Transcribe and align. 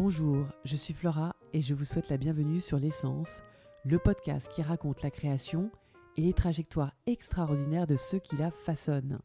Bonjour, 0.00 0.46
je 0.64 0.76
suis 0.76 0.94
Flora 0.94 1.34
et 1.52 1.60
je 1.60 1.74
vous 1.74 1.84
souhaite 1.84 2.08
la 2.08 2.18
bienvenue 2.18 2.60
sur 2.60 2.78
L'essence, 2.78 3.42
le 3.84 3.98
podcast 3.98 4.48
qui 4.48 4.62
raconte 4.62 5.02
la 5.02 5.10
création 5.10 5.72
et 6.16 6.20
les 6.20 6.32
trajectoires 6.32 6.92
extraordinaires 7.06 7.88
de 7.88 7.96
ceux 7.96 8.20
qui 8.20 8.36
la 8.36 8.52
façonnent. 8.52 9.18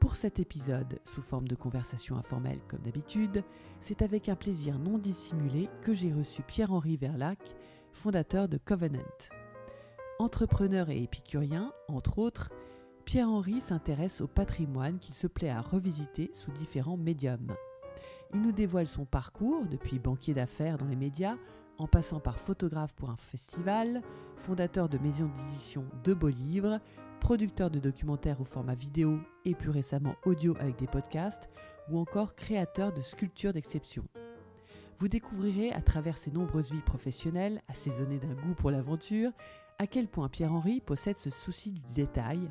Pour 0.00 0.16
cet 0.16 0.40
épisode, 0.40 0.98
sous 1.04 1.20
forme 1.20 1.46
de 1.46 1.54
conversation 1.54 2.16
informelle 2.16 2.60
comme 2.68 2.80
d'habitude, 2.80 3.44
c'est 3.82 4.00
avec 4.00 4.30
un 4.30 4.34
plaisir 4.34 4.78
non 4.78 4.96
dissimulé 4.96 5.68
que 5.82 5.92
j'ai 5.92 6.10
reçu 6.10 6.40
Pierre-Henri 6.40 6.96
Verlac, 6.96 7.38
fondateur 7.92 8.48
de 8.48 8.56
Covenant. 8.56 9.02
Entrepreneur 10.18 10.88
et 10.88 11.02
épicurien, 11.02 11.70
entre 11.88 12.18
autres, 12.18 12.50
Pierre-Henri 13.04 13.60
s'intéresse 13.60 14.22
au 14.22 14.26
patrimoine 14.26 14.98
qu'il 15.00 15.14
se 15.14 15.26
plaît 15.26 15.50
à 15.50 15.60
revisiter 15.60 16.30
sous 16.32 16.50
différents 16.50 16.96
médiums. 16.96 17.54
Il 18.34 18.42
nous 18.42 18.52
dévoile 18.52 18.86
son 18.86 19.04
parcours, 19.04 19.66
depuis 19.66 19.98
banquier 19.98 20.34
d'affaires 20.34 20.78
dans 20.78 20.86
les 20.86 20.96
médias, 20.96 21.36
en 21.78 21.86
passant 21.86 22.20
par 22.20 22.38
photographe 22.38 22.94
pour 22.94 23.10
un 23.10 23.16
festival, 23.16 24.02
fondateur 24.36 24.88
de 24.88 24.98
maisons 24.98 25.30
d'édition 25.36 25.84
de 26.04 26.14
beaux 26.14 26.28
livres, 26.28 26.80
producteur 27.20 27.70
de 27.70 27.78
documentaires 27.78 28.40
au 28.40 28.44
format 28.44 28.74
vidéo 28.74 29.20
et 29.44 29.54
plus 29.54 29.70
récemment 29.70 30.16
audio 30.24 30.56
avec 30.58 30.76
des 30.78 30.86
podcasts, 30.86 31.48
ou 31.90 31.98
encore 31.98 32.34
créateur 32.34 32.92
de 32.92 33.00
sculptures 33.00 33.52
d'exception. 33.52 34.04
Vous 34.98 35.08
découvrirez 35.08 35.72
à 35.72 35.82
travers 35.82 36.16
ses 36.16 36.30
nombreuses 36.30 36.72
vies 36.72 36.80
professionnelles, 36.80 37.62
assaisonnées 37.68 38.18
d'un 38.18 38.34
goût 38.34 38.54
pour 38.54 38.70
l'aventure, 38.70 39.30
à 39.78 39.86
quel 39.86 40.08
point 40.08 40.28
Pierre-Henri 40.28 40.80
possède 40.80 41.18
ce 41.18 41.30
souci 41.30 41.72
du 41.72 41.92
détail, 41.94 42.50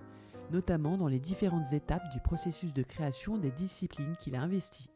notamment 0.51 0.95
dans 0.95 1.07
les 1.07 1.19
différentes 1.19 1.73
étapes 1.73 2.07
du 2.13 2.19
processus 2.19 2.71
de 2.71 2.83
création 2.83 3.37
des 3.37 3.51
disciplines 3.51 4.15
qu'il 4.19 4.35
a 4.35 4.41
investies, 4.41 4.89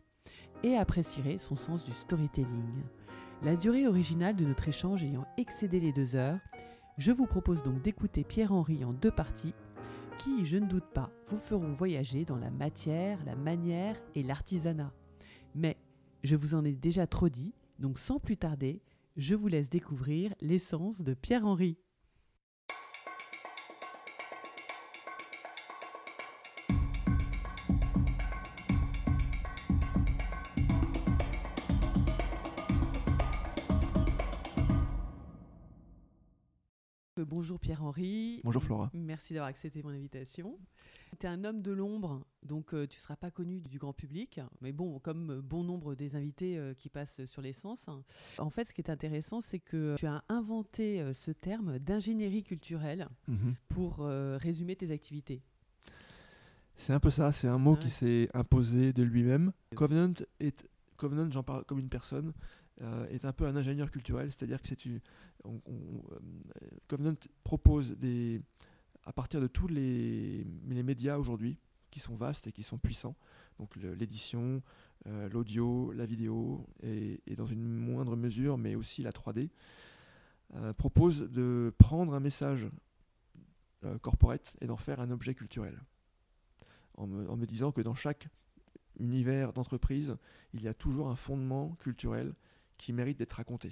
et 0.63 0.75
apprécierez 0.75 1.37
son 1.37 1.55
sens 1.55 1.85
du 1.85 1.91
storytelling. 1.91 2.83
La 3.43 3.55
durée 3.55 3.87
originale 3.87 4.35
de 4.35 4.45
notre 4.45 4.67
échange 4.67 5.03
ayant 5.03 5.25
excédé 5.37 5.79
les 5.79 5.93
deux 5.93 6.15
heures, 6.15 6.39
je 6.97 7.11
vous 7.11 7.25
propose 7.25 7.63
donc 7.63 7.81
d'écouter 7.81 8.23
Pierre-Henri 8.23 8.83
en 8.83 8.91
deux 8.91 9.11
parties, 9.11 9.53
qui, 10.17 10.45
je 10.45 10.57
ne 10.57 10.67
doute 10.67 10.89
pas, 10.93 11.09
vous 11.29 11.37
feront 11.37 11.71
voyager 11.71 12.25
dans 12.25 12.35
la 12.35 12.51
matière, 12.51 13.23
la 13.25 13.35
manière 13.35 13.95
et 14.15 14.23
l'artisanat. 14.23 14.91
Mais 15.55 15.77
je 16.23 16.35
vous 16.35 16.55
en 16.55 16.65
ai 16.65 16.73
déjà 16.73 17.07
trop 17.07 17.29
dit, 17.29 17.53
donc 17.79 17.97
sans 17.97 18.19
plus 18.19 18.35
tarder, 18.35 18.81
je 19.15 19.35
vous 19.35 19.47
laisse 19.47 19.69
découvrir 19.69 20.33
l'essence 20.41 21.01
de 21.01 21.13
Pierre-Henri. 21.13 21.77
Pierre-Henri. 37.73 38.41
Bonjour 38.43 38.63
Flora. 38.63 38.89
Merci 38.95 39.35
d'avoir 39.35 39.47
accepté 39.49 39.83
mon 39.83 39.89
invitation. 39.89 40.57
Tu 41.19 41.27
es 41.27 41.29
un 41.29 41.43
homme 41.43 41.61
de 41.61 41.71
l'ombre, 41.71 42.25
donc 42.41 42.73
euh, 42.73 42.87
tu 42.87 42.97
ne 42.97 43.01
seras 43.01 43.15
pas 43.15 43.29
connu 43.29 43.61
du 43.61 43.77
grand 43.77 43.93
public, 43.93 44.41
mais 44.61 44.71
bon, 44.71 44.97
comme 44.97 45.29
euh, 45.29 45.41
bon 45.43 45.63
nombre 45.63 45.93
des 45.93 46.15
invités 46.15 46.57
euh, 46.57 46.73
qui 46.73 46.89
passent 46.89 47.23
sur 47.25 47.43
l'essence. 47.43 47.87
En 48.39 48.49
fait, 48.49 48.65
ce 48.65 48.73
qui 48.73 48.81
est 48.81 48.89
intéressant, 48.89 49.39
c'est 49.39 49.59
que 49.59 49.93
tu 49.99 50.07
as 50.07 50.23
inventé 50.29 51.13
ce 51.13 51.29
terme 51.29 51.77
d'ingénierie 51.77 52.41
culturelle 52.41 53.07
Mhm. 53.27 53.53
pour 53.67 53.99
résumer 53.99 54.75
tes 54.75 54.89
activités. 54.89 55.43
C'est 56.75 56.93
un 56.93 56.99
peu 56.99 57.11
ça, 57.11 57.31
c'est 57.31 57.47
un 57.47 57.59
mot 57.59 57.73
Ouais. 57.73 57.79
qui 57.81 57.91
s'est 57.91 58.29
imposé 58.33 58.93
de 58.93 59.03
lui-même. 59.03 59.51
Covenant, 59.75 60.13
est, 60.39 60.67
Covenant 60.97 61.29
j'en 61.29 61.43
parle 61.43 61.63
comme 61.65 61.77
une 61.79 61.87
personne, 61.89 62.33
euh, 62.81 63.07
est 63.09 63.25
un 63.25 63.33
peu 63.33 63.45
un 63.45 63.55
ingénieur 63.55 63.91
culturel, 63.91 64.31
c'est-à-dire 64.31 64.61
que 64.61 64.67
c'est 64.67 64.85
euh, 64.87 64.99
Covenant 66.87 67.15
propose 67.43 67.97
des, 67.97 68.41
à 69.03 69.13
partir 69.13 69.41
de 69.41 69.47
tous 69.47 69.67
les, 69.67 70.45
les 70.67 70.83
médias 70.83 71.17
aujourd'hui, 71.17 71.57
qui 71.91 71.99
sont 71.99 72.15
vastes 72.15 72.47
et 72.47 72.51
qui 72.51 72.63
sont 72.63 72.77
puissants, 72.77 73.15
donc 73.59 73.75
l'édition, 73.75 74.61
euh, 75.07 75.29
l'audio, 75.29 75.91
la 75.93 76.05
vidéo, 76.05 76.67
et, 76.83 77.19
dans 77.35 77.45
une 77.45 77.63
moindre 77.63 78.15
mesure, 78.15 78.57
mais 78.57 78.75
aussi 78.75 79.01
la 79.01 79.11
3D, 79.11 79.49
euh, 80.55 80.73
propose 80.73 81.29
de 81.29 81.73
prendre 81.77 82.13
un 82.13 82.19
message 82.19 82.67
corporate 84.01 84.57
et 84.59 84.67
d'en 84.67 84.75
faire 84.75 84.99
un 84.99 85.09
objet 85.09 85.33
culturel. 85.33 85.81
En 86.95 87.07
me 87.07 87.45
disant 87.45 87.71
que 87.71 87.79
dans 87.79 87.95
chaque 87.95 88.27
univers 88.99 89.53
d'entreprise, 89.53 90.17
il 90.53 90.61
y 90.61 90.67
a 90.67 90.73
toujours 90.73 91.07
un 91.07 91.15
fondement 91.15 91.77
culturel 91.79 92.33
qui 92.79 92.93
mérite 92.93 93.19
d'être 93.19 93.33
raconté, 93.33 93.71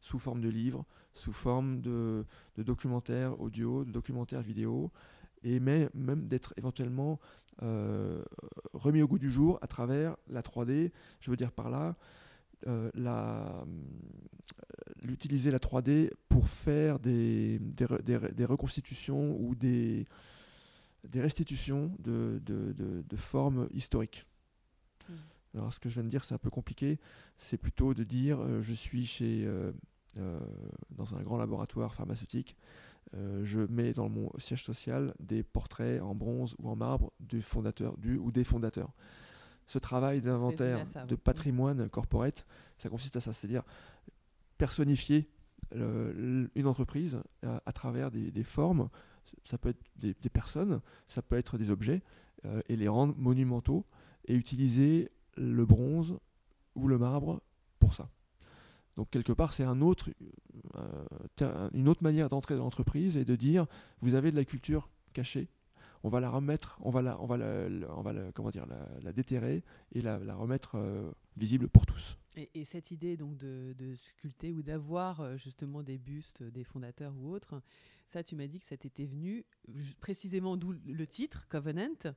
sous 0.00 0.18
forme 0.18 0.40
de 0.40 0.48
livres, 0.48 0.84
sous 1.12 1.32
forme 1.32 1.80
de, 1.80 2.24
documentaires 2.56 3.40
audio, 3.40 3.84
de 3.84 3.92
documentaires 3.92 4.42
vidéo, 4.42 4.90
et 5.44 5.60
même 5.60 6.26
d'être 6.28 6.52
éventuellement 6.56 7.20
euh, 7.62 8.22
remis 8.72 9.02
au 9.02 9.06
goût 9.08 9.18
du 9.18 9.30
jour 9.30 9.58
à 9.62 9.66
travers 9.66 10.16
la 10.28 10.42
3D. 10.42 10.90
Je 11.20 11.30
veux 11.30 11.36
dire 11.36 11.52
par 11.52 11.70
là, 11.70 11.96
euh, 12.66 12.90
la- 12.94 13.64
l'utiliser 15.02 15.50
la 15.50 15.58
3D 15.58 16.10
pour 16.28 16.48
faire 16.48 16.98
des, 16.98 17.58
des, 17.58 17.86
re- 17.86 18.02
des 18.02 18.16
re- 18.18 18.34
des 18.34 18.44
reconstitutions 18.44 19.36
ou 19.40 19.54
des, 19.54 20.06
restitutions 21.14 21.92
de 22.00 23.16
formes 23.16 23.68
historiques. 23.72 24.26
Alors 25.54 25.72
ce 25.72 25.80
que 25.80 25.88
je 25.88 25.94
viens 25.94 26.04
de 26.04 26.08
dire, 26.08 26.24
c'est 26.24 26.34
un 26.34 26.38
peu 26.38 26.50
compliqué. 26.50 26.98
C'est 27.38 27.56
plutôt 27.58 27.92
de 27.94 28.04
dire, 28.04 28.40
euh, 28.40 28.62
je 28.62 28.72
suis 28.72 29.04
chez, 29.06 29.44
euh, 29.46 29.72
euh, 30.18 30.38
dans 30.90 31.14
un 31.16 31.22
grand 31.22 31.36
laboratoire 31.38 31.94
pharmaceutique, 31.94 32.56
je 33.42 33.60
mets 33.70 33.92
dans 33.92 34.08
mon 34.08 34.30
siège 34.38 34.62
social 34.62 35.14
des 35.18 35.42
portraits 35.42 36.00
en 36.00 36.14
bronze 36.14 36.54
ou 36.60 36.68
en 36.68 36.76
marbre 36.76 37.12
du 37.18 37.42
fondateur, 37.42 37.96
du 37.98 38.16
ou 38.16 38.30
des 38.30 38.44
fondateurs. 38.44 38.92
Ce 39.66 39.80
travail 39.80 40.20
d'inventaire, 40.20 40.78
de 41.08 41.16
patrimoine 41.16 41.88
corporate, 41.88 42.46
ça 42.78 42.88
consiste 42.88 43.16
à 43.16 43.20
ça, 43.20 43.32
c'est-à-dire 43.32 43.64
personnifier 44.58 45.28
le- 45.72 46.50
une 46.54 46.66
entreprise 46.66 47.18
à 47.42 47.72
travers 47.72 48.10
des, 48.10 48.30
des 48.30 48.44
formes. 48.44 48.88
Ça 49.44 49.58
peut 49.58 49.70
être 49.70 49.82
des, 49.96 50.14
des 50.20 50.28
personnes, 50.28 50.80
ça 51.08 51.22
peut 51.22 51.36
être 51.36 51.58
des 51.58 51.70
objets, 51.70 52.02
et 52.68 52.76
les 52.76 52.88
rendre 52.88 53.14
monumentaux 53.18 53.84
et 54.26 54.34
utiliser 54.34 55.10
le 55.36 55.64
bronze 55.64 56.18
ou 56.74 56.88
le 56.88 56.98
marbre 56.98 57.42
pour 57.78 57.94
ça. 57.94 58.10
Donc 58.96 59.10
quelque 59.10 59.32
part, 59.32 59.52
c'est 59.52 59.64
un 59.64 59.80
autre, 59.80 60.10
euh, 60.74 61.70
une 61.72 61.88
autre 61.88 62.02
manière 62.02 62.28
d'entrer 62.28 62.56
dans 62.56 62.64
l'entreprise 62.64 63.16
et 63.16 63.24
de 63.24 63.36
dire, 63.36 63.66
vous 64.00 64.14
avez 64.14 64.30
de 64.30 64.36
la 64.36 64.44
culture 64.44 64.90
cachée, 65.12 65.48
on 66.02 66.08
va 66.08 66.20
la 66.20 66.30
remettre, 66.30 66.78
on 66.80 66.90
va 66.90 67.02
la, 67.02 67.20
on 67.20 67.26
va 67.26 67.36
la, 67.36 67.68
on 67.96 68.02
va 68.02 68.14
comment 68.32 68.50
dire, 68.50 68.66
la, 69.02 69.12
déterrer 69.12 69.62
et 69.92 70.00
la, 70.00 70.18
la 70.18 70.34
remettre 70.34 70.76
euh, 70.76 71.10
visible 71.36 71.68
pour 71.68 71.86
tous. 71.86 72.18
Et, 72.36 72.50
et 72.54 72.64
cette 72.64 72.90
idée 72.90 73.16
donc 73.16 73.36
de, 73.36 73.74
de 73.76 73.94
sculpter 73.96 74.52
ou 74.52 74.62
d'avoir 74.62 75.20
euh, 75.20 75.36
justement 75.36 75.82
des 75.82 75.98
bustes 75.98 76.42
des 76.42 76.64
fondateurs 76.64 77.14
ou 77.18 77.32
autres, 77.32 77.60
ça 78.06 78.22
tu 78.22 78.34
m'as 78.34 78.46
dit 78.46 78.60
que 78.60 78.66
ça 78.66 78.76
t'était 78.76 79.06
venu 79.06 79.44
précisément 80.00 80.56
d'où 80.56 80.72
le 80.72 81.06
titre 81.06 81.46
Covenant 81.48 82.14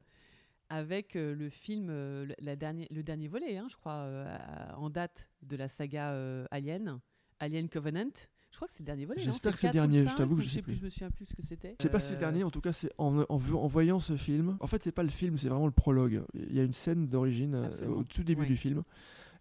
avec 0.74 1.16
euh, 1.16 1.36
le 1.36 1.50
film 1.50 1.88
euh, 1.92 2.26
la 2.40 2.56
dernière, 2.56 2.88
le 2.90 3.04
dernier 3.04 3.28
volet, 3.28 3.58
hein, 3.58 3.68
je 3.70 3.76
crois, 3.76 3.94
euh, 3.94 4.38
en 4.76 4.90
date 4.90 5.30
de 5.44 5.56
la 5.56 5.68
saga 5.68 6.16
Alien, 6.50 7.00
Alien 7.40 7.70
Covenant. 7.70 8.12
Je 8.50 8.58
crois 8.58 8.68
que 8.68 8.74
c'est 8.74 8.82
le 8.82 8.86
dernier 8.86 9.06
volet. 9.06 9.22
J'espère 9.22 9.54
que 9.54 9.60
c'est 9.60 9.68
le 9.68 9.74
4 9.74 9.84
ou 9.84 9.88
dernier, 9.88 10.10
je 10.10 10.16
t'avoue 10.16 10.36
que 10.36 10.42
je 10.42 10.50
sais 10.50 10.62
plus. 10.62 10.74
plus. 10.74 10.80
Je 10.80 10.86
me 10.86 10.90
souviens 10.90 11.12
plus 11.12 11.26
ce 11.26 11.36
que 11.36 11.42
c'était. 11.44 11.76
Je 11.80 11.84
sais 11.84 11.90
pas 11.90 12.00
si 12.00 12.08
c'est 12.08 12.14
le 12.14 12.20
dernier, 12.20 12.44
en 12.44 12.50
tout 12.50 12.62
cas, 12.62 12.74
c'est 12.74 12.92
en, 12.98 13.20
en, 13.30 13.38
voyant 13.38 14.00
ce 14.00 14.18
film. 14.18 14.58
En 14.60 14.68
fait, 14.68 14.84
c'est 14.84 14.92
pas 14.92 15.04
le 15.04 15.10
film, 15.10 15.38
c'est 15.38 15.50
vraiment 15.50 15.66
le 15.68 15.72
prologue. 15.72 16.24
Il 16.34 16.56
y 16.56 16.60
a 16.60 16.64
une 16.64 16.74
scène 16.74 17.08
d'origine 17.08 17.56
euh, 17.56 17.88
au 17.88 18.04
tout 18.04 18.24
début 18.24 18.46
du 18.46 18.58
film. 18.58 18.84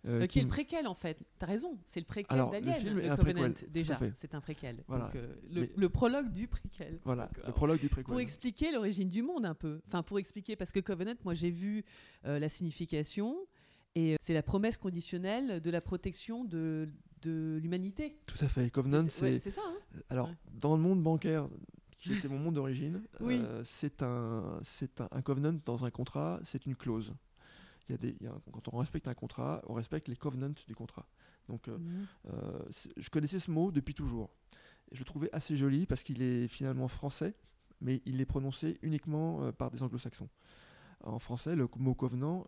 Euh, 0.06 0.22
Euh, 0.22 0.26
qui 0.26 0.38
est 0.40 0.42
le 0.42 0.48
préquel 0.48 0.86
en 0.88 0.94
fait. 0.94 1.18
T'as 1.38 1.46
raison, 1.46 1.78
c'est 1.86 2.00
le 2.00 2.06
préquel 2.06 2.36
le 2.38 2.50
d'Alien. 2.50 2.74
film 2.74 2.98
est 2.98 3.02
le 3.02 3.10
un 3.12 3.16
Covenant, 3.16 3.42
préquel, 3.52 3.70
déjà, 3.70 3.98
c'est 4.16 4.34
un 4.34 4.40
préquel. 4.40 4.82
Voilà. 4.88 5.04
Donc, 5.06 5.16
euh, 5.16 5.34
le, 5.50 5.60
Mais- 5.62 5.70
le 5.76 5.88
prologue 5.88 6.30
du 6.30 6.48
préquel. 6.48 6.98
Voilà, 7.04 7.30
le 7.46 7.52
prologue 7.52 7.78
du 7.80 7.88
préquel. 7.88 8.10
Pour 8.10 8.20
expliquer 8.20 8.72
l'origine 8.72 9.08
du 9.08 9.22
monde 9.22 9.46
un 9.46 9.54
peu. 9.54 9.80
Enfin, 9.86 10.02
pour 10.02 10.18
expliquer, 10.18 10.56
parce 10.56 10.72
que 10.72 10.80
Covenant, 10.80 11.14
moi 11.24 11.34
j'ai 11.34 11.50
vu 11.50 11.84
euh, 12.26 12.38
la 12.38 12.48
signification, 12.48 13.36
et 13.94 14.14
euh, 14.14 14.16
c'est 14.20 14.34
la 14.34 14.42
promesse 14.42 14.76
conditionnelle 14.76 15.60
de 15.60 15.70
la 15.70 15.80
protection 15.80 16.44
de, 16.44 16.88
de 17.22 17.58
l'humanité. 17.62 18.18
Tout 18.26 18.42
à 18.44 18.48
fait. 18.48 18.70
Covenant, 18.70 19.06
C'est- 19.08 19.22
ouais, 19.22 19.38
ça. 19.38 19.60
hein 19.64 19.98
Alors, 20.10 20.28
Ouais. 20.28 20.34
dans 20.60 20.74
le 20.74 20.82
monde 20.82 21.02
bancaire, 21.02 21.48
qui 21.98 22.12
était 22.14 22.26
mon 22.26 22.38
monde 22.38 22.54
d'origine, 22.54 23.02
Oui. 23.20 23.40
euh, 23.44 23.62
c'est 23.64 24.02
un, 24.02 24.58
un, 24.98 25.08
un 25.12 25.22
covenant 25.22 25.56
dans 25.64 25.84
un 25.84 25.90
contrat, 25.92 26.40
c'est 26.42 26.66
une 26.66 26.74
clause. 26.74 27.14
Il 27.92 28.06
y 28.06 28.08
a 28.08 28.10
des, 28.12 28.16
il 28.20 28.24
y 28.24 28.26
a 28.26 28.32
un- 28.32 28.40
quand 28.52 28.72
on 28.72 28.78
respecte 28.78 29.06
un 29.06 29.14
contrat, 29.14 29.60
on 29.66 29.74
respecte 29.74 30.08
les 30.08 30.16
covenants 30.16 30.54
du 30.66 30.74
contrat. 30.74 31.06
Donc, 31.48 31.68
euh, 31.68 31.76
Mhm. 31.78 32.06
euh, 32.32 32.58
je 32.96 33.10
connaissais 33.10 33.38
ce 33.38 33.50
mot 33.50 33.70
depuis 33.70 33.92
toujours. 33.92 34.30
Et 34.90 34.94
je 34.94 35.00
le 35.00 35.04
trouvais 35.04 35.28
assez 35.32 35.56
joli 35.56 35.84
parce 35.86 36.02
qu'il 36.02 36.22
est 36.22 36.48
finalement 36.48 36.88
français, 36.88 37.34
mais 37.82 38.00
il 38.06 38.20
est 38.20 38.24
prononcé 38.26 38.78
uniquement 38.82 39.42
euh, 39.42 39.52
par 39.52 39.70
des 39.70 39.82
anglo-saxons. 39.82 40.28
En 41.04 41.18
français, 41.18 41.54
le 41.54 41.68
mot 41.76 41.94
covenant 41.94 42.46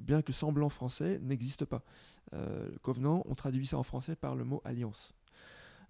bien 0.00 0.22
que 0.22 0.32
semblant 0.32 0.70
français, 0.70 1.18
n'existe 1.20 1.64
pas. 1.66 1.82
Euh, 2.32 2.70
covenant, 2.82 3.22
on 3.26 3.34
traduit 3.34 3.66
ça 3.66 3.76
en 3.78 3.82
français 3.82 4.16
par 4.16 4.34
le 4.34 4.44
mot 4.44 4.62
alliance. 4.64 5.14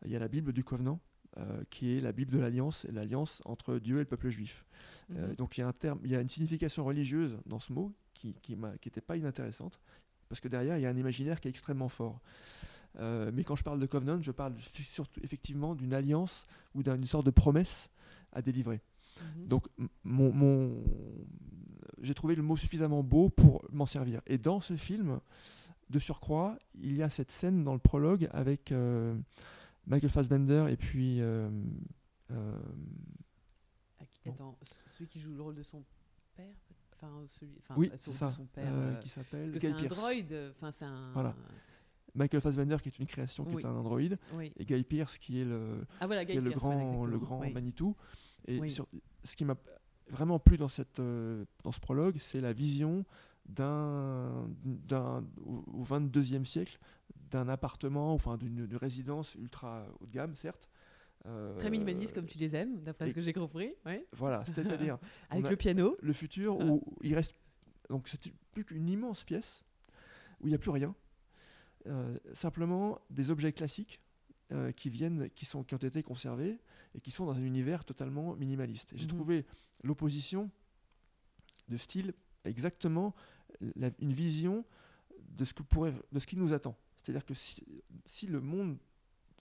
Il 0.05 0.11
y 0.11 0.17
a 0.17 0.19
la 0.19 0.29
Bible 0.29 0.53
du 0.53 0.65
Covenant, 0.65 0.99
euh, 1.39 1.63
qui 1.71 1.97
est 1.97 2.01
la 2.01 2.13
Bible 2.13 2.33
de 2.33 2.39
l'alliance, 2.39 2.87
l'alliance 2.91 3.43
entre 3.45 3.79
Dieu 3.79 3.97
et 3.97 4.01
le 4.01 4.05
peuple 4.05 4.29
juif. 4.29 4.65
Euh, 5.13 5.29
Mhm. 5.29 5.35
donc 5.37 5.57
il 5.57 5.61
y 5.61 5.65
a 5.65 5.69
un 5.69 5.73
terme, 5.73 5.99
il 6.05 6.11
y 6.11 6.17
a 6.17 6.21
une 6.21 6.29
signification 6.29 6.85
religieuse 6.85 7.37
dans 7.47 7.59
ce 7.61 7.73
mot 7.73 7.93
qui 8.15 8.35
qui 8.43 8.57
m'a- 8.57 8.77
qui 8.79 8.89
n'était 8.89 9.01
pas 9.01 9.17
inintéressante, 9.17 9.79
parce 10.29 10.41
que 10.41 10.49
derrière 10.49 10.77
il 10.79 10.83
y 10.83 10.87
a 10.87 10.91
un 10.91 10.97
imaginaire 10.97 11.41
qui 11.41 11.49
est 11.49 11.51
extrêmement 11.51 11.89
fort. 11.89 12.21
Euh, 13.01 13.33
mais 13.35 13.43
quand 13.43 13.57
je 13.57 13.65
parle 13.65 13.81
de 13.81 13.87
covenant, 13.87 14.23
je 14.23 14.31
parle 14.31 14.55
surtout 14.85 15.21
effectivement 15.25 15.75
d'une 15.75 15.93
alliance 15.95 16.47
ou 16.75 16.83
d'une 16.85 17.05
sorte 17.05 17.27
de 17.27 17.33
promesse 17.33 17.91
à 18.33 18.41
délivrer. 18.41 18.81
Mhm. 19.39 19.49
Donc 19.49 19.67
mon, 20.05 20.33
mon- 20.33 20.85
j'ai 22.03 22.15
trouvé 22.15 22.35
le 22.37 22.43
mot 22.43 22.57
suffisamment 22.57 23.03
beau 23.03 23.29
pour 23.31 23.65
m'en 23.73 23.87
servir. 23.87 24.21
Et 24.27 24.39
dans 24.39 24.61
ce 24.61 24.77
film, 24.77 25.21
de 25.91 25.99
surcroît, 25.99 26.57
il 26.81 26.95
y 26.97 27.03
a 27.03 27.09
cette 27.09 27.31
scène 27.31 27.65
dans 27.65 27.73
le 27.75 27.79
prologue 27.81 28.29
avec 28.33 28.73
Michael 29.87 30.11
Fassbender 30.11 30.67
et 30.71 30.77
puis 30.77 31.21
euh, 31.21 31.49
euh. 32.31 32.59
Attends, 34.27 34.59
celui 34.87 35.07
qui 35.09 35.21
joue 35.21 35.35
le 35.35 35.43
rôle 35.43 35.55
de 35.55 35.63
son 35.63 35.85
père 36.37 36.55
Enfin, 36.95 37.11
celui. 37.39 37.53
Enfin, 37.61 37.75
oui, 37.77 37.91
c'est 37.97 38.13
son- 38.13 38.13
ça, 38.13 38.31
Son 38.31 38.47
père. 38.47 38.65
euh, 38.67 38.95
qui 39.01 39.09
s'appelle 39.09 39.41
parce 39.51 39.51
que 39.53 39.59
c'est 39.61 39.69
un 39.73 39.87
droïde. 39.89 40.53
Enfin, 40.57 40.71
c'est 40.71 40.85
un. 40.87 41.11
Voilà. 41.13 41.35
Michael 42.15 42.41
Fassbender 42.41 42.77
qui 42.83 42.89
est 42.89 42.99
une 42.99 43.07
création 43.07 43.45
qui 43.45 43.57
Oui. 43.57 43.63
est 43.63 43.67
un 43.67 43.75
androïde 43.75 44.17
Oui. 44.35 44.53
et 44.57 44.65
Guy 44.65 44.85
Pearce 44.85 45.19
qui 45.19 45.41
est 45.41 45.45
le, 45.45 45.85
Ah 46.01 46.07
voilà, 46.07 46.25
qui 46.25 46.33
est 46.33 46.41
le 46.41 46.51
grand, 46.53 46.95
voilà, 46.99 47.13
le 47.13 47.19
grand. 47.19 47.41
Manitou. 47.51 47.97
Et 48.47 48.67
sur- 48.69 48.87
ce 49.25 49.35
qui 49.37 49.45
m'a 49.45 49.57
vraiment 50.11 50.39
plu 50.39 50.57
dans, 50.57 50.69
cette, 50.69 51.01
dans 51.01 51.73
ce 51.73 51.81
prologue, 51.81 52.17
c'est 52.19 52.41
la 52.41 52.53
vision 52.53 53.05
d'un, 53.47 54.49
d'un 54.65 55.25
au 55.45 55.65
au 55.75 55.83
22e 55.83 56.45
siècle, 56.47 56.79
d'un 57.31 57.49
appartement, 57.49 58.13
enfin 58.13 58.37
d'une 58.37 58.69
résidence 58.77 59.35
ultra 59.35 59.87
haut 60.01 60.07
de 60.07 60.13
gamme, 60.13 60.35
certes. 60.35 60.69
euh, 61.27 61.57
Très 61.59 61.71
minimaliste 61.71 62.15
comme 62.15 62.27
tu 62.27 62.39
les 62.39 62.55
aimes, 62.55 62.83
d'après 62.83 63.09
ce 63.09 63.15
que 63.15 63.21
j'ai 63.21 63.33
compris. 63.33 63.73
Ouais. 63.87 64.07
Voilà, 64.13 64.45
c'est-à-dire 64.45 64.99
Avec 65.31 65.49
le 65.49 65.57
piano. 65.57 65.97
le 66.01 66.13
futur 66.13 66.59
Ah. 66.61 66.65
où 66.65 66.83
il 67.03 67.15
reste. 67.15 67.35
Donc 67.91 68.09
c'est 68.09 68.33
plus 68.53 68.65
qu'une 68.65 68.89
immense 68.89 69.25
pièce 69.25 69.65
où 70.41 70.47
il 70.47 70.51
n'y 70.51 70.55
a 70.55 70.59
plus 70.59 70.71
rien. 70.71 70.95
Euh, 71.87 72.17
simplement 72.33 72.99
des 73.11 73.31
objets 73.31 73.53
classiques 73.53 74.01
euh, 74.53 74.73
qui 74.73 74.89
viennent, 74.91 75.29
qui, 75.31 75.45
sont, 75.45 75.63
qui 75.65 75.75
ont 75.75 75.79
été 75.79 76.03
conservés 76.03 76.59
et 76.95 77.01
qui 77.01 77.11
sont 77.11 77.27
dans 77.27 77.33
un 77.35 77.43
univers 77.45 77.85
totalement 77.85 78.35
minimaliste. 78.37 78.93
J'ai 78.95 79.05
Mhm. 79.05 79.09
trouvé 79.11 79.47
l'opposition 79.83 80.51
de 81.69 81.77
style 81.77 82.15
exactement 82.45 83.15
la- 83.77 83.91
une 83.99 84.13
vision 84.13 84.65
de 85.21 85.45
ce, 85.45 85.53
que 85.55 85.63
pourrait, 85.63 85.95
de 86.13 86.19
ce 86.19 86.27
qui 86.27 86.37
nous 86.37 86.53
attend. 86.53 86.77
C'est-à-dire 87.05 87.25
que 87.25 87.35
si, 87.35 87.63
si 88.07 88.27
le 88.27 88.41
monde 88.41 88.79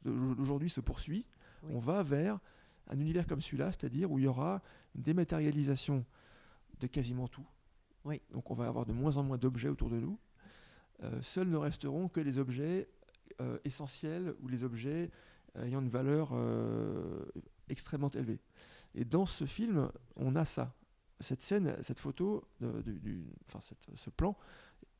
d'au- 0.04 0.36
d'aujourd'hui 0.36 0.70
se 0.70 0.82
poursuit, 0.82 1.26
Oui. 1.64 1.72
on 1.74 1.80
va 1.80 2.04
vers 2.04 2.40
un 2.90 3.00
univers 3.00 3.26
comme 3.26 3.40
celui-là, 3.42 3.72
c'est-à-dire 3.72 4.12
où 4.12 4.20
il 4.20 4.26
y 4.26 4.28
aura 4.28 4.62
une 4.96 5.02
dématérialisation 5.02 6.06
de 6.82 6.88
quasiment 6.88 7.28
tout. 7.30 7.48
Oui. 8.04 8.22
Donc 8.32 8.52
on 8.52 8.54
va 8.54 8.68
avoir 8.68 8.86
de 8.86 8.92
moins 8.94 9.16
en 9.16 9.24
moins 9.24 9.38
d'objets 9.38 9.70
autour 9.70 9.90
de 9.90 9.98
nous. 10.00 10.20
Euh, 11.04 11.22
seuls 11.22 11.48
ne 11.48 11.56
resteront 11.58 12.10
que 12.10 12.20
les 12.20 12.38
objets 12.38 12.90
euh, 13.42 13.58
essentiels 13.64 14.36
ou 14.42 14.48
les 14.50 14.64
objets 14.66 15.10
euh, 15.56 15.64
ayant 15.66 15.82
une 15.82 15.90
valeur 15.90 16.32
euh, 16.34 17.24
extrêmement 17.70 18.12
élevée. 18.12 18.40
Et 18.94 19.06
dans 19.06 19.26
ce 19.26 19.46
film, 19.46 19.90
on 20.18 20.36
a 20.36 20.44
ça. 20.46 20.76
Cette 21.22 21.42
scène, 21.42 21.78
cette 21.82 22.00
photo, 22.00 22.44
de- 22.60 22.82
du- 22.82 23.00
du- 23.00 23.26
enfin 23.48 23.62
cette- 23.62 23.88
ce 23.98 24.10
plan 24.10 24.36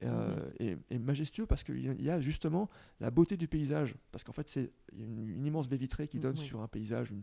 euh, 0.06 0.50
est, 0.60 0.78
est 0.90 1.00
majestueux 1.00 1.46
parce 1.46 1.64
qu'il 1.64 2.02
y 2.02 2.10
a- 2.10 2.20
justement 2.20 2.70
la 3.00 3.12
beauté 3.12 3.38
du 3.38 3.48
paysage. 3.48 3.96
Parce 4.12 4.24
qu'en 4.24 4.32
fait, 4.34 4.48
c'est 4.50 4.72
il 4.94 5.00
y 5.00 5.04
a 5.04 5.06
une, 5.06 5.28
une 5.30 5.46
immense 5.46 5.68
baie 5.70 5.78
vitrée 5.78 6.08
qui 6.08 6.18
Mm, 6.18 6.22
donne 6.22 6.38
oui. 6.38 6.46
sur 6.46 6.62
un 6.62 6.68
paysage, 6.68 7.12
une 7.12 7.22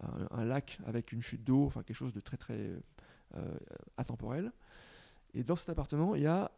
un, 0.00 0.28
un 0.30 0.44
lac 0.44 0.78
avec 0.86 1.12
une 1.12 1.22
chute 1.22 1.42
d'eau, 1.42 1.64
enfin 1.64 1.82
quelque 1.82 1.96
chose 1.96 2.12
de 2.12 2.20
très 2.20 2.36
très 2.36 2.70
euh, 3.36 3.58
atemporel. 3.96 4.52
Et 5.34 5.42
dans 5.42 5.56
cet 5.56 5.68
appartement, 5.70 6.14
il 6.14 6.22
y 6.22 6.26
a 6.26 6.50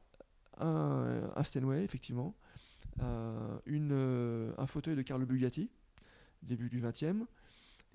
un, 0.58 1.30
un 1.36 1.42
Steinway, 1.44 1.84
effectivement, 1.84 2.34
euh, 3.00 3.58
une, 3.66 3.90
euh, 3.92 4.52
un 4.58 4.66
fauteuil 4.66 4.96
de 4.96 5.02
Carlo 5.02 5.24
Bugatti, 5.26 5.70
début 6.42 6.68
du 6.68 6.80
20e, 6.80 7.26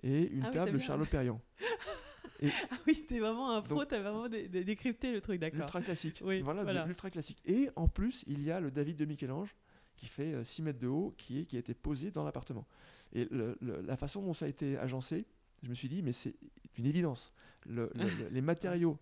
et 0.02 0.30
une 0.30 0.44
Ah 0.44 0.48
oui, 0.48 0.54
table 0.54 0.72
de 0.72 0.78
bien- 0.78 0.86
Charlot 0.88 1.06
Ah 2.72 2.78
oui, 2.88 3.06
t'es 3.08 3.20
vraiment 3.20 3.52
un 3.56 3.62
pro, 3.62 3.86
t'as 3.86 4.00
vraiment 4.02 4.28
dé- 4.28 4.48
dé- 4.50 4.64
décrypté 4.64 5.12
le 5.12 5.22
truc, 5.22 5.40
d'accord. 5.40 5.60
L'ultra 5.60 5.82
classique. 5.82 6.22
Oui, 6.26 6.42
voilà, 6.42 6.64
voilà. 6.64 6.86
l'ultra 6.86 7.10
classique. 7.10 7.42
Et 7.46 7.70
en 7.76 7.88
plus, 7.88 8.24
il 8.28 8.42
y 8.44 8.52
a 8.52 8.60
le 8.60 8.70
David 8.72 8.98
de 8.98 9.06
Michel-Ange 9.06 9.56
qui 9.96 10.08
fait 10.08 10.34
euh, 10.34 10.44
6 10.44 10.62
mètres 10.64 10.80
de 10.80 10.88
haut, 10.88 11.14
qui, 11.18 11.40
est, 11.42 11.46
qui 11.46 11.56
a 11.56 11.60
été 11.60 11.74
posé 11.74 12.12
dans 12.12 12.24
l'appartement. 12.24 12.66
Et 13.14 13.26
le- 13.32 13.58
le- 13.62 13.82
la 13.82 13.96
façon 13.96 14.22
dont 14.22 14.34
ça 14.34 14.46
a 14.46 14.48
été 14.50 14.78
agencé, 14.78 15.26
je 15.62 15.70
me 15.70 15.74
suis 15.76 15.88
dit, 15.88 16.02
mais 16.02 16.12
c'est 16.12 16.36
une 16.78 16.86
évidence. 16.86 17.32
Le- 17.66 17.90
le- 17.96 18.04
le- 18.04 18.30
les 18.32 18.42
matériaux 18.42 18.98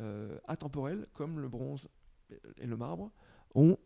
euh, 0.00 0.36
atemporels, 0.46 1.06
comme 1.14 1.38
le 1.40 1.48
bronze 1.48 1.88
et 2.58 2.66
le 2.66 2.76
marbre, 2.76 3.10
ont 3.54 3.76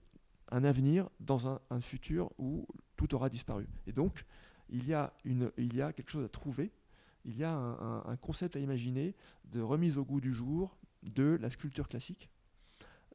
un 0.50 0.64
avenir 0.64 1.08
dans 1.20 1.48
un, 1.48 1.60
un 1.70 1.80
futur 1.80 2.30
où 2.38 2.66
tout 2.96 3.14
aura 3.14 3.28
disparu. 3.28 3.66
Et 3.86 3.92
donc, 3.92 4.24
il 4.68 4.86
y 4.88 4.94
a, 4.94 5.12
une, 5.24 5.52
il 5.58 5.76
y 5.76 5.82
a 5.82 5.92
quelque 5.92 6.10
chose 6.10 6.24
à 6.24 6.28
trouver, 6.28 6.72
il 7.26 7.36
y 7.36 7.44
a 7.44 7.52
un, 7.52 7.72
un- 7.80 8.02
un 8.06 8.16
concept 8.16 8.56
à 8.56 8.60
imaginer 8.60 9.14
de 9.44 9.60
remise 9.60 9.98
au 9.98 10.04
goût 10.04 10.20
du 10.20 10.32
jour 10.32 10.76
de 11.02 11.36
la 11.40 11.50
sculpture 11.50 11.88
classique 11.88 12.30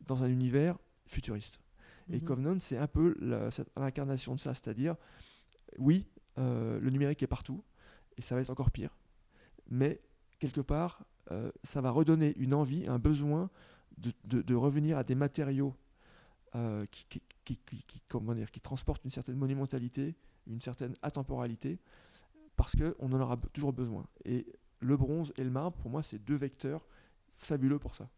dans 0.05 0.21
un 0.23 0.27
univers 0.27 0.77
futuriste. 1.05 1.59
Et 2.11 2.17
Mhm. 2.17 2.21
Covenant, 2.23 2.59
c'est 2.59 2.77
un 2.77 2.87
peu 2.87 3.15
l'incarnation 3.77 4.35
de 4.35 4.39
ça, 4.39 4.53
c'est-à-dire, 4.53 4.95
oui, 5.77 6.07
euh, 6.37 6.79
le 6.79 6.89
numérique 6.89 7.23
est 7.23 7.27
partout, 7.27 7.63
et 8.17 8.21
ça 8.21 8.35
va 8.35 8.41
être 8.41 8.49
encore 8.49 8.71
pire, 8.71 8.95
mais 9.69 10.01
quelque 10.39 10.61
part, 10.61 11.03
euh, 11.31 11.51
ça 11.63 11.79
va 11.81 11.91
redonner 11.91 12.33
une 12.37 12.53
envie, 12.53 12.85
un 12.87 12.99
besoin 12.99 13.49
de, 13.97 14.11
de- 14.25 14.41
de 14.41 14.55
revenir 14.55 14.97
à 14.97 15.03
des 15.03 15.15
matériaux 15.15 15.73
euh, 16.55 16.85
qui, 16.91 17.05
qui, 17.05 17.21
qui- 17.45 17.57
qui- 17.65 17.83
qui- 17.83 18.01
comment 18.09 18.33
dire, 18.33 18.51
qui 18.51 18.59
transportent 18.59 19.05
une 19.05 19.11
certaine 19.11 19.37
monumentalité, 19.37 20.15
une 20.47 20.59
certaine 20.59 20.95
atemporalité, 21.01 21.79
parce 22.61 22.75
qu'on 22.75 23.11
en 23.11 23.19
aura 23.19 23.37
toujours 23.53 23.73
besoin. 23.73 24.05
Et 24.25 24.45
le 24.79 24.97
bronze 24.97 25.33
et 25.37 25.43
le 25.43 25.49
marbre, 25.49 25.77
pour 25.77 25.89
moi, 25.89 26.03
c'est 26.03 26.19
deux 26.19 26.35
vecteurs 26.35 26.85
fabuleux 27.37 27.79
pour 27.79 27.95
ça. 27.95 28.09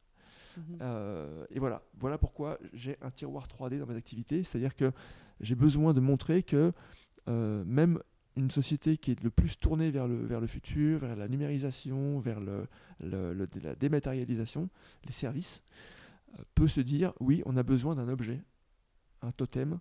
Mhm. 0.57 0.77
Euh, 0.81 1.45
et 1.49 1.59
voilà, 1.59 1.81
voilà 1.99 2.17
pourquoi 2.17 2.59
j'ai 2.73 2.97
un 3.01 3.09
tiroir 3.09 3.47
3D 3.47 3.79
dans 3.79 3.85
mes 3.87 3.95
activités, 3.95 4.43
c'est-à-dire 4.43 4.75
que 4.75 4.91
j'ai 5.39 5.55
besoin 5.55 5.93
de 5.93 5.99
montrer 5.99 6.43
que 6.43 6.71
euh, 7.27 7.63
même 7.65 7.99
une 8.35 8.51
société 8.51 8.97
qui 8.97 9.11
est 9.11 9.23
le 9.23 9.29
plus 9.29 9.57
tournée 9.59 9.91
vers 9.91 10.07
le, 10.07 10.25
vers 10.25 10.41
le 10.41 10.47
futur, 10.47 10.99
vers 10.99 11.15
la 11.15 11.27
numérisation, 11.27 12.19
vers 12.19 12.39
le, 12.39 12.67
le- 12.99 13.33
le- 13.33 13.47
la 13.61 13.75
dématérialisation, 13.75 14.69
les 15.05 15.11
services, 15.13 15.63
euh, 16.37 16.43
peut 16.55 16.67
se 16.67 16.81
dire 16.81 17.13
oui, 17.19 17.41
on 17.45 17.55
a 17.57 17.63
besoin 17.63 17.95
d'un 17.95 18.09
objet, 18.09 18.41
un 19.21 19.31
totem, 19.31 19.79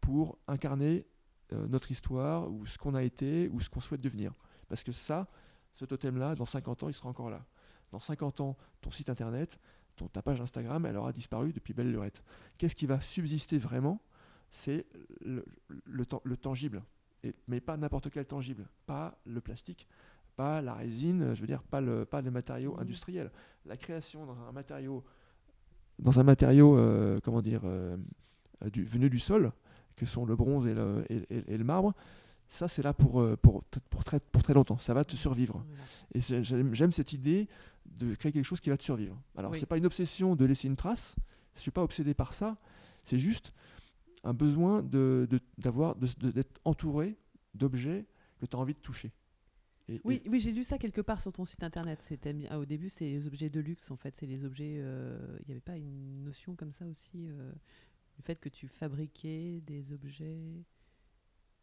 pour 0.00 0.38
incarner 0.46 1.06
euh, 1.52 1.66
notre 1.68 1.90
histoire, 1.90 2.50
ou 2.50 2.64
ce 2.66 2.78
qu'on 2.78 2.94
a 2.94 3.02
été, 3.02 3.48
ou 3.48 3.60
ce 3.60 3.68
qu'on 3.70 3.80
souhaite 3.80 4.00
devenir. 4.00 4.32
Parce 4.68 4.82
que 4.82 4.92
ça, 4.92 5.28
ce 5.72 5.84
totem-là, 5.84 6.34
dans 6.34 6.46
50 6.46 6.82
ans, 6.84 6.88
il 6.88 6.94
sera 6.94 7.08
encore 7.08 7.30
là. 7.30 7.44
Dans 7.90 8.00
50 8.00 8.40
ans, 8.40 8.56
ton 8.80 8.90
site 8.90 9.10
internet, 9.10 9.58
ton, 9.96 10.08
ta 10.08 10.22
page 10.22 10.40
Instagram, 10.40 10.86
elle 10.86 10.96
aura 10.96 11.12
disparu 11.12 11.52
depuis 11.52 11.74
belle 11.74 11.90
lurette. 11.90 12.22
Qu'est-ce 12.58 12.74
qui 12.74 12.86
va 12.86 13.00
subsister 13.00 13.58
vraiment 13.58 14.00
C'est 14.50 14.86
le, 15.24 15.44
le, 15.84 16.06
tan- 16.06 16.20
le 16.24 16.36
tangible. 16.36 16.82
Et- 17.22 17.34
mais 17.48 17.60
pas 17.60 17.76
n'importe 17.76 18.10
quel 18.10 18.24
tangible. 18.26 18.66
Pas 18.86 19.16
le 19.26 19.40
plastique, 19.40 19.86
pas 20.36 20.60
la 20.62 20.74
résine, 20.74 21.34
je 21.34 21.40
veux 21.40 21.46
dire, 21.46 21.62
pas 21.62 21.80
le, 21.80 22.04
pas 22.04 22.20
les 22.20 22.30
matériaux 22.30 22.74
Mhm. 22.74 22.80
industriels. 22.80 23.30
La 23.66 23.76
création 23.76 24.26
dans 24.26 24.36
un 24.48 24.52
matériau, 24.52 25.04
dans 25.98 26.18
un 26.18 26.24
matériau, 26.24 26.76
euh, 26.76 27.20
comment 27.22 27.40
dire, 27.42 27.60
euh, 27.64 27.96
euh, 28.64 28.70
du, 28.70 28.84
venu 28.84 29.08
du 29.08 29.18
sol, 29.20 29.52
que 29.96 30.06
sont 30.06 30.24
le 30.26 30.36
bronze 30.36 30.66
et 30.66 30.74
le, 30.74 31.04
et- 31.10 31.24
et- 31.30 31.54
et 31.54 31.58
le 31.58 31.64
marbre, 31.64 31.94
ça 32.48 32.68
c'est 32.68 32.82
là 32.82 32.92
pour, 32.92 33.20
euh, 33.20 33.36
pour, 33.36 33.64
pour, 33.90 34.04
très, 34.04 34.20
pour 34.20 34.42
très 34.42 34.54
longtemps. 34.54 34.78
Ça 34.78 34.94
va 34.94 35.04
te 35.04 35.16
survivre. 35.16 35.64
Et 36.14 36.20
c'est- 36.20 36.42
j'aime 36.42 36.92
cette 36.92 37.12
idée 37.12 37.48
de 37.86 38.14
créer 38.14 38.32
quelque 38.32 38.44
chose 38.44 38.60
qui 38.60 38.70
va 38.70 38.76
te 38.76 38.82
survivre. 38.82 39.16
Alors, 39.36 39.52
Oui. 39.52 39.58
c'est 39.60 39.66
pas 39.66 39.76
une 39.78 39.86
obsession 39.86 40.34
de 40.36 40.44
laisser 40.44 40.66
une 40.68 40.76
trace. 40.76 41.16
Je 41.54 41.60
suis 41.60 41.70
pas 41.70 41.82
obsédé 41.82 42.14
par 42.14 42.32
ça. 42.32 42.56
C'est 43.04 43.18
juste 43.18 43.52
un 44.24 44.32
besoin 44.32 44.82
de, 44.82 45.28
d'avoir, 45.58 45.94
d'être 45.96 46.60
entouré 46.64 47.16
d'objets 47.54 48.06
que 48.40 48.46
tu 48.46 48.56
as 48.56 48.58
envie 48.58 48.74
de 48.74 48.78
toucher. 48.80 49.12
Et- 49.88 50.00
Oui, 50.02 50.22
et- 50.24 50.28
oui 50.30 50.40
j'ai 50.40 50.50
lu 50.52 50.64
ça 50.64 50.78
quelque 50.78 51.02
part 51.02 51.20
sur 51.20 51.30
ton 51.32 51.44
site 51.44 51.62
internet. 51.62 52.00
C'était 52.02 52.34
ah, 52.50 52.58
au 52.58 52.64
début, 52.64 52.88
c'était 52.88 53.10
les 53.10 53.26
objets 53.26 53.50
de 53.50 53.60
luxe. 53.60 53.90
En 53.90 53.96
fait, 53.96 54.14
c'est 54.18 54.26
les 54.26 54.44
objets. 54.44 54.76
euh, 54.78 55.36
Il 55.40 55.44
n'y 55.48 55.52
avait 55.52 55.60
pas 55.60 55.76
une 55.76 56.24
notion 56.24 56.54
comme 56.56 56.72
ça 56.72 56.86
aussi 56.86 57.28
euh, 57.28 57.52
du 58.16 58.22
fait 58.22 58.36
que 58.40 58.48
tu 58.48 58.68
fabriquais 58.68 59.60
des 59.66 59.92
objets 59.92 60.64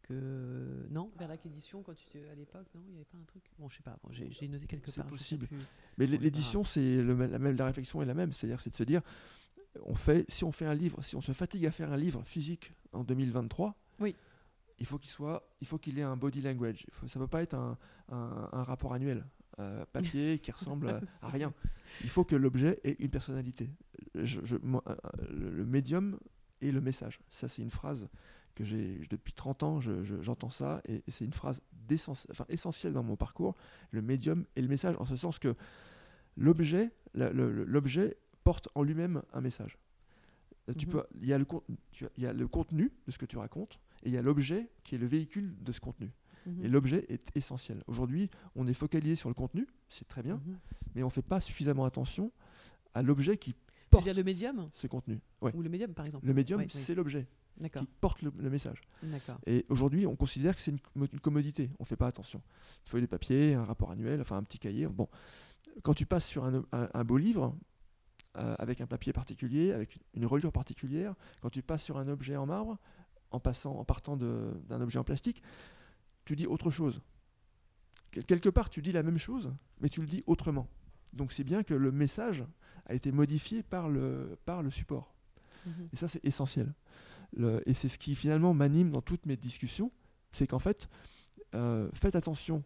que 0.02 0.86
non? 0.90 1.10
Vers 1.18 1.28
l'acquisition 1.28 1.82
quand 1.82 1.94
tu 1.94 2.18
à 2.28 2.34
l'époque 2.34 2.66
non? 2.74 2.82
Il 2.86 2.90
n'y 2.90 2.96
avait 2.96 3.04
pas 3.04 3.18
un 3.18 3.24
truc? 3.24 3.44
Bon 3.58 3.68
je 3.68 3.76
sais 3.76 3.82
pas 3.82 3.96
bon, 4.02 4.10
j'ai, 4.10 4.48
noté 4.48 4.66
quelque 4.66 4.90
C'est 4.90 5.00
part 5.00 5.06
possible. 5.10 5.46
plus. 5.46 5.56
mais 5.98 6.06
l'édition, 6.06 6.64
c'est 6.64 7.02
le, 7.02 7.14
même- 7.14 7.30
la, 7.30 7.38
même, 7.38 7.56
la 7.56 7.66
réflexion 7.66 8.02
est 8.02 8.06
la 8.06 8.14
même. 8.14 8.32
C'est-à-dire, 8.32 8.60
c'est 8.60 8.70
de 8.70 8.74
se 8.76 8.82
dire, 8.82 9.00
on 9.84 9.94
fait, 9.94 10.24
si 10.30 10.44
on 10.44 10.52
fait 10.52 10.66
un 10.66 10.74
livre, 10.74 11.02
si 11.02 11.14
on 11.16 11.20
se 11.20 11.32
fatigue 11.32 11.64
à 11.66 11.70
faire 11.70 11.92
un 11.92 11.96
livre 11.96 12.22
physique 12.24 12.72
en 12.92 13.04
2023, 13.04 13.74
Oui. 14.00 14.16
il 14.78 14.86
faut 14.86 14.98
qu'il 14.98 15.10
soit, 15.10 15.48
il 15.60 15.66
faut 15.66 15.78
qu'il 15.78 15.98
ait 15.98 16.02
un 16.02 16.16
body 16.16 16.40
language. 16.42 16.84
Il 16.88 16.92
faut- 16.92 17.06
ça 17.08 17.18
ne 17.20 17.24
peut 17.24 17.30
pas 17.30 17.42
être 17.42 17.54
un, 17.54 17.78
un- 18.10 18.48
un 18.52 18.64
rapport 18.64 18.92
annuel 18.92 19.24
euh, 19.60 19.84
papier 19.92 20.38
qui 20.40 20.50
ressemble 20.52 20.88
à, 20.88 21.00
à 21.20 21.28
rien. 21.28 21.54
Il 22.02 22.08
faut 22.10 22.24
que 22.24 22.34
l'objet 22.34 22.80
ait 22.84 22.96
une 22.98 23.10
personnalité. 23.10 23.70
Je- 24.14 24.40
je- 24.44 24.56
moi, 24.62 24.82
euh, 24.88 24.96
le, 25.30 25.50
le 25.50 25.64
médium 25.66 26.18
et 26.62 26.72
le 26.72 26.80
message. 26.80 27.20
Ça, 27.28 27.48
c'est 27.48 27.60
une 27.62 27.70
phrase 27.70 28.08
que 28.54 28.64
j'ai 28.64 29.00
depuis 29.10 29.32
30 29.32 29.62
ans. 29.62 29.80
je- 29.80 30.02
je- 30.04 30.20
J'entends 30.22 30.50
ça 30.50 30.80
et, 30.88 31.02
et 31.06 31.10
c'est 31.10 31.24
une 31.24 31.32
phrase 31.32 31.60
enfin, 32.30 32.44
essentielle 32.48 32.92
dans 32.94 33.02
mon 33.02 33.16
parcours. 33.16 33.54
Le 33.90 34.00
médium 34.02 34.44
et 34.56 34.62
le 34.62 34.68
message, 34.68 34.94
en 34.98 35.04
ce 35.04 35.16
sens 35.16 35.38
que 35.38 35.54
l'objet, 36.36 36.90
porte 38.44 38.68
en 38.74 38.82
lui-même 38.82 39.22
un 39.32 39.40
message. 39.40 39.78
Euh, 40.68 40.74
Tu 40.74 40.86
Mhm. 40.86 40.92
peux, 40.92 41.04
il 41.20 41.26
y 41.28 41.32
a 41.32 41.38
le 41.38 41.44
con- 41.44 41.62
tu 41.92 42.06
as- 42.06 42.10
il 42.16 42.22
y 42.22 42.26
a 42.26 42.32
le 42.32 42.46
contenu 42.48 42.92
de 43.06 43.10
ce 43.12 43.18
que 43.18 43.26
tu 43.26 43.36
racontes 43.36 43.78
et 44.04 44.08
il 44.08 44.12
y 44.12 44.16
a 44.18 44.22
l'objet 44.22 44.68
qui 44.84 44.94
est 44.94 44.98
le 44.98 45.06
véhicule 45.06 45.54
de 45.60 45.72
ce 45.72 45.80
contenu. 45.80 46.10
Mhm. 46.46 46.64
Et 46.64 46.68
l'objet 46.68 47.04
est 47.08 47.36
essentiel. 47.36 47.82
Aujourd'hui, 47.86 48.30
on 48.56 48.66
est 48.66 48.74
focalisé 48.74 49.14
sur 49.16 49.28
le 49.28 49.34
contenu, 49.34 49.66
c'est 49.88 50.06
très 50.08 50.22
bien, 50.22 50.36
Mhm. 50.36 50.58
mais 50.94 51.02
on 51.02 51.06
ne 51.06 51.12
fait 51.12 51.22
pas 51.22 51.40
suffisamment 51.40 51.84
attention 51.84 52.32
à 52.94 53.02
l'objet 53.02 53.36
qui 53.36 53.54
porte 53.92 54.04
le 54.16 54.24
médium 54.24 54.70
ce 54.74 54.86
contenu. 54.86 55.20
Ouais. 55.40 55.54
Ou 55.54 55.62
le 55.62 55.68
médium, 55.68 55.92
par 55.94 56.06
exemple 56.06 56.26
Le 56.26 56.34
médium, 56.34 56.58
Ouais, 56.60 56.66
c'est 56.84 56.94
l'objet 56.94 57.26
qui 57.80 57.86
porte 58.00 58.22
le, 58.22 58.32
le 58.38 58.50
message. 58.50 58.80
Et 59.46 59.64
aujourd'hui, 59.68 60.06
on 60.06 60.16
considère 60.16 60.54
que 60.56 60.60
c'est 60.62 60.70
une, 60.72 60.78
commo- 60.78 61.08
une 61.12 61.20
commodité. 61.20 61.70
On 61.78 61.82
ne 61.82 61.86
fait 61.86 61.96
pas 61.96 62.06
attention. 62.06 62.40
Une 62.84 62.90
feuille 62.90 63.02
de 63.02 63.06
papier, 63.06 63.54
un 63.54 63.64
rapport 63.64 63.90
annuel, 63.90 64.20
enfin 64.20 64.36
un 64.36 64.42
petit 64.42 64.58
cahier. 64.58 64.86
Bon, 64.86 65.08
quand 65.82 65.94
tu 65.94 66.06
passes 66.06 66.26
sur 66.26 66.44
un, 66.44 66.64
un- 66.72 66.88
un 66.92 67.04
beau 67.04 67.18
livre, 67.18 67.54
euh, 68.38 68.54
avec 68.58 68.80
un 68.80 68.86
papier 68.86 69.12
particulier, 69.12 69.72
avec 69.72 69.98
une 70.14 70.24
reliure 70.26 70.52
particulière, 70.52 71.14
quand 71.42 71.50
tu 71.50 71.62
passes 71.62 71.82
sur 71.84 71.98
un 71.98 72.08
objet 72.08 72.36
en 72.36 72.46
marbre, 72.46 72.78
en, 73.30 73.40
passant, 73.40 73.76
en 73.78 73.84
partant 73.84 74.16
d'un 74.16 74.80
objet 74.80 74.98
en 74.98 75.04
plastique, 75.04 75.42
tu 76.24 76.34
dis 76.36 76.46
autre 76.46 76.70
chose. 76.70 77.00
Quel- 78.10 78.24
Quelque 78.24 78.48
part, 78.48 78.70
tu 78.70 78.80
dis 78.82 78.92
la 78.92 79.02
même 79.02 79.18
chose, 79.18 79.52
mais 79.80 79.88
tu 79.88 80.00
le 80.00 80.06
dis 80.06 80.22
autrement. 80.26 80.68
Donc 81.12 81.32
c'est 81.32 81.44
bien 81.44 81.62
que 81.62 81.74
le 81.74 81.92
message 81.92 82.44
a 82.86 82.94
été 82.94 83.12
modifié 83.12 83.62
par 83.62 83.88
le, 83.88 84.36
par 84.44 84.62
le 84.62 84.70
support. 84.70 85.14
Mhm. 85.66 85.88
Et 85.92 85.96
ça, 85.96 86.08
c'est 86.08 86.24
essentiel. 86.24 86.72
Le- 87.36 87.62
et 87.68 87.74
c'est 87.74 87.88
ce 87.88 87.98
qui 87.98 88.14
finalement 88.14 88.52
m'anime 88.54 88.90
dans 88.90 89.02
toutes 89.02 89.26
mes 89.26 89.36
discussions, 89.36 89.90
c'est 90.32 90.46
qu'en 90.46 90.58
fait, 90.58 90.88
euh, 91.54 91.88
faites 91.94 92.16
attention 92.16 92.62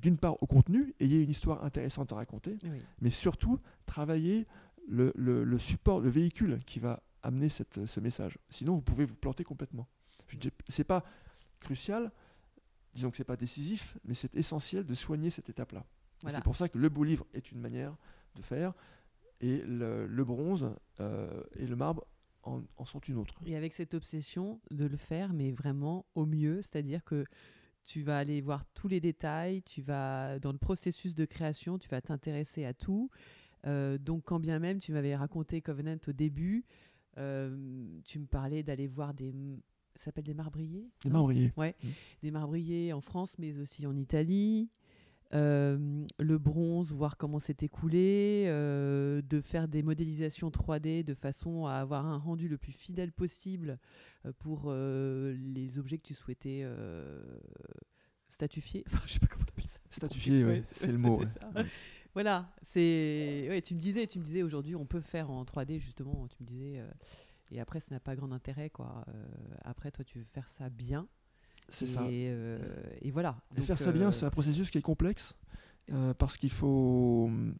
d'une 0.00 0.16
part 0.16 0.42
au 0.42 0.46
contenu, 0.46 0.94
ayez 1.00 1.20
une 1.20 1.28
histoire 1.28 1.62
intéressante 1.64 2.12
à 2.12 2.16
raconter, 2.16 2.56
Oui. 2.64 2.78
mais 3.02 3.10
surtout 3.10 3.60
travaillez 3.84 4.46
le, 4.88 5.12
le- 5.14 5.44
le 5.44 5.58
support, 5.58 6.00
le 6.00 6.08
véhicule 6.08 6.60
qui 6.64 6.80
va 6.80 7.02
amener 7.22 7.50
cette- 7.50 7.84
ce 7.84 8.00
message. 8.00 8.38
Sinon, 8.48 8.76
vous 8.76 8.80
pouvez 8.80 9.04
vous 9.04 9.14
planter 9.14 9.44
complètement. 9.44 9.86
C'est 10.68 10.84
pas 10.84 11.04
crucial, 11.60 12.10
disons 12.94 13.10
que 13.10 13.18
c'est 13.18 13.24
pas 13.24 13.36
décisif, 13.36 13.98
mais 14.04 14.14
c'est 14.14 14.34
essentiel 14.34 14.86
de 14.86 14.94
soigner 14.94 15.28
cette 15.28 15.50
étape-là. 15.50 15.84
Voilà. 16.22 16.38
C'est 16.38 16.44
pour 16.44 16.56
ça 16.56 16.68
que 16.68 16.78
le 16.78 16.88
beau 16.88 17.04
livre 17.04 17.26
est 17.34 17.52
une 17.52 17.60
manière 17.60 17.96
de 18.36 18.42
faire, 18.42 18.74
et 19.40 19.58
le, 19.66 20.06
le 20.06 20.24
bronze 20.24 20.70
euh, 21.00 21.42
et 21.56 21.66
le 21.66 21.76
marbre 21.76 22.06
en, 22.44 22.62
en 22.76 22.84
sont 22.84 23.00
une 23.00 23.18
autre. 23.18 23.34
Et 23.46 23.56
avec 23.56 23.72
cette 23.72 23.94
obsession 23.94 24.60
de 24.70 24.84
le 24.84 24.96
faire, 24.96 25.32
mais 25.32 25.50
vraiment 25.50 26.06
au 26.14 26.26
mieux, 26.26 26.62
c'est-à-dire 26.62 27.04
que 27.04 27.24
tu 27.84 28.02
vas 28.02 28.18
aller 28.18 28.40
voir 28.40 28.64
tous 28.74 28.88
les 28.88 29.00
détails, 29.00 29.62
tu 29.62 29.82
vas 29.82 30.38
dans 30.38 30.52
le 30.52 30.58
processus 30.58 31.14
de 31.14 31.24
création, 31.24 31.78
tu 31.78 31.88
vas 31.88 32.00
t'intéresser 32.00 32.64
à 32.64 32.74
tout. 32.74 33.10
Euh, 33.66 33.98
donc, 33.98 34.24
quand 34.24 34.40
bien 34.40 34.58
même 34.58 34.78
tu 34.78 34.92
m'avais 34.92 35.16
raconté 35.16 35.60
Covenant 35.60 35.96
au 36.06 36.12
début, 36.12 36.64
euh, 37.18 38.00
tu 38.04 38.18
me 38.18 38.26
parlais 38.26 38.62
d'aller 38.62 38.86
voir 38.86 39.14
des, 39.14 39.32
ça 39.96 40.04
s'appelle 40.04 40.24
des 40.24 40.34
marbriers, 40.34 40.90
non? 41.04 41.12
marbriers. 41.12 41.52
des 42.22 42.30
marbriers 42.30 42.92
en 42.92 43.00
France, 43.00 43.36
mais 43.38 43.58
aussi 43.58 43.86
en 43.86 43.96
Italie. 43.96 44.70
Euh, 45.34 46.06
le 46.18 46.38
bronze, 46.38 46.92
voir 46.92 47.16
comment 47.16 47.38
c'est 47.38 47.62
écoulé, 47.62 48.44
euh, 48.48 49.22
de 49.22 49.40
faire 49.40 49.66
des 49.66 49.82
modélisations 49.82 50.50
3D 50.50 51.04
de 51.04 51.14
façon 51.14 51.66
à 51.66 51.74
avoir 51.74 52.04
un 52.04 52.18
rendu 52.18 52.48
le 52.48 52.58
plus 52.58 52.72
fidèle 52.72 53.12
possible 53.12 53.78
euh, 54.26 54.32
pour 54.38 54.64
euh, 54.66 55.34
les 55.38 55.78
objets 55.78 55.96
que 55.96 56.06
tu 56.06 56.14
souhaitais 56.14 56.66
statifier. 58.28 58.84
Enfin, 58.92 59.02
je 59.06 59.14
sais 59.14 59.20
pas 59.20 59.26
comment 59.26 59.44
on 59.46 59.50
appelle 59.50 59.64
ça. 59.64 59.78
Statifié, 59.90 60.44
ouais, 60.44 60.62
c'est 60.72 60.92
le 60.92 60.98
mot, 60.98 61.20
ouais. 61.20 61.26
ça. 61.26 61.50
Ouais. 61.54 61.66
Voilà, 62.12 62.52
c'est. 62.62 63.46
Ouais, 63.48 63.62
tu 63.62 63.74
me 63.74 63.80
disais, 63.80 64.06
tu 64.06 64.18
me 64.18 64.24
disais 64.24 64.42
aujourd'hui, 64.42 64.76
on 64.76 64.84
peut 64.84 65.00
faire 65.00 65.30
en 65.30 65.44
3D 65.44 65.78
justement. 65.78 66.26
Tu 66.28 66.36
me 66.42 66.46
disais. 66.46 66.82
Et 67.50 67.60
après, 67.60 67.80
ça 67.80 67.88
n'a 67.90 68.00
pas 68.00 68.16
grand 68.16 68.32
intérêt, 68.32 68.68
quoi. 68.68 69.06
Après, 69.62 69.90
toi, 69.90 70.04
tu 70.04 70.18
veux 70.18 70.24
faire 70.24 70.48
ça 70.48 70.68
bien. 70.68 71.08
C'est 71.68 71.86
ça. 71.86 72.06
euh, 72.06 72.58
et 73.00 73.10
voilà. 73.10 73.36
Et 73.52 73.56
Donc, 73.56 73.64
faire 73.66 73.78
ça 73.78 73.92
bien, 73.92 74.08
euh, 74.08 74.12
c'est 74.12 74.26
un 74.26 74.30
processus 74.30 74.70
qui 74.70 74.78
est 74.78 74.82
complexe 74.82 75.34
euh, 75.90 76.12
parce 76.14 76.36
qu'il 76.36 76.50
faut 76.50 77.24
hum, 77.28 77.54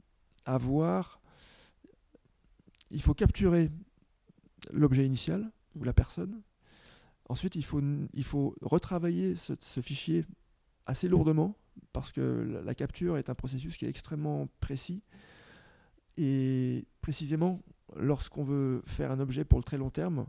avoir, 0.45 1.21
il 2.91 3.01
faut 3.03 3.15
capturer 3.15 3.71
l'objet 4.73 5.07
initial 5.07 5.51
ou 5.75 5.81
Mm. 5.81 5.85
la 5.87 5.93
personne. 5.93 6.43
Ensuite, 7.29 7.55
il 7.57 7.65
faut, 7.65 7.81
il 8.13 8.25
faut 8.25 8.55
retravailler 8.61 9.37
ce, 9.37 9.55
ce 9.61 9.81
fichier 9.81 10.27
assez 10.85 11.09
lourdement 11.09 11.57
parce 11.95 12.13
que 12.13 12.21
la, 12.21 12.61
la 12.63 12.75
capture 12.75 13.17
est 13.17 13.31
un 13.31 13.35
processus 13.35 13.77
qui 13.79 13.87
est 13.87 13.89
extrêmement 13.89 14.49
précis. 14.61 15.03
Et 16.19 16.85
précisément, 17.01 17.63
lorsqu'on 17.97 18.45
veut 18.45 18.83
faire 18.85 19.11
un 19.11 19.21
objet 19.21 19.45
pour 19.45 19.59
le 19.59 19.65
très 19.65 19.79
long 19.79 19.89
terme, 19.91 20.27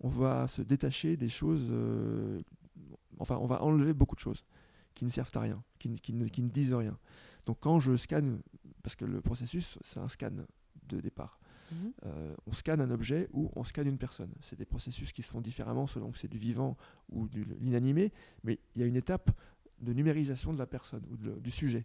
on 0.00 0.08
va 0.08 0.46
se 0.48 0.62
détacher 0.62 1.16
des 1.16 1.28
choses. 1.28 1.66
euh, 1.70 2.40
enfin, 3.18 3.36
on 3.40 3.46
va 3.46 3.62
enlever 3.62 3.92
beaucoup 3.92 4.14
de 4.14 4.20
choses 4.20 4.44
qui 4.94 5.04
ne 5.04 5.10
servent 5.10 5.30
à 5.34 5.40
rien, 5.40 5.62
qui, 5.78 5.88
ne- 5.90 5.96
qui 5.98 6.12
ne, 6.12 6.26
qui 6.28 6.42
ne 6.42 6.48
disent 6.48 6.74
rien. 6.74 6.96
Donc, 7.44 7.58
quand 7.60 7.80
je 7.80 7.96
scanne, 7.96 8.40
parce 8.82 8.96
que 8.96 9.04
le 9.04 9.20
processus, 9.20 9.78
c'est 9.82 10.00
un 10.00 10.08
scan 10.08 10.32
de 10.88 11.00
départ. 11.00 11.38
mhm. 11.70 11.92
Euh, 12.06 12.34
on 12.46 12.52
scanne 12.52 12.80
un 12.80 12.90
objet 12.90 13.28
ou 13.32 13.50
on 13.56 13.64
scanne 13.64 13.88
une 13.88 13.98
personne. 13.98 14.32
C'est 14.40 14.56
des 14.58 14.64
processus 14.64 15.12
qui 15.12 15.22
se 15.22 15.28
font 15.28 15.40
différemment 15.40 15.86
selon 15.86 16.10
que 16.12 16.18
c'est 16.18 16.28
du 16.28 16.38
vivant 16.38 16.76
ou 17.10 17.28
de 17.28 17.42
l'inanimé, 17.60 18.12
mais 18.44 18.58
il 18.74 18.80
y 18.80 18.84
a 18.84 18.86
une 18.86 18.96
étape 18.96 19.30
de 19.80 19.92
numérisation 19.92 20.52
de 20.52 20.58
la 20.58 20.66
personne 20.66 21.02
ou 21.10 21.16
de 21.16 21.32
du 21.38 21.50
sujet. 21.50 21.84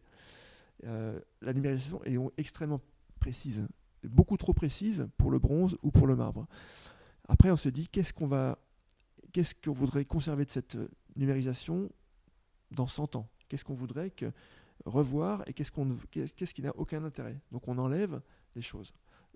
Euh, 0.85 1.19
la 1.41 1.53
numérisation 1.53 2.01
est 2.05 2.17
extrêmement 2.38 2.79
précise, 3.19 3.67
beaucoup 4.03 4.38
trop 4.38 4.53
précise 4.53 5.07
pour 5.17 5.29
le 5.29 5.38
bronze 5.39 5.77
ou 5.83 5.91
pour 5.91 6.07
le 6.07 6.15
marbre. 6.15 6.47
Après, 7.27 7.51
on 7.51 7.57
se 7.57 7.69
dit 7.69 7.88
qu'est-ce 7.88 8.13
qu'on 8.13 8.27
va, 8.27 8.57
qu'est-ce 9.33 9.53
qu'on 9.55 9.73
voudrait 9.73 10.05
conserver 10.05 10.45
de 10.45 10.51
cette 10.51 10.77
numérisation 11.15 11.89
dans 12.72 12.88
100 12.88 13.15
ans 13.15 13.27
Qu'est-ce 13.50 13.65
qu'on 13.65 13.74
voudrait 13.75 14.12
que 14.12 14.32
revoir 14.86 15.44
et 15.48 15.53
qu'est-ce 15.53 15.72
qu'on 15.72 15.98
qu'est-ce 16.10 16.53
qui 16.53 16.62
n'a 16.62 16.75
aucun 16.77 17.03
intérêt? 17.03 17.38
Donc 17.51 17.68
on 17.68 17.77
enlève 17.77 18.22
des 18.56 18.62
choses 18.62 18.94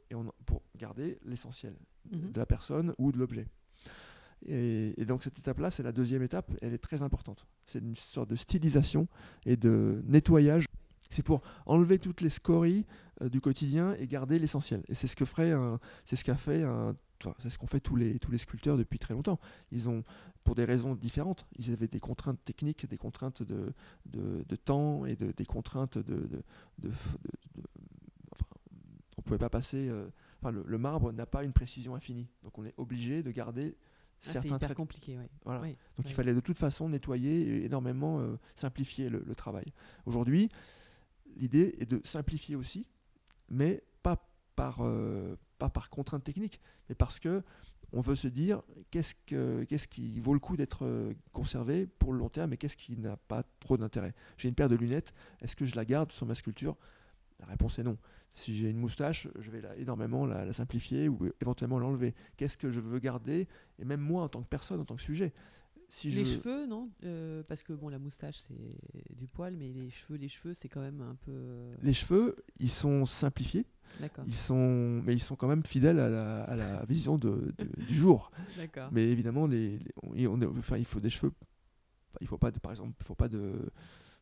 et 0.10 0.16
on, 0.16 0.32
pour 0.46 0.62
garder 0.78 1.20
l'essentiel 1.26 1.76
Mhm. 2.12 2.32
de 2.34 2.40
la 2.40 2.46
personne 2.46 2.94
ou 3.00 3.12
de 3.12 3.18
l'objet. 3.18 3.48
Et, 4.48 4.94
et 5.02 5.06
donc 5.06 5.24
cette 5.24 5.40
étape-là, 5.40 5.72
c'est 5.72 5.82
la 5.84 5.92
deuxième 5.92 6.22
étape, 6.22 6.52
elle 6.62 6.74
est 6.74 6.78
très 6.78 7.02
importante. 7.02 7.48
C'est 7.66 7.80
une 7.80 7.96
sorte 7.96 8.30
de 8.30 8.36
stylisation 8.36 9.08
et 9.46 9.58
de 9.58 10.04
nettoyage. 10.06 10.66
C'est 11.10 11.24
pour 11.24 11.42
enlever 11.66 11.98
toutes 12.00 12.22
les 12.22 12.30
scories 12.30 12.86
euh, 13.22 13.30
du 13.30 13.42
quotidien 13.42 13.96
et 14.00 14.06
garder 14.08 14.38
l'essentiel. 14.38 14.84
Et 14.88 14.94
c'est 14.96 15.08
ce 15.08 15.16
que 15.16 15.26
ferait 15.26 15.52
un- 15.52 15.80
c'est 16.04 16.16
ce 16.16 16.24
qu'a 16.24 16.36
fait 16.38 16.62
un- 16.64 16.96
enfin, 17.24 17.36
c'est 17.40 17.50
ce 17.50 17.58
qu'ont 17.58 17.68
fait 17.68 17.80
tous 17.80 17.96
les, 17.96 18.20
tous 18.20 18.32
les 18.32 18.38
sculpteurs 18.38 18.78
depuis 18.78 19.00
très 19.00 19.14
longtemps. 19.14 19.40
Ils 19.72 19.88
ont, 19.90 20.04
pour 20.44 20.56
des 20.56 20.66
raisons 20.66 20.96
différentes, 20.96 21.46
ils 21.58 21.72
avaient 21.72 21.88
des 21.88 22.00
contraintes 22.00 22.44
techniques, 22.44 22.86
des 22.88 22.98
contraintes 22.98 23.44
de, 23.44 23.74
de, 24.06 24.44
de 24.48 24.56
temps 24.56 25.06
et 25.06 25.16
de, 25.16 25.32
des 25.32 25.46
contraintes 25.46 25.98
de, 25.98 26.44
enfin, 28.32 28.46
on 29.18 29.22
pouvait 29.22 29.38
pas 29.38 29.50
passer. 29.50 29.88
euh, 29.88 30.08
enfin, 30.42 30.52
le, 30.52 30.64
le 30.66 30.78
marbre 30.78 31.12
n'a 31.12 31.26
pas 31.26 31.44
une 31.44 31.54
précision 31.54 31.96
infinie, 31.96 32.28
donc 32.44 32.58
on 32.58 32.66
est 32.66 32.74
obligé 32.78 33.24
de 33.24 33.32
garder 33.32 33.76
Ah, 33.78 34.18
c'est 34.22 34.32
certains 34.34 34.48
hyper 34.56 34.60
traits. 34.60 34.78
compliqué, 34.78 35.18
oui. 35.18 35.26
Voilà. 35.46 35.62
Oui, 35.62 35.70
Donc 35.98 36.06
oui. 36.06 36.06
il 36.08 36.14
fallait 36.14 36.34
de 36.34 36.40
toute 36.42 36.58
façon 36.58 36.90
nettoyer 36.90 37.42
et 37.42 37.66
énormément 37.66 38.20
euh, 38.20 38.38
simplifier 38.56 39.10
le, 39.10 39.24
le 39.26 39.36
travail. 39.36 39.66
Aujourd'hui, 40.06 40.50
l'idée 41.38 41.76
est 41.80 41.86
de 41.90 42.02
simplifier 42.04 42.56
aussi, 42.56 42.86
mais 43.50 43.84
pas 44.04 44.28
par, 44.56 44.78
euh, 44.82 45.36
pas 45.58 45.70
par 45.70 45.90
contrainte 45.90 46.24
technique, 46.24 46.60
mais 46.90 46.96
parce 46.96 47.20
que 47.20 47.44
on 47.94 48.02
veut 48.02 48.16
se 48.16 48.28
dire 48.28 48.62
qu'est-ce, 48.92 49.14
que, 49.26 49.64
qu'est-ce 49.66 49.88
qui 49.88 50.20
vaut 50.20 50.34
le 50.34 50.40
coup 50.40 50.58
d'être 50.58 50.86
euh, 50.86 51.14
conservé 51.32 51.86
pour 51.88 52.14
le 52.14 52.20
long 52.20 52.30
terme 52.30 52.52
et 52.54 52.58
qu'est-ce 52.58 52.76
qui 52.76 52.98
n'a 52.98 53.16
pas 53.16 53.44
trop 53.60 53.78
d'intérêt. 53.78 54.14
J'ai 54.38 54.50
une 54.50 54.56
paire 54.56 54.70
de 54.70 54.76
lunettes, 54.76 55.14
est-ce 55.42 55.56
que 55.56 55.66
je 55.66 55.76
la 55.76 55.86
garde 55.86 56.12
sur 56.12 56.26
ma 56.26 56.36
sculpture? 56.36 56.76
La 57.40 57.46
réponse 57.46 57.80
est 57.80 57.84
non. 57.84 57.98
Si 58.34 58.58
j'ai 58.58 58.70
une 58.70 58.80
moustache, 58.80 59.28
je 59.40 59.50
vais 59.50 59.62
la- 59.62 59.78
énormément 59.78 60.26
la, 60.26 60.44
la 60.44 60.52
simplifier 60.52 61.08
ou 61.08 61.30
éventuellement 61.40 61.80
l'enlever. 61.80 62.16
Qu'est-ce 62.36 62.58
que 62.58 62.70
je 62.70 62.82
veux 62.82 63.00
garder? 63.00 63.48
Et 63.80 63.86
même 63.86 64.02
moi, 64.02 64.24
en 64.24 64.30
tant 64.30 64.42
que 64.42 64.50
personne, 64.50 64.82
en 64.82 64.86
tant 64.86 64.96
que 64.96 65.02
sujet, 65.02 65.32
si 65.88 66.10
Les 66.10 66.26
je... 66.26 66.36
cheveux, 66.38 66.66
non? 66.66 66.90
Euh, 67.04 67.44
Parce 67.44 67.64
que 67.64 67.72
bon, 67.72 67.88
la 67.90 68.00
moustache, 68.00 68.40
c'est 68.40 69.16
du 69.16 69.28
poil, 69.28 69.56
mais 69.56 69.72
les 69.72 69.90
cheveux, 69.90 70.18
les 70.18 70.28
cheveux, 70.28 70.54
c'est 70.54 70.68
quand 70.68 70.82
même 70.82 71.00
un 71.02 71.16
peu. 71.16 71.32
euh, 71.32 71.76
Les 71.82 71.94
cheveux, 71.94 72.36
ils 72.60 72.72
sont 72.72 73.06
simplifiés. 73.06 73.66
Ils 74.28 74.36
sont, 74.36 75.02
mais 75.06 75.14
ils 75.14 75.20
sont 75.20 75.36
quand 75.36 75.48
même 75.48 75.64
fidèles 75.64 76.00
à 76.00 76.10
la, 76.10 76.44
à 76.44 76.56
la 76.56 76.86
vision 76.86 77.18
de, 77.18 77.54
de- 77.58 77.84
du 77.88 77.96
jour. 77.96 78.32
Mais 78.92 79.04
évidemment, 79.10 79.48
les, 79.48 79.78
les- 80.14 80.28
on, 80.28 80.42
on- 80.42 80.58
enfin, 80.58 80.78
il 80.78 80.86
faut 80.86 81.00
des 81.00 81.10
cheveux. 81.10 81.32
Il 82.22 82.28
faut 82.28 82.38
pas, 82.38 82.52
de, 82.52 82.60
par 82.60 82.72
exemple, 82.72 82.94
il 83.00 83.06
faut 83.06 83.16
pas 83.16 83.28
de, 83.28 83.54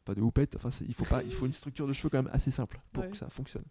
pas 0.06 0.16
de 0.16 0.22
houppette. 0.22 0.56
Enfin, 0.56 0.70
il 0.88 0.94
faut 0.94 1.06
pas, 1.06 1.24
il 1.24 1.32
faut 1.32 1.46
une 1.46 1.54
structure 1.54 1.88
de 1.88 1.94
cheveux 1.94 2.10
quand 2.10 2.24
même 2.24 2.32
assez 2.34 2.52
simple 2.52 2.80
pour 2.92 3.04
Ouais. 3.04 3.10
que 3.12 3.18
ça 3.18 3.30
fonctionne. 3.30 3.66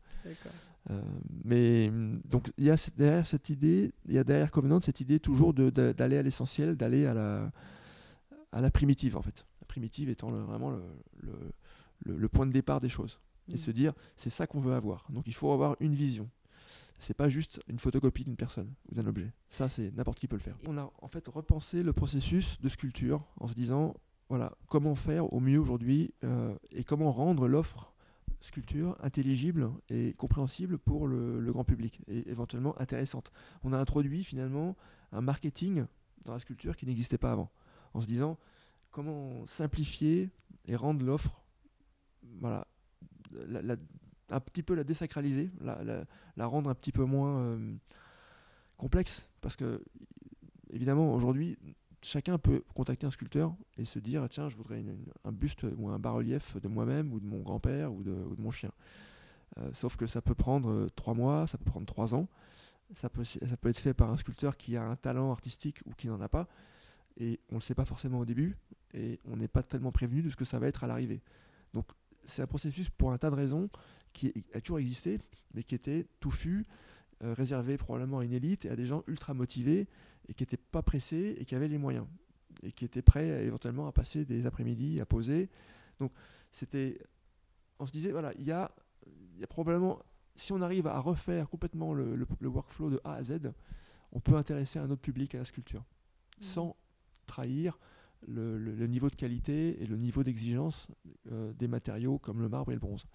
Euh, 0.90 1.00
mais 1.44 1.90
donc 2.24 2.50
il 2.58 2.64
y 2.64 2.70
a 2.70 2.76
derrière 2.96 3.26
cette 3.26 3.50
idée, 3.50 3.92
il 4.06 4.14
y 4.14 4.18
a 4.18 4.24
derrière 4.24 4.50
Covenant 4.50 4.80
cette 4.80 5.00
idée 5.00 5.20
toujours 5.20 5.54
d'aller 5.54 6.16
à 6.18 6.22
l'essentiel, 6.22 6.76
d'aller 6.76 7.06
à 7.06 7.14
la, 7.14 7.52
à 8.50 8.60
la 8.60 8.70
primitive 8.70 9.16
en 9.16 9.22
fait. 9.22 9.46
La 9.60 9.66
primitive 9.66 10.08
étant 10.08 10.30
le- 10.32 10.40
vraiment 10.42 10.70
le, 10.70 10.82
le- 11.20 11.52
le- 12.04 12.16
le 12.18 12.28
point 12.28 12.46
de 12.46 12.52
départ 12.52 12.80
des 12.80 12.88
choses. 12.88 13.20
Et 13.52 13.54
Mm. 13.54 13.58
se 13.58 13.70
dire, 13.70 13.92
c'est 14.16 14.30
ça 14.30 14.46
qu'on 14.46 14.60
veut 14.60 14.74
avoir. 14.74 15.06
Donc 15.10 15.26
il 15.26 15.34
faut 15.34 15.52
avoir 15.52 15.76
une 15.80 15.94
vision. 15.94 16.28
C'est 16.98 17.14
pas 17.14 17.28
juste 17.28 17.60
une 17.68 17.78
photocopie 17.78 18.24
d'une 18.24 18.36
personne 18.36 18.72
ou 18.90 18.94
d'un 18.94 19.06
objet. 19.06 19.32
Ça, 19.50 19.68
c'est 19.68 19.90
n'importe 19.96 20.18
qui 20.20 20.28
peut 20.28 20.36
le 20.36 20.42
faire. 20.42 20.56
On 20.66 20.78
a 20.78 20.90
en 21.00 21.08
fait 21.08 21.26
repensé 21.28 21.82
le 21.82 21.92
processus 21.92 22.60
de 22.60 22.68
sculpture 22.68 23.24
en 23.38 23.48
se 23.48 23.54
disant, 23.54 23.94
voilà, 24.28 24.52
comment 24.68 24.94
faire 24.94 25.32
au 25.32 25.40
mieux 25.40 25.58
aujourd'hui 25.58 26.14
euh, 26.24 26.56
et 26.70 26.84
comment 26.84 27.10
rendre 27.12 27.48
l'offre 27.48 27.92
sculpture 28.40 28.96
intelligible 29.00 29.70
et 29.88 30.14
compréhensible 30.14 30.78
pour 30.78 31.06
le, 31.06 31.38
le 31.40 31.52
grand 31.52 31.64
public 31.64 32.00
et 32.08 32.28
éventuellement 32.30 32.80
intéressante. 32.80 33.32
On 33.62 33.72
a 33.72 33.78
introduit 33.78 34.24
finalement 34.24 34.76
un 35.12 35.20
marketing 35.20 35.84
dans 36.24 36.32
la 36.32 36.38
sculpture 36.40 36.76
qui 36.76 36.86
n'existait 36.86 37.18
pas 37.18 37.32
avant, 37.32 37.50
en 37.94 38.00
se 38.00 38.06
disant 38.06 38.38
comment 38.90 39.44
simplifier 39.48 40.30
et 40.66 40.76
rendre 40.76 41.04
l'offre, 41.04 41.42
voilà, 42.40 42.66
un 44.30 44.40
petit 44.40 44.62
peu 44.62 44.74
la 44.74 44.84
désacraliser, 44.84 45.50
la, 45.60 46.46
rendre 46.46 46.70
un 46.70 46.74
petit 46.74 46.92
peu 46.92 47.04
moins 47.04 47.38
euh, 47.38 47.74
complexe, 48.76 49.28
parce 49.40 49.56
que 49.56 49.82
évidemment 50.70 51.14
aujourd'hui 51.14 51.58
chacun 52.02 52.38
peut 52.38 52.64
contacter 52.74 53.06
un 53.06 53.10
sculpteur 53.10 53.54
et 53.78 53.84
se 53.84 53.98
dire 53.98 54.26
tiens 54.28 54.48
je 54.48 54.56
voudrais 54.56 54.82
un 55.24 55.32
buste 55.32 55.64
ou 55.76 55.88
un 55.88 55.98
bas-relief 55.98 56.56
de 56.60 56.68
moi-même 56.68 57.12
ou 57.12 57.20
de 57.20 57.26
mon 57.26 57.40
grand-père 57.40 57.92
ou 57.92 58.02
de, 58.02 58.12
ou 58.12 58.34
de 58.34 58.40
mon 58.40 58.50
chien. 58.50 58.72
Euh, 59.58 59.70
sauf 59.74 59.96
que 59.96 60.06
ça 60.06 60.22
peut 60.22 60.34
prendre 60.34 60.70
euh, 60.70 60.88
trois 60.96 61.14
mois, 61.14 61.46
ça 61.46 61.58
peut 61.58 61.70
prendre 61.70 61.86
trois 61.86 62.14
ans, 62.14 62.26
ça 62.94 63.10
peut, 63.10 63.24
ça 63.24 63.56
peut 63.60 63.68
être 63.68 63.78
fait 63.78 63.92
par 63.92 64.10
un 64.10 64.16
sculpteur 64.16 64.56
qui 64.56 64.76
a 64.76 64.82
un 64.82 64.96
talent 64.96 65.30
artistique 65.30 65.80
ou 65.84 65.92
qui 65.92 66.08
n'en 66.08 66.20
a 66.20 66.28
pas, 66.28 66.48
et 67.18 67.38
on 67.50 67.56
ne 67.56 67.60
le 67.60 67.62
sait 67.62 67.74
pas 67.74 67.84
forcément 67.84 68.20
au 68.20 68.24
début, 68.24 68.56
et 68.94 69.20
on 69.26 69.36
n'est 69.36 69.48
pas 69.48 69.62
tellement 69.62 69.92
prévenu 69.92 70.22
de 70.22 70.30
ce 70.30 70.36
que 70.36 70.46
ça 70.46 70.58
va 70.58 70.68
être 70.68 70.84
à 70.84 70.86
l'arrivée. 70.86 71.20
Donc 71.74 71.86
c'est 72.24 72.42
un 72.42 72.46
processus 72.46 72.88
pour 72.90 73.12
un 73.12 73.18
tas 73.18 73.30
de 73.30 73.34
raisons 73.36 73.68
qui 74.12 74.32
a 74.54 74.60
toujours 74.60 74.78
existé, 74.78 75.18
mais 75.54 75.62
qui 75.62 75.74
était 75.74 76.06
touffu, 76.20 76.64
euh, 77.22 77.34
réservé 77.34 77.76
probablement 77.76 78.18
à 78.20 78.24
une 78.24 78.32
élite 78.32 78.64
et 78.64 78.70
à 78.70 78.76
des 78.76 78.86
gens 78.86 79.02
ultra 79.06 79.32
motivés 79.34 79.86
et 80.28 80.34
qui 80.34 80.42
n'étaient 80.42 80.56
pas 80.56 80.82
pressés 80.82 81.36
et 81.38 81.44
qui 81.44 81.54
avaient 81.54 81.68
les 81.68 81.78
moyens 81.78 82.06
et 82.62 82.72
qui 82.72 82.84
étaient 82.84 83.02
prêts 83.02 83.30
à, 83.32 83.40
éventuellement 83.42 83.86
à 83.86 83.92
passer 83.92 84.24
des 84.24 84.46
après-midi 84.46 85.00
à 85.00 85.06
poser. 85.06 85.48
Donc 85.98 86.12
c'était, 86.50 86.98
on 87.78 87.86
se 87.86 87.92
disait 87.92 88.10
voilà, 88.12 88.32
il 88.38 88.44
y 88.44 88.52
a, 88.52 88.70
il 89.34 89.40
y 89.40 89.44
a 89.44 89.46
probablement, 89.46 89.98
si 90.36 90.52
on 90.52 90.60
arrive 90.62 90.86
à 90.86 90.98
refaire 90.98 91.48
complètement 91.48 91.94
le, 91.94 92.14
le- 92.16 92.26
le 92.40 92.48
workflow 92.48 92.90
de 92.90 93.00
A 93.04 93.14
à 93.14 93.24
Z, 93.24 93.40
on 94.12 94.20
peut 94.20 94.36
intéresser 94.36 94.78
un 94.78 94.90
autre 94.90 95.00
public 95.02 95.34
à 95.34 95.38
la 95.38 95.44
sculpture 95.44 95.84
sans 96.40 96.76
trahir 97.26 97.78
le, 98.26 98.86
niveau 98.86 99.08
de 99.08 99.14
qualité 99.14 99.82
et 99.82 99.86
le 99.86 99.96
niveau 99.96 100.22
d'exigence 100.22 100.88
euh, 101.30 101.52
des 101.54 101.68
matériaux 101.68 102.18
comme 102.18 102.40
le 102.40 102.48
marbre 102.48 102.72
et 102.72 102.74
le 102.74 102.80
bronze. 102.80 103.06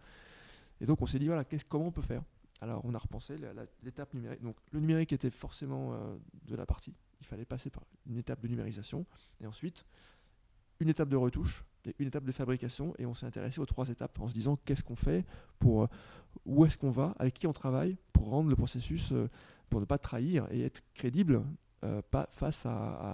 Et 0.81 0.85
donc 0.85 1.01
on 1.01 1.05
s'est 1.05 1.19
dit 1.19 1.27
voilà, 1.27 1.43
comment 1.67 1.87
on 1.87 1.91
peut 1.91 2.01
faire? 2.01 2.23
Alors 2.61 2.81
on 2.85 2.93
a 2.93 2.97
repensé 2.97 3.35
l'étape 3.83 4.13
numérique. 4.13 4.41
Donc 4.41 4.57
le 4.71 4.79
numérique 4.79 5.13
était 5.13 5.29
forcément 5.29 5.93
euh, 5.93 6.15
de 6.45 6.55
la 6.55 6.65
partie. 6.65 6.93
Il 7.19 7.25
fallait 7.25 7.45
passer 7.45 7.69
par 7.69 7.83
une 8.07 8.17
étape 8.17 8.41
de 8.41 8.47
numérisation 8.47 9.05
et 9.41 9.47
ensuite 9.47 9.85
une 10.79 10.89
étape 10.89 11.09
de 11.09 11.15
retouche 11.15 11.63
et 11.85 11.95
une 11.99 12.07
étape 12.07 12.25
de 12.25 12.31
fabrication. 12.31 12.93
Et 12.99 13.05
on 13.05 13.13
s'est 13.13 13.25
intéressé 13.25 13.59
aux 13.59 13.65
trois 13.65 13.89
étapes 13.89 14.19
en 14.19 14.27
se 14.27 14.33
disant 14.33 14.57
qu'est-ce 14.65 14.83
qu'on 14.83 14.95
fait 14.95 15.25
pour 15.59 15.83
euh, 15.83 15.87
où 16.45 16.65
est-ce 16.65 16.77
qu'on 16.77 16.91
va, 16.91 17.15
avec 17.19 17.33
qui 17.33 17.47
on 17.47 17.53
travaille? 17.53 17.97
Pour 18.13 18.29
rendre 18.29 18.49
le 18.49 18.55
processus, 18.55 19.13
pour 19.69 19.79
ne 19.79 19.85
pas 19.85 19.97
trahir 19.97 20.47
et 20.51 20.61
être 20.63 20.81
crédible 20.93 21.43
euh, 21.83 22.01
pas 22.11 22.27
face 22.31 22.65
à, 22.65 22.71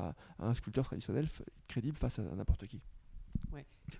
à- 0.10 0.15
à 0.39 0.47
un 0.47 0.54
sculpteur 0.54 0.86
traditionnel, 0.86 1.28
crédible 1.67 1.97
face 1.97 2.19
à 2.19 2.23
n'importe 2.23 2.67
qui. 2.67 2.82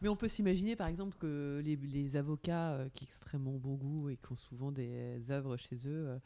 Mais 0.02 0.10
on 0.10 0.16
peut 0.16 0.28
s'imaginer 0.28 0.76
par 0.76 0.88
exemple 0.88 1.16
que 1.20 1.62
les, 1.64 1.76
les 1.76 2.18
avocats 2.18 2.72
euh, 2.74 2.90
qui 2.94 3.04
ont 3.04 3.08
extrêmement 3.08 3.54
bon 3.58 3.76
goût 3.76 4.10
et 4.10 4.18
qui 4.18 4.32
ont 4.32 4.36
souvent 4.38 4.72
des 4.72 5.30
œuvres 5.30 5.56
chez 5.58 5.76
eux 5.86 6.08
euh, 6.08 6.18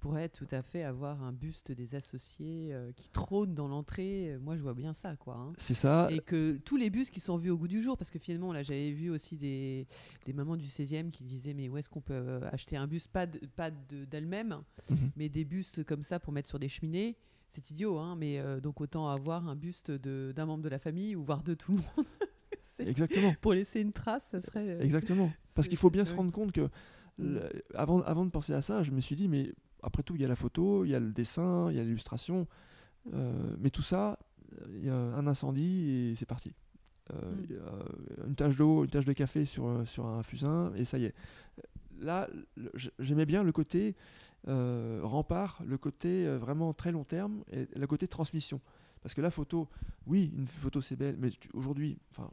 pourraient 0.00 0.28
tout 0.28 0.46
à 0.50 0.60
fait 0.60 0.82
avoir 0.82 1.22
un 1.22 1.32
buste 1.32 1.72
des 1.72 1.94
associés 1.94 2.76
qui 2.96 3.08
trône 3.08 3.54
dans 3.54 3.66
l'entrée. 3.68 4.36
Moi 4.42 4.56
je 4.56 4.62
vois 4.62 4.74
bien 4.74 4.92
ça 4.92 5.16
quoi. 5.16 5.36
hein. 5.36 5.52
C'est 5.56 5.72
ça. 5.74 6.08
Et 6.10 6.18
que 6.18 6.58
tous 6.64 6.76
les 6.76 6.90
bustes 6.90 7.10
qui 7.12 7.20
sont 7.20 7.38
vus 7.38 7.48
au 7.50 7.56
goût 7.56 7.68
du 7.68 7.80
jour, 7.82 7.96
parce 7.96 8.10
que 8.10 8.18
finalement, 8.18 8.52
là, 8.52 8.62
j'avais 8.62 8.90
vu 8.90 9.08
aussi 9.10 9.36
des, 9.36 9.86
des 10.26 10.32
mamans 10.34 10.56
du 10.56 10.66
16e 10.66 11.10
qui 11.10 11.24
disaient 11.24 11.54
Mais 11.54 11.70
où 11.70 11.78
est-ce 11.78 11.88
qu'on 11.88 12.02
peut 12.02 12.40
acheter 12.52 12.76
un 12.76 12.86
buste 12.86 13.08
Pas 13.08 13.26
de- 13.26 13.38
pas 13.56 13.70
de- 13.70 14.04
d'elles-mêmes, 14.04 14.60
Mhm. 14.90 15.10
mais 15.16 15.30
des 15.30 15.44
bustes 15.46 15.82
comme 15.84 16.02
ça 16.02 16.20
pour 16.20 16.32
mettre 16.34 16.48
sur 16.48 16.58
des 16.58 16.68
cheminées. 16.68 17.16
C'est 17.54 17.70
idiot, 17.70 17.98
hein, 17.98 18.16
mais 18.16 18.38
euh, 18.40 18.60
donc 18.60 18.80
autant 18.80 19.08
avoir 19.08 19.48
un 19.48 19.54
buste 19.56 19.90
d'un 19.92 20.44
membre 20.46 20.62
de 20.64 20.68
la 20.68 20.78
famille 20.78 21.14
ou 21.16 21.22
voire 21.22 21.42
de 21.42 21.54
tout 21.54 21.72
le 21.72 21.78
monde. 21.78 22.06
Exactement. 22.80 23.34
pour 23.40 23.52
laisser 23.54 23.80
une 23.80 23.92
trace, 23.92 24.24
ça 24.32 24.40
serait. 24.40 24.68
euh, 24.68 24.80
Exactement. 24.80 25.32
Parce 25.54 25.68
qu'il 25.68 25.78
faut 25.78 25.90
bien 25.90 26.04
se 26.04 26.14
rendre 26.14 26.32
compte 26.32 26.52
que 26.52 26.68
Mm. 27.16 27.38
avant, 27.76 28.00
avant 28.02 28.24
de 28.24 28.30
penser 28.30 28.52
à 28.54 28.60
ça, 28.60 28.82
je 28.82 28.90
me 28.90 28.98
suis 29.00 29.14
dit, 29.14 29.28
mais 29.28 29.52
après 29.84 30.02
tout, 30.02 30.16
il 30.16 30.20
y 30.20 30.24
a 30.24 30.28
la 30.28 30.34
photo, 30.34 30.84
il 30.84 30.90
y 30.90 30.96
a 30.96 30.98
le 30.98 31.12
dessin, 31.12 31.70
il 31.70 31.76
y 31.76 31.78
a 31.78 31.84
l'illustration. 31.84 32.48
euh, 33.12 33.54
mais 33.60 33.70
tout 33.70 33.82
ça, 33.82 34.18
il 34.72 34.84
y 34.84 34.88
a 34.88 34.96
un 34.96 35.24
incendie 35.28 35.90
et 36.10 36.16
c'est 36.16 36.26
parti. 36.26 36.56
Mm. 37.12 37.16
il 37.48 37.54
y 37.54 37.58
a 37.58 38.26
une 38.26 38.34
tache 38.34 38.56
d'eau, 38.56 38.82
une 38.82 38.90
tache 38.90 39.04
de 39.04 39.12
café 39.12 39.44
sur, 39.44 39.64
un- 39.64 39.84
sur 39.84 40.06
un 40.06 40.24
fusain, 40.24 40.72
et 40.74 40.84
ça 40.84 40.98
y 40.98 41.04
est. 41.04 41.14
Là, 42.00 42.28
j'aimais 42.98 43.26
bien 43.26 43.44
le 43.44 43.52
côté 43.52 43.94
euh, 44.48 45.00
rempart, 45.02 45.62
le 45.64 45.78
côté 45.78 46.26
euh, 46.26 46.38
vraiment 46.38 46.72
très 46.74 46.92
long 46.92 47.04
terme, 47.04 47.42
et 47.50 47.66
le 47.74 47.86
côté 47.86 48.06
transmission. 48.08 48.60
Parce 49.02 49.14
que 49.14 49.20
la 49.20 49.30
photo, 49.30 49.68
oui, 50.06 50.32
une 50.36 50.46
photo 50.46 50.80
c'est 50.80 50.96
belle, 50.96 51.16
mais 51.18 51.30
aujourd'hui, 51.52 51.98
enfin, 52.10 52.30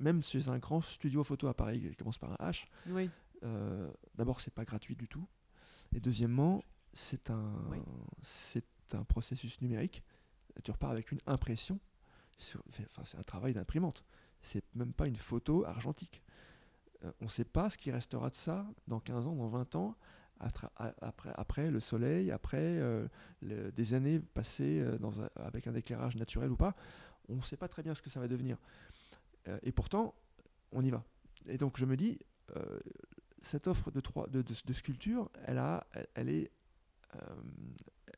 même 0.00 0.22
chez 0.22 0.48
un 0.48 0.58
grand 0.58 0.80
studio 0.80 1.22
photo 1.24 1.46
à 1.48 1.54
Paris 1.54 1.80
qui 1.80 1.96
commence 1.96 2.18
par 2.18 2.32
un 2.32 2.50
H, 2.50 2.66
Oui. 2.88 3.10
euh, 3.42 3.90
d'abord 4.14 4.40
c'est 4.40 4.52
pas 4.52 4.64
gratuit 4.64 4.96
du 4.96 5.08
tout, 5.08 5.26
et 5.94 6.00
deuxièmement 6.00 6.62
c'est 6.92 7.30
un 7.30 7.52
Oui. 7.70 7.78
c'est 8.20 8.64
un 8.92 9.04
processus 9.04 9.60
numérique. 9.60 10.02
Tu 10.62 10.70
repars 10.70 10.90
avec 10.90 11.10
une 11.10 11.20
impression, 11.26 11.80
enfin 12.38 13.02
c'est 13.04 13.18
un 13.18 13.22
travail 13.22 13.54
d'imprimante. 13.54 14.04
C'est 14.42 14.62
même 14.74 14.92
pas 14.92 15.06
une 15.08 15.16
photo 15.16 15.64
argentique. 15.64 16.22
Euh, 17.02 17.10
on 17.20 17.24
ne 17.24 17.30
sait 17.30 17.44
pas 17.46 17.70
ce 17.70 17.78
qui 17.78 17.90
restera 17.90 18.28
de 18.30 18.34
ça 18.34 18.66
dans 18.86 19.00
15 19.00 19.26
ans, 19.26 19.34
dans 19.34 19.48
20 19.48 19.74
ans, 19.76 19.96
après, 21.00 21.30
après 21.34 21.70
le 21.70 21.80
soleil, 21.80 22.30
après 22.30 22.58
euh, 22.60 23.06
le- 23.42 23.70
des 23.72 23.94
années 23.94 24.20
passées 24.20 24.80
euh, 24.80 24.98
dans 24.98 25.20
un- 25.22 25.30
avec 25.36 25.66
un 25.66 25.74
éclairage 25.74 26.16
naturel 26.16 26.50
ou 26.50 26.56
pas. 26.56 26.74
On 27.28 27.36
ne 27.36 27.40
sait 27.42 27.56
pas 27.56 27.68
très 27.68 27.82
bien 27.82 27.94
ce 27.94 28.02
que 28.02 28.10
ça 28.10 28.20
va 28.20 28.28
devenir. 28.28 28.58
Euh, 29.48 29.58
et 29.62 29.72
pourtant, 29.72 30.14
on 30.72 30.82
y 30.82 30.90
va. 30.90 31.02
Et 31.46 31.56
donc 31.58 31.76
je 31.78 31.84
me 31.86 31.96
dis, 31.96 32.18
euh, 32.56 32.78
cette 33.40 33.66
offre 33.68 33.90
de, 33.90 34.00
trois, 34.00 34.26
de, 34.28 34.42
de- 34.42 34.54
de 34.66 34.72
sculpture, 34.72 35.30
elle, 35.46 35.58
a, 35.58 35.86
elle, 35.92 36.06
elle 36.14 36.28
est, 36.28 36.50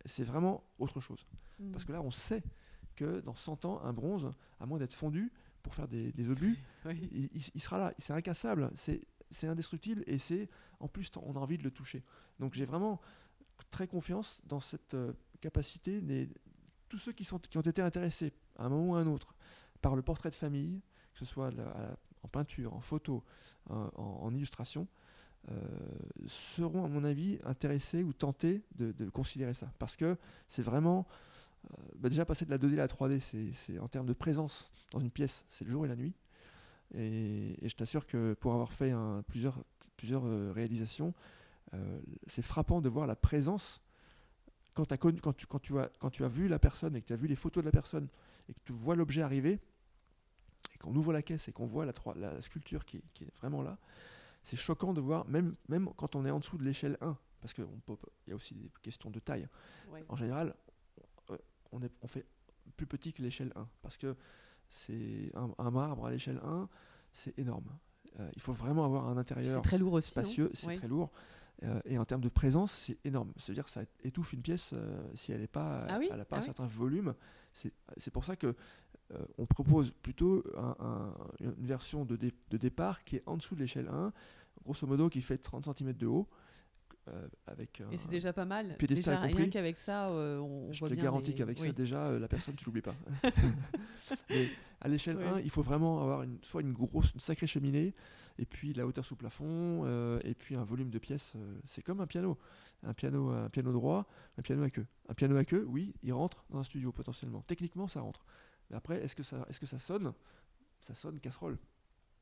c'est 0.05 0.25
vraiment 0.25 0.65
autre 0.79 1.01
chose. 1.01 1.27
Mm. 1.59 1.73
Parce 1.73 1.85
que 1.85 1.93
là, 1.93 2.01
on 2.03 2.11
sait 2.11 2.43
que 2.95 3.21
dans 3.21 3.35
100 3.35 3.65
ans, 3.65 3.81
un 3.85 3.93
bronze, 3.93 4.31
à 4.61 4.67
moins 4.67 4.79
d'être 4.79 4.95
fondu 4.95 5.33
pour 5.63 5.75
faire 5.75 5.89
des, 5.89 6.13
des 6.13 6.29
obus, 6.31 6.57
Oui. 6.85 7.09
il, 7.13 7.25
il- 7.35 7.51
il 7.55 7.61
sera 7.61 7.79
là. 7.79 7.93
C'est 7.99 8.13
incassable, 8.13 8.71
c'est 8.75 9.01
c'est 9.31 9.47
indestructible 9.47 10.03
et 10.07 10.19
c'est 10.19 10.49
en 10.81 10.89
plus 10.89 11.11
on 11.17 11.37
a 11.37 11.39
envie 11.39 11.59
de 11.59 11.63
le 11.63 11.71
toucher. 11.71 12.03
Donc 12.39 12.55
j'ai 12.55 12.65
vraiment 12.65 13.01
très 13.71 13.87
confiance 13.87 14.41
dans 14.47 14.61
cette 14.61 14.95
euh, 14.95 15.13
capacité 15.41 16.03
tous 16.89 16.99
ceux 16.99 17.13
qui 17.13 17.29
ont 17.33 17.61
été 17.63 17.83
intéressés 17.83 18.33
à 18.57 18.67
un 18.67 18.69
moment 18.69 18.93
ou 18.93 18.97
à 18.97 19.01
un 19.01 19.07
autre 19.07 19.35
par 19.83 19.97
le 19.97 20.03
portrait 20.03 20.31
de 20.31 20.35
famille, 20.35 20.81
que 21.13 21.19
ce 21.19 21.25
soit 21.25 21.51
en 22.23 22.29
peinture, 22.29 22.75
en 22.75 22.81
photo, 22.81 23.25
en, 23.69 24.33
illustration, 24.35 24.87
euh, 25.51 25.55
seront 26.27 26.85
à 26.85 26.89
mon 26.89 27.05
avis 27.05 27.39
intéressés 27.45 28.03
ou 28.03 28.13
tentés 28.13 28.63
de, 28.77 29.09
considérer 29.11 29.55
ça 29.55 29.71
parce 29.79 29.97
que 29.97 30.17
c'est 30.49 30.63
vraiment 30.63 31.07
euh, 31.71 31.77
bah 31.97 32.09
déjà 32.09 32.25
passer 32.25 32.45
de 32.45 32.51
la 32.51 32.59
2D 32.59 32.75
à 32.75 32.77
la 32.77 32.87
3D, 32.87 33.21
c'est 33.21 33.53
c'est 33.53 33.79
en 33.79 33.89
termes 33.89 34.07
de 34.07 34.13
présence 34.13 34.71
dans 34.93 35.01
une 35.01 35.11
pièce, 35.11 35.45
c'est 35.49 35.65
le 35.65 35.71
jour 35.71 35.85
et 35.85 35.89
la 35.89 35.97
nuit. 35.97 36.15
Et, 36.95 37.65
et 37.65 37.69
je 37.69 37.77
t'assure 37.77 38.07
que 38.07 38.35
pour 38.35 38.53
avoir 38.53 38.73
fait 38.73 38.91
un- 38.91 39.23
plusieurs, 39.27 39.63
plusieurs 39.97 40.25
euh, 40.27 40.53
réalisations, 40.53 41.13
euh, 41.75 42.01
c'est 42.27 42.43
frappant 42.43 42.81
de 42.81 42.89
voir 42.89 43.07
la 43.07 43.17
présence 43.17 43.83
quand, 44.75 44.85
t'as 44.87 44.97
connu- 44.97 45.21
quand, 45.21 45.33
tu, 45.33 45.47
quand, 45.47 45.59
tu 45.59 45.79
as, 45.79 45.91
quand 45.99 46.11
tu 46.11 46.25
as 46.25 46.29
vu 46.29 46.49
la 46.49 46.59
personne 46.59 46.95
et 46.97 47.01
que 47.03 47.07
tu 47.07 47.13
as 47.13 47.17
vu 47.17 47.27
les 47.27 47.35
photos 47.37 47.63
de 47.65 47.67
la 47.69 47.73
personne 47.73 48.09
et 48.49 48.55
que 48.55 48.61
tu 48.65 48.73
vois 48.73 48.95
l'objet 48.95 49.23
arriver 49.23 49.59
et 50.75 50.79
qu'on 50.79 50.95
ouvre 50.95 51.13
la 51.13 51.23
caisse 51.23 51.49
et 51.49 51.53
qu'on 51.53 51.67
voit 51.67 51.87
la, 51.87 52.41
sculpture 52.41 52.85
qui, 52.85 52.99
est- 52.99 53.05
qui 53.15 53.25
est 53.25 53.35
vraiment 53.39 53.63
là. 53.63 53.79
C'est 54.45 54.57
choquant 54.57 54.93
de 54.93 55.01
voir, 55.01 55.27
même, 55.27 55.57
même 55.69 55.89
quand 55.97 56.15
on 56.15 56.25
est 56.25 56.31
en 56.31 56.39
dessous 56.39 56.57
de 56.57 56.63
l'échelle 56.63 56.97
1, 57.01 57.17
parce 57.41 57.53
qu'il 57.53 57.67
y 58.29 58.33
a 58.33 58.35
aussi 58.37 58.55
des 58.55 58.71
questions 58.83 59.11
de 59.11 59.19
taille. 59.19 59.49
Ouais. 59.91 60.05
En 60.09 60.15
général, 60.17 60.55
on, 61.29 61.37
on 61.73 61.83
est, 61.83 61.91
on 62.03 62.07
fait 62.07 62.25
plus 62.77 62.87
petit 62.87 63.13
que 63.13 63.23
l'échelle 63.23 63.53
1, 63.57 63.67
parce 63.83 63.97
que 63.97 64.15
c'est 64.69 65.31
un, 65.35 65.51
un 65.59 65.71
marbre 65.71 66.07
à 66.07 66.11
l'échelle 66.11 66.41
1, 66.45 66.69
c'est 67.13 67.39
énorme. 67.39 67.67
Euh, 68.19 68.31
il 68.35 68.41
faut 68.43 68.53
vraiment 68.53 68.85
avoir 68.85 69.09
un 69.09 69.17
intérieur 69.17 69.63
très 69.63 69.79
lourd 69.79 69.95
aussi. 69.95 70.09
non 70.09 70.23
spacieux, 70.25 70.51
c'est 70.55 70.67
Oui. 70.67 70.77
très 70.79 70.89
lourd. 70.89 71.11
Euh, 71.63 71.81
et 71.87 71.97
en 71.99 72.05
termes 72.05 72.21
de 72.21 72.29
présence, 72.29 72.73
c'est 72.73 72.99
énorme. 73.05 73.33
C'est-à-dire 73.37 73.65
que 73.65 73.71
ça 73.71 73.83
étouffe 74.05 74.33
une 74.35 74.43
pièce 74.43 74.71
euh, 74.75 75.03
si 75.15 75.33
elle 75.33 75.41
n'a 75.41 75.47
pas, 75.47 75.87
Ah 75.89 75.99
oui 75.99 76.09
elle 76.13 76.21
a 76.21 76.25
pas 76.25 76.37
Ah 76.37 76.39
un 76.39 76.41
oui 76.41 76.45
certain 76.47 76.67
volume. 76.67 77.15
C'est 77.53 78.11
pour 78.13 78.25
ça 78.25 78.37
que 78.37 78.55
on 79.39 79.47
propose 79.47 79.93
plutôt 80.03 80.43
un- 80.57 80.75
un- 80.81 81.15
une 81.41 81.65
version 81.67 82.05
de, 82.05 82.17
dé- 82.17 82.35
de 82.51 82.57
départ 82.57 83.05
qui 83.05 83.17
est 83.17 83.23
en 83.27 83.37
dessous 83.37 83.55
de 83.55 83.61
l'échelle 83.61 83.87
1, 83.89 84.13
grosso 84.65 84.85
modo 84.87 85.09
qui 85.09 85.23
fait 85.23 85.39
30 85.39 85.65
cm 85.77 85.93
de 85.93 86.07
haut. 86.07 86.27
Euh, 87.09 87.29
avec 87.47 87.83
Et 87.93 87.97
c'est 87.97 88.11
déjà 88.11 88.33
pas 88.33 88.45
mal. 88.45 88.77
Déjà, 88.79 89.21
rien 89.21 89.49
qu'avec 89.49 89.77
ça, 89.77 90.09
euh, 90.09 90.39
on, 90.39 90.69
on 90.69 90.73
je 90.73 90.81
voit 90.81 90.89
te 90.89 90.95
bien 90.95 91.05
garantis 91.05 91.31
les- 91.31 91.37
qu'avec 91.37 91.59
ça, 91.59 91.73
déjà, 91.73 92.07
euh, 92.07 92.19
la 92.19 92.29
personne, 92.29 92.55
tu 92.57 92.65
l'oublies 92.65 92.83
pas. 92.83 92.95
Mais 94.31 94.49
à 94.81 94.89
l'échelle 94.89 95.17
Oui. 95.19 95.25
1, 95.25 95.41
il 95.41 95.51
faut 95.51 95.63
vraiment 95.63 96.03
avoir 96.03 96.23
une, 96.23 96.39
soit 96.43 96.61
une 96.63 96.73
grosse, 96.73 97.13
une 97.15 97.21
sacrée 97.21 97.47
cheminée, 97.47 97.95
et 98.39 98.45
puis 98.47 98.73
la 98.73 98.87
hauteur 98.87 99.05
sous 99.05 99.17
plafond, 99.17 99.83
euh, 99.85 100.19
et 100.25 100.35
puis 100.35 100.57
un 100.57 100.65
volume 100.65 100.91
de 100.91 100.99
pièces. 100.99 101.35
c'est 101.67 101.83
comme 101.83 102.01
un 102.01 102.07
piano. 102.07 102.39
Un 102.83 102.93
piano, 102.93 103.31
un 103.31 103.49
piano 103.49 103.73
droit, 103.73 104.07
un 104.39 104.43
piano 104.43 104.63
à 104.63 104.71
queue. 104.71 104.87
Un 105.09 105.15
piano 105.15 105.37
à 105.37 105.45
queue, 105.45 105.65
oui, 105.69 105.95
il 106.03 106.13
rentre 106.13 106.45
dans 106.51 106.59
un 106.59 106.63
studio 106.63 106.93
potentiellement. 106.93 107.43
Techniquement, 107.47 107.89
ça 107.89 108.01
rentre. 108.01 108.25
Mais 108.71 108.77
après, 108.77 109.03
est-ce 109.03 109.17
que 109.17 109.23
ça, 109.23 109.47
est-ce 109.49 109.59
que 109.61 109.67
ça 109.67 109.79
sonne? 109.79 110.13
Ça 110.83 110.95
sonne 110.95 111.19
casserole. 111.19 111.59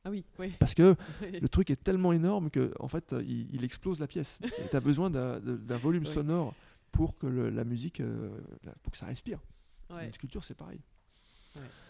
Ah 0.05 0.11
oui, 0.11 0.25
oui. 0.39 0.53
Parce 0.59 0.75
que 0.75 0.97
le 1.23 1.49
truc 1.49 1.71
est 1.71 1.83
tellement 1.83 2.13
énorme 2.13 2.51
que 2.51 2.73
en 2.79 2.89
fait, 2.89 3.13
euh, 3.13 3.23
il, 3.27 3.49
il 3.55 3.65
explose 3.65 4.01
la 4.01 4.07
pièce. 4.07 4.39
tu 4.71 4.77
as 4.77 4.81
besoin 4.81 5.11
d'un, 5.11 5.39
volume 5.77 6.05
Oui. 6.05 6.13
sonore 6.13 6.55
pour 6.93 7.17
que 7.17 7.27
le- 7.27 7.51
la 7.51 7.65
musique, 7.65 8.01
euh, 8.01 8.31
pour 8.83 8.93
que 8.93 8.99
ça 8.99 9.07
respire. 9.07 9.41
Ouais. 9.91 10.07
Une 10.07 10.13
sculpture, 10.13 10.45
c'est 10.45 10.55
pareil. 10.55 10.81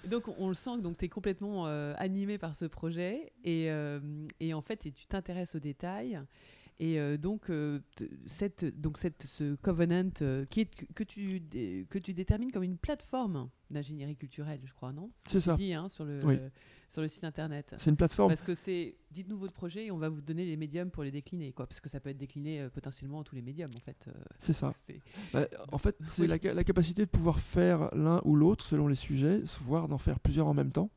Donc 0.07 0.29
on, 0.39 0.49
le 0.49 0.55
sent 0.55 0.73
que 0.83 0.89
tu 0.93 1.05
es 1.07 1.09
complètement 1.09 1.67
euh, 1.67 1.95
animé 1.97 2.37
par 2.37 2.55
ce 2.55 2.67
projet 2.67 3.33
et, 3.45 3.71
euh, 3.71 3.99
et 4.39 4.53
en 4.53 4.61
fait 4.61 4.85
et 4.85 4.93
tu 4.93 5.07
t'intéresses 5.07 5.55
aux 5.55 5.61
détails. 5.61 6.21
Et 6.81 6.99
euh, 6.99 7.17
donc, 7.17 7.51
euh, 7.51 7.79
te- 7.95 8.05
cette, 8.27 8.65
donc 8.81 8.99
cette, 8.99 9.27
ce 9.29 9.55
Covenant 9.55 10.11
euh, 10.23 10.45
qui 10.47 10.63
est, 10.63 10.71
que, 10.95 11.05
tu, 11.05 11.41
que 11.89 11.99
tu 11.99 12.15
détermines 12.15 12.51
comme 12.51 12.65
une 12.65 12.79
plateforme 12.79 13.49
d'ingénierie 13.71 14.17
culturelle, 14.17 14.61
je 14.65 14.73
crois, 14.73 14.93
non? 14.93 15.11
C'est 15.21 15.39
ce 15.41 15.51
ça. 15.51 15.55
dis, 15.55 15.73
hein, 15.73 15.89
sur, 15.89 16.05
le, 16.05 16.19
Oui. 16.25 16.37
sur 16.89 17.01
le 17.01 17.07
site 17.07 17.23
internet. 17.23 17.75
C'est 17.79 17.91
une 17.91 17.97
plateforme. 17.97 18.29
Parce 18.31 18.43
que 18.43 18.57
c'est, 18.57 18.97
dites-nous 19.13 19.39
votre 19.39 19.53
projet 19.53 19.87
et 19.87 19.91
on 19.93 19.99
va 19.99 20.09
vous 20.09 20.21
donner 20.21 20.45
les 20.45 20.57
médiums 20.57 20.91
pour 20.91 21.05
les 21.05 21.13
décliner, 21.13 21.53
quoi. 21.53 21.67
Parce 21.69 21.81
que 21.81 21.89
ça 21.89 22.01
peut 22.01 22.11
être 22.11 22.17
décliné 22.19 22.67
potentiellement 22.75 23.21
à 23.21 23.25
tous 23.25 23.37
les 23.37 23.43
médiums, 23.43 23.71
en 23.77 23.81
fait. 23.81 24.09
C'est 24.41 24.53
ça. 24.53 24.73
Bah, 25.33 25.47
en 25.71 25.79
fait, 25.79 25.97
c'est 26.09 26.23
Oui. 26.23 26.29
la, 26.29 26.39
ca- 26.41 26.55
la 26.55 26.65
capacité 26.65 27.05
de 27.05 27.11
pouvoir 27.11 27.39
faire 27.39 27.89
l'un 27.95 28.21
ou 28.25 28.35
l'autre 28.35 28.67
selon 28.67 28.89
les 28.89 28.97
sujets, 28.97 29.43
voire 29.63 29.87
d'en 29.87 29.99
faire 29.99 30.19
plusieurs 30.19 30.49
en 30.49 30.55
même 30.55 30.73
temps, 30.73 30.91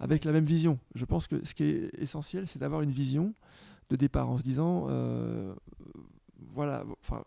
avec 0.00 0.24
la 0.24 0.32
même 0.32 0.44
vision. 0.44 0.80
Je 0.96 1.04
pense 1.04 1.28
que 1.28 1.44
ce 1.46 1.54
qui 1.54 1.62
est 1.62 1.90
essentiel, 1.98 2.48
c'est 2.48 2.58
d'avoir 2.58 2.82
une 2.82 2.90
vision 2.90 3.32
de 3.90 3.96
départ 3.96 4.28
en 4.30 4.36
se 4.38 4.42
disant, 4.42 4.86
euh, 4.88 5.54
voilà, 6.52 6.84
enfin, 7.02 7.24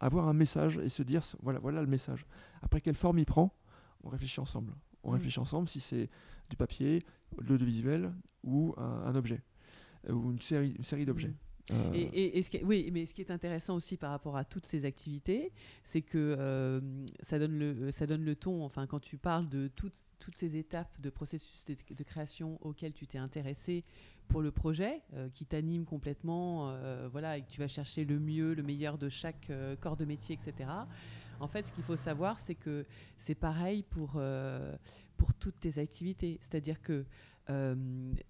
avoir 0.00 0.28
un 0.28 0.32
message 0.34 0.78
et 0.78 0.88
se 0.88 1.02
dire, 1.02 1.22
voilà, 1.42 1.58
voilà 1.58 1.80
le 1.80 1.86
message. 1.86 2.26
Après, 2.62 2.80
quelle 2.80 2.94
forme 2.96 3.18
il 3.18 3.26
prend 3.26 3.54
On 4.04 4.08
réfléchit 4.08 4.40
ensemble. 4.40 4.72
On 5.02 5.10
Mm. 5.10 5.14
réfléchit 5.14 5.40
ensemble 5.40 5.68
si 5.68 5.80
c'est 5.80 6.10
du 6.50 6.56
papier, 6.56 7.00
de 7.40 7.48
l'audiovisuel 7.48 8.12
ou 8.44 8.74
un, 8.76 9.04
un 9.06 9.14
objet 9.14 9.42
ou 10.08 10.30
une 10.32 10.40
série, 10.40 10.72
une 10.78 10.84
série 10.84 11.04
d'objets. 11.06 11.28
Mm. 11.28 11.34
Euh, 11.72 11.92
Et, 11.92 12.44
oui, 12.62 12.90
mais 12.92 13.06
ce 13.06 13.14
qui 13.14 13.20
est 13.20 13.30
intéressant 13.30 13.76
aussi 13.76 13.96
par 13.96 14.10
rapport 14.10 14.36
à 14.36 14.44
toutes 14.44 14.66
ces 14.66 14.84
activités, 14.84 15.52
c'est 15.84 16.02
que 16.02 16.36
euh, 16.38 16.80
ça, 17.20 17.38
donne 17.38 17.58
le, 17.58 17.90
ça 17.90 18.06
donne 18.06 18.24
le 18.24 18.36
ton, 18.36 18.64
enfin, 18.64 18.86
quand 18.86 19.00
tu 19.00 19.16
parles 19.16 19.48
de 19.48 19.68
toutes, 19.68 19.94
toutes 20.18 20.36
ces 20.36 20.56
étapes 20.56 21.00
de 21.00 21.10
processus 21.10 21.64
de, 21.64 22.04
création 22.04 22.58
auxquelles 22.62 22.92
tu 22.92 23.06
t'es 23.06 23.18
intéressé 23.18 23.84
pour 24.28 24.42
le 24.42 24.50
projet, 24.50 25.02
euh, 25.14 25.28
qui 25.28 25.44
t'anime 25.44 25.84
complètement, 25.84 26.76
voilà, 27.10 27.38
et 27.38 27.42
que 27.42 27.48
tu 27.48 27.60
vas 27.60 27.68
chercher 27.68 28.04
le 28.04 28.18
mieux, 28.18 28.54
le 28.54 28.62
meilleur 28.62 28.98
de 28.98 29.08
chaque 29.08 29.50
corps 29.80 29.96
de 29.96 30.04
métier, 30.04 30.38
etc. 30.40 30.70
En 31.38 31.48
fait, 31.48 31.64
ce 31.64 31.72
qu'il 31.72 31.84
faut 31.84 31.96
savoir, 31.96 32.38
c'est 32.38 32.54
que 32.54 32.86
c'est 33.16 33.34
pareil 33.34 33.82
pour, 33.82 34.20
pour 35.16 35.34
toutes 35.34 35.60
tes 35.60 35.78
activités. 35.78 36.38
C'est-à-dire 36.40 36.80
que 36.80 37.04
euh, 37.48 37.74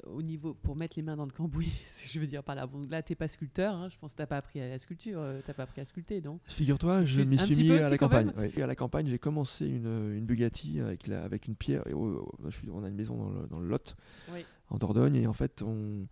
au 0.07 0.21
niveau 0.23 0.53
pour 0.55 0.77
mettre 0.77 0.97
les 0.97 1.03
mains 1.03 1.17
dans 1.17 1.25
le 1.25 1.31
cambouis, 1.33 1.73
ce 1.91 2.03
que 2.03 2.09
je 2.09 2.21
veux 2.21 2.27
dire 2.27 2.43
par 2.45 2.55
là. 2.55 2.67
Bon, 2.67 2.87
là, 2.91 3.03
t'es 3.03 3.15
pas 3.15 3.29
sculpteur, 3.29 3.75
hein, 3.75 3.89
je 3.89 3.97
pense 3.99 4.13
que 4.13 4.19
t'as 4.19 4.27
pas 4.27 4.37
appris 4.37 4.61
à 4.61 4.69
la 4.69 4.79
sculpture, 4.79 5.19
euh, 5.21 5.41
t'as 5.47 5.55
pas 5.55 5.63
appris 5.65 5.81
à 5.81 5.85
sculpter, 5.85 6.21
non? 6.21 6.39
Figure-toi, 6.45 7.05
je 7.05 7.23
m'y 7.23 7.39
suis 7.39 7.57
mis 7.57 7.71
à 7.73 7.89
la 7.89 7.99
campagne. 7.99 8.33
ouais. 8.37 8.53
Et 8.57 8.63
à 8.63 8.67
la 8.67 8.75
campagne, 8.75 9.07
j'ai 9.07 9.19
commencé 9.19 9.67
une, 9.67 10.15
une 10.17 10.27
Bugatti 10.27 10.81
avec, 10.81 11.07
la- 11.07 11.25
avec 11.25 11.47
une 11.49 11.57
pierre. 11.57 11.87
et 11.87 11.93
au- 11.95 12.19
au- 12.21 12.35
je 12.51 12.57
suis, 12.59 12.69
on 12.71 12.85
a 12.85 12.89
une 12.89 12.95
maison 12.97 13.17
dans 13.17 13.31
le, 13.41 13.47
dans 13.49 13.61
le 13.61 13.69
Lot, 13.69 13.97
Oui. 14.33 14.45
en 14.71 14.77
Dordogne, 14.79 15.17
et 15.17 15.27
en 15.27 15.33
fait, 15.33 15.63
on, 15.63 16.07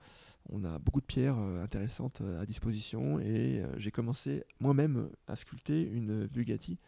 on 0.51 0.65
a 0.65 0.79
beaucoup 0.79 1.01
de 1.01 1.07
pierres 1.07 1.39
euh, 1.39 1.63
intéressantes 1.63 2.21
euh, 2.23 2.41
à 2.41 2.47
disposition. 2.47 3.19
Et 3.21 3.63
j'ai 3.77 3.91
commencé 3.91 4.45
moi-même 4.61 5.11
à 5.27 5.37
sculpter 5.37 5.83
une 5.83 6.27
Bugatti 6.27 6.79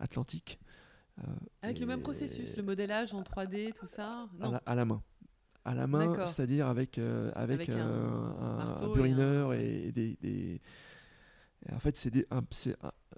Atlantique. 0.00 0.58
Avec 1.62 1.78
le 1.78 1.86
même 1.86 2.00
processus, 2.02 2.56
le 2.56 2.64
modélage 2.64 3.14
en 3.14 3.22
3D, 3.22 3.72
tout 3.72 3.86
ça? 3.86 4.22
à 4.22 4.28
Non. 4.40 4.50
la, 4.50 4.62
à 4.66 4.74
la 4.74 4.84
main. 4.84 5.00
À 5.64 5.74
la 5.74 5.86
main, 5.86 6.26
c'est-à-dire 6.26 6.66
avec, 6.66 6.98
euh, 6.98 7.30
avec, 7.34 7.60
Avec 7.60 7.68
un 7.70 7.78
euh, 7.78 8.30
un, 8.40 8.56
marteau 8.56 8.84
un 8.84 8.90
et 8.90 8.94
burineur 8.94 9.50
un- 9.50 9.54
et, 9.54 9.92
des, 9.92 10.16
des- 10.20 10.60
en 11.72 11.78
fait, 11.78 11.96
c'est 11.96 12.26
un- 12.30 12.42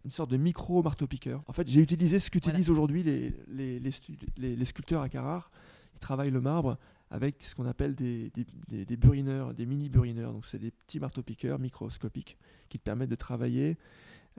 une 0.05 0.11
sorte 0.11 0.31
de 0.31 0.37
micro 0.37 0.83
marteau-piqueur. 0.83 1.43
En 1.49 1.53
fait, 1.53 1.67
j'ai 1.67 1.81
utilisé 1.81 2.21
ce 2.21 2.31
qu'utilisent 2.31 2.71
aujourd'hui 2.71 3.03
les, 3.03 3.35
les, 3.49 3.81
les, 3.81 4.65
sculpteurs 4.65 5.03
à 5.03 5.09
Carrare. 5.09 5.51
Ils 5.95 5.99
travaillent 5.99 6.31
le 6.31 6.41
marbre 6.41 6.79
avec 7.11 7.43
ce 7.43 7.55
qu'on 7.57 7.67
appelle 7.67 7.97
des, 7.97 8.31
des, 8.31 8.47
des- 8.69 8.85
des 8.85 8.97
burineurs, 8.97 9.53
des 9.53 9.67
mini-burineurs. 9.67 10.33
Donc, 10.33 10.47
c'est 10.47 10.59
des 10.61 10.71
petits 10.71 11.01
marteaux-piqueurs 11.01 11.59
microscopiques 11.59 12.37
qui 12.69 12.79
te 12.79 12.85
permettent 12.85 13.11
de 13.11 13.17
travailler 13.17 13.77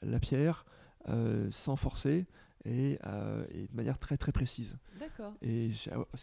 la 0.01 0.19
pierre 0.19 0.65
euh, 1.09 1.49
sans 1.51 1.75
forcer 1.75 2.25
et, 2.63 2.99
euh, 3.05 3.45
et 3.51 3.67
de 3.67 3.75
manière 3.75 3.97
très 3.99 4.15
très 4.15 4.31
précise. 4.31 4.77
D'accord. 4.99 5.33
Et 5.41 5.69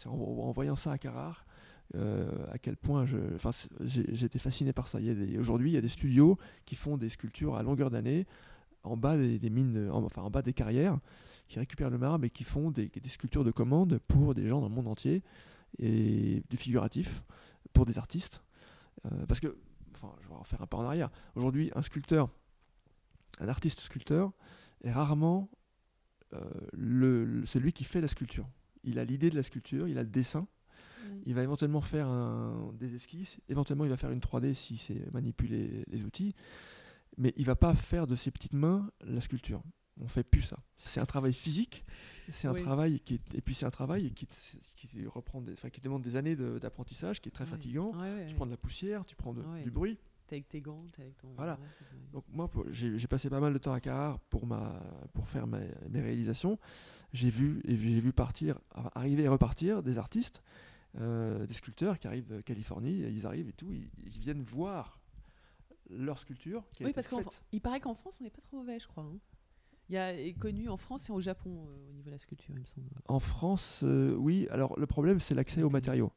en, 0.07 0.09
en 0.09 0.51
voyant 0.51 0.75
ça 0.75 0.91
à 0.91 0.97
Carrare, 0.97 1.45
euh, 1.93 2.29
à 2.51 2.57
quel 2.57 2.77
point 2.77 3.05
je, 3.05 3.17
fasciné 4.39 4.73
par 4.73 4.87
ça. 4.87 4.99
Aujourd'hui, 5.39 5.71
il 5.71 5.73
y 5.73 5.77
a 5.77 5.81
des 5.81 5.87
studios 5.87 6.37
qui 6.65 6.75
font 6.75 6.97
des 6.97 7.09
sculptures 7.09 7.55
à 7.55 7.63
longueur 7.63 7.89
d'année, 7.89 8.25
en 8.83 8.97
bas 8.97 9.17
des, 9.17 9.49
mines, 9.49 9.89
en- 9.91 10.03
enfin 10.03 10.21
en 10.23 10.29
bas 10.29 10.41
des 10.41 10.53
carrières, 10.53 10.97
qui 11.47 11.59
récupèrent 11.59 11.89
le 11.89 11.97
marbre 11.97 12.25
et 12.25 12.29
qui 12.29 12.43
font 12.43 12.71
des, 12.71 12.89
sculptures 13.07 13.43
de 13.43 13.51
commande 13.51 13.99
pour 14.07 14.33
des 14.33 14.47
gens 14.47 14.61
dans 14.61 14.69
le 14.69 14.73
monde 14.73 14.87
entier 14.87 15.21
et 15.77 16.43
du 16.49 16.57
figuratif 16.57 17.23
pour 17.73 17.85
des 17.85 17.97
artistes. 17.97 18.41
Euh, 19.05 19.25
parce 19.27 19.39
que, 19.39 19.55
enfin, 19.95 20.13
je 20.23 20.27
vais 20.27 20.33
en 20.33 20.43
faire 20.43 20.61
un 20.61 20.67
pas 20.67 20.77
en 20.77 20.85
arrière. 20.85 21.11
Aujourd'hui, 21.35 21.71
un 21.75 21.81
sculpteur, 21.81 22.29
un 23.39 23.47
artiste 23.47 23.79
sculpteur, 23.79 24.31
est 24.83 24.91
rarement 24.91 25.49
euh, 26.33 27.45
celui 27.45 27.73
qui 27.73 27.83
fait 27.83 28.01
la 28.01 28.07
sculpture. 28.07 28.47
Il 28.83 28.99
a 28.99 29.05
l'idée 29.05 29.29
de 29.29 29.35
la 29.35 29.43
sculpture, 29.43 29.87
il 29.87 29.97
a 29.97 30.03
le 30.03 30.09
dessin, 30.09 30.47
Il 31.25 31.33
va 31.33 31.43
éventuellement 31.43 31.81
faire 31.81 32.07
un- 32.07 32.71
des 32.73 32.95
esquisses, 32.95 33.37
éventuellement 33.49 33.83
il 33.85 33.89
va 33.89 33.97
faire 33.97 34.11
une 34.11 34.19
3D 34.21 34.53
si 34.53 34.77
c'est 34.77 35.11
manipuler 35.13 35.83
les 35.87 36.03
outils, 36.03 36.33
mais 37.17 37.33
il 37.37 37.45
va 37.45 37.55
pas 37.55 37.73
faire 37.75 38.07
de 38.07 38.15
ses 38.15 38.31
petites 38.31 38.53
mains 38.53 38.89
la 39.01 39.21
sculpture. 39.21 39.61
On 40.01 40.07
fait 40.09 40.23
plus 40.23 40.41
ça. 40.41 40.57
C'est 40.75 40.99
un 40.99 41.05
travail 41.05 41.31
physique, 41.31 41.85
c'est 42.29 42.49
un 42.49 42.53
Oui. 42.53 42.61
travail 42.61 42.99
qui 42.99 43.13
est- 43.15 43.35
et 43.35 43.41
puis 43.41 43.53
c'est 43.55 43.65
un 43.65 43.69
travail 43.71 44.11
qui, 44.13 44.27
t- 44.27 44.35
qui 44.75 45.05
reprend, 45.07 45.41
des- 45.41 45.53
enfin, 45.53 45.69
qui 45.69 45.79
demande 45.79 46.01
des 46.01 46.17
années 46.17 46.35
de- 46.35 46.59
d'apprentissage, 46.59 47.21
qui 47.21 47.29
est 47.29 47.31
très 47.31 47.45
Ouais. 47.45 47.49
fatigant. 47.49 47.91
Ouais, 47.93 47.99
ouais, 48.13 48.25
Tu 48.27 48.35
prends 48.35 48.45
de 48.45 48.51
la 48.51 48.57
poussière, 48.57 49.05
tu 49.05 49.15
prends 49.15 49.33
de- 49.33 49.43
du 49.63 49.71
bruit. 49.71 49.97
T'es 50.27 50.37
avec 50.37 50.49
tes 50.49 50.59
gants, 50.59 50.79
t'es 50.91 51.03
avec 51.03 51.17
ton. 51.19 51.29
Voilà. 51.37 51.57
Donc 52.11 52.25
moi, 52.27 52.49
j'ai 52.71 53.07
passé 53.07 53.29
pas 53.29 53.39
mal 53.39 53.53
de 53.53 53.57
temps 53.59 53.71
à 53.73 53.79
Carrare 53.79 54.19
pour, 54.21 54.45
ma, 54.47 54.81
pour 55.13 55.29
faire 55.29 55.45
mes 55.47 55.69
réalisations. 56.01 56.57
J'ai 57.13 57.29
vu, 57.29 57.61
et 57.63 57.77
j'ai 57.77 57.99
vu 57.99 58.11
partir, 58.11 58.59
ar- 58.71 58.91
arriver 58.97 59.23
et 59.23 59.27
repartir 59.29 59.83
des 59.83 59.97
artistes, 59.99 60.41
euh, 60.99 61.45
des 61.45 61.53
sculpteurs 61.53 61.99
qui 61.99 62.07
arrivent 62.07 62.27
de 62.27 62.41
Californie, 62.41 62.99
ils 62.99 63.25
arrivent 63.25 63.49
et 63.49 63.53
tout, 63.53 63.71
ils, 63.71 63.89
ils 63.97 64.17
viennent 64.19 64.41
voir 64.43 64.99
leur 65.89 66.17
sculpture 66.19 66.63
qui 66.73 66.83
a 66.83 66.85
Oui, 66.85 66.91
été 66.91 66.95
parce 67.01 67.07
faite. 67.07 67.41
qu'il 67.51 67.61
paraît 67.61 67.79
qu'en 67.79 67.93
France, 67.95 68.17
on 68.19 68.23
n'est 68.23 68.29
pas 68.29 68.41
trop 68.41 68.57
mauvais, 68.57 68.79
je 68.79 68.87
crois. 68.87 69.03
hein. 69.03 69.17
Il 69.87 69.93
y 69.93 69.97
a 69.99 70.13
est 70.19 70.33
connu 70.33 70.67
en 70.67 70.77
France 70.77 71.09
et 71.09 71.11
au 71.11 71.21
Japon 71.21 71.67
euh, 71.69 71.89
au 71.89 71.93
niveau 71.93 72.07
de 72.07 72.11
la 72.11 72.17
sculpture, 72.17 72.55
il 72.55 72.61
me 72.61 72.65
semble. 72.65 72.87
En 73.07 73.19
France, 73.19 73.81
euh, 73.83 74.15
oui. 74.15 74.47
Alors 74.49 74.79
le 74.79 74.87
problème, 74.87 75.19
c'est 75.19 75.35
l'accès 75.35 75.61
aux 75.61 75.69
matériaux. 75.69 76.11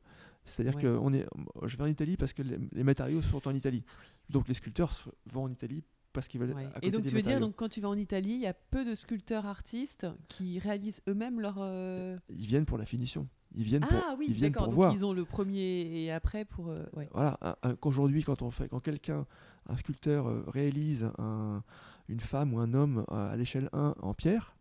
C'est-à-dire 0.46 0.76
Ouais. 0.76 0.82
que 0.82 0.86
on 0.88 1.12
est, 1.12 1.26
je 1.66 1.76
vais 1.76 1.82
en 1.82 1.86
Italie 1.88 2.16
parce 2.16 2.32
que 2.32 2.40
les, 2.40 2.56
les 2.72 2.82
matériaux 2.82 3.20
sont 3.20 3.46
en 3.46 3.54
Italie. 3.54 3.84
Donc 4.30 4.48
les 4.48 4.54
sculpteurs 4.54 4.90
vont 5.26 5.42
en 5.42 5.50
Italie, 5.50 5.84
parce 6.18 6.28
qu'ils 6.28 6.40
veulent. 6.40 6.52
Ouais. 6.54 6.68
Et 6.82 6.90
donc 6.90 7.02
tu 7.02 7.14
veux 7.14 7.22
dire, 7.22 7.38
donc, 7.40 7.54
quand 7.56 7.68
tu 7.68 7.80
vas 7.80 7.88
en 7.88 7.96
Italie, 7.96 8.32
il 8.34 8.40
y 8.40 8.46
a 8.46 8.54
peu 8.54 8.84
de 8.84 8.94
sculpteurs 8.96 9.46
artistes 9.46 10.06
qui 10.28 10.58
réalisent 10.58 11.00
eux-mêmes 11.08 11.40
leur... 11.40 11.56
euh, 11.58 12.16
Ils 12.28 12.46
viennent 12.46 12.64
pour 12.66 12.76
la 12.78 12.84
finition. 12.86 13.28
Ils 13.54 13.62
viennent 13.64 13.84
Ah 13.84 13.88
pour, 14.10 14.18
oui, 14.18 14.26
ils 14.28 14.34
viennent 14.34 14.50
d'accord, 14.52 14.64
pour 14.64 14.72
donc 14.72 14.82
voir. 14.82 14.92
ils 14.92 15.04
ont 15.06 15.12
le 15.12 15.24
premier 15.24 16.02
et 16.02 16.10
après 16.12 16.44
pour... 16.44 16.68
euh, 16.70 16.84
ouais. 16.94 17.08
Voilà, 17.12 17.38
qu'aujourd'hui, 17.80 18.22
quand 18.24 18.42
on 18.42 18.50
fait, 18.50 18.68
quand 18.68 18.80
quelqu'un, 18.80 19.26
un 19.68 19.76
sculpteur 19.76 20.26
euh, 20.26 20.44
réalise 20.48 21.08
un- 21.18 21.62
une 22.08 22.20
femme 22.20 22.52
ou 22.54 22.58
un 22.58 22.74
homme 22.74 23.04
à 23.08 23.36
l'échelle 23.36 23.68
1 23.72 23.94
en 24.00 24.14
pierre, 24.14 24.56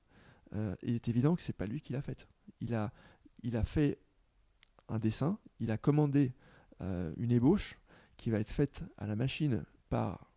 il 0.54 0.94
est 0.96 1.08
évident 1.08 1.36
que 1.36 1.42
c'est 1.42 1.54
pas 1.56 1.66
lui 1.66 1.82
qui 1.82 1.92
l'a 1.94 2.02
faite. 2.02 2.28
Il 2.62 2.74
a, 2.76 2.92
il 3.44 3.56
a 3.58 3.64
fait 3.64 4.00
un 4.90 5.00
dessin, 5.00 5.38
il 5.60 5.72
a 5.72 5.78
commandé 5.78 6.34
une 6.82 7.32
ébauche 7.32 7.78
qui 8.18 8.30
va 8.32 8.40
être 8.40 8.50
faite 8.50 8.84
à 8.98 9.08
la 9.08 9.16
machine 9.16 9.64
par 9.90 10.30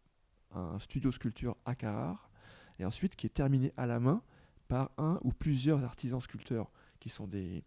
un 0.53 0.79
studio 0.79 1.11
sculpture 1.13 1.57
à 1.65 1.75
Carrare, 1.75 2.31
et 2.79 2.85
ensuite 2.85 3.17
qui 3.17 3.27
est 3.27 3.31
terminée 3.35 3.73
à 3.77 3.87
la 3.87 4.01
main 4.01 4.23
par 4.69 4.91
un 4.99 5.19
ou 5.23 5.33
plusieurs 5.33 5.83
artisans 5.85 6.21
sculpteurs 6.21 6.71
qui 7.01 7.09
sont 7.09 7.27
des 7.27 7.65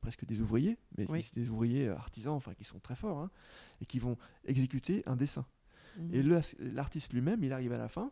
presque 0.00 0.24
des 0.24 0.40
ouvriers, 0.40 0.78
mais 0.96 1.06
Oui. 1.10 1.28
des 1.34 1.50
ouvriers 1.50 1.88
euh, 1.88 1.96
artisans, 1.96 2.34
enfin 2.34 2.54
qui 2.54 2.64
sont 2.64 2.78
très 2.78 2.94
forts, 2.94 3.18
hein, 3.18 3.30
et 3.80 3.86
qui 3.86 3.98
vont 3.98 4.16
exécuter 4.44 5.02
un 5.06 5.16
dessin. 5.16 5.44
Mhm. 5.98 6.14
Et 6.14 6.22
le- 6.22 6.40
l'artiste 6.60 7.12
lui-même, 7.12 7.42
il 7.42 7.52
arrive 7.52 7.72
à 7.72 7.78
la 7.78 7.88
fin, 7.88 8.10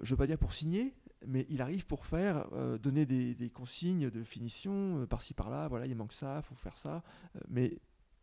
je 0.00 0.10
veux 0.10 0.16
pas 0.16 0.26
dire 0.26 0.38
pour 0.38 0.52
signer, 0.52 0.94
mais 1.26 1.46
il 1.50 1.60
arrive 1.62 1.86
pour 1.86 2.04
faire, 2.04 2.48
euh, 2.52 2.78
donner 2.78 3.06
des, 3.06 3.34
des 3.34 3.50
consignes 3.50 4.10
de 4.10 4.24
finition 4.24 5.00
euh, 5.00 5.06
par-ci 5.06 5.34
par-là, 5.34 5.68
voilà, 5.68 5.86
il 5.86 5.94
manque 5.94 6.12
ça, 6.12 6.42
faut 6.42 6.54
faire 6.56 6.76
ça, 6.76 7.02
euh, 7.36 7.40
mais 7.48 7.78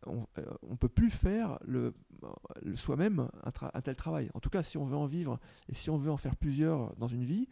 on 0.06 0.26
ne 0.70 0.76
peut 0.76 0.88
plus 0.88 1.10
faire 1.10 1.58
le, 1.64 1.94
le- 2.62 2.76
soi-même 2.76 3.28
un, 3.44 3.80
tel 3.82 3.96
travail. 3.96 4.30
En 4.34 4.40
tout 4.40 4.50
cas, 4.50 4.62
si 4.62 4.76
on 4.78 4.84
veut 4.84 4.96
en 4.96 5.06
vivre 5.06 5.38
et 5.68 5.74
si 5.74 5.90
on 5.90 5.96
veut 5.98 6.10
en 6.10 6.16
faire 6.16 6.36
plusieurs 6.36 6.94
dans 6.96 7.08
une 7.08 7.24
vie, 7.24 7.48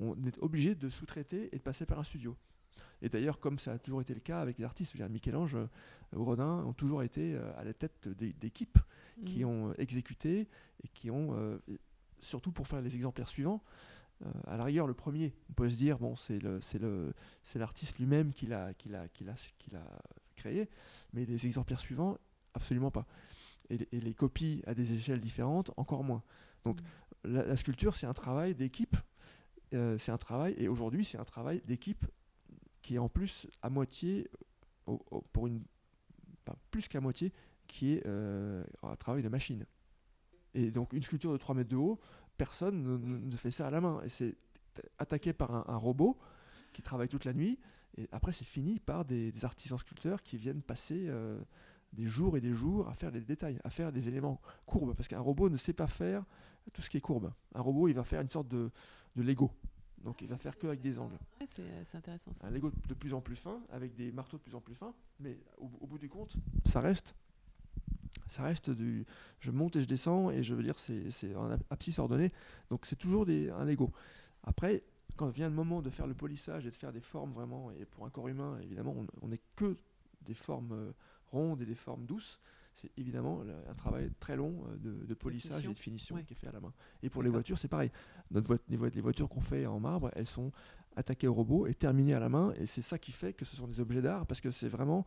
on 0.00 0.14
est 0.24 0.38
obligé 0.42 0.74
de 0.74 0.88
sous-traiter 0.88 1.48
et 1.52 1.58
de 1.58 1.62
passer 1.62 1.86
par 1.86 1.98
un 1.98 2.04
studio. 2.04 2.36
Et 3.02 3.08
d'ailleurs, 3.08 3.38
comme 3.40 3.58
ça 3.58 3.72
a 3.72 3.78
toujours 3.78 4.00
été 4.00 4.12
le 4.14 4.20
cas 4.20 4.40
avec 4.40 4.58
les 4.58 4.64
artistes, 4.64 4.94
Michel-Ange 4.98 5.54
euh, 5.54 5.66
ou 6.16 6.24
Rodin 6.24 6.64
ont 6.64 6.72
toujours 6.72 7.02
été 7.02 7.34
euh, 7.34 7.52
à 7.56 7.64
la 7.64 7.72
tête 7.72 8.08
des- 8.08 8.32
d'équipes 8.32 8.78
qui 9.24 9.44
Mhm. 9.44 9.50
ont 9.50 9.68
euh, 9.70 9.74
exécuté 9.78 10.48
et 10.82 10.88
qui 10.88 11.10
ont, 11.10 11.34
euh, 11.34 11.58
surtout 12.20 12.50
pour 12.52 12.66
faire 12.66 12.80
les 12.80 12.94
exemplaires 12.94 13.28
suivants, 13.28 13.62
euh, 14.26 14.30
à 14.48 14.56
la 14.56 14.64
rigueur, 14.64 14.86
le 14.88 14.94
premier, 14.94 15.32
on 15.48 15.52
peut 15.52 15.70
se 15.70 15.76
dire, 15.76 15.98
bon, 15.98 16.16
c'est 16.16 16.40
l'artiste 17.54 17.98
lui-même 17.98 18.32
qui 18.32 18.46
l'a 18.46 18.72
créé, 20.38 20.68
mais 21.12 21.24
les 21.26 21.44
exemplaires 21.46 21.80
suivants, 21.80 22.16
absolument 22.54 22.90
pas. 22.90 23.06
Et, 23.70 23.76
les- 23.78 23.88
et 23.92 24.00
les 24.00 24.14
copies 24.14 24.62
à 24.66 24.74
des 24.74 24.92
échelles 24.92 25.20
différentes, 25.20 25.70
encore 25.76 26.02
moins. 26.04 26.22
Donc 26.64 26.80
Mhm. 27.24 27.32
la, 27.34 27.44
la 27.44 27.56
sculpture, 27.56 27.94
c'est 27.94 28.06
un 28.06 28.14
travail 28.14 28.54
d'équipe, 28.54 28.96
euh, 29.74 29.98
c'est 29.98 30.12
un 30.12 30.18
travail, 30.18 30.54
et 30.56 30.68
aujourd'hui, 30.68 31.04
c'est 31.04 31.18
un 31.18 31.24
travail 31.24 31.60
d'équipe 31.66 32.06
qui 32.82 32.94
est 32.94 32.98
en 32.98 33.08
plus 33.10 33.46
à 33.62 33.68
moitié, 33.70 34.30
au- 34.86 35.02
au- 35.10 35.20
pour 35.32 35.46
une, 35.46 35.62
plus 36.70 36.88
qu'à 36.88 37.00
moitié, 37.00 37.32
qui 37.66 37.92
est 37.92 38.06
euh, 38.06 38.64
un 38.82 38.96
travail 38.96 39.22
de 39.22 39.28
machine. 39.28 39.66
Et 40.54 40.70
donc 40.70 40.94
une 40.94 41.02
sculpture 41.02 41.32
de 41.32 41.36
3 41.36 41.54
mètres 41.54 41.68
de 41.68 41.76
haut, 41.76 42.00
personne 42.38 42.82
ne, 43.28 43.36
fait 43.36 43.50
ça 43.50 43.66
à 43.66 43.70
la 43.70 43.80
main. 43.82 44.00
Et 44.04 44.08
c'est 44.08 44.34
attaqué 44.96 45.34
par 45.34 45.50
un, 45.54 45.64
un 45.68 45.76
robot 45.76 46.16
qui 46.72 46.80
travaille 46.82 47.08
toute 47.08 47.26
la 47.26 47.34
nuit, 47.34 47.58
et 47.96 48.08
après 48.12 48.32
c'est 48.32 48.44
fini 48.44 48.78
par 48.78 49.04
des, 49.04 49.32
des 49.32 49.44
artisans 49.44 49.78
sculpteurs 49.78 50.22
qui 50.22 50.36
viennent 50.36 50.62
passer 50.62 51.06
euh, 51.08 51.40
des 51.92 52.06
jours 52.06 52.36
et 52.36 52.40
des 52.40 52.52
jours 52.52 52.88
à 52.88 52.94
faire 52.94 53.10
les 53.10 53.20
détails, 53.20 53.58
à 53.64 53.70
faire 53.70 53.92
des 53.92 54.08
éléments 54.08 54.40
courbes, 54.66 54.94
parce 54.94 55.08
qu'un 55.08 55.20
robot 55.20 55.48
ne 55.48 55.56
sait 55.56 55.72
pas 55.72 55.86
faire 55.86 56.24
tout 56.72 56.82
ce 56.82 56.90
qui 56.90 56.98
est 56.98 57.00
courbe. 57.00 57.32
Un 57.54 57.62
robot, 57.62 57.88
il 57.88 57.94
va 57.94 58.04
faire 58.04 58.20
une 58.20 58.28
sorte 58.28 58.48
de, 58.48 58.70
de 59.16 59.22
Lego. 59.22 59.50
Donc 60.04 60.20
il 60.20 60.28
va 60.28 60.36
faire 60.36 60.56
que 60.58 60.66
avec 60.66 60.80
des 60.80 60.98
angles. 60.98 61.18
Ouais, 61.40 61.46
c'est 61.48 61.96
intéressant 61.96 62.32
ça. 62.34 62.46
Un 62.46 62.50
Lego 62.50 62.70
de 62.86 62.94
plus 62.94 63.14
en 63.14 63.20
plus 63.20 63.36
fin, 63.36 63.58
avec 63.72 63.94
des 63.96 64.12
marteaux 64.12 64.36
de 64.36 64.42
plus 64.42 64.54
en 64.54 64.60
plus 64.60 64.74
fins, 64.74 64.94
mais 65.18 65.38
au, 65.56 65.68
au 65.80 65.86
bout 65.86 65.98
du 65.98 66.08
compte, 66.08 66.36
ça 66.66 66.80
reste, 66.80 67.14
ça 68.28 68.42
reste 68.42 68.70
du, 68.70 69.06
je 69.40 69.50
monte 69.50 69.74
et 69.76 69.80
je 69.80 69.86
descends, 69.86 70.30
et 70.30 70.44
je 70.44 70.54
veux 70.54 70.62
dire, 70.62 70.78
c'est 70.78 71.34
ab- 71.34 71.62
abscisse 71.70 71.98
ordonné, 71.98 72.32
donc 72.70 72.86
c'est 72.86 72.96
toujours 72.96 73.26
des, 73.26 73.50
un 73.50 73.64
Lego. 73.64 73.90
Après, 74.44 74.84
quand 75.18 75.28
vient 75.28 75.48
le 75.48 75.54
moment 75.54 75.82
de 75.82 75.90
faire 75.90 76.06
le 76.06 76.14
polissage 76.14 76.64
et 76.66 76.70
de 76.70 76.74
faire 76.76 76.92
des 76.92 77.00
formes 77.00 77.32
vraiment, 77.32 77.70
et 77.72 77.84
pour 77.84 78.06
un 78.06 78.10
corps 78.10 78.28
humain, 78.28 78.58
évidemment, 78.62 78.94
on 79.20 79.28
n'est 79.28 79.40
que 79.56 79.76
des 80.22 80.34
formes 80.34 80.72
euh, 80.72 80.92
rondes 81.26 81.60
et 81.60 81.66
des 81.66 81.74
formes 81.74 82.06
douces, 82.06 82.40
c'est 82.74 82.90
évidemment 82.96 83.42
un 83.68 83.74
travail 83.74 84.10
très 84.20 84.36
long 84.36 84.64
euh, 84.68 84.76
de, 84.76 85.04
de 85.06 85.14
polissage 85.14 85.64
et 85.64 85.68
de 85.68 85.78
finition 85.78 86.14
Ouais. 86.14 86.22
qui 86.24 86.32
est 86.34 86.36
fait 86.36 86.46
à 86.46 86.52
la 86.52 86.60
main. 86.60 86.72
Et 87.02 87.10
pour 87.10 87.22
les 87.24 87.28
voitures, 87.30 87.58
c'est 87.58 87.66
pareil. 87.68 87.90
Notre 88.30 88.58
les, 88.68 88.76
les 88.90 89.00
voitures 89.00 89.28
qu'on 89.28 89.40
fait 89.40 89.66
en 89.66 89.80
marbre, 89.80 90.10
elles 90.14 90.26
sont 90.28 90.52
attaquées 90.94 91.26
au 91.26 91.34
robot 91.34 91.66
et 91.66 91.74
terminées 91.74 92.14
à 92.14 92.20
la 92.20 92.28
main. 92.28 92.52
Et 92.56 92.66
c'est 92.66 92.82
ça 92.82 92.98
qui 92.98 93.10
fait 93.10 93.32
que 93.32 93.44
ce 93.44 93.56
sont 93.56 93.66
des 93.66 93.80
objets 93.80 94.00
d'art 94.02 94.26
parce 94.26 94.40
que 94.40 94.50
c'est 94.52 94.68
vraiment 94.68 95.04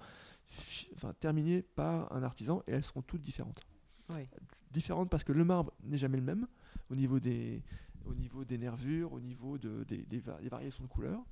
enfin, 0.96 1.14
terminé 1.14 1.62
par 1.62 2.12
un 2.12 2.24
artisan 2.24 2.62
et 2.68 2.72
elles 2.74 2.84
seront 2.84 3.02
toutes 3.02 3.22
différentes. 3.22 3.62
Ouais. 4.10 4.28
Différentes 4.72 5.10
parce 5.10 5.24
que 5.24 5.32
le 5.32 5.46
marbre 5.46 5.72
n'est 5.84 5.98
jamais 5.98 6.18
le 6.18 6.24
même 6.24 6.48
au 6.90 6.96
niveau 6.96 7.20
des, 7.22 7.64
au 8.06 8.14
niveau 8.16 8.44
des 8.46 8.58
nervures, 8.58 9.14
au 9.14 9.20
niveau 9.20 9.58
de, 9.58 9.84
des, 9.88 10.00
des 10.04 10.20
va- 10.20 10.40
des 10.42 10.50
variations 10.50 10.84
de 10.84 10.90
couleurs. 10.90 11.24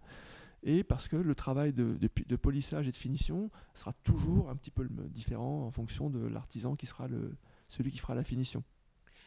Et 0.61 0.83
parce 0.83 1.07
que 1.07 1.15
le 1.15 1.35
travail 1.35 1.71
de, 1.71 1.95
polissage 2.35 2.87
et 2.87 2.91
de 2.91 2.95
finition 2.95 3.49
sera 3.73 3.93
toujours 4.03 4.49
un 4.49 4.55
petit 4.57 4.71
peu 4.71 4.87
différent 5.09 5.65
en 5.65 5.71
fonction 5.71 6.09
de 6.09 6.19
l'artisan 6.19 6.75
qui 6.75 6.85
sera 6.85 7.07
celui 7.69 7.91
qui 7.91 7.97
fera 7.99 8.13
la 8.13 8.23
finition. 8.25 8.63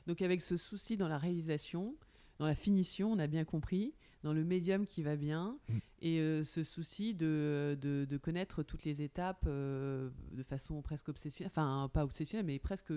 Donc 0.07 0.20
avec 0.20 0.42
ce 0.42 0.57
souci 0.59 0.96
dans 0.98 1.09
la 1.09 1.16
réalisation, 1.16 1.94
dans 2.38 2.46
la 2.46 2.55
finition, 2.55 3.12
on 3.12 3.18
a 3.18 3.26
bien 3.28 3.44
compris, 3.44 3.94
dans 4.23 4.33
le 4.33 4.45
médium 4.45 4.87
qui 4.87 5.03
va 5.03 5.17
bien, 5.17 5.59
Mm. 5.69 5.79
et 6.01 6.21
euh, 6.21 6.45
ce 6.45 6.63
souci 6.65 7.15
de, 7.15 7.77
de, 7.81 8.05
de 8.09 8.17
connaître 8.17 8.63
toutes 8.63 8.85
les 8.85 9.03
étapes 9.03 9.45
euh, 9.47 10.11
de 10.33 10.43
façon 10.43 10.81
presque 10.83 11.09
obsessionnelle, 11.09 11.51
enfin 11.55 11.89
pas 11.93 12.05
obsessionnelle, 12.05 12.47
mais 12.47 12.59
presque 12.59 12.93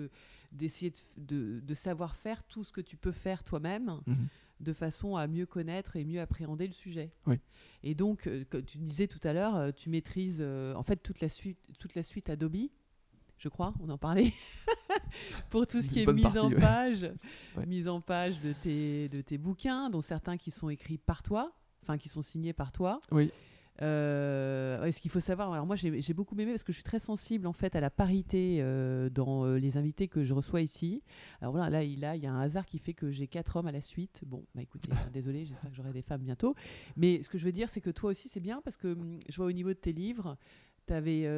d'essayer 0.52 0.92
de, 1.16 1.60
de, 1.60 1.74
savoir 1.74 2.16
faire 2.16 2.42
tout 2.44 2.64
ce 2.64 2.72
que 2.72 2.80
tu 2.80 2.96
peux 2.96 3.12
faire 3.12 3.42
toi-même, 3.42 4.00
de 4.60 4.72
façon 4.72 5.16
à 5.16 5.26
mieux 5.26 5.46
connaître 5.46 5.96
et 5.96 6.04
mieux 6.04 6.20
appréhender 6.20 6.66
le 6.66 6.72
sujet. 6.72 7.12
Oui. 7.26 7.38
Et 7.82 7.94
donc, 7.94 8.26
euh, 8.26 8.44
comme 8.48 8.64
tu 8.64 8.78
disais 8.78 9.06
tout 9.06 9.20
à 9.22 9.32
l'heure, 9.32 9.74
tu 9.74 9.90
maîtrises 9.90 10.42
en 10.42 10.82
fait 10.82 10.96
toute 10.96 11.20
la 11.20 11.28
suite, 11.28 11.68
toute 11.78 11.94
la 11.94 12.02
suite 12.02 12.30
Adobe, 12.30 12.68
je 13.38 13.48
crois, 13.48 13.74
on 13.80 13.88
en 13.90 13.98
parlait, 13.98 14.32
pour 15.50 15.66
tout 15.66 15.82
ce 15.82 15.88
qui 15.88 16.02
est 16.02 16.12
mise 16.12 16.24
partie, 16.24 16.38
en 16.38 16.50
ouais. 16.50 16.60
page, 16.60 17.10
Ouais. 17.56 17.66
mise 17.66 17.88
en 17.88 18.00
page 18.00 18.40
de 18.40 18.52
tes, 18.52 19.08
de 19.08 19.20
tes 19.20 19.38
bouquins, 19.38 19.90
dont 19.90 20.00
certains 20.00 20.36
qui 20.36 20.50
sont 20.50 20.68
écrits 20.68 20.98
par 20.98 21.22
toi, 21.22 21.52
enfin 21.82 21.98
qui 21.98 22.08
sont 22.08 22.22
signés 22.22 22.52
par 22.52 22.72
toi. 22.72 23.00
Oui. 23.12 23.30
Euh, 23.82 24.80
ouais, 24.80 24.92
ce 24.92 25.00
qu'il 25.00 25.10
faut 25.10 25.20
savoir, 25.20 25.52
alors 25.52 25.66
moi 25.66 25.76
j'ai 25.76 26.14
beaucoup 26.14 26.34
aimé 26.34 26.52
parce 26.52 26.62
que 26.62 26.72
je 26.72 26.76
suis 26.76 26.84
très 26.84 26.98
sensible 26.98 27.46
en 27.46 27.52
fait 27.52 27.76
à 27.76 27.80
la 27.80 27.90
parité 27.90 28.58
euh, 28.60 29.10
dans 29.10 29.44
euh, 29.44 29.58
les 29.58 29.76
invités 29.76 30.08
que 30.08 30.24
je 30.24 30.32
reçois 30.32 30.62
ici. 30.62 31.02
Alors 31.40 31.52
voilà, 31.52 31.68
là 31.68 31.84
il, 31.84 31.98
y 31.98 32.26
a 32.26 32.32
un 32.32 32.40
hasard 32.40 32.66
qui 32.66 32.78
fait 32.78 32.94
que 32.94 33.10
j'ai 33.10 33.26
quatre 33.26 33.56
hommes 33.56 33.66
à 33.66 33.72
la 33.72 33.80
suite. 33.80 34.22
Bon, 34.26 34.44
bah 34.54 34.62
écoutez, 34.62 34.88
euh, 34.90 34.94
désolé, 35.12 35.44
j'espère 35.44 35.70
que 35.70 35.76
j'aurai 35.76 35.92
des 35.92 36.02
femmes 36.02 36.22
bientôt. 36.22 36.54
Mais 36.96 37.22
ce 37.22 37.28
que 37.28 37.38
je 37.38 37.44
veux 37.44 37.52
dire, 37.52 37.68
c'est 37.68 37.80
que 37.80 37.90
toi 37.90 38.10
aussi 38.10 38.28
c'est 38.28 38.40
bien 38.40 38.62
parce 38.62 38.76
que 38.76 38.88
hum, 38.88 39.18
je 39.28 39.36
vois 39.36 39.46
au 39.46 39.52
niveau 39.52 39.70
de 39.70 39.74
tes 39.74 39.92
livres, 39.92 40.36
tu 40.86 40.92
avais 40.92 41.28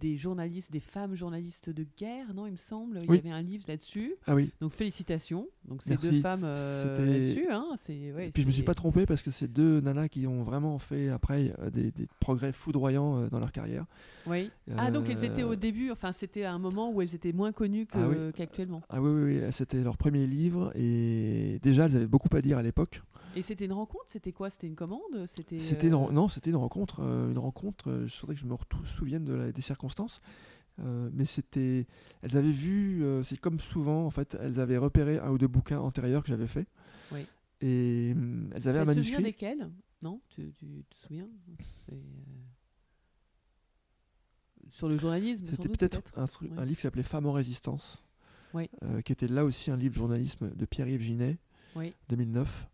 des 0.00 0.16
journalistes, 0.16 0.72
des 0.72 0.80
femmes 0.80 1.14
journalistes 1.14 1.70
de 1.70 1.86
guerre, 1.98 2.32
non, 2.34 2.46
il 2.46 2.52
me 2.52 2.56
semble. 2.56 2.98
Il 3.02 3.10
Oui. 3.10 3.16
y 3.16 3.20
avait 3.20 3.30
un 3.30 3.42
livre 3.42 3.64
là-dessus. 3.68 4.14
Ah 4.26 4.34
oui. 4.34 4.50
Donc 4.60 4.72
félicitations. 4.72 5.46
Donc 5.66 5.82
ces 5.82 5.90
Merci. 5.90 6.10
deux 6.10 6.20
femmes 6.20 6.42
euh, 6.44 7.06
là-dessus. 7.06 7.46
Hein, 7.50 7.66
ouais, 7.88 8.28
Et 8.28 8.30
puis 8.30 8.42
je 8.42 8.46
me 8.46 8.52
suis 8.52 8.62
pas 8.62 8.74
trompé 8.74 9.04
parce 9.06 9.22
que 9.22 9.30
c'est 9.30 9.48
deux 9.48 9.80
nanas 9.80 10.08
qui 10.08 10.26
ont 10.26 10.42
vraiment 10.42 10.78
fait 10.78 11.08
après 11.10 11.52
euh, 11.58 11.70
des, 11.70 11.90
des 11.90 12.06
progrès 12.20 12.52
foudroyants 12.52 13.18
euh, 13.22 13.28
dans 13.28 13.38
leur 13.38 13.52
carrière. 13.52 13.84
Oui. 14.26 14.50
Ah, 14.76 14.90
donc 14.90 15.08
elles 15.08 15.24
étaient 15.24 15.42
Euh, 15.42 15.48
au 15.52 15.56
début, 15.56 15.90
enfin, 15.90 16.12
c'était 16.12 16.44
à 16.44 16.52
un 16.52 16.58
moment 16.58 16.90
où 16.90 17.00
elles 17.02 17.14
étaient 17.14 17.32
moins 17.32 17.52
connues 17.52 17.86
que- 17.86 17.98
Ah 17.98 18.08
oui. 18.08 18.16
qu'actuellement. 18.34 18.82
Ah 18.88 19.00
oui, 19.00 19.10
oui, 19.10 19.38
oui, 19.40 19.52
c'était 19.52 19.82
leur 19.82 19.96
premier 19.96 20.26
livre 20.26 20.72
et 20.74 21.58
déjà 21.62 21.84
elles 21.86 21.96
avaient 21.96 22.06
beaucoup 22.06 22.28
à 22.36 22.40
dire 22.40 22.58
à 22.58 22.62
l'époque. 22.62 23.02
Et 23.38 23.42
c'était 23.42 23.66
une 23.66 23.72
rencontre 23.72 24.04
C'était 24.08 24.32
quoi? 24.32 24.50
C'était 24.50 24.66
une 24.66 24.74
commande? 24.74 25.26
C'était. 25.26 25.58
Euh, 25.86 25.88
non, 26.10 26.28
c'était 26.28 26.50
une 26.50 26.56
rencontre, 26.56 27.00
euh, 27.00 27.30
une 27.30 27.38
rencontre. 27.38 27.88
euh, 27.90 28.06
je 28.06 28.20
voudrais 28.20 28.34
que 28.34 28.40
je 28.40 28.46
me 28.46 28.56
souvienne 28.84 29.24
de 29.24 29.32
la- 29.34 29.52
des 29.52 29.62
circonstances, 29.62 30.20
Euh, 30.80 31.10
mais 31.12 31.24
c'était, 31.24 31.88
elles 32.22 32.36
avaient 32.36 32.52
vu, 32.52 33.02
euh, 33.02 33.24
c'est 33.24 33.36
comme 33.36 33.58
souvent 33.58 34.06
en 34.06 34.10
fait, 34.10 34.36
elles 34.40 34.60
avaient 34.60 34.76
repéré 34.78 35.18
un 35.18 35.30
ou 35.30 35.36
deux 35.38 35.48
bouquins 35.48 35.80
antérieurs 35.80 36.22
que 36.22 36.28
j'avais 36.28 36.46
fait. 36.46 36.68
Oui. 37.10 37.26
Et 37.60 38.12
hum, 38.14 38.48
elles 38.54 38.68
avaient 38.68 38.78
un 38.78 38.84
le 38.84 38.94
souvenir 38.94 39.20
manuscrit. 39.20 39.22
desquelles 39.24 39.70
Non 40.02 40.20
tu, 40.28 40.52
tu 40.56 40.84
te 40.88 40.96
souviens? 40.96 41.26
Sur 44.70 44.88
le 44.88 44.98
journalisme 44.98 45.46
C'était 45.50 45.68
peut-être 45.68 46.00
un, 46.16 46.26
livre 46.64 46.76
qui 46.76 46.82
s'appelait 46.82 47.02
Femmes 47.02 47.26
en 47.26 47.32
résistance, 47.32 48.04
Oui. 48.54 48.70
qui 49.04 49.10
était 49.12 49.26
là 49.28 49.44
aussi 49.44 49.70
un 49.72 49.76
livre 49.76 49.94
de 49.94 49.98
journalisme 49.98 50.54
de 50.54 50.64
Pierre-Yves 50.64 51.00
Ginet, 51.02 51.38
Oui. 51.74 51.92
2009. 52.08 52.68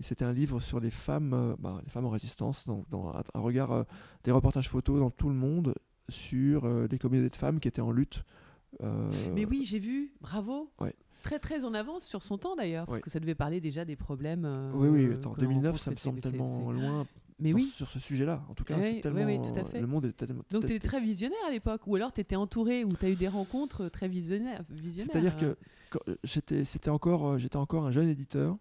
C'était 0.00 0.24
un 0.24 0.32
livre 0.32 0.60
sur 0.60 0.80
les 0.80 0.90
femmes, 0.90 1.32
euh, 1.34 1.54
bah, 1.58 1.80
les 1.84 1.90
femmes 1.90 2.04
en 2.06 2.10
résistance, 2.10 2.66
dans 2.66 3.12
un, 3.34 3.40
regard, 3.40 3.72
euh, 3.72 3.84
des 4.24 4.32
reportages 4.32 4.68
photos 4.68 4.98
dans 5.00 5.10
tout 5.10 5.28
le 5.28 5.34
monde 5.34 5.74
sur 6.08 6.64
euh, 6.64 6.86
les 6.90 6.98
communautés 6.98 7.30
de 7.30 7.36
femmes 7.36 7.60
qui 7.60 7.68
étaient 7.68 7.80
en 7.80 7.92
lutte. 7.92 8.24
euh, 8.82 9.10
Mais 9.34 9.44
oui, 9.44 9.64
j'ai 9.64 9.78
vu. 9.78 10.12
Bravo. 10.20 10.70
Ouais. 10.80 10.94
très 11.22 11.38
très 11.38 11.64
en 11.64 11.72
avance 11.74 12.04
sur 12.04 12.22
son 12.22 12.36
temps 12.38 12.54
d'ailleurs, 12.56 12.86
parce 12.86 13.00
que 13.00 13.08
ça 13.10 13.20
devait 13.20 13.34
parler 13.34 13.60
déjà 13.60 13.84
des 13.84 13.96
problèmes. 13.96 14.46
oui, 14.74 14.88
oui, 14.88 15.12
attends, 15.14 15.32
que 15.32 15.40
l'on 15.40 15.48
2009, 15.48 15.78
ça 15.78 15.90
me 15.90 15.96
semble 15.96 16.20
tellement 16.20 16.70
loin 16.72 17.06
Mais 17.38 17.50
dans- 17.52 17.56
oui. 17.56 17.72
sur 17.74 17.88
ce 17.88 17.98
sujet-là. 17.98 18.42
En 18.48 18.54
tout 18.54 18.64
cas, 18.64 18.76
Oui, 18.76 18.82
c'est 18.96 19.00
tellement. 19.00 19.24
oui, 19.24 19.38
tout 19.40 19.58
à 19.58 19.64
fait. 19.64 19.80
Le 19.80 19.86
monde 19.86 20.04
est 20.06 20.12
tellement. 20.12 20.42
Donc 20.50 20.66
tu 20.66 20.72
étais 20.74 20.86
très 20.86 21.00
visionnaire 21.00 21.38
à 21.48 21.50
l'époque, 21.50 21.82
ou 21.86 21.94
alors 21.96 22.12
tu 22.12 22.20
étais 22.20 22.36
entouré, 22.36 22.84
ou 22.84 22.88
tu 22.88 23.06
as 23.06 23.10
eu 23.10 23.14
des 23.16 23.28
rencontres 23.28 23.88
très 23.88 24.08
visionnaires. 24.08 24.62
visionnaires, 24.70 25.10
C'est-à-dire 25.12 25.36
que 25.38 25.56
j'étais, 26.24 26.90
encore, 26.90 27.38
j'étais 27.38 27.56
encore 27.56 27.86
un 27.86 27.90
jeune 27.92 28.08
éditeur 28.08 28.56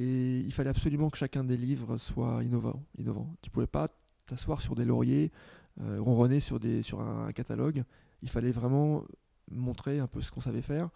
et 0.00 0.38
il 0.40 0.52
fallait 0.52 0.70
absolument 0.70 1.10
que 1.10 1.18
chacun 1.18 1.42
des 1.42 1.56
livres 1.56 1.96
soit 1.98 2.44
innovant. 2.44 2.84
innovant. 2.98 3.34
Tu 3.42 3.50
pouvais 3.50 3.66
pas 3.66 3.88
t'asseoir 4.26 4.60
sur 4.60 4.76
des 4.76 4.84
lauriers, 4.84 5.32
euh, 5.80 6.00
ronronner 6.00 6.38
sur, 6.38 6.60
des, 6.60 6.82
sur 6.82 7.00
un, 7.00 7.32
catalogue. 7.32 7.82
Il 8.22 8.30
fallait 8.30 8.52
vraiment 8.52 9.02
montrer 9.50 9.98
un 9.98 10.06
peu 10.06 10.20
ce 10.20 10.30
qu'on 10.30 10.40
savait 10.40 10.62
faire. 10.62 10.90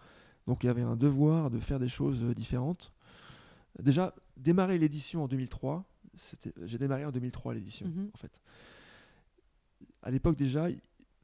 Donc 0.47 0.63
il 0.63 0.67
y 0.67 0.69
avait 0.69 0.83
un 0.83 0.95
devoir 0.95 1.49
de 1.49 1.59
faire 1.59 1.79
des 1.79 1.89
choses 1.89 2.23
différentes. 2.35 2.93
Déjà, 3.81 4.13
démarrer 4.37 4.77
l'édition 4.77 5.23
en 5.23 5.27
2003, 5.27 5.83
c'était- 6.17 6.53
j'ai 6.63 6.77
démarré 6.77 7.03
en 7.05 7.11
2003 7.11 7.53
l'édition 7.53 7.87
Mhm. 7.87 8.09
en 8.13 8.17
fait. 8.17 8.41
À 10.01 10.11
l'époque 10.11 10.37
déjà, 10.37 10.67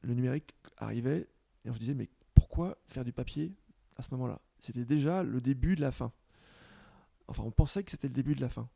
le 0.02 0.14
numérique 0.14 0.54
arrivait 0.76 1.28
et 1.64 1.70
on 1.70 1.74
se 1.74 1.78
disait 1.78 1.94
mais 1.94 2.08
pourquoi 2.34 2.76
faire 2.88 3.04
du 3.04 3.12
papier 3.12 3.54
à 3.96 4.02
ce 4.02 4.08
moment-là? 4.12 4.38
C'était 4.58 4.84
déjà 4.84 5.22
le 5.22 5.40
début 5.40 5.76
de 5.76 5.80
la 5.80 5.92
fin. 5.92 6.12
Enfin, 7.30 7.42
on 7.46 7.50
pensait 7.50 7.82
que 7.82 7.90
c'était 7.90 8.08
le 8.08 8.14
début 8.14 8.34
de 8.34 8.40
la 8.42 8.48
fin. 8.50 8.68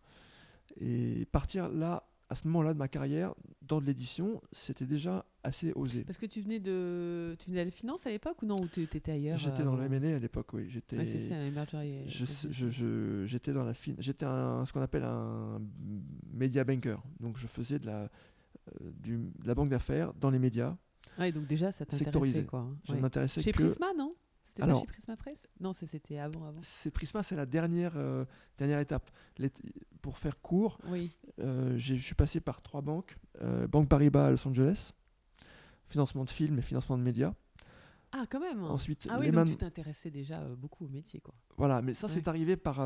Et 0.80 1.26
partir 1.30 1.68
là, 1.68 2.08
à 2.30 2.34
ce 2.34 2.46
moment-là 2.48 2.72
de 2.72 2.78
ma 2.78 2.88
carrière, 2.88 3.34
dans 3.62 3.80
de 3.80 3.86
l'édition, 3.86 4.40
c'était 4.52 4.86
déjà 4.86 5.26
assez 5.42 5.72
osé. 5.74 6.04
Parce 6.04 6.16
que 6.18 6.26
tu 6.26 6.40
venais 6.40 6.58
de, 6.58 7.36
tu 7.38 7.50
venais 7.50 7.60
de 7.60 7.66
la 7.66 7.70
finance 7.70 8.06
à 8.06 8.10
l'époque 8.10 8.42
ou 8.42 8.46
non 8.46 8.56
Ou 8.60 8.66
tu 8.66 8.82
étais 8.82 9.12
ailleurs 9.12 9.36
J'étais 9.38 9.60
euh, 9.60 9.64
dans 9.64 9.74
avant 9.74 9.82
le 9.86 9.92
M&A 9.94 10.16
à 10.16 10.18
l'époque, 10.18 10.52
oui. 10.54 10.66
J'étais, 10.70 10.96
Ouais, 10.96 11.04
c'est 11.04 11.20
ça, 11.20 11.34
un 11.34 11.50
merger 11.50 11.76
et- 12.06 12.08
je, 12.08 12.24
je- 12.50 12.70
je- 12.70 13.24
j'étais 13.26 13.52
dans 13.52 13.64
la 13.64 13.74
fin- 13.74 13.94
j'étais 13.98 14.24
un, 14.24 14.64
ce 14.64 14.72
qu'on 14.72 14.80
appelle 14.80 15.04
un 15.04 15.60
media 16.32 16.64
banker. 16.64 17.02
Donc 17.20 17.36
je 17.36 17.46
faisais 17.46 17.78
de 17.78 17.86
la, 17.86 18.02
euh, 18.80 18.90
du, 19.02 19.18
de 19.18 19.46
la 19.46 19.54
banque 19.54 19.68
d'affaires 19.68 20.14
dans 20.14 20.30
les 20.30 20.38
médias. 20.38 20.76
Ouais, 21.18 21.30
donc 21.30 21.46
déjà 21.46 21.70
ça 21.72 21.84
Sectorisé. 21.90 22.04
t'intéressait 22.10 22.44
quoi. 22.46 22.66
Je 22.84 22.92
Ouais. 22.92 22.96
ne 22.98 23.02
m'intéressais 23.02 23.42
Chez 23.42 23.52
que. 23.52 23.62
Prisma, 23.62 23.92
non? 23.96 24.14
C'était 24.56 24.68
pas 24.72 24.78
chez 24.78 24.86
Prisma 24.86 25.16
Presse? 25.16 25.46
Non, 25.60 25.72
c'était 25.72 26.18
avant, 26.18 26.44
avant. 26.46 26.60
C'est 26.62 26.90
Prisma, 26.90 27.22
c'est 27.22 27.34
la 27.34 27.46
dernière, 27.46 27.92
euh, 27.96 28.24
dernière 28.56 28.78
étape. 28.78 29.10
Les- 29.38 29.50
pour 30.00 30.16
faire 30.18 30.40
court, 30.40 30.78
Oui. 30.88 31.10
euh, 31.40 31.76
je 31.76 31.94
suis 31.94 32.14
passé 32.14 32.40
par 32.40 32.62
trois 32.62 32.80
banques. 32.82 33.16
Euh, 33.42 33.66
Banque 33.66 33.88
Paribas 33.88 34.26
à 34.26 34.30
Los 34.30 34.46
Angeles, 34.46 34.92
financement 35.88 36.24
de 36.24 36.30
films 36.30 36.58
et 36.58 36.62
financement 36.62 36.96
de 36.96 37.02
médias. 37.02 37.34
Ah, 38.12 38.26
quand 38.30 38.38
même. 38.38 38.62
Ensuite, 38.62 39.08
ah 39.10 39.16
oui, 39.18 39.26
Lehman- 39.26 39.44
donc 39.46 39.54
tu 39.54 39.56
t'intéressais 39.58 40.10
déjà 40.10 40.40
beaucoup 40.56 40.84
au 40.84 40.88
métier, 40.88 41.18
quoi. 41.20 41.34
Voilà, 41.56 41.82
mais 41.82 41.94
ça 41.94 42.06
Ouais. 42.06 42.12
c'est 42.12 42.28
arrivé 42.28 42.56
par 42.56 42.78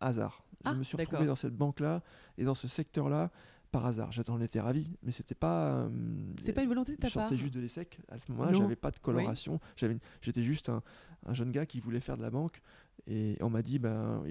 hasard. 0.00 0.42
Ah, 0.64 0.72
je 0.74 0.78
me 0.78 0.82
suis 0.82 0.96
retrouvé 0.98 1.24
dans 1.24 1.36
cette 1.36 1.56
banque-là 1.56 2.02
et 2.36 2.44
dans 2.44 2.54
ce 2.54 2.68
secteur-là 2.68 3.30
par 3.70 3.86
hasard. 3.86 4.10
J'en 4.12 4.40
étais 4.40 4.60
ravi, 4.60 4.90
mais 5.02 5.12
c'était 5.12 5.34
pas. 5.34 5.72
euh, 5.72 5.88
C'était 6.38 6.52
pas 6.52 6.62
une 6.62 6.68
volonté 6.68 6.92
de 6.92 6.96
ta 7.00 7.08
Je 7.08 7.14
part 7.14 7.24
sortais 7.24 7.36
juste 7.36 7.54
de 7.54 7.60
l'ESSEC. 7.60 7.98
À 8.08 8.18
ce 8.18 8.30
moment-là, 8.32 8.52
j'avais 8.52 8.76
pas 8.76 8.90
de 8.90 8.98
coloration. 8.98 9.60
J'étais 10.22 10.42
juste 10.42 10.68
un, 10.68 10.82
un 11.26 11.34
jeune 11.34 11.50
gars 11.52 11.66
qui 11.66 11.80
voulait 11.80 12.00
faire 12.00 12.16
de 12.16 12.22
la 12.22 12.30
banque. 12.30 12.60
Et 13.06 13.36
on 13.40 13.48
m'a 13.48 13.62
dit, 13.62 13.78
ben, 13.78 14.22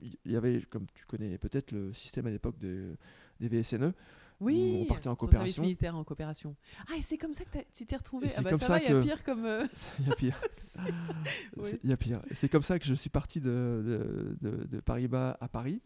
il 0.00 0.16
y 0.32 0.36
avait, 0.36 0.62
comme 0.62 0.86
tu 0.94 1.04
connais 1.06 1.38
peut-être, 1.38 1.72
le 1.72 1.92
système 1.92 2.26
à 2.26 2.30
l'époque 2.30 2.58
de, 2.58 2.96
des 3.40 3.48
VSNE. 3.48 3.92
Oui, 4.40 4.80
on 4.82 4.86
partait 4.86 5.08
en 5.08 5.14
coopération. 5.14 5.44
service 5.46 5.58
militaire 5.60 5.96
en 5.96 6.02
coopération. 6.02 6.56
Ah, 6.90 6.96
et 6.96 7.00
c'est 7.02 7.16
comme 7.16 7.32
ça 7.32 7.44
que 7.44 7.58
tu 7.72 7.86
t'es 7.86 7.96
retrouvé. 7.96 8.26
Et 8.26 8.30
Ah 8.30 8.34
c'est 8.36 8.42
bah 8.42 8.50
comme 8.50 8.58
ça, 8.60 8.66
ça 8.66 8.72
va, 8.74 8.82
il 8.82 8.90
y 8.90 8.94
a 8.96 9.00
pire 9.00 9.22
comme. 9.24 9.44
euh, 9.44 9.66
Il 10.00 10.08
y 10.08 10.10
a 10.10 10.14
pire. 10.16 10.40
Oui. 11.56 11.70
C'est- 11.70 11.80
Il 11.84 11.90
y 11.90 11.92
a 11.92 11.96
pire. 11.96 12.22
C'est 12.32 12.48
comme 12.48 12.62
ça 12.62 12.78
que 12.78 12.84
je 12.84 12.94
suis 12.94 13.10
parti 13.10 13.40
de, 13.40 14.36
de, 14.40 14.50
de- 14.50 14.64
de 14.64 14.80
Paris-Bas 14.80 15.36
à 15.40 15.48
Paris 15.48 15.80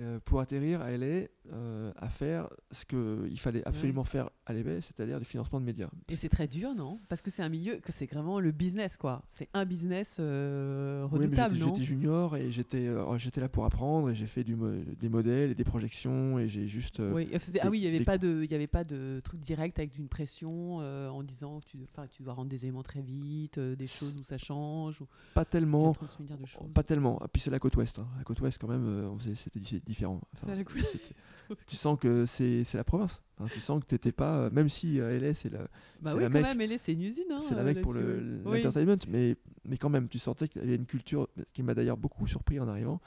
euh, 0.00 0.18
pour 0.24 0.40
atterrir 0.40 0.80
à 0.80 0.90
LA 0.96 1.26
euh, 1.52 1.92
à 1.96 2.08
faire 2.08 2.48
ce 2.70 2.84
qu'il 2.84 3.38
fallait 3.38 3.66
absolument 3.66 4.04
faire 4.04 4.30
à 4.46 4.54
LA, 4.54 4.80
c'est-à-dire 4.80 5.18
du 5.18 5.24
financement 5.24 5.60
de 5.60 5.64
médias. 5.66 5.88
Et 6.08 6.16
c'est 6.16 6.28
très 6.28 6.46
dur, 6.46 6.74
non? 6.74 6.98
Parce 7.08 7.20
que 7.20 7.30
c'est 7.30 7.42
un 7.42 7.48
milieu, 7.48 7.76
que 7.76 7.92
c'est 7.92 8.06
vraiment 8.06 8.40
le 8.40 8.52
business, 8.52 8.96
quoi. 8.96 9.22
C'est 9.28 9.48
un 9.52 9.64
business 9.64 10.16
euh, 10.20 11.06
Oui, 11.12 11.18
redoutable, 11.20 11.54
j'étais- 11.54 11.66
non? 11.66 11.74
j'étais 11.74 11.84
junior 11.84 12.36
et 12.36 12.50
j'étais 12.50 12.86
euh, 12.86 13.18
j'étais 13.18 13.40
là 13.40 13.48
pour 13.48 13.64
apprendre 13.64 14.10
et 14.10 14.14
j'ai 14.14 14.26
fait 14.26 14.44
du 14.44 14.56
des 15.00 15.08
modèles 15.08 15.50
et 15.50 15.54
des 15.54 15.64
projections 15.64 16.38
et 16.38 16.48
j'ai 16.48 16.68
juste 16.68 17.00
euh, 17.00 17.12
Oui, 17.12 17.28
ah 17.60 17.68
oui, 17.70 17.78
il 17.78 17.82
n'y 17.82 17.86
avait, 17.88 17.98
des- 17.98 18.04
pas 18.04 18.18
de- 18.18 18.44
y 18.48 18.54
avait 18.54 18.66
pas 18.66 18.84
de 18.84 19.20
truc 19.24 19.40
direct 19.40 19.78
avec 19.78 19.98
une 19.98 20.08
pression 20.08 20.76
en 20.76 21.22
disant 21.22 21.60
que 21.60 21.66
tu, 21.66 21.78
tu 22.12 22.22
dois 22.22 22.32
rendre 22.34 22.48
des 22.50 22.64
éléments 22.64 22.82
très 22.82 23.00
vite, 23.02 23.58
des 23.58 23.86
choses 23.86 24.16
où 24.18 24.22
ça 24.22 24.38
change, 24.38 25.00
ou 25.00 25.06
pas 25.34 25.44
tellement 25.44 25.92
36 25.92 26.20
milliards 26.22 26.38
de 26.38 26.46
choses. 26.46 26.72
pas 26.72 26.82
tellement 26.82 27.18
Ah, 27.22 27.28
puis 27.28 27.40
c'est 27.42 27.50
la 27.50 27.58
côte 27.58 27.76
ouest 27.76 27.98
hein. 27.98 28.06
la 28.18 28.24
côte 28.24 28.40
ouest 28.40 28.58
quand 28.60 28.68
même 28.68 29.18
c'était 29.34 29.60
di- 29.60 29.82
différent 29.92 30.20
Enfin, 30.34 30.52
tu 31.66 31.76
sens 31.76 31.98
que 31.98 32.26
c'est 32.26 32.64
la 32.74 32.84
province 32.84 33.22
Hein, 33.38 33.46
tu 33.52 33.60
sens 33.60 33.80
que 33.80 33.86
t'étais 33.86 34.12
pas 34.12 34.36
euh, 34.36 34.50
même 34.50 34.68
si 34.68 35.00
euh, 35.00 35.18
LA 35.18 35.34
c'est 35.34 35.50
la 35.50 35.58
Bah 36.00 36.10
c'est 36.12 36.14
oui, 36.16 36.22
la 36.22 36.28
quand 36.30 36.40
mec- 36.48 36.56
même, 36.56 36.78
c'est 36.78 36.92
une 36.92 37.02
usine. 37.02 37.24
Hein, 37.32 37.40
c'est 37.40 37.54
la 37.56 37.64
mec 37.64 37.80
pour 37.80 37.92
là-dessus, 37.92 38.10
le. 38.20 38.42
Oui. 38.44 38.58
l'entertainment 38.62 38.96
mais 39.08 39.36
mais 39.64 39.76
quand 39.78 39.88
même 39.90 40.08
tu 40.08 40.18
sentais 40.20 40.46
qu'il 40.48 40.62
y 40.62 40.64
avait 40.64 40.76
une 40.76 40.86
culture 40.86 41.28
qui 41.52 41.62
m'a 41.64 41.74
d'ailleurs 41.74 41.96
beaucoup 41.96 42.26
surpris 42.28 42.60
en 42.60 42.68
arrivant 42.68 43.00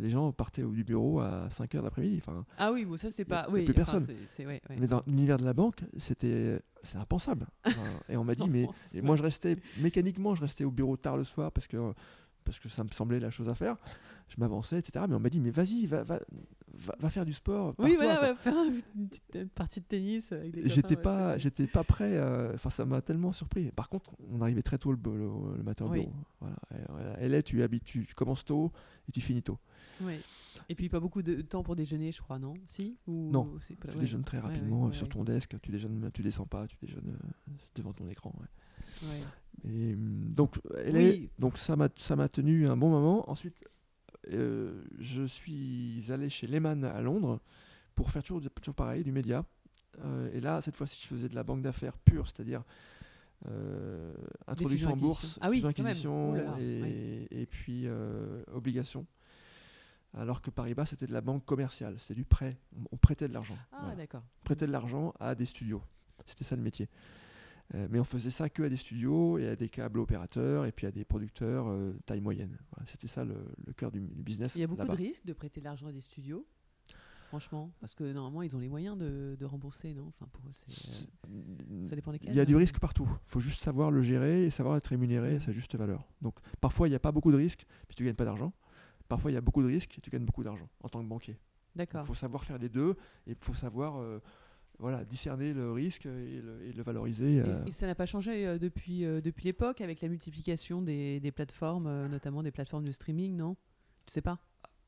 les 0.00 0.10
gens 0.10 0.30
partaient 0.30 0.62
du 0.62 0.84
bureau 0.84 1.20
à 1.20 1.48
5h 1.48 1.78
de 1.78 1.82
l'après-midi 1.84 2.20
enfin 2.24 2.44
Ah 2.58 2.70
oui, 2.70 2.84
bon, 2.84 2.96
ça 2.96 3.10
c'est 3.10 3.22
Y 3.28 3.32
a- 3.32 3.42
pas. 3.42 3.42
y 3.42 3.50
a 3.50 3.50
Oui, 3.50 3.64
plus 3.64 3.74
personne. 3.74 4.04
ouais, 4.40 4.44
ouais. 4.46 4.60
mais 4.78 4.86
dans 4.86 5.02
l'univers 5.06 5.38
de 5.38 5.44
la 5.44 5.54
banque 5.54 5.80
c'était 5.96 6.60
c'est 6.82 6.98
impensable 6.98 7.46
Enfin, 7.64 7.80
et 8.10 8.16
on 8.16 8.24
m'a 8.24 8.34
dit 8.34 8.48
mais 8.50 8.68
Et 8.94 9.00
moi, 9.00 9.16
je 9.16 9.22
restais 9.22 9.56
mécaniquement, 9.80 10.34
je 10.34 10.42
restais 10.42 10.64
au 10.64 10.70
bureau 10.70 10.96
tard 10.96 11.16
le 11.16 11.24
soir 11.24 11.50
parce 11.50 11.66
que, 11.66 11.92
parce 12.44 12.58
que 12.60 12.68
ça 12.68 12.84
me 12.84 12.88
semblait 12.92 13.20
la 13.20 13.30
chose 13.30 13.48
à 13.48 13.54
faire. 13.54 13.76
Je 14.28 14.34
m'avançais, 14.38 14.78
etc. 14.78 15.04
Mais 15.08 15.14
on 15.14 15.20
m'a 15.20 15.30
dit, 15.30 15.40
mais 15.40 15.50
vas-y, 15.50 15.86
va, 15.86 16.02
va, 16.02 16.20
va, 16.74 16.94
va 16.98 17.10
faire 17.10 17.24
du 17.24 17.32
sport. 17.32 17.74
Oui, 17.78 17.94
voilà, 17.96 18.20
ouais, 18.20 18.36
faire 18.36 18.54
une 18.62 19.08
petite 19.08 19.36
euh, 19.36 19.46
partie 19.54 19.80
de 19.80 19.86
tennis 19.86 20.32
J'étais 20.64 20.96
ouais, 20.96 21.02
pas, 21.02 21.38
j'étais 21.38 21.66
pas 21.66 21.82
prêt. 21.82 22.12
euh, 22.14 22.52
Enfin, 22.54 22.68
ça 22.70 22.84
m'a 22.84 23.00
tellement 23.00 23.32
surpris. 23.32 23.70
Par 23.72 23.88
contre, 23.88 24.10
on 24.30 24.40
arrivait 24.42 24.62
très 24.62 24.76
tôt 24.78 24.92
le, 24.92 24.98
le- 25.04 25.56
le 25.56 25.62
matin 25.62 25.86
au 25.86 25.90
Oui. 25.90 26.00
bureau. 26.00 26.12
Voilà. 26.40 26.56
Et. 27.20 27.24
Et 27.24 27.28
là, 27.28 27.42
tu 27.42 27.62
habites, 27.62 27.84
tu, 27.84 28.06
commences 28.14 28.44
tôt 28.44 28.70
et 29.08 29.12
tu 29.12 29.20
finis 29.22 29.42
tôt. 29.42 29.58
Ouais. 30.02 30.20
Et 30.68 30.74
puis 30.74 30.88
pas 30.90 31.00
beaucoup 31.00 31.22
de 31.22 31.40
temps 31.40 31.62
pour 31.62 31.74
déjeuner, 31.74 32.12
je 32.12 32.20
crois, 32.20 32.38
non? 32.38 32.52
Si? 32.66 32.96
Ou 33.06 33.30
Non, 33.32 33.50
Tu 33.66 33.72
ouais. 33.88 34.00
déjeunes 34.00 34.22
très 34.22 34.38
rapidement 34.38 34.86
ouais, 34.86 34.92
sur 34.92 35.08
ton 35.08 35.24
desk. 35.24 35.56
Tu 35.62 35.70
déjeunes, 35.70 36.10
tu 36.12 36.22
descends 36.22 36.46
pas, 36.46 36.66
tu 36.66 36.76
déjeunes 36.82 37.08
euh, 37.16 37.52
devant 37.76 37.92
ton 37.94 38.06
écran. 38.08 38.32
Et, 39.64 39.94
hum, 39.94 40.32
donc, 40.34 40.56
elle 40.84 40.96
Oui. 40.96 41.02
est- 41.04 41.30
donc 41.40 41.58
ça 41.58 41.76
m'a 41.76 41.88
ça 41.96 42.14
m'a 42.16 42.28
tenu 42.28 42.68
un 42.68 42.76
bon 42.76 42.90
moment. 42.90 43.28
Ensuite, 43.30 43.54
euh, 44.32 44.82
je 44.98 45.24
suis 45.24 46.04
allé 46.10 46.28
chez 46.28 46.46
Lehman 46.46 46.84
à 46.84 47.00
Londres 47.00 47.40
pour 47.94 48.10
faire 48.10 48.22
toujours, 48.22 48.42
toujours 48.60 48.74
pareil, 48.74 49.02
du 49.04 49.12
média. 49.12 49.44
Euh, 50.04 50.30
et 50.32 50.40
là, 50.40 50.60
cette 50.60 50.76
fois-ci, 50.76 51.00
je 51.02 51.06
faisais 51.08 51.28
de 51.28 51.34
la 51.34 51.42
banque 51.42 51.62
d'affaires 51.62 51.96
pure, 51.98 52.26
c'est-à-dire 52.28 52.62
euh, 53.48 54.12
introduction 54.46 54.92
en 54.92 54.96
bourse, 54.96 55.38
Ah 55.40 55.48
oui, 55.50 55.60
là 55.60 56.44
là, 56.44 56.56
et, 56.60 57.26
et 57.30 57.46
puis 57.46 57.82
euh, 57.86 58.42
obligations. 58.52 59.06
Alors 60.16 60.40
que 60.40 60.50
Paribas, 60.50 60.86
c'était 60.86 61.06
de 61.06 61.12
la 61.12 61.20
banque 61.20 61.44
commerciale, 61.44 61.94
c'était 61.98 62.14
du 62.14 62.24
prêt. 62.24 62.56
On, 62.76 62.84
on 62.92 62.96
prêtait 62.96 63.28
de 63.28 63.32
l'argent. 63.34 63.58
Ah, 63.72 63.78
Voilà 63.80 63.96
d'accord. 63.96 64.22
prêtait 64.42 64.66
de 64.66 64.72
l'argent 64.72 65.12
à 65.20 65.34
des 65.34 65.46
studios. 65.46 65.82
C'était 66.26 66.44
ça 66.44 66.56
le 66.56 66.62
métier. 66.62 66.88
Euh, 67.74 67.86
mais 67.90 68.00
on 68.00 68.04
faisait 68.04 68.30
ça 68.30 68.48
que 68.48 68.62
à 68.62 68.68
des 68.68 68.76
studios 68.78 69.36
et 69.38 69.48
à 69.48 69.56
des 69.56 69.68
câbles 69.68 69.98
opérateurs 70.00 70.64
et 70.64 70.72
puis 70.72 70.86
à 70.86 70.90
des 70.90 71.04
producteurs 71.04 71.68
euh, 71.68 71.92
taille 72.06 72.22
moyenne. 72.22 72.56
Voilà, 72.72 72.86
C'était 72.90 73.08
ça 73.08 73.24
le, 73.24 73.34
le 73.66 73.72
cœur 73.74 73.90
du, 73.90 74.00
du 74.00 74.22
business. 74.22 74.54
Il 74.54 74.60
y 74.60 74.64
a 74.64 74.66
beaucoup 74.66 74.86
de 74.86 74.90
risques 74.92 75.26
de 75.26 75.34
prêter 75.34 75.60
de 75.60 75.66
l'argent 75.66 75.86
à 75.86 75.92
des 75.92 76.00
studios, 76.00 76.46
franchement, 77.28 77.70
parce 77.80 77.94
que 77.94 78.10
normalement 78.10 78.40
ils 78.40 78.56
ont 78.56 78.58
les 78.58 78.70
moyens 78.70 78.96
de, 78.96 79.36
de 79.38 79.44
rembourser, 79.44 79.92
non? 79.92 80.06
Enfin 80.08 80.26
pour 80.32 80.46
eux, 80.46 80.50
euh, 80.50 81.86
ça 81.86 81.94
dépend 81.94 82.10
lesquels. 82.10 82.30
Il 82.30 82.36
y 82.36 82.40
a 82.40 82.46
du 82.46 82.54
euh. 82.54 82.58
risque 82.58 82.78
partout. 82.78 83.06
Il 83.06 83.30
faut 83.30 83.40
juste 83.40 83.60
savoir 83.62 83.90
le 83.90 84.00
gérer 84.00 84.46
et 84.46 84.50
savoir 84.50 84.78
être 84.78 84.86
rémunéré 84.86 85.36
à 85.36 85.40
sa 85.40 85.52
juste 85.52 85.76
valeur. 85.76 86.08
Donc 86.22 86.36
parfois 86.62 86.88
il 86.88 86.90
n'y 86.92 86.96
a 86.96 87.00
pas 87.00 87.12
beaucoup 87.12 87.32
de 87.32 87.36
risques 87.36 87.66
puis 87.86 87.94
tu 87.96 88.02
gagnes 88.02 88.14
pas 88.14 88.24
d'argent. 88.24 88.54
Parfois 89.08 89.30
il 89.30 89.34
y 89.34 89.38
a 89.38 89.42
beaucoup 89.42 89.62
de 89.62 89.68
risques 89.68 89.98
et 89.98 90.00
tu 90.00 90.08
gagnes 90.08 90.24
beaucoup 90.24 90.42
d'argent 90.42 90.70
en 90.82 90.88
tant 90.88 91.02
que 91.02 91.08
banquier. 91.08 91.38
Il 91.74 91.78
D'accord. 91.78 92.06
faut 92.06 92.14
savoir 92.14 92.44
faire 92.44 92.56
les 92.56 92.70
deux 92.70 92.96
et 93.26 93.32
il 93.32 93.36
faut 93.38 93.54
savoir 93.54 93.98
euh, 94.00 94.20
voilà, 94.78 95.04
discerner 95.04 95.52
le 95.52 95.72
risque 95.72 96.06
et 96.06 96.40
le, 96.40 96.62
et 96.64 96.72
le 96.72 96.82
valoriser. 96.82 97.36
Et, 97.36 97.40
euh. 97.40 97.64
et 97.66 97.70
ça 97.72 97.86
n'a 97.86 97.94
pas 97.94 98.06
changé 98.06 98.46
euh, 98.46 98.58
depuis, 98.58 99.04
euh, 99.04 99.20
depuis 99.20 99.44
l'époque 99.46 99.80
avec 99.80 100.00
la 100.00 100.08
multiplication 100.08 100.82
des, 100.82 101.20
des 101.20 101.32
plateformes, 101.32 102.06
notamment 102.08 102.42
des 102.42 102.50
plateformes 102.52 102.84
de 102.84 102.92
streaming, 102.92 103.36
non? 103.36 103.56
Tu 104.06 104.12
sais 104.12 104.22
pas? 104.22 104.38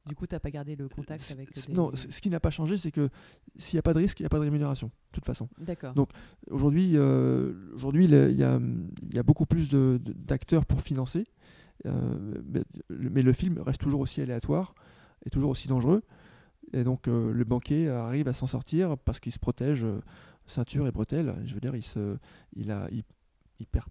Du 0.06 0.14
coup, 0.14 0.26
tu 0.26 0.34
n'as 0.34 0.40
pas 0.40 0.50
gardé 0.50 0.76
le 0.76 0.88
contact 0.88 1.30
avec. 1.30 1.52
des- 1.52 1.72
Non, 1.74 1.90
ce 1.94 2.20
qui 2.22 2.30
n'a 2.30 2.40
pas 2.40 2.50
changé, 2.50 2.78
c'est 2.78 2.90
que 2.90 3.10
s'il 3.58 3.76
n'y 3.76 3.80
a 3.80 3.82
pas 3.82 3.92
de 3.92 3.98
risque, 3.98 4.18
il 4.18 4.22
n'y 4.22 4.26
a 4.26 4.30
pas 4.30 4.38
de 4.38 4.44
rémunération, 4.44 4.86
de 4.88 4.92
toute 5.12 5.26
façon. 5.26 5.48
D'accord. 5.58 5.92
Donc, 5.92 6.08
Aujourd'hui, 6.50 6.92
euh, 6.94 7.52
aujourd'hui, 7.74 8.06
il 8.06 8.10
y, 8.12 8.42
a, 8.42 8.58
il 9.02 9.14
y 9.14 9.18
a 9.18 9.22
beaucoup 9.22 9.44
plus 9.44 9.68
d'acteurs 9.70 10.64
pour 10.64 10.80
financer, 10.80 11.26
euh, 11.86 12.40
mais 12.88 13.22
le 13.22 13.32
film 13.34 13.58
reste 13.60 13.80
toujours 13.82 14.00
aussi 14.00 14.22
aléatoire 14.22 14.74
et 15.26 15.30
toujours 15.30 15.50
aussi 15.50 15.68
dangereux. 15.68 16.02
Et 16.72 16.84
donc, 16.84 17.08
euh, 17.08 17.32
le 17.32 17.44
banquier 17.44 17.88
arrive 17.88 18.28
à 18.28 18.32
s'en 18.32 18.46
sortir 18.46 18.96
parce 18.98 19.20
qu'il 19.20 19.32
se 19.32 19.38
protège 19.38 19.82
euh, 19.82 20.00
ceinture 20.46 20.86
et 20.86 20.92
bretelles. 20.92 21.34
Je 21.44 21.54
veux 21.54 21.60
dire, 21.60 21.74
il, 21.74 21.82
se, 21.82 22.16
il, 22.54 22.70
a, 22.70 22.88
il, 22.90 23.02
il 23.58 23.66
perd 23.66 23.86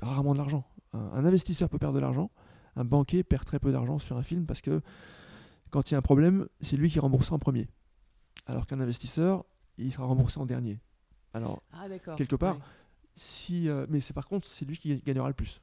rarement 0.00 0.32
de 0.32 0.38
l'argent. 0.38 0.64
Un, 0.92 0.98
un 0.98 1.24
investisseur 1.24 1.68
peut 1.68 1.78
perdre 1.78 1.94
de 1.94 2.00
l'argent, 2.00 2.30
un 2.76 2.84
banquier 2.84 3.22
perd 3.24 3.44
très 3.44 3.58
peu 3.58 3.72
d'argent 3.72 3.98
sur 3.98 4.16
un 4.16 4.22
film 4.22 4.46
parce 4.46 4.60
que 4.60 4.80
quand 5.70 5.90
il 5.90 5.94
y 5.94 5.96
a 5.96 5.98
un 5.98 6.02
problème, 6.02 6.46
c'est 6.60 6.76
lui 6.76 6.88
qui 6.90 7.00
rembourse 7.00 7.32
en 7.32 7.38
premier. 7.38 7.68
Alors 8.46 8.66
qu'un 8.66 8.80
investisseur, 8.80 9.44
il 9.78 9.92
sera 9.92 10.04
remboursé 10.06 10.38
en 10.38 10.46
dernier. 10.46 10.78
Alors, 11.32 11.62
Ah, 11.72 11.86
quelque 12.16 12.36
part, 12.36 12.58
si, 13.16 13.68
euh, 13.68 13.86
mais 13.88 14.00
c'est 14.00 14.12
par 14.12 14.28
contre, 14.28 14.46
c'est 14.46 14.64
lui 14.64 14.78
qui 14.78 14.96
gagnera 14.98 15.26
le 15.28 15.34
plus. 15.34 15.60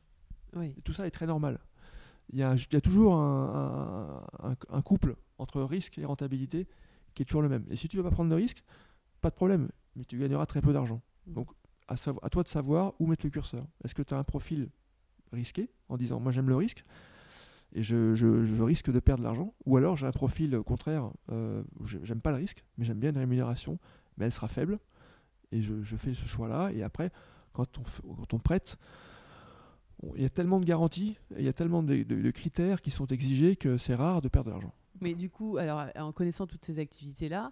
Oui. 0.53 0.75
Tout 0.83 0.91
ça 0.91 1.07
est 1.07 1.11
très 1.11 1.27
normal. 1.27 1.59
Il 2.31 2.39
y 2.39 2.43
a, 2.43 2.55
il 2.55 2.73
y 2.73 2.75
a 2.77 2.81
toujours 2.81 3.15
un, 3.15 4.23
un- 4.43 4.49
un- 4.51 4.55
un 4.69 4.81
couple 4.81 5.15
entre 5.37 5.61
risque 5.61 5.97
et 5.97 6.05
rentabilité 6.05 6.67
qui 7.13 7.23
est 7.23 7.25
toujours 7.25 7.41
le 7.41 7.49
même. 7.49 7.65
Et 7.69 7.75
si 7.75 7.87
tu 7.89 7.97
veux 7.97 8.03
pas 8.03 8.11
prendre 8.11 8.29
de 8.29 8.35
risque, 8.35 8.63
pas 9.19 9.29
de 9.29 9.35
problème, 9.35 9.69
mais 9.95 10.05
tu 10.05 10.17
gagneras 10.17 10.45
très 10.45 10.61
peu 10.61 10.71
d'argent. 10.73 11.01
Mm. 11.27 11.33
Donc, 11.33 11.49
à, 11.87 11.95
toi 12.29 12.43
de 12.43 12.47
savoir 12.47 12.93
où 12.99 13.05
mettre 13.07 13.25
le 13.25 13.31
curseur. 13.31 13.65
Est-ce 13.83 13.93
que 13.93 14.01
tu 14.01 14.13
as 14.13 14.17
un 14.17 14.23
profil 14.23 14.69
risqué 15.33 15.69
en 15.89 15.97
disant 15.97 16.19
moi 16.21 16.31
j'aime 16.31 16.47
le 16.47 16.55
risque 16.55 16.85
et 17.73 17.83
je, 17.83 18.15
je- 18.15 18.45
je 18.45 18.63
risque 18.63 18.91
de 18.91 18.99
perdre 19.01 19.19
de 19.21 19.25
l'argent 19.25 19.53
Ou 19.65 19.75
alors 19.77 19.97
j'ai 19.97 20.07
un 20.07 20.11
profil 20.11 20.55
au 20.55 20.63
contraire, 20.63 21.09
euh, 21.31 21.63
où 21.79 21.85
j'aime 21.85 22.21
pas 22.21 22.31
le 22.31 22.37
risque, 22.37 22.63
mais 22.77 22.85
j'aime 22.85 22.99
bien 22.99 23.09
une 23.09 23.17
rémunération, 23.17 23.77
mais 24.17 24.25
elle 24.25 24.31
sera 24.31 24.47
faible 24.47 24.79
et 25.51 25.61
je, 25.61 25.81
je 25.83 25.95
fais 25.97 26.13
ce 26.13 26.25
choix-là. 26.25 26.71
Et 26.71 26.81
après, 26.81 27.11
quand 27.51 27.77
on, 27.77 27.81
f- 27.81 28.15
quand 28.17 28.33
on 28.35 28.39
prête, 28.39 28.77
il 30.15 30.21
y 30.21 30.25
a 30.25 30.29
tellement 30.29 30.59
de 30.59 30.65
garanties, 30.65 31.17
il 31.37 31.43
y 31.45 31.49
a 31.49 31.53
tellement 31.53 31.83
de, 31.83 31.95
de- 32.03 32.21
de 32.21 32.31
critères 32.31 32.81
qui 32.81 32.91
sont 32.91 33.07
exigés 33.07 33.55
que 33.55 33.77
c'est 33.77 33.95
rare 33.95 34.21
de 34.21 34.27
perdre 34.27 34.47
de 34.47 34.51
l'argent. 34.53 34.73
Mais 34.99 35.13
du 35.13 35.29
coup, 35.29 35.57
alors, 35.57 35.85
en 35.97 36.11
connaissant 36.11 36.47
toutes 36.47 36.63
ces 36.65 36.79
activités-là, 36.79 37.51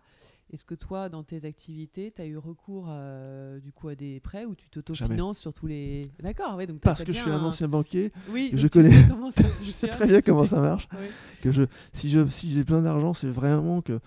est-ce 0.52 0.64
que 0.64 0.74
toi, 0.74 1.10
dans 1.10 1.24
tes 1.24 1.46
activités, 1.46 2.12
tu 2.16 2.22
as 2.24 2.26
eu 2.26 2.38
recours 2.38 2.88
euh, 2.90 3.60
du 3.60 3.72
coup 3.72 3.88
à 3.88 3.94
des 3.96 4.20
prêts 4.20 4.46
où 4.46 4.56
tu 4.56 4.68
t'autofinances 4.70 5.38
sur 5.38 5.54
tous 5.54 5.68
les. 5.68 6.10
D'accord, 6.24 6.58
donc 6.58 6.82
t'as- 6.82 6.90
Parce 6.90 7.04
que 7.04 7.12
je 7.14 7.20
suis 7.20 7.30
un 7.30 7.44
ancien 7.44 7.68
banquier, 7.68 8.12
Oui, 8.32 8.50
je 8.56 8.68
connais- 8.68 8.90
sais 8.90 9.08
ça 9.44 9.50
je 9.64 9.72
sais 9.72 9.88
très 9.88 10.08
bien 10.08 10.22
comment 10.22 10.44
sais- 10.44 10.50
ça 10.56 10.60
marche. 10.62 10.88
Oui. 11.00 11.06
que 11.42 11.52
je, 11.52 11.64
si 11.94 12.10
je 12.10 12.28
si 12.30 12.50
j'ai 12.52 12.64
besoin 12.64 12.82
d'argent, 12.82 13.14
c'est 13.14 13.30
vraiment 13.30 13.82
que 13.82 13.94
euh, 13.94 14.00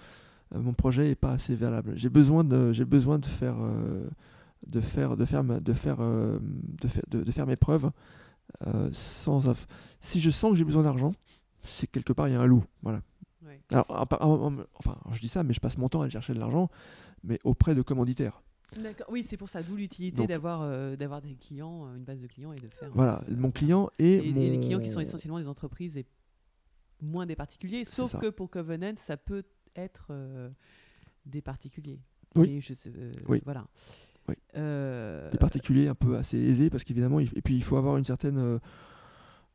mon 0.61 0.73
projet 0.75 1.11
est 1.11 1.15
pas 1.15 1.31
assez 1.33 1.55
valable. 1.55 1.93
J'ai 1.95 2.09
besoin 2.09 2.43
de 2.43 2.73
j'ai 2.73 2.85
besoin 2.85 3.21
de 3.21 3.27
faire 3.27 3.57
euh, 3.61 4.09
de 4.67 4.81
faire 4.81 5.17
de 5.17 5.25
faire 5.25 5.45
de 5.45 5.73
faire 5.73 5.99
euh, 6.01 6.39
de 6.43 6.89
faire 6.89 7.05
de, 7.09 7.23
de 7.23 7.31
faire 7.31 7.47
mes 7.47 7.57
preuves 7.57 7.89
euh, 8.67 8.91
sans 8.93 9.53
si 10.01 10.21
je 10.21 10.31
sens 10.31 10.51
que 10.53 10.57
j'ai 10.57 10.65
besoin 10.65 10.83
d'argent, 10.83 11.13
c'est 11.65 11.87
quelque 11.87 12.13
part 12.13 12.29
il 12.29 12.33
y 12.33 12.37
a 12.37 12.41
un 12.41 12.47
loup, 12.47 12.65
voilà. 12.83 13.03
Ouais. 13.45 13.61
Alors, 13.71 13.87
en- 13.91 14.07
en- 14.25 14.53
en- 14.61 14.65
enfin, 14.75 14.99
je 15.13 15.21
dis 15.21 15.29
ça, 15.29 15.43
mais 15.43 15.53
je 15.53 15.61
passe 15.61 15.77
mon 15.79 15.89
temps 15.89 16.01
à 16.01 16.05
aller 16.05 16.13
chercher 16.13 16.35
de 16.35 16.39
l'argent, 16.39 16.69
mais 17.25 17.39
auprès 17.45 17.75
de 17.75 17.83
commanditaires. 17.83 18.43
D'accord. 18.83 19.07
Oui, 19.11 19.23
c'est 19.23 19.37
pour 19.37 19.49
ça, 19.51 19.63
d'où 19.63 19.77
l'utilité 19.77 20.27
d'avoir 20.27 20.63
euh, 20.63 20.97
d'avoir 20.97 21.21
des 21.21 21.35
clients, 21.35 21.87
euh, 21.87 21.97
une 21.97 22.05
base 22.05 22.21
de 22.21 22.27
clients 22.27 22.53
et 22.53 22.59
de 22.61 22.69
faire. 22.69 22.91
Voilà, 22.95 23.23
mon 23.29 23.51
client 23.51 23.91
et, 23.99 24.15
Et, 24.15 24.29
et 24.29 24.33
mon... 24.33 24.41
les 24.41 24.61
clients 24.61 24.81
qui 24.81 24.89
sont 24.89 25.01
essentiellement 25.01 25.39
des 25.39 25.49
entreprises 25.49 25.97
et 25.99 26.07
moins 27.03 27.27
des 27.27 27.37
particuliers. 27.37 27.85
Sauf 27.85 28.19
que 28.19 28.29
pour 28.31 28.49
Covenant, 28.49 28.95
ça 28.97 29.17
peut 29.17 29.43
être 29.77 30.07
euh, 30.11 30.49
des 31.27 31.43
particuliers. 31.43 32.01
Oui. 32.35 32.49
Et 32.51 32.61
je 32.61 32.73
euh, 32.87 33.13
Oui. 33.29 33.43
Voilà. 33.45 33.67
Oui. 34.29 34.35
Euh, 34.57 35.31
des 35.31 35.39
particuliers 35.39 35.89
un 35.89 35.95
peu 35.95 36.17
assez 36.17 36.39
aisés 36.39 36.71
parce 36.71 36.85
qu'évidemment 36.85 37.19
et 37.19 37.27
puis 37.27 37.57
il 37.57 37.65
faut 37.65 37.77
avoir 37.77 37.97
une 37.97 38.05
certaine 38.05 38.39
euh, 38.39 38.59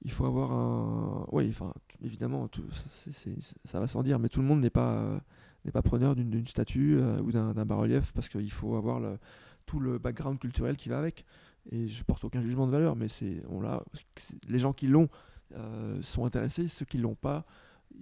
il 0.03 0.11
faut 0.11 0.25
avoir 0.25 0.51
un 0.51 1.25
oui 1.31 1.47
enfin 1.49 1.73
évidemment 2.03 2.47
tout, 2.47 2.63
ça, 3.65 3.79
va 3.79 3.87
sans 3.87 4.03
dire 4.03 4.19
mais 4.19 4.29
tout 4.29 4.41
le 4.41 4.47
monde 4.47 4.61
n'est 4.61 4.69
pas 4.69 4.93
euh, 4.93 5.19
n'est 5.65 5.71
pas 5.71 5.81
preneur 5.81 6.15
d'une 6.15 6.47
statue 6.47 6.97
euh, 6.97 7.19
ou 7.21 7.31
d'un 7.31 7.53
bas-relief 7.65 8.11
parce 8.13 8.29
qu'il 8.29 8.51
faut 8.51 8.75
avoir 8.75 8.99
le, 8.99 9.17
tout 9.65 9.79
le 9.79 9.97
background 9.97 10.39
culturel 10.39 10.77
qui 10.77 10.89
va 10.89 10.99
avec 10.99 11.25
et 11.71 11.87
je 11.87 12.03
porte 12.03 12.23
aucun 12.23 12.41
jugement 12.41 12.67
de 12.67 12.71
valeur 12.71 12.95
mais 12.95 13.07
c'est 13.07 13.41
on 13.49 13.61
l'a 13.61 13.83
les 14.47 14.59
gens 14.59 14.73
qui 14.73 14.87
l'ont 14.87 15.09
euh, 15.55 16.01
sont 16.01 16.25
intéressés 16.25 16.67
ceux 16.67 16.85
qui 16.85 16.97
l'ont 16.97 17.15
pas 17.15 17.45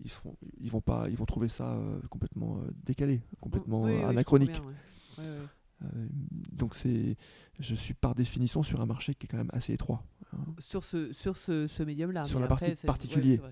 ils 0.04 0.10
seront, 0.10 0.36
ils 0.60 0.70
vont 0.70 0.82
pas 0.82 1.08
ils 1.10 1.16
vont 1.16 1.26
trouver 1.26 1.48
ça 1.48 1.80
complètement 2.10 2.60
décalé 2.86 3.22
complètement 3.40 3.84
oui, 3.84 3.92
oui, 3.92 3.94
je 3.94 4.00
comprends 4.00 4.12
anachronique 4.12 4.52
bien, 4.52 4.62
ouais. 4.62 4.74
Ouais, 5.18 5.30
ouais. 5.30 5.48
Euh, 5.84 6.08
donc 6.52 6.74
c'est, 6.76 7.18
je 7.60 7.76
suis 7.76 7.94
par 7.94 8.16
définition 8.16 8.64
sur 8.64 8.80
un 8.82 8.86
marché 8.86 9.14
qui 9.14 9.26
est 9.26 9.30
quand 9.30 9.38
même 9.38 9.50
assez 9.54 9.74
étroit. 9.74 10.04
hein. 10.34 10.38
Sur 10.60 10.84
ce, 10.84 11.12
sur 11.14 11.36
ce, 11.36 11.68
ce 11.68 11.84
médium-là. 11.84 12.26
Sur 12.26 12.40
la 12.40 12.48
partie 12.48 12.72
après, 12.72 12.86
particulier. 12.88 13.38
tout 13.38 13.46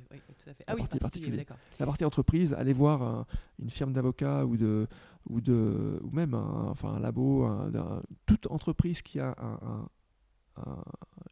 à 0.49 0.53
fait. 0.53 0.63
Ah 0.67 0.71
La 0.71 0.75
oui, 0.75 0.79
partie 0.81 0.99
particulier. 0.99 1.45
La 1.79 1.85
entreprise, 2.07 2.53
aller 2.53 2.73
voir 2.73 3.01
un- 3.03 3.25
une 3.59 3.69
firme 3.69 3.91
d'avocats 3.93 4.45
ou 4.45 4.55
de, 4.57 4.87
ou 5.29 5.41
de, 5.41 5.99
ou 6.03 6.11
même 6.11 6.33
un, 6.33 6.67
enfin 6.69 6.93
un 6.93 6.99
labo, 6.99 7.43
un- 7.45 7.73
un- 7.75 8.01
toute 8.25 8.47
entreprise 8.47 9.01
qui 9.01 9.19
a 9.19 9.35
un, 9.37 9.59
un- 9.67 9.89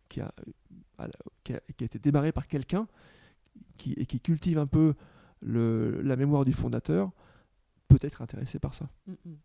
qui 0.10 0.20
a, 0.22 0.34
qui 1.44 1.54
a, 1.54 1.60
qui 1.78 1.84
a 1.84 1.86
été 1.86 2.00
démarrée 2.00 2.32
par 2.32 2.48
quelqu'un 2.48 2.88
qui, 3.78 3.94
et 3.94 4.06
qui 4.06 4.20
cultive 4.20 4.58
un 4.58 4.68
peu 4.68 4.94
le, 5.42 6.02
la 6.02 6.16
mémoire 6.16 6.44
du 6.46 6.54
fondateur 6.54 7.12
peut 7.88 8.00
être 8.02 8.22
intéressé 8.22 8.60
par 8.60 8.74
ça. 8.74 8.89
Mm, 9.08 9.12
mm. 9.26 9.36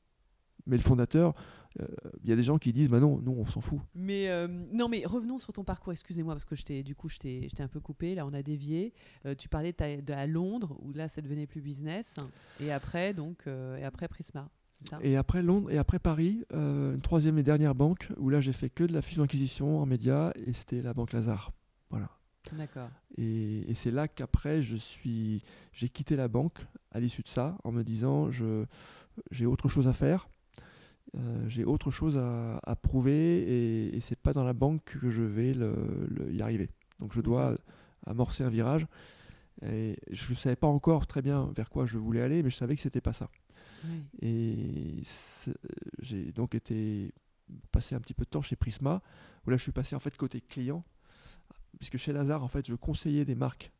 Mais 0.66 0.76
le 0.76 0.82
fondateur, 0.82 1.34
euh, 1.80 1.86
il 2.24 2.30
y 2.30 2.32
a 2.32 2.36
des 2.36 2.42
gens 2.42 2.58
qui 2.58 2.72
disent 2.72 2.88
bah 2.88 3.00
non, 3.00 3.20
non, 3.20 3.36
on 3.38 3.46
s'en 3.46 3.60
fout. 3.60 3.80
Mais 3.94 4.28
euh, 4.28 4.48
non, 4.72 4.88
mais 4.88 5.04
revenons 5.06 5.38
sur 5.38 5.52
ton 5.52 5.64
parcours. 5.64 5.92
Excusez-moi 5.92 6.34
parce 6.34 6.44
que 6.44 6.56
je 6.56 6.82
du 6.82 6.94
coup, 6.94 7.08
je 7.08 7.18
t'ai, 7.18 7.48
un 7.60 7.68
peu 7.68 7.80
coupé. 7.80 8.14
Là, 8.14 8.26
on 8.26 8.32
a 8.34 8.42
dévié. 8.42 8.92
Euh, 9.24 9.34
tu 9.34 9.48
parlais 9.48 9.72
de, 9.72 9.76
ta- 9.76 10.00
de 10.00 10.12
à 10.12 10.26
Londres 10.26 10.76
où 10.82 10.92
là, 10.92 11.08
ça 11.08 11.20
devenait 11.20 11.46
plus 11.46 11.60
business. 11.60 12.14
Et 12.60 12.72
après, 12.72 13.14
donc, 13.14 13.46
et 13.46 13.84
après 13.84 14.08
Prisma, 14.08 14.48
c'est 14.70 14.88
ça? 14.88 14.98
Et 15.02 15.16
après 15.16 15.42
Londres 15.42 15.70
et 15.70 15.78
après 15.78 15.98
Paris, 15.98 16.44
une 16.52 17.00
troisième 17.00 17.38
et 17.38 17.42
dernière 17.42 17.74
banque 17.74 18.08
où 18.18 18.28
là 18.30 18.40
j'ai 18.40 18.52
fait 18.52 18.70
que 18.70 18.84
de 18.84 18.92
la 18.92 19.02
fusion-acquisition 19.02 19.80
en 19.80 19.86
médias 19.86 20.32
et 20.34 20.52
c'était 20.52 20.82
la 20.82 20.92
banque 20.94 21.12
Lazare. 21.12 21.52
Voilà. 21.90 22.10
D'accord. 22.52 22.88
Et, 23.16 23.68
et 23.70 23.74
c'est 23.74 23.90
là 23.90 24.06
qu'après 24.08 24.62
je 24.62 24.76
suis, 24.76 25.42
j'ai 25.72 25.88
quitté 25.88 26.14
la 26.16 26.28
banque 26.28 26.58
à 26.92 27.00
l'issue 27.00 27.22
de 27.22 27.28
ça 27.28 27.56
en 27.64 27.72
me 27.72 27.82
disant 27.82 28.30
je, 28.30 28.64
j'ai 29.30 29.46
autre 29.46 29.68
chose 29.68 29.88
à 29.88 29.92
faire, 29.92 30.28
euh, 31.14 31.48
j'ai 31.48 31.64
autre 31.64 31.90
chose 31.90 32.16
à, 32.18 32.58
à 32.64 32.76
prouver 32.76 33.38
et, 33.42 33.96
et 33.96 34.00
c'est 34.00 34.16
pas 34.18 34.32
dans 34.32 34.44
la 34.44 34.52
banque 34.52 34.82
que 34.84 35.10
je 35.10 35.22
vais 35.22 35.54
le- 35.54 36.06
le- 36.10 36.32
y 36.32 36.42
arriver. 36.42 36.70
Donc 37.00 37.12
je 37.12 37.20
dois 37.20 37.56
amorcer 38.06 38.42
un 38.44 38.50
virage. 38.50 38.86
Et 39.62 39.96
je 40.10 40.32
ne 40.32 40.36
savais 40.36 40.56
pas 40.56 40.66
encore 40.66 41.06
très 41.06 41.22
bien 41.22 41.50
vers 41.56 41.70
quoi 41.70 41.86
je 41.86 41.96
voulais 41.96 42.20
aller, 42.20 42.42
mais 42.42 42.50
je 42.50 42.56
savais 42.56 42.76
que 42.76 42.82
c'était 42.82 43.00
pas 43.00 43.14
ça. 43.14 43.30
Oui. 43.84 44.04
Et 44.20 45.02
j'ai 46.00 46.32
donc 46.32 46.54
été 46.54 47.14
passé 47.72 47.94
un 47.94 48.00
petit 48.00 48.12
peu 48.12 48.24
de 48.24 48.30
temps 48.30 48.42
chez 48.42 48.56
Prisma, 48.56 49.00
où 49.46 49.50
là 49.50 49.56
je 49.56 49.62
suis 49.62 49.72
passé 49.72 49.96
en 49.96 49.98
fait 49.98 50.14
côté 50.16 50.40
client, 50.42 50.84
puisque 51.78 51.96
chez 51.96 52.12
Lazare 52.12 52.42
en 52.42 52.48
fait 52.48 52.66
je 52.66 52.74
conseillais 52.74 53.24
des 53.24 53.34
marques, 53.34 53.72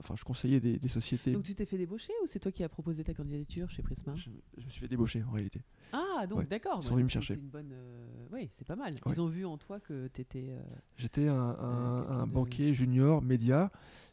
enfin 0.00 0.14
je 0.16 0.24
conseillais 0.24 0.60
des, 0.60 0.78
des 0.78 0.88
sociétés. 0.88 1.32
Donc 1.32 1.42
tu 1.44 1.54
t'es 1.54 1.64
fait 1.66 1.78
débaucher 1.78 2.12
ou 2.22 2.26
c'est 2.26 2.38
toi 2.38 2.52
qui 2.52 2.62
as 2.64 2.68
proposé 2.68 3.04
ta 3.04 3.14
candidature 3.14 3.70
chez 3.70 3.82
Prisma? 3.82 4.14
Je, 4.16 4.30
je 4.56 4.64
me 4.64 4.70
suis 4.70 4.80
fait 4.80 4.88
débaucher 4.88 5.22
en 5.24 5.30
réalité. 5.30 5.62
Ah, 5.92 6.26
donc 6.28 6.38
Ouais. 6.40 6.46
d'accord. 6.46 6.80
Ils 6.82 6.86
sont 6.86 6.94
venus 6.94 7.04
me 7.04 7.08
c'est- 7.08 7.12
chercher. 7.14 7.34
C'est 7.34 7.40
une 7.40 7.48
bonne. 7.48 7.70
euh, 7.72 8.26
Oui, 8.32 8.50
c'est 8.54 8.66
pas 8.66 8.76
mal. 8.76 8.94
Ouais. 9.04 9.12
Ils 9.12 9.20
ont 9.20 9.26
vu 9.26 9.44
en 9.44 9.56
toi 9.58 9.80
que 9.80 10.08
tu 10.08 10.20
étais. 10.20 10.50
J'étais 10.96 11.28
un, 11.28 11.34
un- 11.34 12.20
un 12.20 12.26
de- 12.26 12.32
banquier 12.32 12.74
junior 12.74 13.22
média 13.22 13.70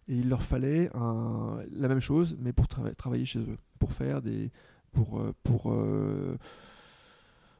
et 0.07 0.15
il 0.15 0.29
leur 0.29 0.43
fallait 0.43 0.89
un- 0.95 1.63
la 1.71 1.87
même 1.87 1.99
chose, 1.99 2.35
mais 2.39 2.53
pour 2.53 2.65
trava- 2.67 2.93
travailler 2.95 3.25
chez 3.25 3.39
eux, 3.39 3.57
pour 3.79 3.91
faire 3.93 4.21
des, 4.21 4.51
pour 4.91 5.19
euh, 5.19 5.33
pour 5.43 5.71
euh, 5.73 6.37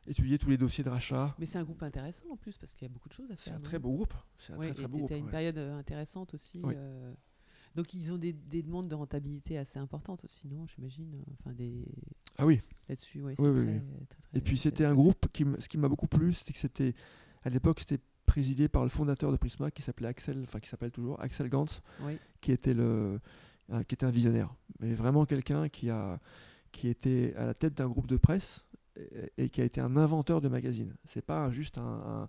étudier 0.07 0.37
tous 0.37 0.49
les 0.49 0.57
dossiers 0.57 0.83
de 0.83 0.89
rachat. 0.89 1.35
Mais 1.39 1.45
c'est 1.45 1.57
un 1.57 1.63
groupe 1.63 1.81
intéressant 1.83 2.25
en 2.31 2.37
plus 2.37 2.57
parce 2.57 2.73
qu'il 2.73 2.87
y 2.87 2.91
a 2.91 2.93
beaucoup 2.93 3.09
de 3.09 3.13
choses 3.13 3.31
à 3.31 3.35
C'est 3.37 3.45
faire. 3.49 3.53
un 3.55 3.57
non? 3.57 3.63
très 3.63 3.79
beau 3.79 3.91
groupe. 3.93 4.13
C'est 4.37 4.53
un 4.53 4.57
Ouais, 4.57 4.71
très 4.71 4.87
beau 4.87 4.99
groupe. 4.99 5.11
une 5.11 5.25
ouais. 5.25 5.31
période 5.31 5.57
euh, 5.57 5.77
intéressante 5.79 6.33
aussi. 6.35 6.61
Oui. 6.63 6.73
euh, 6.77 7.13
Donc 7.75 7.93
ils 7.93 8.13
ont 8.13 8.17
des, 8.17 8.31
des 8.33 8.63
demandes 8.63 8.87
de 8.87 8.95
rentabilité 8.95 9.57
assez 9.57 9.77
importantes 9.79 10.23
aussi, 10.23 10.47
non 10.47 10.65
J'imagine. 10.67 11.13
euh, 11.15 11.31
Enfin 11.39 11.53
des 11.53 11.85
Ah 12.37 12.45
oui. 12.45 12.61
là-dessus, 12.87 13.21
ouais. 13.21 13.35
Oui, 13.37 13.45
c'est 13.45 13.49
oui, 13.49 13.63
très- 13.65 13.73
oui. 13.73 13.79
très, 13.79 14.05
très- 14.05 14.37
Et 14.37 14.41
puis 14.41 14.57
c'était 14.57 14.85
un 14.85 14.93
groupe 14.95 15.27
qui, 15.33 15.45
ce 15.59 15.67
qui 15.67 15.77
m'a 15.77 15.87
beaucoup 15.89 16.07
plu, 16.07 16.33
c'était 16.33 16.53
que 16.53 16.59
c'était 16.59 16.93
à 17.43 17.49
l'époque 17.49 17.79
c'était 17.81 18.01
présidé 18.25 18.67
par 18.69 18.83
le 18.83 18.89
fondateur 18.89 19.31
de 19.31 19.37
Prisma 19.37 19.71
qui 19.71 19.81
s'appelait 19.81 20.07
Axel, 20.07 20.41
enfin 20.43 20.59
qui 20.59 20.69
s'appelle 20.69 20.91
toujours 20.91 21.19
Axel 21.21 21.49
Gantz, 21.49 21.81
qui 22.41 22.51
était 22.51 22.73
le, 22.73 23.19
un- 23.69 23.83
qui 23.83 23.93
était 23.95 24.05
un 24.05 24.09
visionnaire, 24.11 24.53
mais 24.79 24.93
vraiment 24.93 25.25
quelqu'un 25.25 25.69
qui 25.69 25.89
a, 25.89 26.19
qui 26.71 26.87
était 26.87 27.33
à 27.35 27.45
la 27.47 27.53
tête 27.53 27.73
d'un 27.75 27.87
groupe 27.87 28.07
de 28.07 28.17
presse 28.17 28.65
et, 28.95 29.43
et 29.43 29.49
qui 29.49 29.61
a 29.61 29.63
été 29.65 29.79
un 29.81 29.95
inventeur 29.97 30.39
de 30.41 30.47
magazines. 30.47 30.95
C'est 31.05 31.21
pas 31.25 31.51
juste 31.51 31.77
un, 31.77 32.27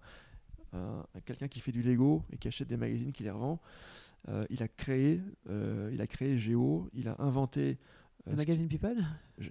un- 0.75 0.79
un- 0.79 1.07
quelqu'un 1.25 1.49
qui 1.49 1.61
fait 1.61 1.73
du 1.73 1.83
Lego 1.83 2.23
et 2.33 2.37
qui 2.37 2.49
achète 2.49 2.69
des 2.69 2.77
magazines 2.77 3.13
qui 3.13 3.23
les 3.23 3.31
revend. 3.31 3.61
Euh, 4.29 4.45
il 4.51 4.63
a 4.63 4.69
créé, 4.69 5.21
euh, 5.49 5.91
il 5.93 6.01
a 6.01 6.07
créé 6.07 6.37
Géo, 6.37 6.89
il 6.93 7.07
a 7.09 7.15
inventé 7.21 7.79
euh, 8.27 8.31
Le 8.31 8.33
qui- 8.33 8.37
magazine 8.39 8.69
People 8.69 8.97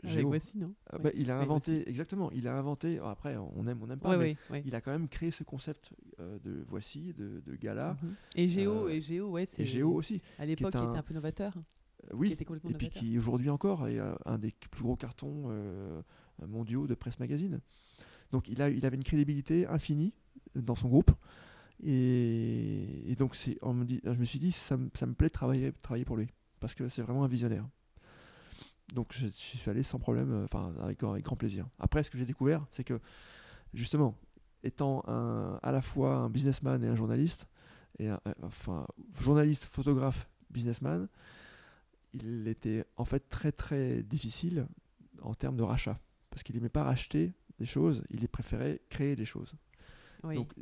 Géo. 0.03 0.27
Voici, 0.27 0.57
non 0.57 0.73
Ah 0.89 0.95
Oui. 0.97 1.03
bah, 1.03 1.09
il 1.15 1.31
a 1.31 1.37
Oui, 1.37 1.43
inventé, 1.43 1.87
exactement, 1.89 2.29
il 2.31 2.45
a 2.47 2.57
inventé, 2.57 2.99
après 2.99 3.37
on 3.37 3.65
aime, 3.67 3.79
on 3.81 3.87
n'aime 3.87 3.99
pas, 3.99 4.17
Oui, 4.17 4.35
mais 4.51 4.61
il 4.65 4.75
a 4.75 4.81
quand 4.81 4.91
même 4.91 5.07
créé 5.07 5.31
ce 5.31 5.43
concept 5.43 5.91
euh, 6.19 6.37
de 6.43 6.65
voici, 6.67 7.13
de, 7.13 7.41
de 7.45 7.55
gala, 7.55 7.95
Mhm. 8.03 8.15
Et 8.35 8.47
Géo, 8.49 8.87
euh, 8.87 8.89
et 8.89 8.99
Géo, 9.01 9.29
ouais, 9.29 9.45
c'est 9.45 9.61
et 9.61 9.65
Géo 9.65 9.93
aussi. 9.93 10.21
à 10.39 10.45
l'époque 10.45 10.71
qui 10.71 10.77
un- 10.77 10.89
était 10.89 10.97
un 10.99 11.03
peu 11.03 11.13
novateur, 11.13 11.53
Euh, 11.55 12.09
qui 12.09 12.15
oui, 12.15 12.31
était 12.33 12.43
complètement 12.43 12.71
et 12.71 12.73
puis 12.73 12.87
novateur. 12.87 13.01
qui 13.03 13.17
aujourd'hui 13.17 13.49
encore 13.49 13.87
est 13.87 13.99
un, 14.25 14.37
des 14.37 14.51
plus 14.71 14.83
gros 14.83 14.97
cartons 14.97 15.45
euh, 15.47 16.01
mondiaux 16.45 16.85
de 16.85 16.95
presse 16.95 17.17
magazine. 17.19 17.61
Donc 18.33 18.49
il, 18.49 18.61
a, 18.61 18.69
il 18.69 18.85
avait 18.85 18.97
une 18.97 19.03
crédibilité 19.05 19.65
infinie 19.67 20.11
dans 20.53 20.75
son 20.75 20.89
groupe. 20.89 21.11
Et, 21.83 23.11
et 23.11 23.15
donc, 23.15 23.37
on 23.61 23.73
me 23.73 23.85
dit, 23.85 24.01
je 24.03 24.09
me 24.11 24.25
suis 24.25 24.39
dit, 24.39 24.51
ça, 24.51 24.77
me- 24.77 24.89
ça 24.93 25.05
me 25.05 25.13
plaît 25.13 25.27
de 25.27 25.33
travailler, 25.33 25.71
travailler 25.81 26.05
pour 26.05 26.17
lui. 26.17 26.27
Parce 26.59 26.73
que 26.75 26.87
c'est 26.89 27.01
vraiment 27.01 27.23
un 27.23 27.27
visionnaire. 27.27 27.67
Donc, 28.93 29.07
je, 29.11 29.27
je 29.27 29.31
suis 29.31 29.69
allé 29.69 29.83
sans 29.83 29.99
problème, 29.99 30.31
euh, 30.31 30.45
enfin, 30.45 30.73
avec, 30.81 31.01
avec 31.03 31.25
grand 31.25 31.35
plaisir. 31.35 31.67
Après, 31.79 32.03
ce 32.03 32.09
que 32.09 32.17
j'ai 32.17 32.25
découvert, 32.25 32.65
c'est 32.71 32.83
que, 32.83 32.99
justement, 33.73 34.17
étant 34.63 35.03
un- 35.07 35.59
à 35.63 35.71
la 35.71 35.81
fois 35.81 36.15
un 36.15 36.29
businessman 36.29 36.83
et 36.83 36.87
un 36.87 36.95
journaliste, 36.95 37.47
et 37.99 38.07
un- 38.09 38.19
enfin, 38.41 38.85
journaliste, 39.19 39.65
photographe, 39.65 40.27
businessman, 40.49 41.07
il 42.13 42.47
était 42.47 42.85
en 42.95 43.03
fait 43.05 43.27
très 43.29 43.51
très 43.51 44.01
difficile 44.03 44.67
en 45.21 45.33
termes 45.33 45.57
de 45.57 45.63
rachat. 45.63 45.99
Parce 46.29 46.43
qu'il 46.43 46.55
n'aimait 46.55 46.69
pas 46.69 46.83
racheter 46.83 47.33
des 47.59 47.65
choses, 47.65 48.01
il 48.09 48.27
préférait 48.29 48.81
créer 48.89 49.15
des 49.15 49.25
choses. 49.25 49.53
Oui. 50.23 50.35
Donc, 50.35 50.53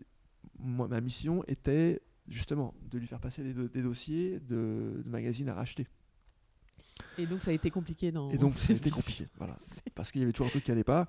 moi, 0.64 0.88
ma 0.88 1.02
mission 1.02 1.44
était 1.48 2.02
justement 2.28 2.74
de 2.90 2.98
lui 2.98 3.08
faire 3.08 3.20
passer 3.20 3.44
des, 3.44 3.54
do- 3.54 3.68
des 3.68 3.82
dossiers 3.82 4.40
de, 4.40 5.02
de 5.04 5.10
magazines 5.10 5.50
à 5.50 5.54
racheter. 5.54 5.88
Et 7.18 7.26
donc 7.26 7.42
ça 7.42 7.52
a 7.52 7.54
été 7.54 7.70
compliqué 7.70 8.12
dans. 8.12 8.30
Et 8.32 8.38
donc, 8.38 8.54
ça 8.56 8.72
a 8.72 8.76
été 8.76 8.90
compliqué. 8.90 9.28
Voilà. 9.38 9.58
Parce 9.96 10.12
qu'il 10.12 10.22
y 10.22 10.24
avait 10.24 10.32
toujours 10.32 10.48
un 10.48 10.52
truc 10.52 10.64
qui 10.64 10.72
allait 10.72 10.84
pas. 10.84 11.08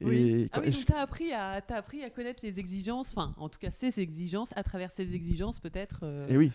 Oui. 0.00 0.16
Et 0.16 0.48
Ah 0.52 0.56
quand- 0.58 0.60
oui, 0.66 0.70
donc 0.72 0.84
tu 0.86 0.92
as 0.92 0.98
appris, 1.00 1.32
à, 1.32 1.60
t'as 1.60 1.76
appris 1.76 2.02
à 2.02 2.10
connaître 2.10 2.40
les 2.42 2.58
exigences, 2.58 3.10
enfin, 3.16 3.34
en 3.38 3.48
tout 3.48 3.58
cas, 3.58 3.70
ces 3.70 4.00
exigences, 4.00 4.52
à 4.56 4.62
travers 4.62 4.90
ces 4.90 5.14
exigences, 5.14 5.60
peut-être, 5.60 6.00
euh, 6.02 6.28
et 6.28 6.36
oui, 6.36 6.50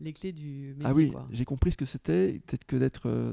les 0.00 0.12
clés 0.12 0.32
du 0.32 0.74
métier. 0.78 0.84
ah 0.84 0.92
oui 0.94 1.12
j'ai 1.32 1.44
compris 1.44 1.72
ce 1.72 1.76
que 1.76 1.84
c'était. 1.84 2.40
Peut-être 2.46 2.64
que 2.66 2.76
d'être. 2.76 3.08
euh, 3.08 3.32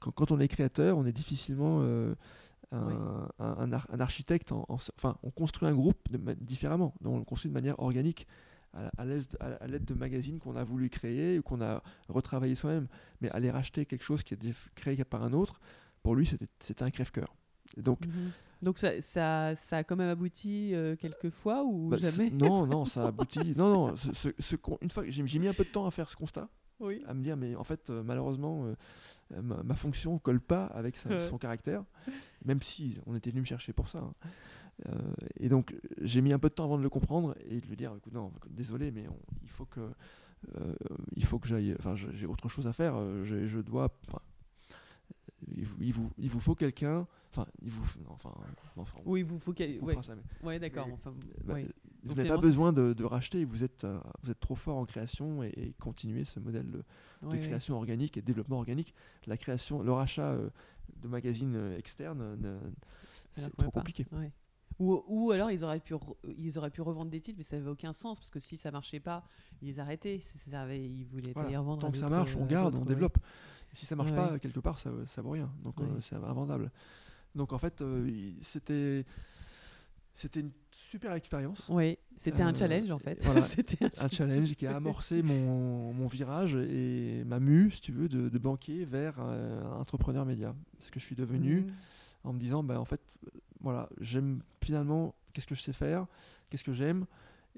quand 0.00 0.30
on 0.30 0.38
est 0.40 0.48
créateur, 0.48 0.96
on 0.96 1.04
est 1.06 1.12
difficilement 1.12 1.80
euh, 1.82 2.14
un, 2.72 2.86
Oui. 2.86 2.94
un- 3.38 3.56
un 3.58 3.72
ar- 3.72 3.86
un 3.90 4.00
architecte. 4.00 4.52
en- 4.52 4.64
en- 4.68 4.74
enfin, 4.96 5.16
on 5.22 5.30
construit 5.30 5.68
un 5.68 5.74
groupe 5.74 5.98
de 6.10 6.34
différemment. 6.34 6.94
Donc, 7.00 7.14
on 7.14 7.18
le 7.18 7.24
construit 7.24 7.48
de 7.50 7.54
manière 7.54 7.78
organique. 7.80 8.26
À, 8.74 8.90
à 8.98 9.04
l'aide 9.06 9.84
de 9.86 9.94
magazines 9.94 10.38
qu'on 10.38 10.54
a 10.54 10.62
voulu 10.62 10.90
créer 10.90 11.38
ou 11.38 11.42
qu'on 11.42 11.62
a 11.62 11.82
retravaillé 12.10 12.54
soi-même. 12.54 12.86
Mais 13.22 13.30
aller 13.30 13.50
racheter 13.50 13.86
quelque 13.86 14.04
chose 14.04 14.22
qui 14.22 14.34
a 14.34 14.36
été 14.36 14.50
f- 14.50 14.68
créé 14.74 15.02
par 15.04 15.22
un 15.24 15.32
autre, 15.32 15.58
pour 16.02 16.14
lui, 16.14 16.26
c'était 16.60 16.82
un 16.82 16.90
crève-cœur. 16.90 17.34
Donc, 17.78 18.04
Mhm. 18.06 18.30
Donc 18.60 18.76
ça, 18.78 19.00
ça, 19.00 19.54
ça 19.54 19.76
a 19.78 19.84
quand 19.84 19.94
même 19.96 20.08
abouti 20.10 20.74
euh, 20.74 20.96
quelques 20.96 21.30
fois 21.30 21.62
ou 21.64 21.88
bah, 21.90 21.96
jamais? 21.96 22.28
non, 22.30 22.66
non, 22.66 22.84
ça 22.84 23.06
aboutit. 23.06 23.54
non, 23.56 23.88
non, 23.88 23.96
ce- 23.96 24.30
ce- 24.38 24.56
une 24.82 24.90
fois 24.90 25.04
j'ai 25.06 25.22
mis 25.38 25.46
un 25.48 25.54
peu 25.54 25.64
de 25.64 25.70
temps 25.70 25.86
à 25.86 25.90
faire 25.92 26.08
ce 26.08 26.16
constat, 26.16 26.48
Oui. 26.80 27.02
à 27.06 27.14
me 27.14 27.22
dire, 27.22 27.36
mais 27.36 27.54
en 27.56 27.64
fait, 27.64 27.90
euh, 27.90 28.02
malheureusement, 28.02 28.64
euh, 28.66 28.74
euh, 29.34 29.42
ma, 29.42 29.62
ma 29.62 29.74
fonction 29.74 30.18
colle 30.18 30.40
pas 30.40 30.66
avec 30.66 30.96
sa- 30.96 31.08
Ouais. 31.10 31.20
son 31.28 31.38
caractère, 31.38 31.84
même 32.44 32.62
si 32.62 32.98
on 33.06 33.14
était 33.16 33.30
venu 33.30 33.40
me 33.40 33.46
chercher 33.46 33.72
pour 33.72 33.88
ça. 33.88 33.98
hein. 33.98 34.14
Euh, 34.88 34.92
et 35.40 35.48
donc, 35.48 35.74
j'ai 36.00 36.20
mis 36.20 36.32
un 36.32 36.38
peu 36.38 36.48
de 36.48 36.54
temps 36.54 36.64
avant 36.64 36.78
de 36.78 36.82
le 36.84 36.88
comprendre 36.88 37.34
et 37.48 37.60
de 37.60 37.66
lui 37.66 37.74
dire, 37.76 37.92
écoute, 37.96 38.12
non, 38.12 38.32
désolé, 38.48 38.92
mais 38.92 39.08
on- 39.08 39.18
il 39.42 39.48
faut 39.50 39.64
que, 39.64 39.90
il 41.16 41.24
faut 41.24 41.40
que 41.40 41.48
j'aille, 41.48 41.74
enfin, 41.80 41.96
j'ai 41.96 42.26
autre 42.26 42.48
chose 42.48 42.66
à 42.68 42.72
faire. 42.72 42.94
je, 43.24 43.48
dois, 43.60 43.88
il, 45.48 45.64
vous- 45.64 45.76
il 45.82 45.92
vous, 45.92 46.10
il 46.18 46.30
vous 46.30 46.38
faut 46.40 46.54
quelqu'un, 46.54 47.06
enfin, 47.32 47.46
il 47.62 47.70
vous, 47.70 47.84
non, 48.04 48.12
enfin, 48.12 48.30
Oui, 49.04 49.22
vous 49.22 49.38
faut 49.40 49.52
ouais. 49.80 49.94
ouais, 50.44 50.58
d'accord. 50.60 50.88
Enfin, 50.92 51.12
bah, 51.44 51.54
ouais. 51.54 51.66
Vous 52.04 52.14
n'avez 52.14 52.28
pas 52.28 52.36
besoin 52.38 52.72
de, 52.72 52.92
de 52.92 53.04
racheter, 53.04 53.44
vous 53.44 53.64
êtes, 53.64 53.84
euh, 53.84 53.98
vous 54.22 54.30
êtes 54.30 54.40
trop 54.40 54.54
fort 54.54 54.76
en 54.78 54.84
création 54.84 55.42
et, 55.42 55.48
et 55.56 55.72
continuez 55.80 56.24
ce 56.24 56.38
modèle 56.40 56.70
de, 56.70 56.78
de 56.78 56.84
Ouais, 57.26 57.32
ouais. 57.32 57.38
création 57.40 57.76
organique 57.76 58.16
et 58.16 58.20
de 58.20 58.26
développement 58.26 58.56
organique. 58.58 58.94
La 59.26 59.36
création, 59.36 59.82
le 59.82 59.92
rachat 59.92 60.30
euh, 60.30 60.48
de 61.02 61.08
magazines 61.08 61.56
euh, 61.56 61.76
externes, 61.78 62.36
ne- 62.36 62.58
c'est 63.32 63.54
trop 63.56 63.70
compliqué. 63.70 64.06
Ouais. 64.12 64.32
Ou, 64.78 65.02
ou 65.08 65.30
alors 65.32 65.50
ils 65.50 65.64
auraient 65.64 65.80
pu 65.80 65.94
re- 65.94 66.14
ils 66.36 66.56
auraient 66.56 66.70
pu 66.70 66.82
revendre 66.82 67.10
des 67.10 67.20
titres 67.20 67.36
mais 67.38 67.42
ça 67.44 67.56
n'avait 67.56 67.68
aucun 67.70 67.92
sens 67.92 68.20
parce 68.20 68.30
que 68.30 68.38
si 68.38 68.56
ça 68.56 68.70
marchait 68.70 69.00
pas 69.00 69.24
ils 69.60 69.80
arrêtaient 69.80 70.20
ça 70.20 70.72
ils 70.72 71.04
voulaient 71.04 71.32
pas 71.32 71.48
les 71.48 71.56
revendre 71.56 71.80
Tant 71.82 71.90
que 71.90 71.98
ça 71.98 72.08
marche, 72.08 72.36
on 72.36 72.44
garde, 72.46 72.76
on 72.76 72.84
développe. 72.84 73.18
Et 73.72 73.76
si 73.76 73.86
ça 73.86 73.96
marche 73.96 74.10
Ouais, 74.12 74.16
pas, 74.16 74.38
quelque 74.38 74.60
part, 74.60 74.78
ça, 74.78 74.90
ça 75.06 75.20
vaut 75.20 75.30
rien. 75.30 75.50
Donc 75.64 75.74
c'est 76.00 76.14
invendable. 76.14 76.70
Donc 77.34 77.52
en 77.52 77.58
fait, 77.58 77.82
c'était 78.54 79.04
une 80.40 80.50
super 80.90 81.12
expérience. 81.12 81.68
oui 81.70 81.98
c'était 82.16 82.42
un 82.42 82.50
Euh, 82.52 82.54
challenge 82.58 82.90
en 82.90 82.98
fait 82.98 83.22
voilà. 83.22 83.42
c'était 83.56 83.84
un, 83.84 83.90
un 84.04 84.08
challenge 84.08 84.54
qui 84.54 84.66
a 84.66 84.74
amorcé 84.76 85.22
mon, 85.22 85.92
mon 85.92 86.06
virage 86.08 86.54
et 86.56 87.22
ma 87.24 87.38
mue, 87.40 87.70
si 87.70 87.80
tu 87.80 87.92
veux, 87.92 88.08
de, 88.08 88.28
de 88.28 88.38
banquier 88.38 88.84
vers 88.84 89.14
euh, 89.20 89.62
un 89.64 89.80
entrepreneur 89.80 90.24
média. 90.24 90.54
Ce 90.80 90.90
que 90.90 90.98
je 90.98 91.04
suis 91.04 91.16
devenu 91.16 91.60
Mhm. 91.60 91.72
en 92.24 92.32
me 92.32 92.38
disant, 92.40 92.62
bah, 92.64 92.80
en 92.80 92.84
fait, 92.84 93.00
voilà, 93.60 93.88
j'aime 94.00 94.40
finalement, 94.62 95.14
qu'est-ce 95.32 95.46
que 95.46 95.54
je 95.54 95.62
sais 95.62 95.72
faire, 95.72 96.06
qu'est-ce 96.50 96.64
que 96.64 96.72
j'aime 96.72 97.06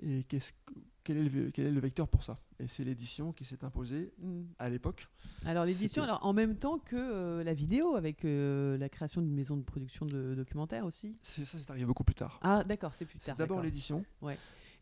et 0.02 0.24
qu'est-ce 0.28 0.52
que- 0.52 0.74
quel, 1.04 1.16
est 1.18 1.28
le, 1.28 1.50
quel 1.50 1.66
est 1.66 1.70
le 1.70 1.80
vecteur 1.80 2.08
pour 2.08 2.22
ça? 2.24 2.38
Et 2.58 2.66
c'est 2.68 2.84
l'édition 2.84 3.32
qui 3.32 3.44
s'est 3.44 3.64
imposée 3.64 4.12
Mhm. 4.18 4.46
à 4.58 4.68
l'époque. 4.68 5.08
alors 5.46 5.64
l'édition 5.64 6.02
alors 6.02 6.24
en 6.26 6.32
même 6.32 6.56
temps 6.56 6.78
que 6.78 6.96
euh, 6.96 7.42
la 7.44 7.54
vidéo 7.54 7.94
avec 7.96 8.24
euh, 8.24 8.76
la 8.78 8.88
création 8.88 9.22
d'une 9.22 9.34
maison 9.34 9.56
de 9.56 9.62
production 9.62 10.04
de 10.06 10.34
documentaires 10.34 10.84
aussi 10.84 11.16
C'est 11.22 11.44
ça, 11.44 11.58
c'est 11.58 11.70
arrivé 11.70 11.86
beaucoup 11.86 12.04
plus 12.04 12.14
tard. 12.14 12.38
ah 12.42 12.64
d'accord 12.64 12.92
c'est 12.94 13.06
plus 13.06 13.18
tard 13.18 13.36
d'abord 13.36 13.62
l'édition. 13.62 14.04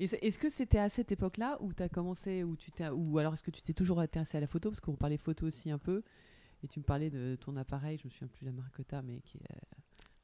Et 0.00 0.06
c'est- 0.06 0.18
est-ce 0.22 0.38
que 0.38 0.48
c'était 0.48 0.78
à 0.78 0.88
cette 0.88 1.10
époque-là 1.10 1.58
où 1.60 1.72
tu 1.72 1.82
as 1.82 1.88
commencé, 1.88 2.44
où 2.44 2.54
tu 2.56 2.70
ou 2.92 3.18
alors 3.18 3.34
est-ce 3.34 3.42
que 3.42 3.50
tu 3.50 3.62
t'es 3.62 3.72
toujours 3.74 3.98
intéressé 4.00 4.38
à 4.38 4.40
la 4.40 4.46
photo? 4.46 4.70
Parce 4.70 4.78
qu'on 4.80 4.94
parlait 4.94 5.16
photo 5.18 5.44
aussi 5.46 5.72
un 5.72 5.78
peu, 5.78 6.02
et 6.62 6.68
tu 6.68 6.78
me 6.78 6.84
parlais 6.84 7.10
de 7.10 7.36
ton 7.40 7.56
appareil, 7.56 7.98
je 7.98 8.04
me 8.06 8.10
souviens 8.10 8.28
plus 8.28 8.42
de 8.42 8.46
la 8.46 8.52
marque 8.52 8.80
que 8.80 8.94
as, 8.94 9.02
mais 9.02 9.20
qui 9.22 9.38
est 9.38 9.56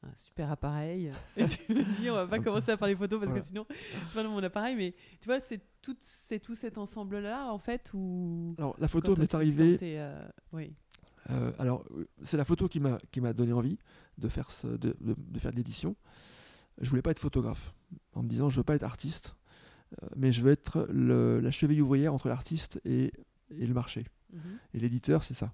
un 0.05 0.15
super 0.15 0.51
appareil. 0.51 1.11
Et 1.37 1.47
tu 1.47 1.73
me 1.73 1.83
dis, 1.99 2.09
on 2.09 2.13
va 2.15 2.27
pas 2.27 2.39
commencer 2.39 2.71
à 2.71 2.77
parler 2.77 2.95
photo 2.95 3.17
parce 3.19 3.29
Voilà. 3.29 3.41
que 3.41 3.47
sinon, 3.47 3.65
je 4.09 4.13
parle 4.13 4.27
de 4.27 4.31
mon 4.31 4.43
appareil, 4.43 4.75
mais 4.75 4.93
tu 5.21 5.25
vois, 5.27 5.39
c'est 5.39 5.61
tout, 5.81 5.95
c'est 6.01 6.39
tout 6.39 6.55
cet 6.55 6.77
ensemble-là, 6.77 7.51
en 7.51 7.57
fait, 7.59 7.91
où. 7.93 8.55
Alors 8.57 8.75
la 8.79 8.87
photo 8.87 9.15
m'est 9.15 9.33
arrivée. 9.33 9.77
euh, 9.81 10.27
oui. 10.53 10.73
euh, 11.29 11.51
alors 11.59 11.83
euh, 11.91 12.07
c'est 12.23 12.37
la 12.37 12.45
photo 12.45 12.67
qui 12.67 12.79
m'a 12.79 12.97
qui 13.11 13.19
m'a 13.21 13.33
donné 13.33 13.53
envie 13.53 13.77
de 14.17 14.29
faire 14.29 14.49
ce- 14.51 14.67
de, 14.67 14.95
de- 15.01 15.15
de 15.17 15.39
faire 15.39 15.51
de 15.51 15.57
l'édition. 15.57 15.95
Je 16.81 16.89
voulais 16.89 17.01
pas 17.01 17.11
être 17.11 17.19
photographe 17.19 17.73
en 18.13 18.23
me 18.23 18.27
disant 18.29 18.49
je 18.49 18.57
veux 18.57 18.63
pas 18.63 18.75
être 18.75 18.83
artiste, 18.83 19.35
euh, 20.03 20.07
mais 20.15 20.31
je 20.31 20.41
veux 20.41 20.51
être 20.51 20.87
le- 20.91 21.39
la 21.39 21.51
cheville 21.51 21.81
ouvrière 21.81 22.13
entre 22.13 22.27
l'artiste 22.29 22.79
et, 22.85 23.11
et 23.51 23.65
le 23.67 23.73
marché. 23.73 24.05
Mhm. 24.33 24.39
Et 24.73 24.79
l'éditeur, 24.79 25.23
c'est 25.23 25.33
ça. 25.35 25.53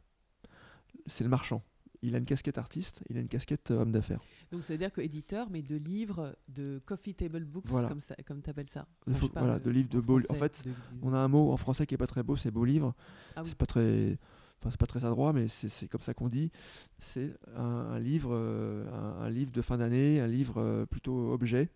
C'est 1.07 1.23
le 1.23 1.29
marchand. 1.29 1.63
Il 2.03 2.15
a 2.15 2.17
une 2.17 2.25
casquette 2.25 2.57
artiste, 2.57 3.03
il 3.09 3.17
a 3.17 3.19
une 3.19 3.27
casquette 3.27 3.69
euh, 3.69 3.81
homme 3.81 3.91
d'affaires. 3.91 4.21
Donc, 4.51 4.63
ça 4.63 4.73
veut 4.73 4.79
dire 4.79 4.91
que 4.91 5.01
éditeur, 5.01 5.49
mais 5.51 5.61
de 5.61 5.75
livres, 5.75 6.35
de 6.47 6.81
coffee 6.85 7.13
table 7.13 7.45
books, 7.45 7.65
Voilà. 7.67 7.89
comme, 7.89 7.99
ça, 7.99 8.15
comme 8.25 8.41
tu 8.41 8.49
appelles 8.49 8.69
ça. 8.71 8.87
Enfin, 9.09 9.27
voilà, 9.35 9.53
euh, 9.55 9.59
de 9.59 9.69
livres 9.69 9.89
de 9.89 9.99
beaux. 9.99 10.19
En 10.29 10.33
fait, 10.33 10.63
de- 10.65 10.71
on 11.03 11.13
a 11.13 11.17
un 11.19 11.27
mot 11.27 11.51
en 11.51 11.57
français 11.57 11.85
qui 11.85 11.93
est 11.93 11.99
pas 11.99 12.07
très 12.07 12.23
beau, 12.23 12.35
c'est 12.35 12.49
beau 12.51 12.65
livre. 12.65 12.95
Ah 13.35 13.41
oui. 13.43 13.49
C'est 13.49 13.57
pas 13.57 13.67
très, 13.67 14.17
enfin, 14.59 14.71
c'est 14.71 14.79
pas 14.79 14.87
très 14.87 15.05
adroit, 15.05 15.31
mais 15.31 15.47
c'est 15.47 15.87
comme 15.87 16.01
ça 16.01 16.15
qu'on 16.15 16.27
dit. 16.27 16.49
C'est 16.97 17.35
un, 17.55 17.61
un 17.63 17.99
livre, 17.99 18.31
euh, 18.33 18.89
un, 18.91 19.21
un 19.25 19.29
livre 19.29 19.51
de 19.51 19.61
fin 19.61 19.77
d'année, 19.77 20.19
un 20.19 20.27
livre 20.27 20.55
euh, 20.59 20.85
plutôt 20.87 21.31
objet. 21.31 21.69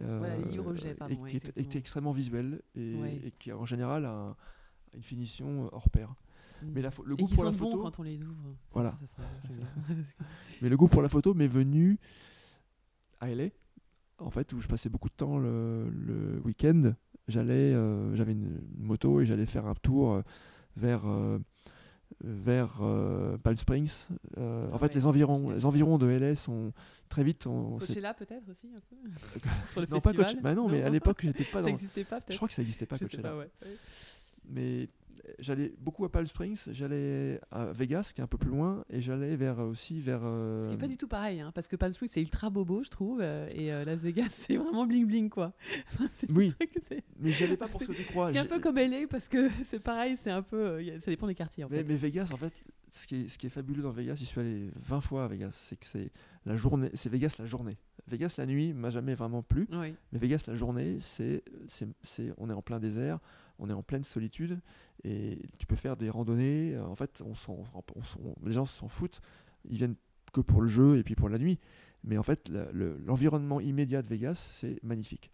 euh, 0.00 0.18
Voilà, 0.18 0.36
livre-objet, 0.38 0.94
pardon, 0.94 1.14
et 1.14 1.18
ouais, 1.18 1.30
qui 1.30 1.36
est, 1.36 1.76
extrêmement 1.76 2.12
visuel 2.12 2.62
et, 2.74 2.94
Ouais. 2.96 3.20
et 3.24 3.30
qui 3.30 3.52
en 3.52 3.64
général 3.64 4.04
a 4.06 4.10
un- 4.12 4.36
une 4.94 5.02
finition 5.02 5.68
hors 5.72 5.88
pair. 5.88 6.14
Mais 6.62 6.82
la 6.82 6.90
le 7.04 7.16
goût 7.16 7.26
pour 7.28 7.44
la 7.44 7.52
photo, 7.52 7.82
quand 7.82 7.98
on 7.98 8.02
les 8.02 8.22
ouvre. 8.22 8.56
Voilà. 8.72 8.98
ça, 9.06 9.22
ça, 9.86 9.94
mais 10.62 10.68
le 10.68 10.76
goût 10.76 10.88
pour 10.88 11.02
la 11.02 11.08
photo 11.08 11.34
m'est 11.34 11.46
venu 11.48 11.98
à 13.20 13.28
LA, 13.34 13.46
en 14.18 14.30
fait, 14.30 14.52
où 14.52 14.60
je 14.60 14.68
passais 14.68 14.88
beaucoup 14.88 15.08
de 15.08 15.14
temps 15.14 15.38
le, 15.38 15.88
le 15.90 16.40
week-end. 16.44 16.92
J'allais, 17.28 17.74
euh, 17.74 18.14
j'avais 18.16 18.32
une, 18.32 18.60
moto 18.78 19.20
et 19.20 19.26
j'allais 19.26 19.46
faire 19.46 19.66
un 19.66 19.74
tour 19.74 20.12
euh, 20.14 20.22
vers 20.76 21.02
euh, 21.06 21.38
vers 22.24 22.78
euh, 22.80 23.36
Palm 23.38 23.56
Springs. 23.56 23.92
Euh, 24.38 24.68
en 24.70 24.74
Ah 24.74 24.78
fait, 24.78 24.86
ouais, 24.86 24.94
les 24.94 25.06
environs, 25.06 25.50
les 25.50 25.66
environs 25.66 25.98
de 25.98 26.06
LA 26.06 26.34
sont 26.36 26.72
très 27.10 27.22
vite. 27.22 27.46
on- 27.46 27.76
Coachella 27.78 28.14
peut-être 28.14 28.48
aussi 28.48 28.68
un 28.74 28.80
peu 28.80 28.96
Pour 29.74 29.82
le 29.82 29.86
non, 29.88 30.00
pas 30.00 30.12
festival 30.12 30.16
Coachella. 30.24 30.40
Bah 30.42 30.54
non, 30.54 30.68
mais 30.68 30.82
à 30.82 30.88
l'époque, 30.88 31.18
j'étais 31.20 31.44
pas 31.44 31.50
Ça 31.50 31.60
dans. 31.60 31.66
n'existait 31.66 32.04
pas 32.04 32.20
Je 32.28 32.36
crois 32.36 32.48
que 32.48 32.54
ça 32.54 32.62
n'existait 32.62 32.86
pas 32.86 32.96
Coachella. 32.98 33.22
pas, 33.30 33.36
ouais. 33.36 33.50
Mais 34.50 34.88
j'allais 35.38 35.72
beaucoup 35.78 36.04
à 36.04 36.10
Palm 36.12 36.26
Springs, 36.26 36.58
j'allais 36.72 37.40
à 37.50 37.66
Vegas, 37.72 38.12
qui 38.14 38.20
est 38.20 38.24
un 38.24 38.28
peu 38.28 38.38
plus 38.38 38.50
loin, 38.50 38.84
et 38.90 39.00
j'allais 39.00 39.36
vers 39.36 39.58
aussi 39.60 40.00
vers. 40.00 40.20
euh, 40.24 40.62
Ce 40.62 40.68
qui 40.68 40.74
est 40.74 40.78
pas 40.78 40.88
du 40.88 40.96
tout 40.96 41.08
pareil, 41.08 41.40
hein, 41.40 41.50
parce 41.54 41.68
que 41.68 41.76
Palm 41.76 41.92
Springs 41.92 42.08
c'est 42.10 42.20
ultra 42.20 42.50
bobo, 42.50 42.82
je 42.82 42.90
trouve, 42.90 43.20
euh, 43.20 43.48
et 43.52 43.72
euh, 43.72 43.84
Las 43.84 44.00
Vegas 44.00 44.28
c'est 44.30 44.56
vraiment 44.56 44.86
bling 44.86 45.06
bling 45.06 45.28
quoi. 45.30 45.52
Oui. 46.34 46.52
Mais 47.20 47.30
j'y 47.30 47.44
allais 47.44 47.56
pas 47.56 47.68
pour 47.68 47.82
ce 47.82 47.88
que 47.88 47.92
tu 47.92 48.04
crois. 48.04 48.32
c'est 48.32 48.38
un 48.38 48.44
peu 48.46 48.60
comme 48.60 48.76
LA 48.76 49.06
parce 49.10 49.28
que 49.28 49.48
c'est 49.68 49.80
pareil, 49.82 50.16
c'est 50.16 50.30
un 50.30 50.42
peu, 50.42 50.56
euh, 50.56 50.98
ça 51.00 51.10
dépend 51.10 51.26
des 51.26 51.34
quartiers 51.34 51.64
en 51.64 51.68
Mais, 51.70 51.78
fait. 51.78 51.84
mais 51.84 51.96
Vegas, 51.96 52.30
en 52.32 52.36
fait, 52.36 52.62
ce 52.90 53.06
qui, 53.06 53.22
est, 53.22 53.28
ce 53.28 53.38
qui 53.38 53.46
est 53.46 53.50
fabuleux 53.50 53.82
dans 53.82 53.90
Vegas, 53.90 54.14
j'y 54.16 54.26
suis 54.26 54.40
allé 54.40 54.70
20 54.76 55.00
fois 55.00 55.24
à 55.24 55.28
Vegas, 55.28 55.50
c'est 55.52 55.78
que 55.78 55.86
c'est 55.86 56.10
la 56.46 56.56
journée, 56.56 56.90
c'est 56.94 57.10
Vegas 57.10 57.36
la 57.38 57.46
journée. 57.46 57.76
Vegas 58.06 58.36
la 58.38 58.46
nuit 58.46 58.72
m'a 58.72 58.88
jamais 58.88 59.14
vraiment 59.14 59.42
plu, 59.42 59.68
Oui. 59.72 59.94
mais 60.12 60.18
Vegas 60.18 60.44
la 60.46 60.54
journée, 60.54 60.96
c'est- 61.00 61.42
on 62.38 62.48
est 62.48 62.54
en 62.54 62.62
plein 62.62 62.78
désert, 62.78 63.18
on 63.58 63.68
est 63.70 63.72
en 63.72 63.82
pleine 63.82 64.04
solitude, 64.04 64.60
et 65.04 65.38
tu 65.58 65.66
peux 65.66 65.76
faire 65.76 65.96
des 65.96 66.10
randonnées. 66.10 66.74
euh, 66.74 66.84
En 66.86 66.94
fait, 66.94 67.22
on 67.24 67.34
s'en- 67.34 67.64
on 67.74 68.34
les 68.46 68.52
gens 68.52 68.66
s'en 68.66 68.88
foutent, 68.88 69.20
ils 69.68 69.78
viennent 69.78 69.96
que 70.32 70.40
pour 70.40 70.60
le 70.62 70.68
jeu 70.68 70.98
et 70.98 71.02
puis 71.02 71.14
pour 71.14 71.28
la 71.28 71.38
nuit. 71.38 71.58
Mais 72.04 72.16
en 72.18 72.22
fait, 72.22 72.48
le- 72.48 72.98
l'environnement 73.04 73.60
immédiat 73.60 74.02
de 74.02 74.08
Vegas, 74.08 74.54
c'est 74.60 74.82
magnifique. 74.84 75.30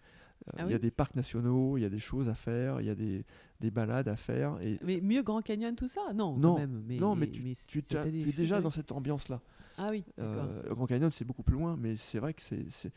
Euh, 0.49 0.53
Ah 0.59 0.65
il 0.67 0.73
y 0.73 0.75
a 0.75 0.79
des 0.79 0.91
parcs 0.91 1.15
nationaux, 1.15 1.79
il 1.79 1.83
y 1.83 1.85
a 1.85 1.89
des 1.91 1.99
choses 1.99 2.29
à 2.29 2.35
faire, 2.35 2.81
il 2.81 2.87
y 2.87 2.91
a 2.91 2.95
des, 2.95 3.25
des 3.61 3.71
balades 3.71 4.09
à 4.09 4.17
faire. 4.17 4.59
Et 4.61 4.79
Mais 4.83 5.01
mieux 5.01 5.23
Grand 5.23 5.41
Canyon, 5.43 5.75
tout 5.75 5.89
ça? 5.89 6.13
Non, 6.15 6.37
Non, 6.37 6.55
quand 6.55 6.61
même. 6.61 6.83
Mais, 6.87 6.99
non, 6.99 7.15
mais 7.15 7.29
tu, 7.29 7.43
tu, 7.67 7.79
es 7.79 8.33
déjà 8.33 8.61
dans 8.61 8.71
cette 8.71 8.93
ambiance-là. 8.93 9.41
Ah 9.77 9.89
oui. 9.91 10.05
Euh, 10.19 10.63
le 10.69 10.75
Grand 10.75 10.87
Canyon, 10.87 11.11
c'est 11.11 11.25
beaucoup 11.25 11.43
plus 11.43 11.55
loin, 11.55 11.77
mais 11.79 11.97
c'est 11.97 12.19
vrai 12.19 12.35
que 12.35 12.43
c'est, 12.43 12.93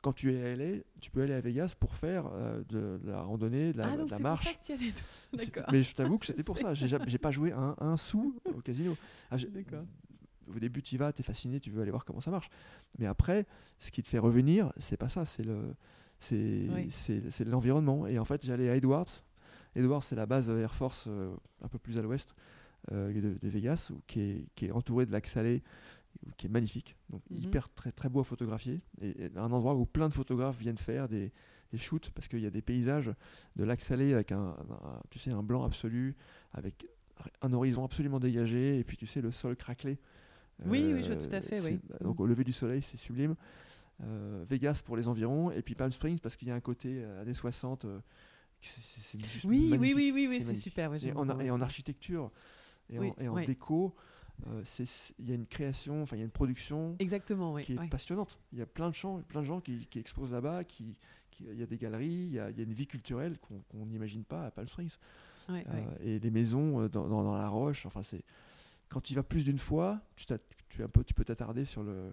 quand 0.00 0.12
tu 0.12 0.34
es 0.34 0.42
à 0.42 0.56
LA, 0.56 0.80
tu 1.00 1.10
peux 1.10 1.22
aller 1.22 1.34
à 1.34 1.40
Vegas 1.40 1.74
pour 1.78 1.94
faire 1.94 2.26
euh, 2.32 2.62
de, 2.68 2.98
de 3.02 3.10
la 3.10 3.22
randonnée, 3.22 3.72
de 3.72 3.78
la, 3.78 3.86
ah, 3.86 3.92
de 3.92 3.98
donc 3.98 4.10
la 4.10 4.18
marche. 4.18 4.44
pour 4.44 4.52
ça 4.52 4.58
que 4.58 4.64
tu 4.64 4.72
allais. 4.72 5.64
Mais 5.72 5.82
je 5.82 5.94
t'avoue 5.94 6.18
que 6.18 6.26
c'était 6.26 6.42
pour 6.42 6.58
ça. 6.58 6.74
J'ai, 6.74 7.18
pas 7.18 7.30
joué 7.30 7.52
un, 7.52 7.76
un 7.78 7.96
sou 7.96 8.40
au 8.44 8.60
casino. 8.60 8.96
Ah. 9.30 9.36
Au 10.54 10.58
début, 10.58 10.82
tu 10.82 10.94
y 10.94 10.98
vas, 10.98 11.12
tu 11.12 11.20
es 11.20 11.24
fasciné, 11.24 11.60
tu 11.60 11.70
veux 11.70 11.82
aller 11.82 11.90
voir 11.90 12.04
comment 12.04 12.20
ça 12.20 12.30
marche. 12.30 12.48
Mais 12.98 13.06
après, 13.06 13.46
ce 13.78 13.90
qui 13.90 14.02
te 14.02 14.08
fait 14.08 14.18
revenir, 14.18 14.72
c'est 14.78 14.96
pas 14.96 15.08
ça, 15.10 15.24
c'est, 15.24 15.42
le, 15.42 15.74
c'est, 16.18 16.66
Oui. 16.74 16.90
c'est, 16.90 17.30
c'est 17.30 17.44
l'environnement. 17.44 18.06
Et 18.06 18.18
en 18.18 18.24
fait, 18.24 18.44
j'allais 18.44 18.70
à 18.70 18.76
Edwards. 18.76 19.22
Edwards, 19.76 20.02
c'est 20.02 20.16
la 20.16 20.26
base 20.26 20.48
Air 20.48 20.74
Force 20.74 21.04
euh, 21.06 21.34
un 21.62 21.68
peu 21.68 21.78
plus 21.78 21.98
à 21.98 22.02
l'ouest 22.02 22.34
euh, 22.92 23.12
de, 23.12 23.38
de 23.40 23.48
Vegas, 23.48 23.90
où- 23.92 24.00
qui, 24.06 24.20
est, 24.20 24.44
qui 24.54 24.66
est 24.66 24.70
entourée 24.70 25.06
de 25.06 25.12
lacs 25.12 25.26
salés, 25.26 25.62
qui 26.36 26.46
est 26.46 26.50
magnifique. 26.50 26.96
Donc, 27.10 27.22
Mhm. 27.30 27.38
hyper 27.38 27.68
très, 27.70 27.92
très 27.92 28.08
beau 28.08 28.20
à 28.20 28.24
photographier. 28.24 28.80
Et, 29.00 29.24
et 29.26 29.30
un 29.36 29.52
endroit 29.52 29.74
où 29.74 29.86
plein 29.86 30.08
de 30.08 30.14
photographes 30.14 30.58
viennent 30.58 30.78
faire 30.78 31.08
des, 31.08 31.32
des 31.70 31.78
shoots, 31.78 32.10
parce 32.14 32.28
qu'il 32.28 32.40
y 32.40 32.46
a 32.46 32.50
des 32.50 32.62
paysages 32.62 33.10
de 33.56 33.64
lacs 33.64 33.80
salés 33.82 34.14
avec 34.14 34.32
un, 34.32 34.56
un- 34.58 35.00
tu 35.10 35.18
sais, 35.18 35.30
un 35.30 35.42
blanc 35.42 35.64
absolu, 35.64 36.16
avec 36.52 36.86
un 37.42 37.52
horizon 37.52 37.84
absolument 37.84 38.20
dégagé, 38.20 38.78
et 38.78 38.84
puis 38.84 38.96
tu 38.96 39.06
sais, 39.06 39.20
le 39.20 39.30
sol 39.32 39.56
craquelé. 39.56 39.98
Oui, 40.66 40.92
oui, 40.94 41.02
je 41.02 41.12
vois 41.12 41.22
tout 41.22 41.34
à 41.34 41.40
fait, 41.40 41.60
oui. 41.60 41.78
Donc 42.00 42.18
au 42.20 42.26
lever 42.26 42.42
du 42.44 42.52
soleil, 42.52 42.82
c'est 42.82 42.96
sublime. 42.96 43.34
Euh, 44.02 44.44
Vegas 44.48 44.80
pour 44.84 44.96
les 44.96 45.08
environs, 45.08 45.50
et 45.50 45.60
puis 45.62 45.74
Palm 45.74 45.90
Springs 45.90 46.20
parce 46.20 46.36
qu'il 46.36 46.46
y 46.48 46.50
a 46.52 46.54
un 46.54 46.60
côté 46.60 47.00
euh, 47.02 47.20
années 47.22 47.34
60. 47.34 47.84
euh, 47.84 47.98
c'est- 48.60 48.80
c'est- 48.80 49.00
c'est 49.18 49.24
juste 49.26 49.44
Oui, 49.44 49.76
oui, 49.78 49.92
oui, 49.94 50.10
oui, 50.14 50.26
oui, 50.28 50.40
c'est 50.40 50.54
super. 50.54 50.90
ouais, 50.90 50.98
Et 51.04 51.12
en, 51.12 51.28
et 51.40 51.50
architecture 51.50 52.30
et 52.90 52.98
Oui, 52.98 53.12
en, 53.18 53.22
et 53.22 53.28
en 53.28 53.34
ouais. 53.34 53.46
déco, 53.46 53.94
euh, 54.46 54.62
il 55.18 55.28
y 55.28 55.32
a 55.32 55.34
une 55.34 55.46
création, 55.46 56.02
enfin 56.02 56.16
il 56.16 56.20
y 56.20 56.22
a 56.22 56.24
une 56.24 56.30
production 56.30 56.94
Exactement, 56.98 57.52
oui. 57.54 57.64
qui 57.64 57.72
est 57.72 57.88
passionnante. 57.88 58.38
Il 58.52 58.58
y 58.58 58.62
a 58.62 58.66
plein 58.66 58.88
de 58.90 58.94
gens, 58.94 59.20
plein 59.22 59.40
de 59.40 59.46
gens 59.46 59.60
qui, 59.60 59.86
qui 59.86 59.98
exposent 59.98 60.32
là-bas, 60.32 60.64
qui, 60.64 60.96
il 61.40 61.58
y 61.58 61.62
a 61.62 61.66
des 61.66 61.76
galeries, 61.78 62.06
il 62.06 62.32
y 62.32 62.38
a, 62.40 62.50
il 62.50 62.56
y 62.56 62.60
a 62.60 62.64
une 62.64 62.72
vie 62.72 62.86
culturelle 62.86 63.38
qu'on 63.38 63.86
n'imagine 63.86 64.24
pas 64.24 64.46
à 64.46 64.50
Palm 64.50 64.66
Springs. 64.68 64.96
Ouais, 65.48 65.64
Euh, 65.68 65.72
ouais. 65.72 66.06
et 66.06 66.20
des 66.20 66.30
maisons 66.30 66.80
euh, 66.82 66.88
dans, 66.88 67.08
dans- 67.08 67.22
dans 67.24 67.36
la 67.36 67.48
roche. 67.48 67.86
Enfin, 67.86 68.02
c'est 68.02 68.22
quand 68.88 69.00
tu 69.00 69.12
y 69.12 69.16
vas 69.16 69.22
plus 69.22 69.44
d'une 69.44 69.58
fois, 69.58 70.00
tu, 70.16 70.26
t'as- 70.26 70.38
tu, 70.68 70.80
es 70.80 70.84
un 70.84 70.88
peu, 70.88 71.02
tu 71.04 71.14
peux 71.14 71.24
t'attarder 71.24 71.64
sur 71.64 71.82
le, 71.82 72.12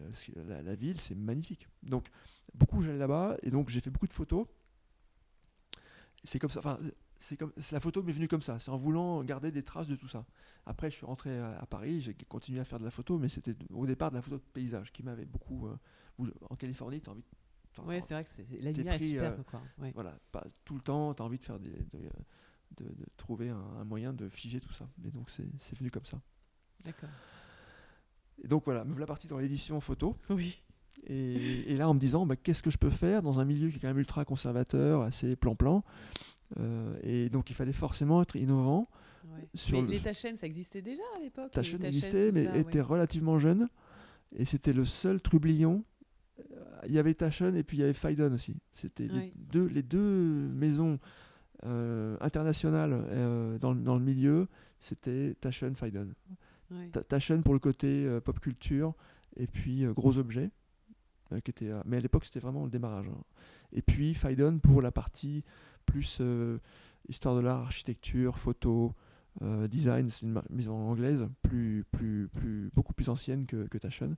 le- 0.00 0.42
la, 0.44 0.62
la 0.62 0.74
ville. 0.74 1.00
C'est 1.00 1.14
magnifique. 1.14 1.66
Donc 1.82 2.06
beaucoup 2.54 2.82
j'allais 2.82 2.98
là-bas 2.98 3.36
et 3.42 3.50
donc 3.50 3.68
j'ai 3.68 3.80
fait 3.80 3.90
beaucoup 3.90 4.06
de 4.06 4.12
photos. 4.12 4.46
C'est 6.24 6.38
comme 6.38 6.50
ça. 6.50 6.60
Enfin, 6.60 6.78
comme 7.36 7.52
c'est 7.58 7.72
la 7.72 7.80
photo 7.80 8.02
m'est 8.02 8.12
venue 8.12 8.28
comme 8.28 8.42
ça. 8.42 8.58
C'est 8.60 8.70
en 8.70 8.76
voulant 8.76 9.22
garder 9.24 9.50
des 9.50 9.62
traces 9.62 9.88
de 9.88 9.96
tout 9.96 10.08
ça. 10.08 10.24
Après, 10.66 10.90
je 10.90 10.96
suis 10.96 11.06
rentré 11.06 11.36
à, 11.38 11.58
à 11.58 11.66
Paris. 11.66 12.00
J'ai 12.00 12.14
continué 12.14 12.60
à 12.60 12.64
faire 12.64 12.78
de 12.78 12.84
la 12.84 12.90
photo, 12.90 13.18
mais 13.18 13.28
c'était 13.28 13.54
au 13.72 13.86
départ 13.86 14.10
de 14.10 14.16
la 14.16 14.22
photo 14.22 14.36
de 14.36 14.42
paysage 14.52 14.92
qui 14.92 15.02
m'avait 15.02 15.24
beaucoup. 15.26 15.66
euh, 15.66 15.76
en 16.50 16.56
Californie, 16.56 17.00
tu 17.00 17.08
as 17.10 17.12
envie. 17.12 17.22
t'as- 17.74 17.82
Ouais, 17.82 18.00
c'est 18.06 18.14
vrai 18.14 18.24
que 18.24 18.30
c'est- 18.30 18.46
la 18.60 18.72
lumière 18.72 18.94
est 18.94 18.96
pris, 18.98 19.18
euh, 19.18 19.36
quoi. 19.50 19.62
Ouais. 19.78 19.92
voilà, 19.94 20.16
pas 20.32 20.44
tout 20.64 20.74
le 20.74 20.80
temps, 20.80 21.14
tu 21.14 21.22
as 21.22 21.24
envie 21.24 21.38
de 21.38 21.44
faire 21.44 21.58
des, 21.60 21.70
de, 21.70 22.08
de- 22.78 22.92
de 22.94 23.06
trouver 23.16 23.48
un, 23.50 23.56
un 23.80 23.84
moyen 23.84 24.12
de 24.12 24.28
figer 24.28 24.58
tout 24.60 24.72
ça. 24.72 24.88
Et 25.04 25.10
donc 25.10 25.30
c'est 25.30 25.46
c'est 25.60 25.76
venu 25.78 25.90
comme 25.90 26.04
ça. 26.06 26.20
D'accord. 26.84 27.08
Et 28.42 28.48
donc 28.48 28.64
voilà, 28.64 28.84
me 28.84 28.90
voilà 28.92 29.06
parti 29.06 29.26
dans 29.26 29.38
l'édition 29.38 29.80
photo. 29.80 30.16
Oui. 30.30 30.60
Et, 31.06 31.72
et 31.72 31.76
là 31.76 31.88
en 31.88 31.94
me 31.94 32.00
disant, 32.00 32.26
bah, 32.26 32.34
qu'est-ce 32.34 32.62
que 32.62 32.70
je 32.72 32.78
peux 32.78 32.90
faire 32.90 33.22
dans 33.22 33.38
un 33.38 33.44
milieu 33.44 33.68
qui 33.70 33.76
est 33.76 33.78
quand 33.78 33.86
même 33.88 33.98
ultra 34.00 34.24
conservateur, 34.24 35.02
assez 35.02 35.36
plan-plan? 35.36 35.84
Euh, 36.58 36.96
et 37.02 37.28
donc 37.28 37.50
il 37.50 37.54
fallait 37.54 37.72
forcément 37.72 38.22
être 38.22 38.36
innovant. 38.36 38.88
Ouais. 39.24 39.46
Sur 39.54 39.76
mais 39.80 39.82
le- 39.86 39.92
les 39.92 40.00
Taschen, 40.00 40.36
ça 40.38 40.46
existait 40.46 40.80
déjà 40.82 41.02
à 41.16 41.20
l'époque 41.20 41.50
Ta 41.52 41.60
les 41.60 41.66
chaîne 41.66 41.80
Taschen, 41.80 41.94
existait, 41.94 42.30
mais 42.32 42.44
ça, 42.46 42.56
était 42.56 42.78
ouais. 42.78 42.82
relativement 42.82 43.38
jeune. 43.38 43.68
Et 44.36 44.44
c'était 44.44 44.72
le 44.72 44.84
seul 44.84 45.20
trublion. 45.20 45.84
Euh, 46.38 46.42
Il 46.86 46.92
y 46.92 46.98
avait 46.98 47.14
Taschen 47.14 47.54
et 47.54 47.62
puis 47.62 47.76
il 47.78 47.80
y 47.80 47.82
avait 47.82 47.92
Faidon 47.92 48.32
aussi. 48.32 48.56
C'était 48.74 49.08
les, 49.08 49.32
deux, 49.36 49.66
les 49.66 49.82
deux 49.82 50.48
maisons 50.48 50.98
euh, 51.64 52.16
internationales 52.20 52.92
euh, 52.94 53.58
dans, 53.58 53.72
le- 53.74 53.80
dans 53.80 53.96
le 53.96 54.02
milieu. 54.04 54.46
C'était 54.80 55.34
Taschen. 55.40 55.74
Ta- 56.92 57.02
Taschen 57.02 57.42
pour 57.42 57.54
le 57.54 57.60
côté 57.60 58.04
euh, 58.06 58.20
pop 58.20 58.38
culture 58.40 58.94
et 59.36 59.46
puis 59.46 59.84
gros 59.86 60.18
objets. 60.18 60.50
qui 61.44 61.50
était, 61.50 61.70
mais 61.84 61.96
à 61.96 62.00
l'époque, 62.00 62.24
c'était 62.24 62.40
vraiment 62.40 62.64
le 62.64 62.70
démarrage. 62.70 63.06
hein. 63.08 63.22
Et 63.72 63.82
puis 63.82 64.14
Faidon 64.14 64.58
pour 64.58 64.80
la 64.80 64.90
partie 64.92 65.44
plus 65.92 66.18
euh, 66.20 66.58
histoire 67.08 67.34
de 67.34 67.40
l'art, 67.40 67.60
architecture, 67.60 68.38
photo, 68.38 68.94
euh, 69.42 69.66
design. 69.68 70.10
C'est 70.10 70.26
une 70.26 70.32
ma- 70.32 70.44
maison 70.50 70.74
anglaise, 70.74 71.26
plus, 71.42 71.84
plus, 71.92 72.28
plus, 72.34 72.70
beaucoup 72.74 72.92
plus 72.92 73.08
ancienne 73.08 73.46
que, 73.46 73.66
que 73.68 73.78
Taschen. 73.78 74.16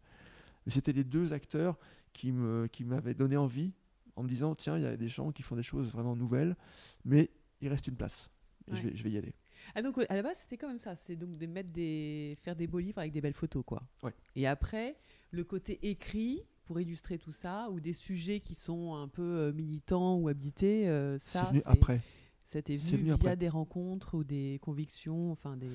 Mais 0.66 0.72
c'était 0.72 0.92
les 0.92 1.04
deux 1.04 1.32
acteurs 1.32 1.78
qui 2.12 2.32
me- 2.32 2.66
qui 2.66 2.84
m'avaient 2.84 3.14
donné 3.14 3.36
envie 3.36 3.72
en 4.16 4.22
me 4.24 4.28
disant 4.28 4.54
tiens, 4.54 4.76
il 4.76 4.82
y 4.82 4.86
a 4.86 4.96
des 4.96 5.08
gens 5.08 5.30
qui 5.32 5.42
font 5.42 5.56
des 5.56 5.62
choses 5.62 5.90
vraiment 5.92 6.16
nouvelles, 6.16 6.56
mais 7.04 7.30
il 7.60 7.68
reste 7.68 7.86
une 7.86 7.96
place. 7.96 8.28
Et 8.70 8.76
je, 8.76 8.82
vais, 8.82 8.96
je 8.96 9.02
vais 9.04 9.10
y 9.10 9.18
aller. 9.18 9.34
Ah 9.74 9.82
donc 9.82 9.98
à 10.08 10.14
la 10.14 10.22
base 10.22 10.38
c'était 10.38 10.56
quand 10.56 10.68
même 10.68 10.78
ça, 10.78 10.94
c'est 10.96 11.16
donc 11.16 11.36
de 11.36 11.46
mettre 11.46 11.70
des 11.70 12.36
faire 12.42 12.56
des 12.56 12.66
beaux 12.66 12.78
livres 12.78 12.98
avec 12.98 13.12
des 13.12 13.20
belles 13.20 13.34
photos 13.34 13.62
quoi. 13.64 13.82
Ouais. 14.02 14.14
Et 14.34 14.46
après 14.46 14.96
le 15.30 15.44
côté 15.44 15.78
écrit 15.88 16.42
pour 16.70 16.80
illustrer 16.80 17.18
tout 17.18 17.32
ça 17.32 17.68
ou 17.72 17.80
des 17.80 17.92
sujets 17.92 18.38
qui 18.38 18.54
sont 18.54 18.94
un 18.94 19.08
peu 19.08 19.22
euh, 19.22 19.52
militants 19.52 20.14
ou 20.14 20.28
habités, 20.28 20.88
euh, 20.88 21.18
ça 21.18 21.40
C'est 21.40 21.50
venu 21.50 21.62
après. 21.64 22.00
C'était 22.44 22.76
venu, 22.76 23.02
via 23.02 23.14
après. 23.14 23.36
des 23.36 23.48
rencontres 23.48 24.16
ou 24.16 24.22
des 24.22 24.60
convictions, 24.62 25.32
enfin 25.32 25.56
des 25.56 25.68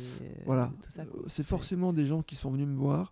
Voilà. 0.45 0.71
Euh, 0.97 1.03
C'est 1.27 1.43
forcément 1.43 1.91
des 1.91 2.05
gens 2.05 2.21
qui 2.21 2.37
sont 2.37 2.49
venus 2.49 2.65
me 2.65 2.77
voir 2.77 3.11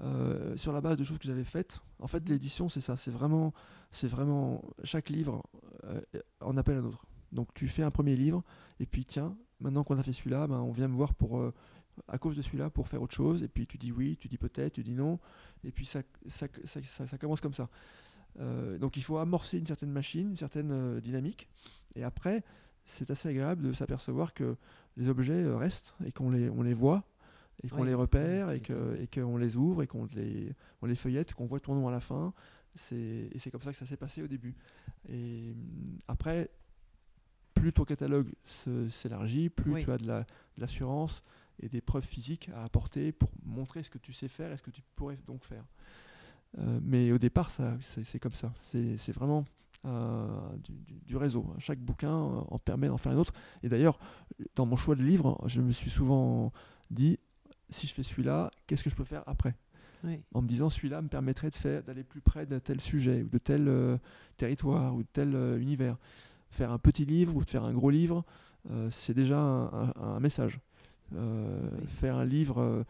euh, 0.00 0.58
sur 0.58 0.74
la 0.74 0.82
base 0.82 0.98
de 0.98 1.04
choses 1.04 1.16
que 1.16 1.26
j'avais 1.26 1.44
faites. 1.44 1.80
En 2.00 2.06
fait, 2.06 2.28
l'édition, 2.28 2.68
c'est 2.68 2.82
ça. 2.82 2.98
C'est 2.98 3.10
vraiment, 3.10 3.54
c'est 3.90 4.08
vraiment 4.08 4.62
chaque 4.84 5.08
livre 5.08 5.42
euh, 5.84 6.02
en 6.42 6.58
appelle 6.58 6.76
un 6.76 6.84
autre. 6.84 7.06
Donc, 7.32 7.48
tu 7.54 7.66
fais 7.66 7.82
un 7.82 7.90
premier 7.90 8.14
livre 8.14 8.44
et 8.78 8.84
puis 8.84 9.06
tiens, 9.06 9.38
maintenant 9.58 9.84
qu'on 9.84 9.96
a 9.96 10.02
fait 10.02 10.12
celui-là, 10.12 10.48
ben, 10.48 10.60
on 10.60 10.70
vient 10.70 10.88
me 10.88 10.94
voir 10.94 11.14
pour 11.14 11.38
euh, 11.38 11.54
à 12.08 12.18
cause 12.18 12.36
de 12.36 12.42
celui-là 12.42 12.70
pour 12.70 12.88
faire 12.88 13.00
autre 13.02 13.14
chose. 13.14 13.42
Et 13.42 13.48
puis 13.48 13.66
tu 13.66 13.78
dis 13.78 13.92
oui, 13.92 14.16
tu 14.18 14.28
dis 14.28 14.38
peut-être, 14.38 14.74
tu 14.74 14.82
dis 14.84 14.94
non. 14.94 15.18
Et 15.64 15.70
puis 15.72 15.86
ça, 15.86 16.02
ça, 16.28 16.46
ça, 17.06 17.18
commence 17.18 17.40
comme 17.40 17.54
ça. 17.54 17.68
Euh, 18.38 18.78
donc 18.78 18.96
il 18.96 19.02
faut 19.02 19.18
amorcer 19.18 19.58
une 19.58 19.66
certaine 19.66 19.90
machine, 19.92 20.30
une 20.30 20.36
certaine 20.36 20.70
euh, 20.72 21.00
dynamique. 21.00 21.48
Et 21.94 22.04
après, 22.04 22.44
c'est 22.84 23.10
assez 23.10 23.28
agréable 23.28 23.62
de 23.62 23.72
s'apercevoir 23.72 24.34
que 24.34 24.56
les 24.96 25.08
objets 25.08 25.32
euh, 25.42 25.56
restent 25.56 25.94
et 26.04 26.12
qu'on 26.12 26.30
les, 26.30 26.50
on 26.50 26.62
les 26.62 26.74
voit 26.74 27.04
et 27.62 27.68
qu'on 27.70 27.80
Oui, 27.80 27.88
les 27.88 27.94
repère 27.94 28.48
oui, 28.48 28.56
et 28.56 28.60
tu 28.60 28.72
que- 28.72 28.72
m'étonnes. 28.74 29.02
et 29.02 29.06
qu'on 29.08 29.36
les 29.38 29.56
ouvre 29.56 29.82
et 29.82 29.86
qu'on 29.86 30.06
les, 30.14 30.52
on 30.82 30.86
les 30.86 30.94
feuillette, 30.94 31.32
qu'on 31.32 31.46
voit 31.46 31.60
ton 31.60 31.74
nom 31.74 31.88
à 31.88 31.90
la 31.90 32.00
fin. 32.00 32.34
C'est- 32.74 33.30
Et 33.32 33.38
c'est 33.38 33.50
comme 33.50 33.62
ça 33.62 33.70
que 33.72 33.76
ça 33.78 33.86
s'est 33.86 33.96
passé 33.96 34.22
au 34.22 34.26
début. 34.28 34.54
Et 35.08 35.52
hum, 35.52 35.98
après, 36.06 36.50
plus 37.54 37.72
ton 37.72 37.84
catalogue 37.84 38.28
s'élargit, 38.90 39.48
plus 39.48 39.72
Oui. 39.72 39.82
tu 39.84 39.90
as 39.90 39.96
de 39.96 40.06
la- 40.06 40.20
de 40.20 40.60
l'assurance 40.60 41.22
et 41.60 41.68
des 41.68 41.80
preuves 41.80 42.04
physiques 42.04 42.50
à 42.54 42.64
apporter 42.64 43.12
pour 43.12 43.30
montrer 43.44 43.82
ce 43.82 43.90
que 43.90 43.98
tu 43.98 44.12
sais 44.12 44.28
faire 44.28 44.52
et 44.52 44.56
ce 44.56 44.62
que 44.62 44.70
tu 44.70 44.82
pourrais 44.94 45.18
donc 45.26 45.44
faire. 45.44 45.64
Euh, 46.58 46.80
mais 46.82 47.12
au 47.12 47.18
départ, 47.18 47.50
ça, 47.50 47.76
c'est, 47.80 48.18
comme 48.18 48.32
ça. 48.32 48.52
C'est, 48.60 49.12
vraiment 49.12 49.44
euh, 49.84 50.26
du, 50.64 50.72
du- 50.72 51.00
du 51.06 51.16
réseau. 51.16 51.46
Chaque 51.58 51.78
bouquin 51.80 52.10
euh, 52.14 52.40
en 52.48 52.58
permet 52.58 52.88
d'en 52.88 52.96
faire 52.98 53.12
un 53.12 53.16
autre. 53.18 53.32
Et 53.62 53.68
d'ailleurs, 53.68 53.98
dans 54.54 54.66
mon 54.66 54.76
choix 54.76 54.94
de 54.94 55.02
livre, 55.02 55.38
je 55.46 55.60
me 55.60 55.70
suis 55.72 55.90
souvent 55.90 56.52
dit, 56.90 57.18
si 57.68 57.86
je 57.86 57.92
fais 57.94 58.02
celui-là, 58.02 58.50
qu'est-ce 58.66 58.84
que 58.84 58.90
je 58.90 58.96
peux 58.96 59.04
faire 59.04 59.22
après? 59.26 59.54
En 60.34 60.42
me 60.42 60.46
disant 60.48 60.70
celui-là 60.70 61.02
me 61.02 61.08
permettrait 61.08 61.50
de 61.50 61.54
faire 61.54 61.82
d'aller 61.82 62.04
plus 62.04 62.20
près 62.20 62.46
de 62.46 62.58
tel 62.58 62.80
sujet 62.80 63.22
ou 63.22 63.28
de 63.28 63.38
tel 63.38 63.66
euh, 63.68 63.96
territoire 64.36 64.94
ou 64.94 65.02
de 65.02 65.08
tel 65.12 65.34
euh, 65.34 65.58
univers. 65.58 65.96
Faire 66.48 66.70
un 66.70 66.78
petit 66.78 67.04
livre 67.04 67.34
ou 67.34 67.44
de 67.44 67.50
faire 67.50 67.64
un 67.64 67.72
gros 67.72 67.90
livre, 67.90 68.24
euh, 68.70 68.88
c'est 68.90 69.14
déjà 69.14 69.38
un, 69.38 69.64
un- 69.66 69.92
un 69.96 70.20
message. 70.20 70.60
Euh, 71.14 71.68
Oui. 71.80 71.86
Faire 71.88 72.16
un 72.16 72.24
livre 72.24 72.58
euh, 72.60 72.82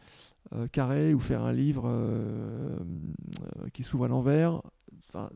euh, 0.54 0.66
carré 0.68 1.12
ou 1.14 1.20
faire 1.20 1.42
un 1.42 1.52
livre 1.52 1.88
qui 3.72 3.82
s'ouvre 3.82 4.04
à 4.04 4.08
l'envers. 4.08 4.60
Enfin, 5.08 5.30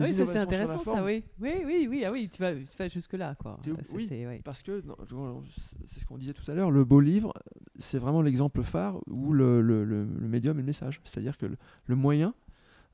Ah 0.00 0.04
oui, 0.04 0.14
ça 0.14 0.26
c'est 0.26 0.38
intéressant 0.38 0.78
ça, 0.80 1.04
oui. 1.04 1.24
Oui, 1.40 1.62
oui, 1.64 1.86
oui, 1.90 2.04
ah 2.06 2.12
oui, 2.12 2.28
tu 2.28 2.40
vas, 2.42 2.54
tu 2.54 2.76
vas 2.78 2.88
jusque 2.88 3.14
là 3.14 3.34
quoi. 3.36 3.58
Oui. 3.92 4.08
ouais. 4.10 4.40
Parce 4.44 4.62
que, 4.62 4.82
c'est 5.86 6.00
ce 6.00 6.06
qu'on 6.06 6.18
disait 6.18 6.32
tout 6.34 6.48
à 6.50 6.54
l'heure, 6.54 6.70
le 6.70 6.84
beau 6.84 7.00
livre, 7.00 7.32
c'est 7.78 7.98
vraiment 7.98 8.22
l'exemple 8.22 8.62
phare 8.62 8.98
où 9.08 9.32
le, 9.32 9.60
le- 9.60 9.84
le- 9.84 10.04
le 10.04 10.28
médium 10.28 10.56
est 10.58 10.62
le 10.62 10.66
message. 10.66 11.00
C'est-à-dire 11.04 11.36
que 11.38 11.46
le, 11.46 11.96
moyen 11.96 12.34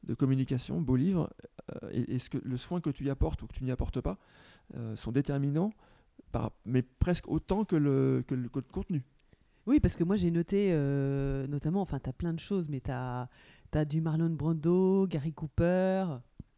de 0.07 0.15
communication, 0.15 0.81
beau 0.81 0.97
livre, 0.97 1.31
euh, 1.83 1.89
et, 1.93 2.15
et 2.15 2.19
ce 2.19 2.29
que, 2.31 2.39
le 2.43 2.57
soin 2.59 2.81
que 2.81 2.91
tu 2.91 3.05
y 3.05 3.11
apportes 3.11 3.43
ou 3.43 3.47
que 3.47 3.55
tu 3.55 3.65
n'y 3.65 3.71
apportes 3.71 4.01
pas, 4.01 4.19
euh, 4.77 4.97
sont 4.97 5.13
déterminants, 5.13 5.73
par, 6.33 6.53
mais 6.67 6.83
presque 6.83 7.29
autant 7.29 7.65
que 7.65 7.77
le, 7.77 8.23
que 8.27 8.35
le, 8.35 8.49
que 8.49 8.59
le 8.59 8.65
contenu. 8.71 9.03
Oui, 9.67 9.81
parce 9.81 9.97
que 9.97 10.05
moi 10.05 10.17
j'ai 10.17 10.31
noté, 10.31 10.69
euh, 10.73 11.47
notamment, 11.47 11.81
enfin, 11.81 11.99
tu 11.99 12.09
as 12.11 12.13
plein 12.13 12.33
de 12.33 12.41
choses, 12.41 12.69
mais 12.69 12.81
tu 12.81 12.91
as, 12.91 13.29
du 13.89 14.01
Marlon 14.01 14.31
Brando, 14.31 15.07
Gary 15.07 15.33
Cooper, 15.33 16.05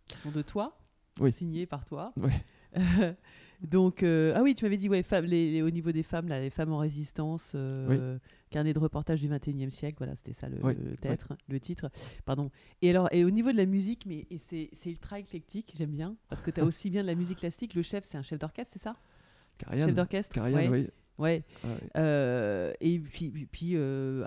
qui 0.09 0.16
sont 0.16 0.30
de 0.30 0.42
toi. 0.42 0.78
Oui. 1.18 1.32
signé 1.32 1.64
par 1.64 1.84
toi. 1.86 2.12
Ouais. 2.18 2.44
Donc, 3.62 4.02
euh, 4.02 4.34
ah 4.36 4.42
oui, 4.42 4.54
tu 4.54 4.66
m'avais 4.66 4.76
dit, 4.76 4.86
ouais, 4.90 5.02
femmes- 5.02 5.24
les, 5.24 5.50
les- 5.50 5.62
au 5.62 5.70
niveau 5.70 5.90
des 5.90 6.02
femmes, 6.02 6.28
là, 6.28 6.40
les 6.40 6.50
femmes 6.50 6.72
en 6.72 6.78
résistance, 6.78 7.52
euh, 7.54 8.18
carnet 8.50 8.74
de 8.74 8.78
reportage 8.78 9.22
du 9.22 9.28
21e 9.28 9.70
siècle, 9.70 9.96
voilà, 9.96 10.14
c'était 10.14 10.34
ça 10.34 10.50
le, 10.50 10.59
Oui, 10.62 10.74
le 10.74 10.94
titre, 10.96 11.32
le 11.48 11.59
titre. 11.59 11.90
Pardon. 12.26 12.50
Et 12.82 12.90
alors, 12.90 13.09
et 13.12 13.24
au 13.24 13.30
niveau 13.30 13.50
de 13.50 13.57
la 13.57 13.64
musique, 13.64 14.04
mais 14.04 14.26
c'est 14.36 14.68
ultra 14.84 15.18
éclectique, 15.18 15.72
j'aime 15.74 15.92
bien, 15.92 16.16
parce 16.28 16.42
que 16.42 16.50
tu 16.50 16.61
as 16.61 16.64
aussi 16.66 16.90
bien 16.90 17.00
de 17.00 17.07
la 17.07 17.14
musique 17.14 17.38
classique. 17.38 17.72
Le 17.74 17.80
chef, 17.82 18.04
c'est 18.04 18.18
un 18.18 18.22
chef 18.22 18.38
d'orchestre, 18.38 18.74
c'est 18.74 18.82
ça? 18.82 18.96
Karajan. 19.57 19.86
Chef 19.86 19.94
d'orchestre 19.94 20.38
ouais. 20.38 20.68
oui. 20.68 20.88
Ouais. 21.18 21.42
Ah. 21.64 21.68
Euh, 21.98 22.72
et 22.80 22.98
puis, 22.98 23.30
puis- 23.30 23.46
puis, 23.46 23.70
euh, 23.74 24.24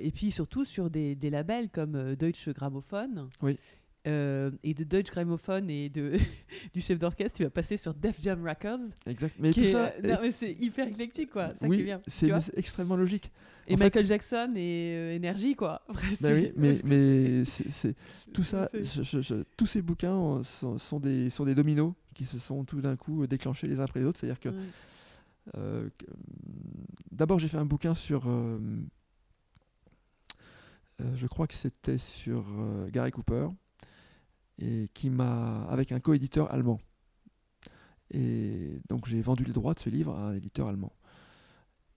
et 0.00 0.10
puis 0.10 0.30
surtout 0.30 0.64
sur 0.64 0.88
des, 0.90 1.14
des 1.14 1.30
labels 1.30 1.68
comme 1.70 1.94
euh, 1.96 2.16
Deutsche 2.16 2.48
Grammophon. 2.50 3.28
Oui. 3.42 3.58
Euh, 4.06 4.50
et 4.62 4.72
de 4.74 4.84
Deutsche 4.84 5.10
Grammophon 5.10 5.66
et 5.68 5.88
de, 5.90 6.12
du 6.72 6.80
chef 6.80 6.98
d'orchestre, 6.98 7.36
tu 7.36 7.42
vas 7.42 7.50
passer 7.50 7.76
sur 7.76 7.92
Def 7.92 8.16
Jam 8.22 8.46
Records. 8.46 8.78
Exact. 9.06 9.34
Mais 9.38 9.50
qui 9.52 9.60
tout 9.60 9.66
est, 9.66 9.72
ça, 9.72 9.92
euh, 10.02 10.08
non, 10.14 10.18
mais 10.22 10.32
c'est 10.32 10.52
hyper 10.52 10.86
éclectique, 10.88 11.30
quoi. 11.30 11.52
Ça 11.60 11.68
qui 11.68 11.74
est 11.80 11.82
bien. 11.82 12.00
c'est 12.06 12.30
extrêmement 12.56 12.96
logique. 12.96 13.30
et 13.66 13.74
en 13.74 13.76
fait- 13.76 13.84
Michael 13.84 14.06
Jackson 14.06 14.52
et 14.56 14.92
euh, 14.94 15.16
Energy, 15.16 15.56
quoi. 15.56 15.82
Après, 15.88 16.06
Bah 16.20 16.30
oui, 16.32 16.52
mais, 16.56 16.72
mais 16.84 17.44
c'est- 17.44 17.94
tout 18.32 18.44
ça, 18.44 18.70
c'est- 18.72 18.82
je- 18.82 19.02
je- 19.02 19.20
je- 19.20 19.42
tous 19.56 19.66
ces 19.66 19.82
bouquins 19.82 20.40
sont, 20.44 20.78
sont 20.78 21.00
des, 21.00 21.28
sont 21.28 21.44
des 21.44 21.56
dominos 21.56 21.92
qui 22.14 22.24
se 22.24 22.38
sont 22.38 22.64
tout 22.64 22.80
d'un 22.80 22.96
coup 22.96 23.26
déclenchés 23.26 23.66
les 23.66 23.78
uns 23.80 23.84
après 23.84 24.00
les 24.00 24.06
autres. 24.06 24.20
C'est-à-dire 24.20 24.40
que 24.40 24.48
Ouais. 24.48 24.54
Euh, 25.56 25.88
que- 25.98 26.06
D'abord, 27.12 27.38
j'ai 27.38 27.48
fait 27.48 27.56
un 27.58 27.64
bouquin 27.66 27.94
sur. 27.94 28.28
euh, 28.28 28.58
euh, 31.00 31.16
je 31.16 31.26
crois 31.26 31.46
que 31.46 31.54
c'était 31.54 31.98
sur 31.98 32.44
euh, 32.58 32.88
Gary 32.90 33.10
Cooper, 33.10 33.48
et 34.58 34.88
qui 34.94 35.10
m'a. 35.10 35.64
avec 35.64 35.92
un 35.92 36.00
coéditeur 36.00 36.52
allemand. 36.52 36.80
Et 38.10 38.80
donc, 38.88 39.06
j'ai 39.06 39.20
vendu 39.20 39.44
les 39.44 39.52
droits 39.52 39.74
de 39.74 39.78
ce 39.80 39.90
livre 39.90 40.14
à 40.16 40.28
un 40.28 40.34
éditeur 40.34 40.68
allemand. 40.68 40.92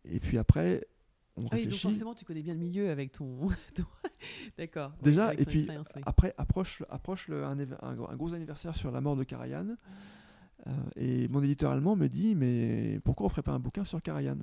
Et 0.03 0.19
puis 0.19 0.37
après, 0.37 0.85
on 1.37 1.45
Ah 1.45 1.49
oui, 1.53 1.67
donc 1.67 1.79
forcément, 1.79 2.13
tu 2.13 2.25
connais 2.25 2.41
bien 2.41 2.53
le 2.53 2.59
milieu 2.59 2.89
avec 2.89 3.11
ton. 3.13 3.47
ton- 3.75 3.83
D'accord. 4.57 4.91
Déjà, 5.01 5.33
et 5.33 5.45
puis 5.45 5.67
après, 6.05 6.33
approche, 6.37 6.83
approche 6.89 7.27
le- 7.27 7.43
un, 7.45 7.55
gros- 7.95 8.09
un 8.09 8.15
gros 8.15 8.33
anniversaire 8.33 8.75
sur 8.75 8.91
la 8.91 8.99
mort 9.01 9.15
de 9.15 9.23
Karajan. 9.23 9.75
Euh, 10.67 10.71
et 10.95 11.27
mon 11.27 11.41
éditeur 11.41 11.71
allemand 11.71 11.95
me 11.95 12.07
dit 12.07 12.35
Mais 12.35 12.99
pourquoi 13.03 13.25
on 13.25 13.29
ferait 13.29 13.41
pas 13.43 13.51
un 13.53 13.59
bouquin 13.59 13.83
sur 13.85 14.01
Karajan? 14.01 14.37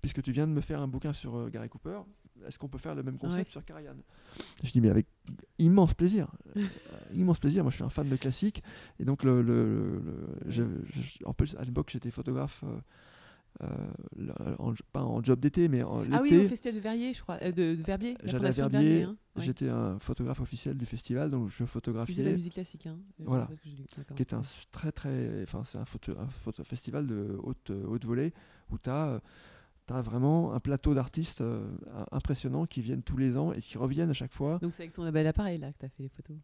Puisque 0.00 0.22
tu 0.22 0.32
viens 0.32 0.46
de 0.46 0.52
me 0.52 0.60
faire 0.60 0.80
un 0.80 0.88
bouquin 0.88 1.12
sur 1.12 1.34
euh, 1.36 1.48
Gary 1.48 1.68
Cooper, 1.68 1.98
est-ce 2.46 2.58
qu'on 2.58 2.68
peut 2.68 2.78
faire 2.78 2.94
le 2.94 3.02
même 3.02 3.16
concept 3.18 3.46
Ouais. 3.46 3.50
sur 3.50 3.64
Karajan? 3.64 3.94
Je 4.62 4.70
dis 4.72 4.80
Mais 4.80 4.90
avec 4.90 5.06
immense 5.58 5.94
plaisir. 5.94 6.28
Euh, 6.56 6.62
immense 7.14 7.38
plaisir. 7.38 7.62
Moi, 7.64 7.70
je 7.70 7.76
suis 7.76 7.84
un 7.84 7.88
fan 7.90 8.08
de 8.08 8.16
classique. 8.16 8.62
Et 8.98 9.04
donc, 9.04 9.22
le, 9.22 9.40
le- 9.42 10.00
le- 10.04 10.50
je- 10.50 10.62
je- 10.90 11.18
en 11.24 11.32
plus, 11.34 11.54
à 11.56 11.64
l'époque, 11.64 11.88
j'étais 11.90 12.10
photographe. 12.10 12.62
euh, 12.64 12.76
euh, 13.62 14.54
en- 14.58 14.74
pas 14.92 15.02
en 15.02 15.22
job 15.22 15.38
d'été, 15.40 15.68
mais 15.68 15.82
en 15.82 16.02
Ah 16.12 16.20
oui, 16.22 16.36
au 16.44 16.48
festival 16.48 16.74
de 16.74 16.80
Verrier, 16.80 17.12
je 17.14 17.22
crois. 17.22 17.38
euh, 17.42 17.52
de, 17.52 17.74
de 17.76 17.82
Verbier. 17.82 18.16
la 18.22 18.30
J'allais 18.32 18.48
à 18.48 18.50
Verbier, 18.68 19.02
hein. 19.04 19.16
Ouais. 19.36 19.42
J'étais 19.44 19.68
un 19.68 19.98
photographe 20.00 20.40
officiel 20.40 20.76
du 20.76 20.86
festival, 20.86 21.30
donc 21.30 21.48
je 21.48 21.52
faisais 21.52 21.60
de 21.62 21.64
la 21.64 21.66
photographiais. 21.72 22.32
musique 22.32 22.52
classique, 22.54 22.86
hein. 22.86 22.98
euh, 23.20 23.24
Voilà. 23.26 23.48
que 24.08 24.14
qui 24.14 24.22
est 24.22 24.32
un 24.34 24.40
très 24.72 24.92
très 24.92 25.42
enfin 25.44 25.62
c'est 25.64 25.78
un 25.78 25.84
photo, 25.84 26.12
un 26.18 26.28
photo 26.28 26.62
festival 26.64 27.06
de 27.06 27.38
haute 27.42 27.70
haute 27.70 28.04
volée 28.04 28.32
où 28.70 28.78
tu 28.78 28.90
as 28.90 29.20
vraiment 29.88 30.52
un 30.54 30.60
plateau 30.60 30.94
d'artistes 30.94 31.40
euh, 31.42 31.66
im- 31.94 32.06
impressionnants 32.12 32.66
qui 32.66 32.80
viennent 32.80 33.02
tous 33.02 33.16
les 33.18 33.36
ans 33.36 33.52
et 33.52 33.60
qui 33.60 33.76
reviennent 33.78 34.10
à 34.10 34.14
chaque 34.14 34.32
fois. 34.32 34.58
Donc 34.60 34.72
c'est 34.74 34.82
avec 34.84 34.94
ton 34.94 35.08
bel 35.10 35.26
appareil 35.26 35.58
là 35.58 35.72
que 35.72 35.78
tu 35.78 35.86
as 35.86 35.88
fait 35.90 36.02
les 36.04 36.08
photos. 36.08 36.36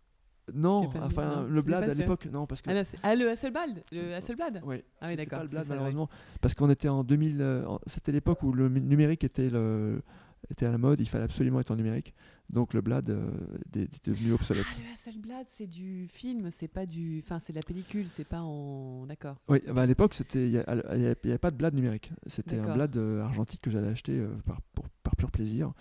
Non, 0.52 0.90
enfin 1.02 1.46
le 1.48 1.62
Blad 1.62 1.88
à 1.88 1.94
l'époque, 1.94 2.26
non 2.26 2.46
parce 2.46 2.62
que 2.62 2.70
Ah, 2.70 2.82
ah, 3.02 3.14
le 3.14 3.30
Hasselblad 3.30 3.82
Le 3.92 4.14
Hasselblad 4.14 4.62
ouais, 4.64 4.84
Ah 5.00 5.08
oui, 5.08 5.16
d'accord, 5.16 5.38
pas 5.38 5.44
le 5.44 5.48
Blad 5.50 5.62
ouais. 5.64 5.68
malheureusement 5.68 6.08
parce 6.40 6.54
qu'on 6.54 6.70
était 6.70 6.88
en 6.88 7.04
2000 7.04 7.40
euh, 7.40 7.64
c'était 7.86 8.12
l'époque 8.12 8.42
où 8.42 8.52
le 8.52 8.68
numérique 8.68 9.22
était 9.24 9.48
le 9.48 10.02
était 10.50 10.66
à 10.66 10.70
la 10.72 10.78
mode, 10.78 11.00
il 11.00 11.06
fallait 11.08 11.24
absolument 11.24 11.60
être 11.60 11.70
en 11.70 11.76
numérique. 11.76 12.14
Donc 12.48 12.74
le 12.74 12.80
Blad 12.80 13.08
euh, 13.10 13.30
est 13.76 13.82
est 13.82 14.06
devenu 14.08 14.32
obsolète. 14.32 14.64
Ah, 14.70 14.76
le 14.86 14.92
Hasselblad, 14.92 15.46
c'est 15.48 15.66
du 15.66 16.08
film, 16.10 16.50
c'est 16.50 16.66
pas 16.66 16.86
du. 16.86 17.22
Enfin, 17.24 17.38
c'est 17.38 17.52
de 17.52 17.58
la 17.58 17.62
pellicule, 17.62 18.06
c'est 18.08 18.24
pas 18.24 18.40
en. 18.40 19.06
D'accord. 19.06 19.36
Oui, 19.48 19.60
bah 19.72 19.82
à 19.82 19.86
l'époque, 19.86 20.14
c'était 20.14 20.46
il 20.46 20.50
n'y 20.52 20.58
avait, 20.58 21.38
pas 21.38 21.50
de 21.50 21.56
blad 21.56 21.74
numérique. 21.74 22.10
C'était 22.26 22.58
un 22.58 22.74
blad 22.74 22.96
euh, 22.96 23.22
argentique 23.22 23.60
que 23.60 23.70
j'avais 23.70 23.88
acheté 23.88 24.18
euh, 24.18 24.28
par, 24.46 24.60
pour- 24.74 24.88
par 25.02 25.14
pur 25.14 25.30
plaisir, 25.30 25.72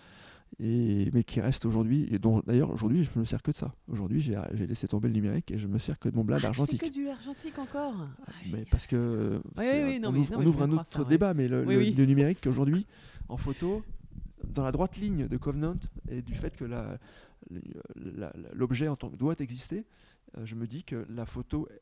et, 0.59 1.09
mais 1.13 1.23
qui 1.23 1.39
reste 1.41 1.65
aujourd'hui, 1.65 2.07
et 2.11 2.19
dont 2.19 2.41
d'ailleurs 2.45 2.71
aujourd'hui 2.71 3.03
je 3.03 3.19
me 3.19 3.23
sers 3.25 3.41
que 3.41 3.51
de 3.51 3.55
ça. 3.55 3.73
Aujourd'hui 3.87 4.19
j'ai 4.19 4.35
laissé 4.67 4.87
tomber 4.87 5.07
le 5.07 5.13
numérique 5.13 5.51
et 5.51 5.57
je 5.59 5.67
me 5.67 5.77
sers 5.79 5.99
que 5.99 6.09
de 6.09 6.15
mon 6.15 6.23
blad 6.23 6.39
Ah, 6.43 6.49
tu 6.49 6.53
fais 6.55 6.61
argentique. 6.61 6.81
que 6.81 6.89
du 6.93 7.07
argentique 7.07 7.57
encore? 7.59 7.93
Ah, 8.27 8.31
Mais 8.51 8.65
parce 8.69 8.87
que 8.87 9.41
Oui, 9.57 9.65
oui, 9.85 9.99
non, 9.99 10.09
on 10.09 10.15
ouvre, 10.15 10.33
non, 10.33 10.39
on 10.41 10.45
ouvre 10.47 10.61
un 10.63 10.71
autre 10.71 10.85
ça, 10.89 11.03
débat, 11.03 11.33
mais 11.33 11.47
le, 11.47 11.65
Oui, 11.65 11.73
le- 11.75 11.79
oui. 11.79 11.91
le 11.91 12.05
numérique 12.05 12.45
aujourd'hui 12.47 12.85
en 13.29 13.37
photo, 13.37 13.83
dans 14.47 14.63
la 14.63 14.71
droite 14.71 14.97
ligne 14.97 15.27
de 15.27 15.37
Covenant 15.37 15.75
et 16.09 16.21
du 16.21 16.33
fait 16.33 16.55
que 16.57 16.65
l'objet 18.53 18.87
en 18.87 18.95
tant 18.95 19.09
que 19.09 19.15
doit 19.15 19.35
exister, 19.39 19.85
euh, 20.37 20.45
je 20.45 20.55
me 20.55 20.67
dis 20.67 20.83
que 20.83 21.05
la 21.09 21.25
photo 21.25 21.67
Ah 21.69 21.75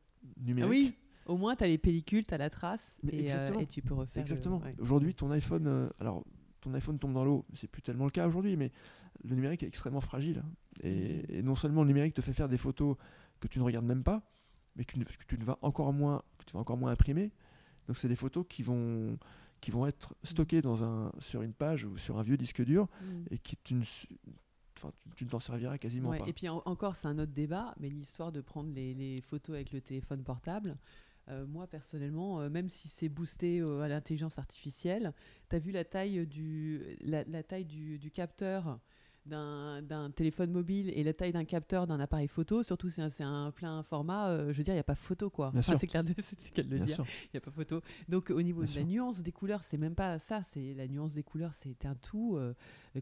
numérique 0.45 0.69
oui, 0.69 0.93
au 1.25 1.37
moins 1.37 1.55
tu 1.55 1.63
as 1.63 1.67
les 1.67 1.77
pellicules, 1.77 2.25
tu 2.25 2.33
as 2.33 2.37
la 2.37 2.49
trace 2.49 2.97
et, 3.11 3.31
euh, 3.33 3.59
et 3.59 3.65
tu 3.65 3.81
peux 3.81 3.93
refaire. 3.93 4.15
le- 4.15 4.21
Exactement. 4.21 4.59
ouais. 4.59 4.75
Aujourd'hui, 4.79 5.13
ton 5.13 5.31
iPhone, 5.31 5.67
euh, 5.67 5.89
alors 5.99 6.23
ton 6.61 6.73
iPhone 6.73 6.97
tombe 6.99 7.13
dans 7.13 7.23
l'eau, 7.25 7.45
c'est 7.53 7.67
plus 7.67 7.81
tellement 7.81 8.05
le 8.05 8.11
cas 8.11 8.27
aujourd'hui, 8.27 8.55
mais 8.57 8.71
le 9.23 9.35
numérique 9.35 9.63
est 9.63 9.67
extrêmement 9.67 10.01
fragile. 10.01 10.43
Et, 10.83 11.17
Mhm. 11.17 11.23
et 11.29 11.41
non 11.43 11.55
seulement 11.55 11.81
le 11.83 11.87
numérique 11.87 12.13
te 12.13 12.21
fait 12.21 12.33
faire 12.33 12.49
des 12.49 12.57
photos 12.57 12.97
que 13.39 13.47
tu 13.47 13.59
ne 13.59 13.63
regardes 13.63 13.85
même 13.85 14.03
pas, 14.03 14.21
mais 14.75 14.83
que 14.85 14.93
tu 14.93 14.99
ne, 14.99 15.03
que 15.05 15.25
tu 15.27 15.37
ne 15.37 15.43
vas 15.43 15.57
encore 15.61 15.93
moins, 15.93 16.21
que 16.37 16.45
tu 16.45 16.53
vas 16.53 16.59
encore 16.59 16.77
moins 16.77 16.91
imprimer. 16.91 17.31
Donc 17.87 17.97
c'est 17.97 18.07
des 18.07 18.15
photos 18.15 18.45
qui 18.49 18.63
vont 18.63 19.17
qui 19.59 19.71
vont 19.71 19.87
être 19.87 20.13
stockées 20.23 20.61
dans 20.61 20.83
un 20.83 21.11
sur 21.19 21.41
une 21.41 21.53
page 21.53 21.83
ou 21.83 21.97
sur 21.97 22.19
un 22.19 22.23
vieux 22.23 22.37
disque 22.37 22.63
dur 22.63 22.87
Mm. 23.01 23.25
et 23.31 23.39
qui 23.39 23.57
tu 23.57 23.73
ne 23.73 23.83
enfin, 24.77 24.91
tu, 24.99 25.09
tu 25.15 25.25
ne 25.25 25.29
t'en 25.31 25.39
serviras 25.39 25.79
quasiment 25.79 26.09
Ouais, 26.09 26.19
pas. 26.19 26.27
et 26.27 26.33
puis 26.33 26.47
en- 26.47 26.61
encore, 26.65 26.95
c'est 26.95 27.07
un 27.07 27.17
autre 27.17 27.31
débat, 27.31 27.73
mais 27.79 27.89
l'histoire 27.89 28.31
de 28.31 28.41
prendre 28.41 28.71
les, 28.71 28.93
les 28.93 29.19
photos 29.21 29.55
avec 29.55 29.71
le 29.71 29.81
téléphone 29.81 30.23
portable, 30.23 30.77
euh, 31.29 31.45
moi 31.45 31.67
personnellement, 31.67 32.41
euh, 32.41 32.49
même 32.49 32.69
si 32.69 32.87
c'est 32.87 33.09
boosté 33.09 33.59
euh, 33.59 33.81
à 33.81 33.87
l'intelligence 33.87 34.39
artificielle, 34.39 35.13
tu 35.49 35.55
as 35.55 35.59
vu 35.59 35.71
la 35.71 35.83
taille 35.83 36.25
du, 36.25 36.97
la, 37.01 37.43
taille 37.43 37.65
du 37.65 38.11
capteur 38.11 38.79
d'un 39.27 40.11
téléphone 40.11 40.51
mobile 40.51 40.89
et 40.95 41.03
la 41.03 41.13
taille 41.13 41.31
d'un 41.33 41.45
capteur 41.45 41.87
d'un 41.87 41.99
appareil 41.99 42.27
photo, 42.27 42.63
surtout 42.63 42.89
si 42.89 43.01
c'est 43.09 43.23
un 43.23 43.51
plein 43.51 43.83
format, 43.83 44.29
euh, 44.29 44.51
je 44.51 44.57
veux 44.57 44.63
dire, 44.63 44.73
il 44.73 44.77
n'y 44.77 44.81
a 44.81 44.83
pas 44.83 44.95
photo 44.95 45.29
quoi. 45.29 45.51
Enfin, 45.55 45.77
c'est 45.79 45.87
clair 45.87 46.03
de 46.03 46.13
clair 46.53 46.65
de 46.65 46.77
le 46.77 46.87
sûr. 46.87 47.05
il 47.25 47.29
n'y 47.33 47.37
a 47.37 47.41
pas 47.41 47.51
photo. 47.51 47.81
Donc 48.09 48.29
au 48.29 48.41
niveau 48.41 48.63
Bien 48.63 48.71
de 48.73 48.79
la 48.79 48.83
nuance 48.85 49.21
des 49.21 49.31
couleurs, 49.31 49.61
c'est 49.63 49.77
même 49.77 49.95
pas 49.95 50.19
ça, 50.19 50.41
c'est 50.53 50.73
la 50.73 50.87
nuance 50.87 51.13
des 51.13 51.23
couleurs, 51.23 51.53
c'est 51.53 51.85
un 51.85 51.95
tout. 51.95 52.37
euh, 52.37 52.53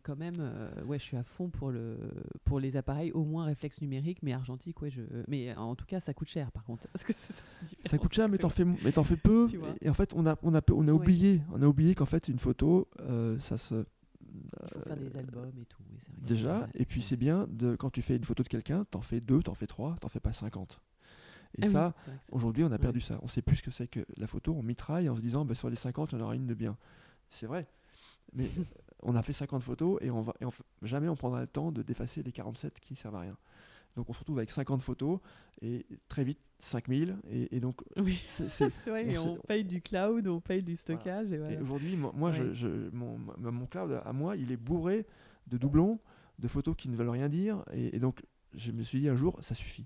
quand 0.03 0.17
même, 0.17 0.35
euh, 0.39 0.83
ouais, 0.83 0.99
je 0.99 1.03
suis 1.05 1.15
à 1.15 1.23
fond 1.23 1.47
pour, 1.49 1.71
le, 1.71 1.97
pour 2.43 2.59
les 2.59 2.75
appareils, 2.75 3.13
au 3.13 3.23
moins 3.23 3.45
réflexe 3.45 3.79
numérique, 3.81 4.17
mais 4.23 4.33
argentique, 4.33 4.81
ouais, 4.81 4.89
je, 4.89 5.01
mais 5.29 5.55
en 5.55 5.73
tout 5.75 5.85
cas, 5.85 6.01
ça 6.01 6.13
coûte 6.13 6.27
cher 6.27 6.51
par 6.51 6.65
contre. 6.65 6.85
Parce 6.93 7.05
que 7.05 7.13
c'est 7.13 7.33
ça, 7.85 7.97
coûte 7.97 8.11
cher, 8.13 8.27
mais 8.27 8.37
t'en 8.37 8.49
fais, 8.49 8.65
mais 8.65 8.91
t'en 8.91 9.05
fais 9.05 9.15
peu. 9.23 9.47
Et, 9.81 9.89
en 9.89 9.93
fait, 9.93 10.13
on 10.15 10.25
a, 10.25 10.35
on 10.43 10.53
a, 10.53 10.59
on 10.71 10.87
a 10.87 10.91
Ouais. 10.91 10.99
oublié, 10.99 11.41
on 11.53 11.61
a 11.61 11.65
oublié 11.65 11.95
qu'en 11.95 12.05
fait, 12.05 12.27
une 12.27 12.39
photo, 12.39 12.89
ça 13.39 13.57
se. 13.57 13.85
Il 14.63 14.69
faut 14.69 14.79
faire 14.81 14.97
des 14.97 15.15
albums 15.17 15.51
et 15.59 15.65
tout. 15.65 15.83
vrai 15.83 16.25
Déjà, 16.27 16.67
et 16.73 16.85
puis 16.85 17.01
c'est 17.01 17.17
bien, 17.17 17.47
de, 17.49 17.75
quand 17.75 17.89
tu 17.89 18.01
fais 18.01 18.15
une 18.15 18.23
photo 18.23 18.43
de 18.43 18.47
quelqu'un, 18.47 18.85
t'en 18.85 19.01
fais 19.01 19.21
deux, 19.21 19.41
t'en 19.43 19.53
fais 19.53 19.67
trois, 19.67 19.95
t'en 19.99 20.07
fais 20.07 20.19
pas 20.19 20.33
50. 20.33 20.81
Et 21.57 21.61
Ah 21.63 21.67
ça, 21.67 21.93
aujourd'hui, 22.31 22.63
on 22.63 22.67
a 22.67 22.71
Ouais. 22.71 22.77
perdu 22.79 22.99
ça. 23.01 23.17
On 23.21 23.27
sait 23.27 23.41
plus 23.41 23.57
ce 23.57 23.63
que 23.63 23.71
c'est 23.71 23.87
que 23.87 24.05
la 24.17 24.27
photo, 24.27 24.53
on 24.53 24.63
mitraille 24.63 25.07
en 25.09 25.15
se 25.15 25.21
disant, 25.21 25.45
bah, 25.45 25.55
sur 25.55 25.69
les 25.69 25.75
50, 25.77 26.11
il 26.11 26.15
y 26.19 26.21
en 26.21 26.25
aura 26.25 26.35
une 26.35 26.47
de 26.47 26.53
bien. 26.53 26.77
C'est 27.29 27.45
vrai. 27.45 27.67
Mais 28.33 28.45
on 29.03 29.15
a 29.15 29.21
fait 29.21 29.33
50 29.33 29.61
photos 29.63 29.97
et, 30.01 30.11
on 30.11 30.21
va, 30.21 30.33
et 30.41 30.45
on 30.45 30.51
jamais 30.81 31.07
on 31.07 31.15
prendra 31.15 31.39
le 31.41 31.47
temps 31.47 31.71
de 31.71 31.81
d'effacer 31.81 32.23
les 32.23 32.31
47 32.33 32.79
qui 32.81 32.95
servent 32.95 33.15
à 33.15 33.21
rien. 33.21 33.37
Donc 33.95 34.09
on 34.09 34.13
se 34.13 34.19
retrouve 34.19 34.37
avec 34.39 34.51
50 34.51 34.81
photos 34.81 35.19
et 35.61 35.85
très 36.09 36.23
vite 36.23 36.39
5000. 36.59 37.17
Et, 37.29 37.55
et 37.55 37.59
donc, 37.59 37.81
Oui, 37.97 38.21
c'est- 38.27 38.47
vrai, 38.89 39.17
on 39.17 39.37
paye 39.37 39.63
du 39.63 39.81
cloud, 39.81 40.27
on 40.27 40.41
paye 40.41 40.61
du 40.63 40.75
stockage. 40.75 41.31
Et 41.31 41.35
Et 41.35 41.37
voilà. 41.37 41.61
aujourd'hui, 41.61 41.95
moi, 41.95 42.11
moi, 42.15 42.31
je- 42.31 42.43
Ouais. 42.43 42.53
je- 42.53 42.89
mon, 42.91 43.65
cloud 43.67 44.01
à 44.03 44.13
moi, 44.13 44.35
il 44.35 44.51
est 44.51 44.57
bourré 44.57 45.05
de 45.47 45.57
doublons, 45.57 45.99
de 46.39 46.47
photos 46.47 46.75
qui 46.75 46.89
ne 46.89 46.95
veulent 46.95 47.09
rien 47.09 47.29
dire. 47.29 47.63
Et, 47.73 47.95
et 47.95 47.99
donc, 47.99 48.21
je 48.53 48.71
me 48.71 48.81
suis 48.81 48.99
dit 48.99 49.07
un 49.09 49.15
jour, 49.15 49.37
ça 49.41 49.53
suffit. 49.55 49.85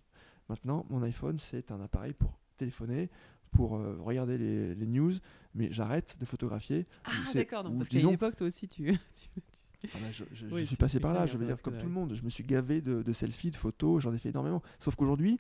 Maintenant, 0.50 0.86
mon 0.90 1.04
iPhone, 1.04 1.38
c'est 1.38 1.72
un 1.72 1.80
appareil 1.82 2.14
pour 2.14 2.40
téléphoner, 2.58 3.10
pour 3.52 3.76
euh, 3.78 3.98
regarder 4.02 4.38
les, 4.40 4.74
les 4.76 4.86
news, 4.88 5.14
mais 5.54 5.72
j'arrête 5.72 6.18
de 6.20 6.26
photographier. 6.26 6.88
Ah, 7.06 7.12
d'accord, 7.34 7.64
parce 7.78 7.90
qu'à 7.90 8.00
une 8.00 8.10
époque, 8.10 8.36
toi 8.36 8.48
aussi, 8.48 8.68
tu. 8.68 8.84
tu- 9.14 9.42
Ah 9.86 9.88
bah, 10.02 10.12
je, 10.12 10.24
je- 10.34 10.48
je 10.48 10.54
Oui, 10.54 10.66
suis 10.66 10.76
passé 10.76 11.00
par 11.00 11.14
là, 11.14 11.26
je 11.26 11.38
veux 11.38 11.46
dire, 11.46 11.62
comme 11.62 11.78
tout 11.78 11.86
le 11.86 11.92
monde. 11.92 12.14
Je 12.16 12.24
me 12.24 12.30
suis 12.30 12.44
gavé 12.44 12.82
de, 12.82 13.02
de 13.02 13.14
selfies, 13.14 13.52
de 13.52 13.56
photos, 13.56 14.02
j'en 14.04 14.14
ai 14.14 14.18
fait 14.18 14.30
énormément. 14.30 14.62
Sauf 14.80 14.96
qu'aujourd'hui, 14.96 15.40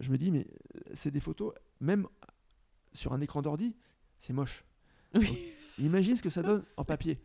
je 0.00 0.10
me 0.10 0.18
dis, 0.18 0.30
mais 0.30 0.46
euh, 0.76 0.80
c'est 0.94 1.10
des 1.10 1.20
photos, 1.20 1.52
même 1.80 2.06
sur 2.92 3.12
un 3.12 3.20
écran 3.20 3.42
d'ordi, 3.42 3.76
c'est 4.18 4.32
moche. 4.32 4.64
Oui. 5.14 5.52
Imagine 5.78 6.16
ce 6.16 6.22
que 6.22 6.30
ça 6.30 6.42
donne 6.42 6.62
en 6.76 6.84
papier. 6.84 7.18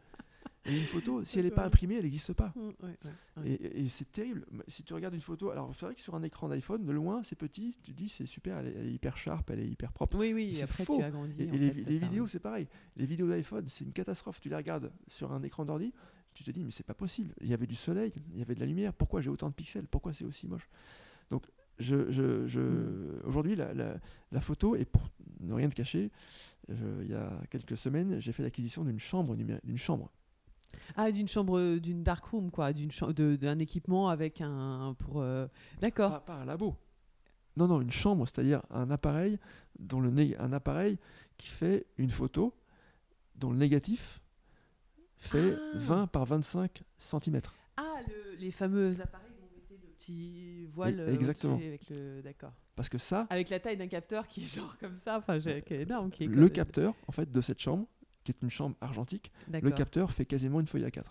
Et 0.68 0.78
une 0.78 0.86
photo, 0.86 1.26
si 1.26 1.40
elle 1.40 1.46
n'est 1.46 1.52
pas 1.52 1.66
imprimée, 1.66 1.96
elle 1.96 2.04
n'existe 2.04 2.34
pas. 2.34 2.54
Mm, 2.56 2.60
ouais, 2.60 2.74
ouais, 2.84 3.12
ouais. 3.38 3.50
Et, 3.52 3.82
et 3.82 3.90
c'est 3.90 4.12
terrible. 4.12 4.46
Si 4.68 4.84
tu 4.84 4.94
regardes 4.94 5.16
une 5.16 5.22
photo, 5.22 5.50
alors 5.50 5.74
c'est 5.74 5.86
vrai 5.88 5.96
que 5.96 6.02
sur 6.02 6.14
un 6.14 6.22
écran 6.22 6.50
d'iPhone, 6.50 6.86
de 6.86 6.92
loin, 6.92 7.24
c'est 7.24 7.36
petit, 7.36 7.76
tu 7.82 7.94
te 7.94 7.98
dis 7.98 8.10
c'est 8.10 8.28
super, 8.28 8.60
elle 8.60 8.68
est, 8.68 8.74
elle 8.78 8.86
est 8.86 8.92
hyper 8.94 9.18
sharp, 9.18 9.50
elle 9.50 9.60
est 9.62 9.68
hyper 9.68 9.92
propre. 9.92 10.18
Oui, 10.20 10.34
oui, 10.36 10.52
et 10.56 10.62
après 10.62 10.86
faux. 10.86 10.98
tu 10.98 11.04
agrandis. 11.04 11.42
Et, 11.42 11.46
les, 11.48 11.72
fait, 11.72 11.98
vidéos, 11.98 12.28
c'est 12.28 12.40
pareil. 12.40 12.68
Les 12.96 13.08
vidéos 13.08 13.28
d'iPhone, 13.28 13.66
c'est 13.68 13.86
une 13.86 13.92
catastrophe. 13.94 14.40
Tu 14.40 14.50
les 14.50 14.56
regardes 14.56 14.92
sur 15.08 15.32
un 15.32 15.42
écran 15.42 15.66
d'ordi, 15.66 15.94
tu 16.34 16.44
te 16.44 16.52
dis, 16.52 16.64
mais 16.64 16.72
c'est 16.72 16.86
pas 16.86 16.94
possible. 16.94 17.34
Il 17.42 17.48
y 17.48 17.54
avait 17.54 17.68
du 17.68 17.76
soleil, 17.76 18.12
il 18.34 18.40
y 18.40 18.42
avait 18.42 18.56
de 18.56 18.60
la 18.60 18.66
lumière. 18.66 18.94
Pourquoi 18.94 19.22
j'ai 19.22 19.30
autant 19.30 19.50
de 19.50 19.54
pixels? 19.54 19.88
Pourquoi 19.88 20.14
c'est 20.14 20.26
aussi 20.26 20.48
moche? 20.48 20.68
Donc, 21.30 21.46
je, 21.80 22.12
je, 22.12 22.48
je- 22.48 22.60
Mm. 22.60 23.22
aujourd'hui, 23.26 23.56
la, 23.56 23.74
la- 23.74 23.98
la 24.32 24.40
photo, 24.42 24.76
et 24.76 24.86
pour 24.86 25.02
ne 25.40 25.54
rien 25.54 25.70
te 25.70 25.76
cacher, 25.76 26.12
il 26.70 27.08
y 27.10 27.14
a 27.16 27.32
quelques 27.50 27.78
semaines, 27.78 28.20
j'ai 28.20 28.32
fait 28.32 28.44
l'acquisition 28.44 28.84
d'une 28.86 29.00
chambre, 29.00 29.36
d'une 29.36 29.78
chambre. 29.78 30.10
Ah, 30.96 31.12
d'une 31.12 31.28
chambre, 31.28 31.58
euh, 31.60 31.80
d'une 31.82 32.02
dark 32.04 32.24
room, 32.26 32.50
quoi, 32.50 32.72
d'un 32.74 33.60
équipement 33.60 34.08
avec 34.10 34.40
un 34.42 34.96
pour. 34.98 35.22
euh, 35.22 35.48
D'accord. 35.82 36.12
Pas, 36.12 36.20
pas 36.22 36.36
un 36.36 36.46
labo. 36.46 36.78
Non, 37.58 37.68
non, 37.68 37.82
une 37.82 37.92
chambre, 37.92 38.26
c'est-à-dire 38.26 38.62
un 38.70 38.90
appareil, 38.92 39.38
dont 39.78 40.00
le 40.00 40.12
un 40.40 40.54
appareil 40.54 40.98
qui 41.38 41.48
fait 41.48 41.86
une 41.98 42.10
photo 42.10 42.54
dont 43.36 43.52
le 43.52 43.58
négatif 43.58 44.21
fait 45.22 45.56
Ah. 45.58 45.78
20 45.78 46.08
par 46.08 46.26
25 46.26 46.84
cm. 46.98 47.40
Ah, 47.78 47.84
le- 48.08 48.36
les 48.38 48.52
fameux 48.52 49.00
appareils 49.02 49.30
où 49.40 49.46
on 49.50 49.56
mettait 49.56 49.80
le 49.82 49.88
petit 49.94 50.66
voile. 50.74 51.00
euh, 51.00 51.14
exactement. 51.14 51.56
Avec 51.56 51.90
le, 51.90 52.22
d'accord. 52.22 52.52
Parce 52.76 52.90
que 52.90 52.98
ça, 52.98 53.28
Avec 53.30 53.50
la 53.50 53.60
taille 53.60 53.78
d'un 53.78 53.88
capteur 53.88 54.28
qui 54.28 54.44
est 54.44 54.56
genre 54.56 54.78
comme 54.80 54.98
ça, 54.98 55.18
enfin, 55.18 55.40
j'ai- 55.40 55.62
qui 55.62 55.74
est 55.76 55.82
énorme, 55.84 56.10
qui 56.12 56.24
est 56.26 56.28
le 56.28 56.36
comme- 56.48 56.50
capteur, 56.50 56.94
en 57.08 57.12
fait, 57.12 57.32
de 57.32 57.42
cette 57.42 57.60
chambre, 57.60 57.86
qui 58.24 58.32
est 58.32 58.42
une 58.42 58.50
chambre 58.50 58.76
argentique, 58.82 59.32
le 59.52 59.72
capteur 59.72 60.12
fait 60.12 60.26
quasiment 60.26 60.60
une 60.60 60.68
feuille 60.68 60.84
A4. 60.86 61.04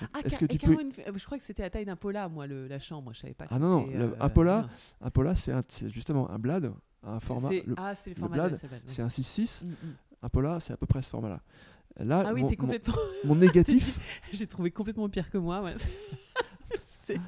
Donc, 0.00 0.10
Ah, 0.12 0.20
Est-ce 0.20 0.30
car- 0.30 0.40
que 0.40 0.44
et 0.44 0.48
tu 0.48 0.58
peux... 0.66 0.80
une 0.80 0.92
Je 1.18 1.24
crois 1.24 1.38
que 1.38 1.44
c'était 1.44 1.62
la 1.62 1.70
taille 1.70 1.84
d'un 1.86 1.96
Pola, 1.96 2.28
moi, 2.28 2.46
le- 2.46 2.68
la 2.68 2.78
chambre. 2.78 3.12
Je 3.14 3.20
savais 3.20 3.34
pas. 3.34 3.46
que 3.46 3.54
Ah 3.54 3.58
non, 3.58 3.68
non, 3.80 3.86
le- 3.86 4.00
euh, 4.00 4.14
un 4.20 4.28
Pola, 4.28 4.62
non. 4.62 4.68
Un 5.06 5.10
Pola, 5.10 5.34
c'est 5.34 5.50
un- 5.52 5.62
c'est 5.66 5.88
justement 5.88 6.30
un 6.30 6.38
blad, 6.38 6.72
un 7.02 7.18
format. 7.20 7.48
C'est- 7.48 7.66
le- 7.66 7.74
Ah, 7.78 7.94
c'est 7.94 8.10
le 8.10 8.16
format 8.16 8.36
blad, 8.36 8.52
de 8.52 8.56
c'est. 8.56 8.68
C'est 8.86 9.02
un 9.02 9.08
6.6. 9.08 9.62
Mm, 9.64 9.68
mm. 9.70 9.74
Un 10.22 10.28
Pola, 10.28 10.60
c'est 10.60 10.72
à 10.72 10.76
peu 10.76 10.86
près 10.86 11.02
ce 11.02 11.10
format-là. 11.10 11.40
Là, 11.96 12.22
Ah 12.26 12.32
oui, 12.32 12.42
mon, 12.42 12.48
complètement. 12.48 12.94
mon 13.24 13.34
négatif, 13.36 13.98
J'ai 14.32 14.46
trouvé 14.46 14.70
complètement 14.70 15.08
pire 15.08 15.30
que 15.30 15.38
moi. 15.38 15.62
ouais. 15.62 15.74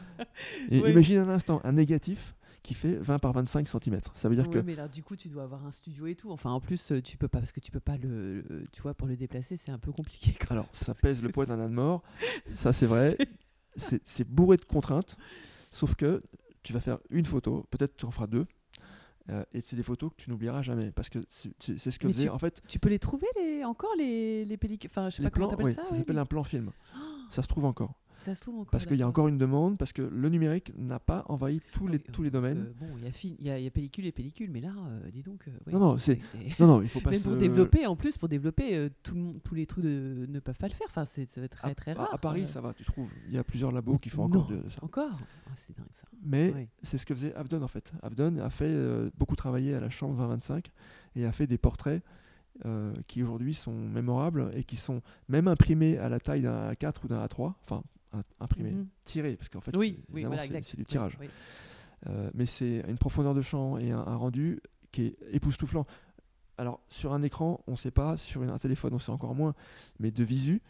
Et 0.71 0.79
imagine 0.79 1.19
un 1.19 1.29
instant, 1.31 1.61
un 1.65 1.73
négatif 1.73 2.35
qui 2.63 2.75
fait 2.75 2.95
20 2.97 3.19
par 3.19 3.33
25 3.33 3.67
cm. 3.67 3.99
Ça 4.15 4.29
veut 4.29 4.35
dire 4.35 4.45
Ouais, 4.47 4.53
que 4.53 4.59
mais 4.59 4.75
là, 4.75 4.87
du 4.89 5.03
coup, 5.03 5.17
tu 5.17 5.29
dois 5.29 5.45
avoir 5.45 5.65
un 5.65 5.73
studio 5.73 6.07
et 6.07 6.15
tout. 6.15 6.31
Enfin, 6.31 6.51
en 6.51 6.61
plus, 6.61 6.93
euh, 6.93 7.01
tu 7.01 7.17
peux 7.17 7.29
pas 7.29 7.39
parce 7.39 7.53
que 7.53 7.61
tu 7.61 7.71
peux 7.71 7.81
pas 7.81 7.97
le, 7.97 8.43
le- 8.43 8.67
tu 8.73 8.83
vois, 8.83 8.93
pour 8.93 9.07
le 9.09 9.17
déplacer, 9.17 9.57
c'est 9.57 9.71
un 9.73 9.79
peu 9.79 9.91
compliqué. 9.93 10.35
Alors, 10.51 10.69
ça 10.75 10.93
pèse 10.95 11.23
le 11.23 11.31
poids 11.31 11.47
d'un 11.47 11.59
âne 11.59 11.73
mort, 11.73 12.03
ça 12.55 12.75
c'est 12.75 12.85
vrai, 12.87 13.17
c'est 13.77 14.29
bourré 14.29 14.59
de 14.59 14.65
contraintes, 14.67 15.17
sauf 15.73 15.95
que 15.95 16.23
tu 16.63 16.75
vas 16.75 16.81
faire 16.81 16.99
une 17.09 17.25
photo, 17.25 17.65
peut-être 17.71 17.97
tu 17.97 18.05
en 18.05 18.11
feras 18.11 18.27
deux, 18.27 18.47
euh, 19.31 19.45
et 19.55 19.61
c'est 19.63 19.77
des 19.77 19.83
photos 19.83 20.11
que 20.11 20.17
tu 20.23 20.31
n'oublieras 20.31 20.63
jamais, 20.63 20.91
parce 20.91 21.09
que 21.09 21.19
c'est 21.29 21.53
ce 21.79 21.99
que 21.99 22.07
Mais 22.09 22.13
faisait, 22.13 22.25
tu- 22.25 22.31
en 22.31 22.39
fait, 22.39 22.61
Tu 22.69 22.79
peux 22.79 22.89
les 22.89 22.99
trouver 22.99 23.27
les 23.37 23.65
encore 23.65 23.95
les, 23.97 24.45
les 24.45 24.57
pellicules. 24.57 24.91
Enfin, 24.93 25.09
je 25.11 25.17
sais 25.17 25.23
les 25.23 25.29
pas 25.31 25.35
comment 25.35 25.49
plans, 25.49 25.57
t'appelles 25.57 25.67
oui, 25.67 25.75
ça. 25.75 25.85
ça 25.85 25.97
s'appelle 25.97 26.19
un 26.19 26.27
plan 26.27 26.43
film, 26.45 26.71
ça 27.31 27.43
se 27.43 27.49
trouve 27.49 27.65
encore, 27.65 27.95
Ça 28.21 28.35
se 28.35 28.41
trouve 28.43 28.57
encore. 28.57 28.71
parce 28.71 28.87
qu'il 28.87 28.97
y 28.97 29.03
a 29.03 29.09
encore 29.09 29.29
une 29.29 29.39
demande, 29.39 29.77
parce 29.79 29.93
que 29.93 30.03
le 30.03 30.29
numérique 30.29 30.73
n'a 30.79 30.99
pas 31.01 31.25
envahi 31.29 31.61
tous 31.73 31.87
les, 31.89 31.97
Oui, 31.99 32.05
tous 32.13 32.23
les 32.23 32.31
parce 32.31 32.45
domaines. 32.45 32.65
que, 32.67 32.79
bon, 32.79 32.87
il 32.99 33.05
y 33.05 33.09
a 33.09 33.13
fi- 33.13 33.37
y, 33.41 33.51
a, 33.51 33.59
il 33.59 33.65
y 33.65 33.67
a 33.67 33.71
pellicule 33.71 34.07
et 34.07 34.13
pellicule, 34.13 34.51
mais 34.53 34.61
là, 34.61 34.73
euh, 34.79 35.11
dis 35.11 35.23
donc. 35.23 35.49
euh, 35.49 35.53
Non, 35.73 35.79
non, 35.81 35.99
c'est- 35.99 36.19
Non, 36.61 36.67
non, 36.67 36.83
il 36.83 36.89
faut 36.89 37.01
pas 37.01 37.11
Même 37.11 37.23
pour 37.23 37.37
développer, 37.37 37.87
en 37.87 37.97
plus, 37.97 38.17
pour 38.19 38.29
développer, 38.29 38.77
euh, 38.77 38.89
tout 39.03 39.41
tous 39.45 39.55
les 39.55 39.67
trucs 39.67 39.85
de- 39.85 40.27
ne 40.29 40.39
peuvent 40.41 40.59
pas 40.59 40.69
le 40.69 40.75
faire. 40.75 40.87
Enfin, 40.91 41.05
c'est 41.05 41.33
ça 41.33 41.41
va 41.41 41.47
être 41.47 41.57
très, 41.57 41.71
à, 41.71 41.75
très 41.75 41.91
à- 41.93 41.95
rare. 41.95 42.15
à 42.15 42.19
Paris, 42.19 42.43
euh. 42.43 42.47
ça 42.47 42.61
va, 42.61 42.73
tu 42.75 42.85
trouves, 42.85 43.09
il 43.29 43.35
y 43.35 43.39
a 43.39 43.45
plusieurs 43.45 43.73
labos 43.73 43.99
qui 43.99 44.09
font 44.11 44.25
encore 44.25 44.51
Non, 44.51 44.57
de, 44.59 44.69
ça. 44.69 44.79
Encore 44.85 45.19
Ah, 45.47 45.53
C'est 45.57 45.77
dingue 45.77 45.87
ça. 45.93 46.07
Mais 46.23 46.53
Ouais. 46.53 46.69
c'est 46.83 46.99
ce 46.99 47.07
que 47.07 47.15
faisait 47.15 47.35
Avdon 47.35 47.63
en 47.63 47.69
fait. 47.69 47.93
Avdon 48.03 48.37
a 48.39 48.51
fait 48.51 48.67
euh, 48.69 49.11
beaucoup 49.19 49.35
travaillé 49.37 49.75
à 49.75 49.81
la 49.81 49.89
chambre 49.91 50.15
2025 50.17 50.71
et 51.17 51.25
a 51.25 51.33
fait 51.33 51.47
des 51.47 51.59
portraits 51.59 52.03
euh, 52.67 52.93
qui 53.07 53.23
aujourd'hui 53.23 53.55
sont 53.55 53.73
mémorables 53.75 54.51
et 54.55 54.65
qui 54.65 54.77
sont 54.77 55.01
même 55.29 55.49
imprimés 55.49 55.97
à 55.97 56.09
la 56.11 56.21
taille 56.21 56.43
d'un 56.43 56.71
A4 56.73 57.05
ou 57.05 57.09
d'un 57.09 57.25
A3, 57.25 57.55
enfin 57.65 57.83
un- 58.13 58.23
imprimés, 58.41 58.73
Mhm. 58.73 58.87
tirés 59.05 59.37
parce 59.37 59.49
qu'en 59.49 59.61
fait 59.61 59.77
Oui, 59.77 59.97
c'est- 60.07 60.15
oui, 60.15 60.25
voilà, 60.25 60.47
du 60.47 60.85
tirage. 60.85 61.17
oui. 61.21 61.29
Euh, 62.09 62.31
mais 62.35 62.47
c'est 62.47 62.83
une 62.89 62.97
profondeur 62.97 63.35
de 63.35 63.43
champ 63.43 63.77
et 63.79 63.91
un, 63.91 63.99
un 64.01 64.17
rendu 64.17 64.61
qui 64.93 65.03
est 65.07 65.17
époustouflant. 65.33 65.87
Alors 66.59 66.81
sur 66.89 67.13
un 67.13 67.23
écran, 67.23 67.63
on 67.67 67.73
ne 67.73 67.77
sait 67.77 67.91
pas, 67.91 68.17
sur 68.17 68.43
un 68.43 68.59
téléphone, 68.59 68.93
on 68.95 68.99
sait 68.99 69.13
encore 69.13 69.35
moins, 69.35 69.55
mais 69.99 70.11
de 70.11 70.25
visu, 70.25 70.61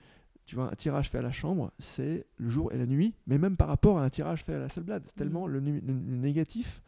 tu 0.47 0.57
vois, 0.57 0.71
un 0.73 0.75
tirage 0.75 1.09
fait 1.09 1.19
à 1.19 1.23
la 1.23 1.31
chambre, 1.31 1.73
c'est 1.79 2.27
le 2.37 2.51
jour 2.51 2.73
et 2.73 2.79
la 2.79 2.87
nuit, 2.87 3.15
mais 3.27 3.39
même 3.39 3.57
par 3.57 3.69
rapport 3.69 3.99
à 3.99 4.05
un 4.05 4.11
tirage 4.11 4.43
fait 4.45 4.55
à 4.55 4.59
la 4.59 4.65
Hasselblad, 4.67 5.05
tellement 5.17 5.47
le, 5.47 5.61
nu- 5.61 5.81
le- 5.81 5.93
le 5.95 6.17
négatif 6.17 6.83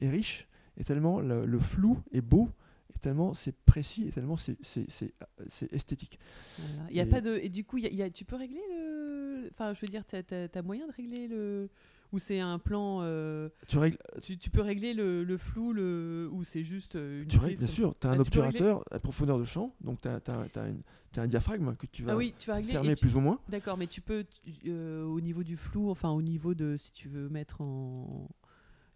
est 0.00 0.08
riche, 0.10 0.46
et 0.76 0.84
tellement 0.84 1.20
le, 1.20 1.44
le 1.46 1.58
flou 1.58 1.98
est 2.12 2.20
beau, 2.20 2.50
tellement 3.00 3.34
c'est 3.34 3.52
précis, 3.64 4.06
et 4.08 4.10
tellement 4.10 4.36
c'est- 4.36 4.56
c'est 4.62 5.72
esthétique. 5.72 6.18
Voilà. 6.58 6.90
Il 6.90 6.96
y 6.96 7.00
a 7.00 7.04
Et- 7.04 7.06
pas 7.06 7.20
de 7.20 7.36
et 7.42 7.48
du 7.48 7.64
coup 7.64 7.78
y 7.78 7.86
a- 7.86 7.90
y 7.90 8.02
a- 8.02 8.10
tu 8.10 8.24
peux 8.24 8.36
régler 8.36 8.60
le 8.70 9.48
enfin 9.52 9.72
je 9.72 9.80
veux 9.80 9.88
dire 9.88 10.04
t'as 10.04 10.22
as, 10.54 10.62
moyen 10.62 10.86
de 10.86 10.92
régler 10.92 11.28
le 11.28 11.68
ou 12.12 12.18
c'est 12.18 12.40
un 12.40 12.58
plan 12.58 13.00
euh, 13.02 13.50
Tu 13.68 13.76
règles, 13.76 13.98
tu, 14.22 14.38
tu 14.38 14.48
peux 14.48 14.62
régler 14.62 14.94
le, 14.94 15.24
le 15.24 15.36
flou 15.36 15.72
le 15.74 16.28
ou 16.32 16.42
c'est 16.42 16.64
juste 16.64 16.96
euh, 16.96 17.22
une 17.22 17.28
tu 17.28 17.38
règles 17.38 17.58
bien 17.58 17.66
sûr, 17.66 17.94
tu 18.00 18.06
as 18.06 18.10
Ah, 18.10 18.12
un 18.14 18.16
tu 18.16 18.22
régler 18.22 18.38
obturateur 18.40 18.84
à 18.90 18.98
profondeur 18.98 19.38
de 19.38 19.44
champ, 19.44 19.74
donc 19.82 20.00
tu 20.00 20.08
as, 20.08 20.20
un 21.22 21.26
diaphragme 21.26 21.74
que 21.76 21.86
tu 21.86 22.02
vas 22.04 22.12
ah 22.12 22.16
oui 22.16 22.32
tu 22.38 22.48
vas 22.48 22.54
régler 22.56 22.70
et 22.70 22.72
fermer 22.74 22.94
tu- 22.94 23.00
plus 23.06 23.16
ou 23.16 23.20
moins. 23.20 23.38
d'accord 23.48 23.76
mais 23.76 23.86
tu 23.88 24.00
peux 24.00 24.24
tu- 24.44 24.70
euh, 24.70 25.04
au 25.04 25.20
niveau 25.20 25.42
du 25.42 25.56
flou 25.56 25.90
enfin 25.90 26.10
au 26.10 26.22
niveau 26.22 26.54
de 26.54 26.76
si 26.76 26.92
tu 26.92 27.08
veux 27.08 27.28
mettre 27.28 27.60
en 27.60 28.28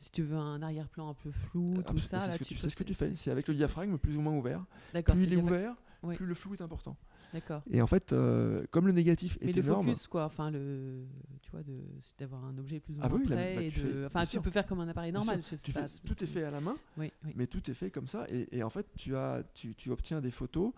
si 0.03 0.11
tu 0.11 0.23
veux 0.23 0.37
un 0.37 0.61
arrière-plan 0.63 1.09
un 1.11 1.15
peu 1.15 1.31
flou 1.31 1.75
Ah, 1.79 1.83
tout 1.85 1.99
ça 1.99 2.21
c'est 2.21 2.27
là 2.27 2.33
ce 2.35 2.39
que 2.39 2.45
tu 2.45 2.55
ce 2.57 2.77
que 2.77 2.85
tu 2.85 2.95
fais. 2.95 3.15
C'est 3.15 3.31
avec 3.31 3.47
le 3.49 3.55
diaphragme 3.55 3.97
plus 3.99 4.17
ou 4.17 4.21
moins 4.21 4.35
ouvert. 4.35 4.65
d'accord 4.93 5.15
Plus 5.15 5.25
il 5.25 5.33
est 5.33 5.37
ouvert, 5.37 5.75
Oui. 6.03 6.17
plus 6.17 6.27
le 6.27 6.35
flou 6.35 6.55
est 6.55 6.61
important. 6.63 6.97
d'accord 7.33 7.63
Et 7.71 7.81
en 7.81 7.87
fait, 7.87 8.13
euh, 8.13 8.65
comme 8.73 8.87
le 8.87 8.93
négatif 8.93 9.39
mais 9.41 9.51
est 9.51 9.53
le 9.57 9.63
énorme, 9.65 9.87
focus 9.87 10.09
quoi 10.09 10.25
enfin 10.25 10.51
le 10.51 11.05
tu 11.41 11.51
vois 11.53 11.63
de 11.63 11.79
c'est 12.01 12.19
d'avoir 12.19 12.45
un 12.45 12.59
objet 12.59 12.81
plus 12.81 12.95
ou 12.95 12.99
Ah 13.03 13.09
moins 13.09 13.19
oui, 13.19 13.27
la- 13.29 13.37
près 13.37 13.55
bah, 13.55 13.63
et 13.63 13.69
tu 13.71 13.81
de- 13.81 13.87
fais- 13.93 14.07
enfin 14.07 14.27
tu 14.27 14.41
peux 14.41 14.51
faire 14.51 14.67
comme 14.67 14.81
un 14.81 14.89
appareil 14.89 15.13
normal 15.13 15.39
je 15.43 15.57
sais 15.57 15.57
tu 15.63 15.73
pas, 15.73 15.87
fais, 15.89 15.99
tout 16.05 16.23
est 16.23 16.27
fait 16.27 16.43
à 16.45 16.51
la 16.51 16.61
main, 16.61 16.77
oui, 16.99 17.13
oui. 17.25 17.33
mais 17.37 17.47
tout 17.47 17.71
est 17.71 17.75
fait 17.75 17.91
comme 17.91 18.09
ça. 18.09 18.27
Et, 18.29 18.49
et 18.59 18.63
en 18.65 18.71
fait, 18.71 18.87
tu, 18.97 19.15
as, 19.17 19.43
tu, 19.55 19.75
tu 19.77 19.91
obtiens 19.91 20.21
des 20.21 20.31
photos 20.33 20.73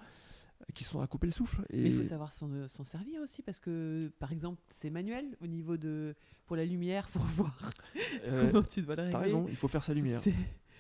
qui 0.75 0.85
sont 0.85 1.01
à 1.01 1.07
couper 1.07 1.27
le 1.27 1.33
souffle. 1.33 1.65
Et 1.71 1.83
Mais 1.83 1.89
il 1.91 1.97
faut 1.97 2.03
savoir 2.09 2.33
s'en 2.33 2.51
euh, 2.53 2.69
s'en 2.69 2.85
servir 2.85 3.21
aussi 3.21 3.43
parce 3.43 3.59
que, 3.61 4.11
par 4.19 4.33
exemple, 4.33 4.63
c'est 4.71 4.91
manuel 4.91 5.37
au 5.41 5.47
niveau 5.47 5.77
de 5.77 6.15
pour 6.47 6.57
la 6.57 6.65
lumière 6.65 7.09
pour 7.09 7.23
voir 7.37 7.71
euh, 8.25 8.51
comment 8.51 8.63
tu 8.63 8.83
dois 8.83 8.97
le 8.97 9.03
régler. 9.03 9.13
T'as 9.13 9.19
raison, 9.21 9.47
il 9.49 9.57
faut 9.57 9.69
faire 9.69 9.85
sa 9.85 9.95
lumière. 9.95 10.21
C'est- 10.23 10.35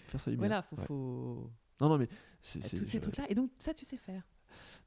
Faire 0.09 0.21
sa 0.21 0.31
lumière. 0.31 0.49
Voilà, 0.49 0.63
faut, 0.63 0.77
Ouais. 0.77 0.85
faut... 0.87 1.51
Non, 1.81 1.89
non, 1.89 1.99
mais 1.99 2.09
c'est. 2.43 2.61
tous 2.61 2.85
ces 2.87 3.01
trucs-là. 3.01 3.25
Et 3.29 3.35
donc 3.35 3.51
ça, 3.59 3.75
tu 3.75 3.85
sais 3.85 3.97
faire. 3.97 4.23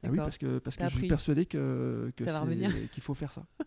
Ah 0.03 0.09
oui, 0.09 0.17
parce 0.17 0.37
que, 0.37 0.59
parce 0.59 0.77
que 0.77 0.87
je 0.87 0.95
suis 0.97 1.07
persuadé 1.07 1.45
que, 1.45 2.11
qu'il 2.15 3.03
faut 3.03 3.13
faire 3.13 3.31
ça. 3.31 3.45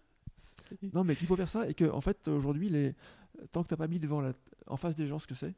Non, 0.93 1.03
mais 1.03 1.17
qu'il 1.17 1.27
faut 1.27 1.35
faire 1.37 1.49
ça 1.49 1.69
et 1.69 1.75
que, 1.75 1.85
en 1.91 2.01
fait, 2.01 2.29
aujourd'hui, 2.29 2.69
les... 2.69 2.95
tant 3.51 3.65
que 3.65 3.69
t'as 3.69 3.77
pas 3.77 3.89
mis 3.89 3.99
devant 3.99 4.21
la... 4.21 4.33
en 4.69 4.77
face 4.77 4.95
des 4.95 5.09
gens 5.09 5.19
ce 5.19 5.27
que 5.27 5.35
c'est, 5.35 5.55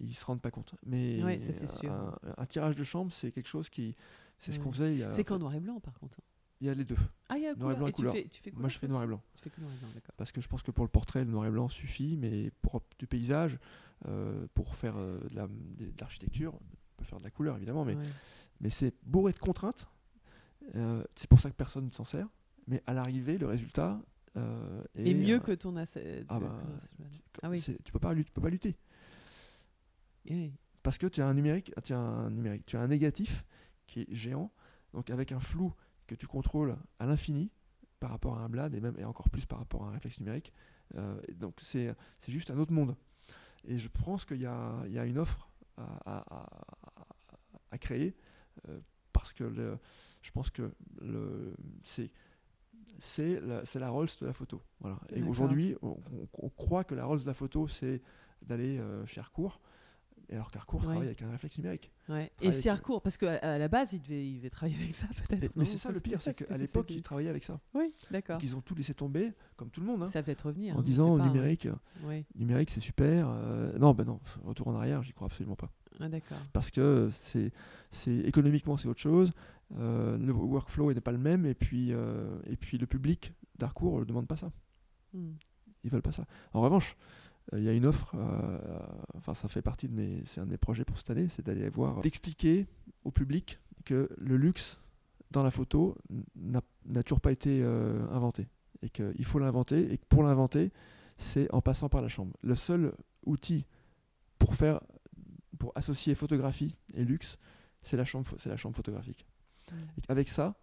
ils 0.00 0.14
se 0.14 0.24
rendent 0.24 0.40
pas 0.40 0.50
compte. 0.50 0.74
Mais 0.86 1.22
Ouais, 1.22 1.38
ça, 1.40 1.52
c'est 1.52 1.68
sûr. 1.68 1.92
un, 1.92 2.16
un 2.38 2.46
tirage 2.46 2.74
de 2.74 2.82
chambre, 2.82 3.12
c'est 3.12 3.30
quelque 3.30 3.46
chose 3.48 3.68
qui. 3.68 3.94
C'est 4.38 4.52
ce 4.52 4.60
qu'on 4.60 4.70
faisait 4.72 4.92
il 4.94 4.98
y 5.00 5.02
a. 5.02 5.10
C'est 5.10 5.24
qu'en 5.24 5.38
noir 5.38 5.54
et 5.54 5.60
blanc, 5.60 5.80
par 5.80 5.94
contre? 5.98 6.20
Il 6.60 6.66
y 6.66 6.70
a 6.70 6.74
les 6.74 6.84
deux. 6.84 6.96
Ah, 7.28 7.36
il 7.36 7.44
y 7.44 7.46
a 7.46 7.54
Noir 7.54 7.72
et 7.72 7.76
blanc 7.76 7.86
et 7.86 7.92
tu 7.92 7.96
couleur. 7.96 8.12
fais, 8.14 8.24
tu 8.24 8.40
fais 8.42 8.50
Moi, 8.52 8.68
je 8.68 8.78
fais 8.78 8.88
noir 8.88 9.04
et 9.04 9.06
blanc. 9.06 9.22
Tu 9.36 9.42
fais 9.42 9.50
que 9.50 9.60
noir 9.60 9.72
et 9.72 9.78
blanc, 9.78 9.88
d'accord. 9.94 10.14
Parce 10.16 10.32
que 10.32 10.40
je 10.40 10.48
pense 10.48 10.62
que 10.62 10.70
pour 10.72 10.84
le 10.84 10.90
portrait, 10.90 11.24
le 11.24 11.30
noir 11.30 11.46
et 11.46 11.50
blanc 11.50 11.68
suffit, 11.68 12.16
mais 12.16 12.50
pour 12.62 12.82
du 12.98 13.06
paysage, 13.06 13.58
euh, 14.06 14.46
pour 14.54 14.74
faire 14.74 14.96
euh, 14.96 15.20
de 15.30 15.36
la- 15.36 15.46
de 15.48 15.92
l'architecture, 16.00 16.54
on 16.54 16.96
peut 16.96 17.04
faire 17.04 17.18
de 17.20 17.24
la 17.24 17.30
couleur 17.30 17.56
évidemment, 17.56 17.84
mais, 17.84 17.94
Ouais. 17.94 18.04
mais 18.60 18.70
c'est 18.70 18.92
bourré 19.04 19.32
de 19.32 19.38
contraintes. 19.38 19.88
Euh, 20.74 21.04
c'est 21.14 21.28
pour 21.30 21.38
ça 21.40 21.48
que 21.50 21.54
personne 21.54 21.86
ne 21.86 21.90
s'en 21.92 22.04
sert. 22.04 22.26
Mais 22.66 22.82
à 22.86 22.92
l'arrivée, 22.94 23.38
le 23.38 23.46
résultat 23.46 24.00
est 24.94 25.06
Et 25.10 25.14
mieux 25.14 25.38
que 25.40 25.52
ton 25.52 25.76
asset. 25.76 26.24
ah 26.28 26.38
bah, 26.40 26.60
que- 26.98 27.02
Ah 27.42 27.50
oui. 27.50 27.60
tu 27.62 27.92
peux 27.92 27.98
pas 28.00 28.12
lutter, 28.14 28.28
tu 28.28 28.32
peux 28.34 28.40
pas 28.42 28.50
lutter 28.50 28.76
Oui. 30.30 30.52
parce 30.82 30.98
que 30.98 31.06
tu 31.06 31.20
as 31.22 31.26
un 31.26 31.34
numérique, 31.34 31.72
tu 31.84 31.92
as 31.92 31.98
un 31.98 32.30
numérique, 32.30 32.66
tu 32.66 32.76
as 32.76 32.80
un 32.80 32.88
négatif 32.88 33.44
qui 33.88 34.02
est 34.02 34.14
géant, 34.14 34.52
donc 34.94 35.10
avec 35.10 35.32
un 35.32 35.40
flou 35.40 35.74
que 36.06 36.14
tu 36.14 36.26
contrôles 36.28 36.76
à 37.00 37.06
l'infini 37.06 37.50
par 37.98 38.10
rapport 38.10 38.38
à 38.38 38.42
un 38.42 38.48
blad 38.48 38.72
et 38.74 38.80
même 38.80 38.94
et 38.98 39.04
encore 39.04 39.28
plus 39.28 39.44
par 39.46 39.58
rapport 39.58 39.82
à 39.84 39.88
un 39.88 39.90
réflexe 39.90 40.20
numérique. 40.20 40.52
Euh, 40.94 41.20
donc 41.34 41.54
c'est 41.60 41.94
juste 42.28 42.50
un 42.52 42.58
autre 42.58 42.72
monde. 42.72 42.94
Et 43.64 43.76
je 43.78 43.88
pense 43.88 44.24
qu'il 44.24 44.36
y 44.38 44.42
y 44.42 44.46
a 44.98 45.04
une 45.04 45.18
offre 45.18 45.48
à, 45.76 46.24
à- 47.70 47.78
créer 47.78 48.16
euh, 48.68 48.80
parce 49.12 49.32
que 49.32 49.44
le- 49.44 49.78
je 50.22 50.30
pense 50.32 50.50
que 50.50 50.72
c'est 51.84 52.10
c'est 53.00 53.40
la, 53.40 53.90
Rolls 53.90 54.08
de 54.20 54.26
la 54.26 54.32
photo. 54.32 54.60
Voilà. 54.80 54.98
Et 55.10 55.20
aujourd'hui, 55.28 55.76
on, 55.82 55.96
on- 56.12 56.28
on 56.46 56.48
croit 56.50 56.82
que 56.84 56.94
la 56.96 57.04
Rolls 57.04 57.20
de 57.20 57.26
la 57.26 57.34
photo, 57.34 57.68
c'est 57.68 58.02
d'aller 58.42 58.78
euh, 58.78 59.06
chez 59.06 59.20
Harcourt. 59.20 59.60
Et 60.30 60.34
alors 60.34 60.50
qu'Harcourt 60.50 60.80
Ouais. 60.80 60.86
travaille 60.86 61.06
avec 61.06 61.22
un 61.22 61.30
réflexe 61.30 61.56
numérique. 61.56 61.90
Ouais. 62.10 62.30
Et 62.42 62.52
si 62.52 62.68
avec- 62.68 62.80
Harcourt, 62.80 63.00
parce 63.00 63.16
qu'à 63.16 63.36
à 63.36 63.56
la 63.56 63.68
base, 63.68 63.94
il 63.94 64.02
devait, 64.02 64.26
il 64.28 64.36
devait 64.36 64.50
travailler 64.50 64.76
avec 64.78 64.94
ça, 64.94 65.06
peut-être. 65.28 65.56
Mais 65.56 65.64
c'est 65.64 65.78
ça 65.78 65.90
le 65.90 66.00
pire, 66.00 66.20
c'est 66.20 66.34
qu'à 66.34 66.56
l'époque, 66.58 66.90
ils 66.90 67.00
travaillaient 67.02 67.30
avec 67.30 67.44
ça. 67.44 67.60
Oui, 67.74 67.94
d'accord. 68.10 68.38
Ils 68.42 68.54
ont 68.54 68.60
tout 68.60 68.74
laissé 68.74 68.92
tomber, 68.92 69.32
comme 69.56 69.70
tout 69.70 69.80
le 69.80 69.86
monde, 69.86 70.02
hein, 70.02 70.08
Ça 70.08 70.18
va 70.20 70.24
peut-être 70.24 70.46
revenir. 70.46 70.76
en 70.76 70.80
hein, 70.80 70.82
disant 70.82 71.16
pas, 71.16 71.24
hein. 71.24 71.26
numérique, 71.28 71.66
Ouais. 72.04 72.24
numérique 72.34 72.70
c'est 72.70 72.80
super. 72.80 73.28
euh, 73.30 73.78
non, 73.78 73.94
ben 73.94 74.04
non, 74.04 74.20
retour 74.44 74.68
en 74.68 74.74
arrière, 74.74 75.02
j'y 75.02 75.12
crois 75.12 75.26
absolument 75.26 75.56
pas. 75.56 75.70
Ah, 76.00 76.08
d'accord. 76.10 76.38
Parce 76.52 76.70
que 76.70 77.08
c'est, 77.22 77.50
c'est 77.90 78.14
économiquement 78.14 78.76
c'est 78.76 78.86
autre 78.88 79.00
chose, 79.00 79.32
euh, 79.78 80.16
le 80.18 80.32
workflow 80.32 80.92
n'est 80.92 81.00
pas 81.00 81.12
le 81.12 81.18
même, 81.18 81.46
et 81.46 81.54
puis, 81.54 81.92
euh, 81.92 82.38
et 82.46 82.56
puis 82.56 82.76
le 82.78 82.86
public 82.86 83.32
d'Harcourt 83.58 84.00
ne 84.00 84.04
demande 84.04 84.26
pas 84.28 84.36
ça. 84.36 84.52
Hmm. 85.14 85.32
Ils 85.84 85.90
veulent 85.90 86.02
pas 86.02 86.12
ça. 86.12 86.26
En 86.52 86.60
revanche, 86.60 86.96
euh, 86.96 87.27
il 87.56 87.62
y 87.62 87.68
a 87.68 87.72
une 87.72 87.86
offre, 87.86 88.12
euh, 88.14 88.58
enfin 89.16 89.34
ça 89.34 89.48
fait 89.48 89.62
partie 89.62 89.88
de 89.88 89.94
mes, 89.94 90.22
c'est 90.26 90.40
un 90.40 90.44
de 90.44 90.50
mes 90.50 90.58
projets 90.58 90.84
pour 90.84 90.98
cette 90.98 91.10
année, 91.10 91.28
c'est 91.30 91.44
d'aller 91.44 91.68
voir, 91.70 92.00
d'expliquer 92.00 92.66
au 93.04 93.10
public 93.10 93.58
que 93.84 94.08
le 94.18 94.36
luxe 94.36 94.80
dans 95.30 95.42
la 95.42 95.50
photo 95.50 95.96
n'a, 96.36 96.62
toujours 97.02 97.20
pas 97.20 97.32
été 97.32 97.60
euh, 97.62 98.06
inventé 98.10 98.48
et 98.82 98.90
qu'il 98.90 99.24
faut 99.24 99.38
l'inventer 99.38 99.92
et 99.92 99.98
que 99.98 100.04
pour 100.08 100.22
l'inventer, 100.22 100.72
c'est 101.16 101.52
en 101.52 101.60
passant 101.60 101.88
par 101.88 102.02
la 102.02 102.08
chambre. 102.08 102.36
Le 102.42 102.54
seul 102.54 102.92
outil 103.24 103.66
pour 104.38 104.54
faire, 104.54 104.80
pour 105.58 105.72
associer 105.74 106.14
photographie 106.14 106.76
et 106.94 107.04
luxe, 107.04 107.38
c'est 107.82 107.96
la 107.96 108.04
chambre, 108.04 108.30
c'est 108.36 108.48
la 108.48 108.56
chambre 108.56 108.76
photographique. 108.76 109.26
Et 109.70 110.02
avec 110.08 110.28
ça, 110.28 110.54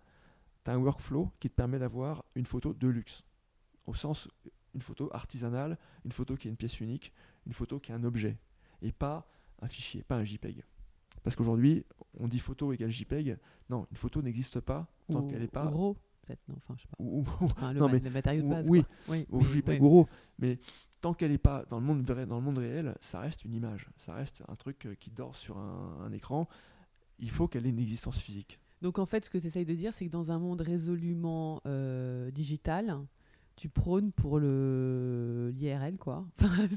tu 0.63 0.71
as 0.71 0.73
un 0.73 0.77
workflow 0.77 1.31
qui 1.39 1.49
te 1.49 1.55
permet 1.55 1.79
d'avoir 1.79 2.23
une 2.36 2.45
photo 2.45 2.73
de 2.73 2.88
luxe. 2.88 3.23
Au 3.86 3.93
sens, 3.93 4.29
une 4.76 4.82
photo 4.82 5.09
artisanale, 5.13 5.78
une 6.03 6.11
photo 6.11 6.36
qui 6.36 6.47
est 6.47 6.51
une 6.51 6.57
pièce 6.57 6.80
unique, 6.82 7.11
une 7.47 7.53
photo 7.53 7.80
qui 7.80 7.91
est 7.91 7.95
un 7.95 8.03
objet, 8.03 8.38
et 8.82 8.91
pas 8.91 9.28
un 9.61 9.67
fichier, 9.67 10.03
pas 10.03 10.17
un 10.17 10.23
JPEG. 10.23 10.63
Parce 11.23 11.36
qu'aujourd'hui, 11.36 11.84
on 12.19 12.28
dit 12.28 12.39
photo 12.39 12.71
égale 12.73 12.91
JPEG. 12.91 13.38
Non, 13.69 13.88
une 13.89 13.97
photo 13.97 14.21
n'existe 14.21 14.59
pas 14.59 14.88
tant 15.11 15.21
Ou- 15.21 15.28
qu'elle 15.28 15.39
n'est 15.39 15.45
ou 15.47 15.49
pas. 15.49 15.63
RAW, 15.69 15.95
peut-être, 16.21 16.41
non, 16.47 16.55
enfin, 16.57 16.76
je 16.78 16.82
sais 16.84 16.88
pas. 16.89 16.97
Ou, 16.99 17.21
ou- 17.21 17.26
Enfin, 17.45 17.73
le, 17.73 17.80
Non, 17.80 17.88
ma- 17.88 17.93
mais- 17.93 17.99
le 17.99 18.09
matériau 18.11 18.41
de 18.41 18.47
ou- 18.47 18.49
base. 18.51 18.69
oui, 18.69 18.84
oui, 19.07 19.26
ou 19.32 19.39
mais- 19.39 19.45
JPEG 19.45 19.82
ou 19.82 19.89
RAW. 19.89 20.07
Mais 20.39 20.59
tant 21.01 21.13
qu'elle 21.13 21.32
n'est 21.32 21.38
pas 21.39 21.65
dans 21.69 21.80
le, 21.80 21.86
monde 21.86 22.05
vrai, 22.05 22.26
dans 22.28 22.36
le 22.36 22.43
monde 22.43 22.57
réel, 22.59 22.95
ça 23.01 23.19
reste 23.21 23.43
une 23.45 23.53
image. 23.53 23.89
Ça 23.97 24.13
reste 24.13 24.43
un 24.47 24.55
truc 24.55 24.86
euh, 24.86 24.95
qui 24.95 25.09
dort 25.09 25.36
sur 25.36 25.57
un, 25.57 25.99
un 26.05 26.11
écran. 26.11 26.47
Il 27.19 27.30
faut 27.32 27.47
qu'elle 27.47 27.65
ait 27.65 27.69
une 27.69 27.80
existence 27.80 28.19
physique. 28.19 28.59
Donc 28.82 28.99
en 28.99 29.05
fait, 29.05 29.23
ce 29.26 29.30
que 29.30 29.38
tu 29.38 29.47
essayes 29.47 29.65
de 29.65 29.73
dire, 29.73 29.93
c'est 29.93 30.05
que 30.05 30.11
dans 30.11 30.32
un 30.32 30.38
monde 30.38 30.61
résolument 30.61 31.61
euh, 31.65 32.30
digital, 32.30 32.99
tu 33.56 33.70
prônes 33.70 34.12
pour 34.12 34.39
le 34.39 35.53
l'IRL, 35.56 35.97
quoi. 35.97 36.26
Enfin, 36.41 36.68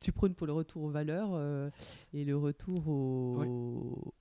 tu 0.00 0.12
prônes 0.12 0.34
pour 0.34 0.46
le 0.46 0.52
retour 0.52 0.82
aux 0.82 0.90
valeurs 0.90 1.30
euh, 1.32 1.70
et 2.12 2.24
le 2.24 2.36
retour 2.36 2.88
au... 2.88 4.14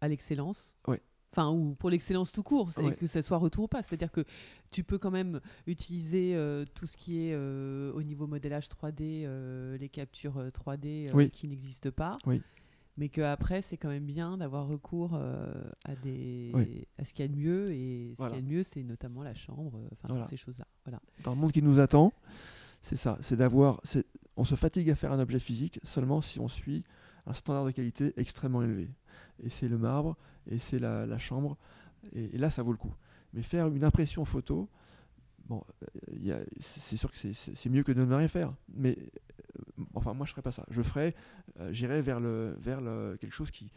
à 0.00 0.08
l'excellence. 0.08 0.74
Ouais. 0.88 1.00
Enfin, 1.32 1.50
ou 1.50 1.74
pour 1.74 1.90
l'excellence 1.90 2.32
tout 2.32 2.42
court, 2.42 2.70
que 2.98 3.06
ça 3.06 3.20
soit 3.20 3.36
retour 3.36 3.64
ou 3.64 3.68
pas. 3.68 3.82
C'est-à-dire 3.82 4.10
que 4.10 4.24
tu 4.70 4.82
peux 4.84 4.96
quand 4.96 5.10
même 5.10 5.40
utiliser 5.66 6.34
euh, 6.34 6.64
tout 6.74 6.86
ce 6.86 6.96
qui 6.96 7.26
est 7.26 7.34
euh, 7.34 7.92
au 7.92 8.02
niveau 8.02 8.26
modélage 8.26 8.68
3D, 8.68 9.24
euh, 9.26 9.76
les 9.76 9.90
captures 9.90 10.38
euh, 10.38 10.48
3D 10.48 11.10
euh, 11.10 11.12
Oui. 11.14 11.30
qui 11.30 11.46
n'existent 11.46 11.90
pas. 11.90 12.16
Oui. 12.24 12.40
Mais 12.98 13.08
qu'après, 13.10 13.60
c'est 13.62 13.76
quand 13.76 13.88
même 13.90 14.06
bien 14.06 14.38
d'avoir 14.38 14.66
recours 14.68 15.12
euh, 15.14 15.52
à, 15.84 15.94
des, 15.96 16.50
Oui. 16.54 16.86
à 16.98 17.04
ce 17.04 17.12
qu'il 17.12 17.24
y 17.24 17.28
a 17.28 17.32
de 17.32 17.36
mieux. 17.36 17.70
Et 17.72 18.12
ce 18.12 18.16
Voilà. 18.16 18.34
qu'il 18.36 18.42
y 18.42 18.46
a 18.46 18.50
de 18.50 18.54
mieux, 18.56 18.62
c'est 18.62 18.82
notamment 18.82 19.22
la 19.22 19.34
chambre, 19.34 19.76
euh, 19.76 19.88
enfin 19.92 20.08
Voilà. 20.08 20.22
toutes 20.22 20.30
ces 20.30 20.36
choses-là. 20.38 20.66
Voilà. 20.84 21.00
dans 21.24 21.32
le 21.34 21.36
monde 21.38 21.52
qui 21.52 21.62
nous 21.62 21.78
attend, 21.78 22.12
c'est 22.82 22.96
ça, 22.96 23.18
c'est 23.20 23.36
d'avoir, 23.36 23.82
on 24.36 24.44
se 24.44 24.54
fatigue 24.54 24.88
à 24.90 24.94
faire 24.94 25.12
un 25.12 25.18
objet 25.20 25.38
physique 25.40 25.78
seulement 25.82 26.20
si 26.20 26.40
on 26.40 26.48
suit 26.48 26.84
un 27.26 27.34
standard 27.34 27.64
de 27.66 27.70
qualité 27.72 28.12
extrêmement 28.16 28.62
élevé. 28.62 28.88
Et 29.42 29.50
c'est 29.50 29.68
le 29.68 29.76
marbre, 29.76 30.16
et 30.48 30.58
c'est 30.58 30.78
la, 30.78 31.04
la 31.06 31.18
chambre, 31.18 31.56
et, 32.14 32.34
et 32.36 32.38
là 32.38 32.48
ça 32.50 32.62
vaut 32.62 32.72
le 32.72 32.78
coup. 32.78 32.94
Mais 33.34 33.42
faire 33.42 33.66
une 33.66 33.84
impression 33.84 34.24
photo, 34.24 34.68
bon, 35.48 35.62
euh, 36.28 36.44
c'est 36.60 36.96
sûr 36.96 37.10
que 37.10 37.16
c'est- 37.16 37.68
mieux 37.68 37.82
que 37.82 37.92
de 37.92 38.04
ne 38.04 38.14
rien 38.14 38.28
faire. 38.28 38.54
Mais 38.68 38.96
euh, 38.98 39.84
enfin, 39.94 40.14
moi 40.14 40.26
je 40.26 40.32
ferais 40.32 40.42
pas 40.42 40.52
ça. 40.52 40.64
Je 40.70 40.82
ferais, 40.82 41.14
euh, 41.60 41.72
j'irais 41.72 42.02
vers 42.02 42.20
le, 42.20 42.56
vers 42.60 42.80
le, 42.80 43.16
quelque 43.20 43.32
chose 43.34 43.50
qui 43.50 43.70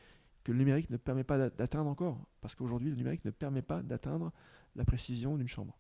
que 0.44 0.52
le 0.54 0.58
numérique 0.60 0.90
ne 0.90 0.98
permet 0.98 1.24
pas 1.26 1.38
d'a- 1.38 1.50
d'atteindre 1.50 1.90
encore, 1.90 2.26
parce 2.42 2.56
qu'aujourd'hui 2.56 2.90
le 2.90 2.96
numérique 2.96 3.26
ne 3.26 3.32
permet 3.32 3.62
pas 3.62 3.82
d'atteindre 3.84 4.32
la 4.76 4.86
précision 4.86 5.38
d'une 5.38 5.50
chambre. 5.50 5.78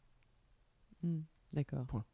Hmm, 1.02 1.22
D'accord. 1.54 1.86
Point. 1.86 2.06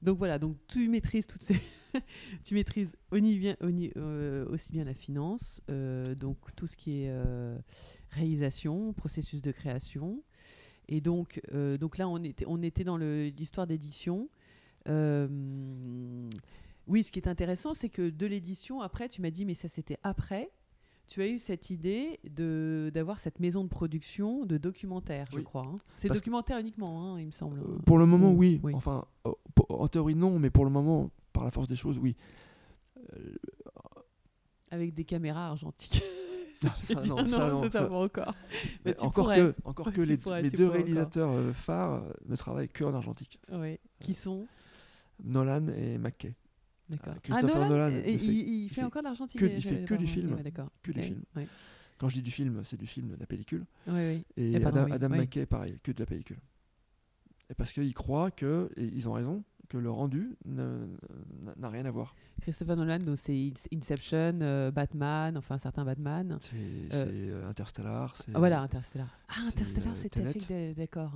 Donc 0.00 0.18
voilà, 0.18 0.38
donc 0.38 0.56
tu 0.68 0.88
maîtrises 0.88 1.26
toutes 1.26 1.42
ces. 1.42 1.60
tu 2.44 2.54
maîtrises 2.54 2.96
aussi 3.10 3.38
bien, 3.38 3.56
aussi, 3.60 3.92
euh, 3.96 4.46
aussi 4.48 4.72
bien 4.72 4.84
la 4.84 4.94
finance, 4.94 5.60
euh, 5.70 6.14
donc 6.14 6.38
tout 6.54 6.66
ce 6.66 6.76
qui 6.76 7.02
est 7.02 7.10
euh, 7.10 7.58
réalisation, 8.10 8.92
processus 8.92 9.42
de 9.42 9.50
création. 9.52 10.22
Et 10.88 11.00
donc, 11.00 11.40
euh, 11.52 11.76
donc 11.76 11.98
là, 11.98 12.08
on 12.08 12.22
était, 12.22 12.44
on 12.48 12.62
était 12.62 12.84
dans 12.84 12.96
l'histoire 12.96 13.66
d'édition. 13.66 14.28
Euh, 14.88 15.28
oui, 16.86 17.02
ce 17.04 17.12
qui 17.12 17.18
est 17.18 17.28
intéressant, 17.28 17.74
c'est 17.74 17.90
que 17.90 18.08
de 18.08 18.26
l'édition, 18.26 18.80
après, 18.80 19.08
tu 19.08 19.20
m'as 19.20 19.30
dit, 19.30 19.44
mais 19.44 19.54
ça 19.54 19.68
c'était 19.68 19.98
après. 20.02 20.50
Tu 21.06 21.22
as 21.22 21.26
eu 21.28 21.38
cette 21.38 21.70
idée 21.70 22.20
d'avoir 22.92 23.18
cette 23.18 23.40
maison 23.40 23.64
de 23.64 23.68
production 23.68 24.44
de 24.44 24.58
documentaires, 24.58 25.26
je 25.32 25.40
crois. 25.40 25.66
hein. 25.66 25.78
C'est 25.94 26.08
documentaire 26.08 26.58
uniquement, 26.58 27.14
hein, 27.14 27.20
il 27.20 27.26
me 27.26 27.30
semble. 27.32 27.60
Euh, 27.60 27.78
Pour 27.86 27.98
le 27.98 28.04
moment, 28.06 28.30
Ou- 28.32 28.36
oui. 28.36 28.60
oui. 28.62 28.74
Enfin, 28.74 29.06
en 29.70 29.88
théorie, 29.88 30.14
non, 30.14 30.38
mais 30.38 30.50
pour 30.50 30.64
le 30.66 30.70
moment, 30.70 31.10
par 31.32 31.44
la 31.44 31.50
force 31.50 31.66
des 31.68 31.76
choses, 31.76 31.98
oui. 31.98 32.14
Avec 34.70 34.94
des 34.94 35.04
caméras 35.04 35.46
argentiques. 35.48 36.02
J'ai 36.88 36.94
dit, 36.96 37.08
non, 37.08 37.18
ah 37.18 37.28
ça, 37.28 37.48
non, 37.50 37.70
ça, 37.70 37.90
encore. 37.92 38.34
Mais 38.84 38.98
encore 39.00 39.12
pourrais. 39.24 39.38
que, 39.38 39.54
encore 39.64 39.92
que 39.92 40.00
les, 40.00 40.16
pourrais, 40.16 40.42
les 40.42 40.50
tu 40.50 40.56
deux 40.56 40.64
encore. 40.66 40.76
réalisateurs 40.76 41.30
euh, 41.30 41.52
phares 41.52 42.02
euh, 42.02 42.10
ne 42.26 42.34
travaillent 42.36 42.68
que 42.68 42.82
en 42.84 42.94
argentique. 42.94 43.38
Ouais. 43.52 43.78
Qui 44.00 44.14
sont? 44.14 44.46
Nolan 45.22 45.66
et 45.68 45.98
McKay. 45.98 46.34
D'accord. 46.88 47.12
Ah, 47.16 47.20
Christopher 47.22 47.68
Nolan, 47.68 47.90
et- 47.90 48.12
il 48.12 48.18
fait- 48.18 48.24
il, 48.26 48.30
il 48.32 48.62
il 48.64 48.68
fait 48.70 48.74
fait 48.76 48.82
encore 48.84 49.02
de 49.02 49.08
l'argentique. 49.08 49.38
que- 49.40 49.44
euh, 49.44 49.48
il 49.56 49.62
fait 49.62 49.68
j'avais 49.74 49.84
que 49.84 49.94
du 49.94 50.06
film. 50.06 50.36
Que 50.82 50.92
du 50.92 51.02
film. 51.02 51.22
Quand 51.98 52.08
je 52.08 52.14
dis 52.16 52.22
du 52.22 52.30
film, 52.30 52.60
c'est 52.64 52.76
du 52.76 52.86
film, 52.86 53.08
de 53.08 53.16
la 53.16 53.26
pellicule. 53.26 53.64
Et 53.96 54.22
Eh, 54.36 54.64
Adam, 54.64 54.84
oui, 54.84 54.92
Adam 54.92 55.10
oui. 55.10 55.18
McKay, 55.18 55.46
pareil, 55.46 55.78
que 55.82 55.90
de 55.92 55.98
la 56.00 56.06
pellicule. 56.06 56.38
Et 57.50 57.54
parce 57.54 57.72
qu'ils 57.72 57.94
croient 57.94 58.30
que, 58.30 58.70
et 58.76 58.84
ils 58.84 59.08
ont 59.08 59.12
raison, 59.12 59.42
que 59.68 59.76
le 59.78 59.90
rendu 59.90 60.36
n'a 60.46 61.68
rien 61.68 61.84
à 61.84 61.90
voir. 61.90 62.14
Christopher 62.40 62.76
Nolan, 62.76 62.98
c'est 63.16 63.34
In- 63.34 63.76
Inception, 63.76 64.38
euh, 64.40 64.70
Batman, 64.70 65.36
enfin 65.36 65.58
certains 65.58 65.84
Batman. 65.84 66.38
C'est 66.40 66.56
Euh, 66.94 67.06
euh, 67.44 67.48
Interstellar, 67.48 68.14
Ah, 68.34 68.38
voilà, 68.38 68.62
Interstellar. 68.62 69.08
Ah, 69.28 69.34
c'est, 69.40 69.46
Interstellar, 69.62 69.96
c'était 69.96 70.74
d'accord. 70.74 71.12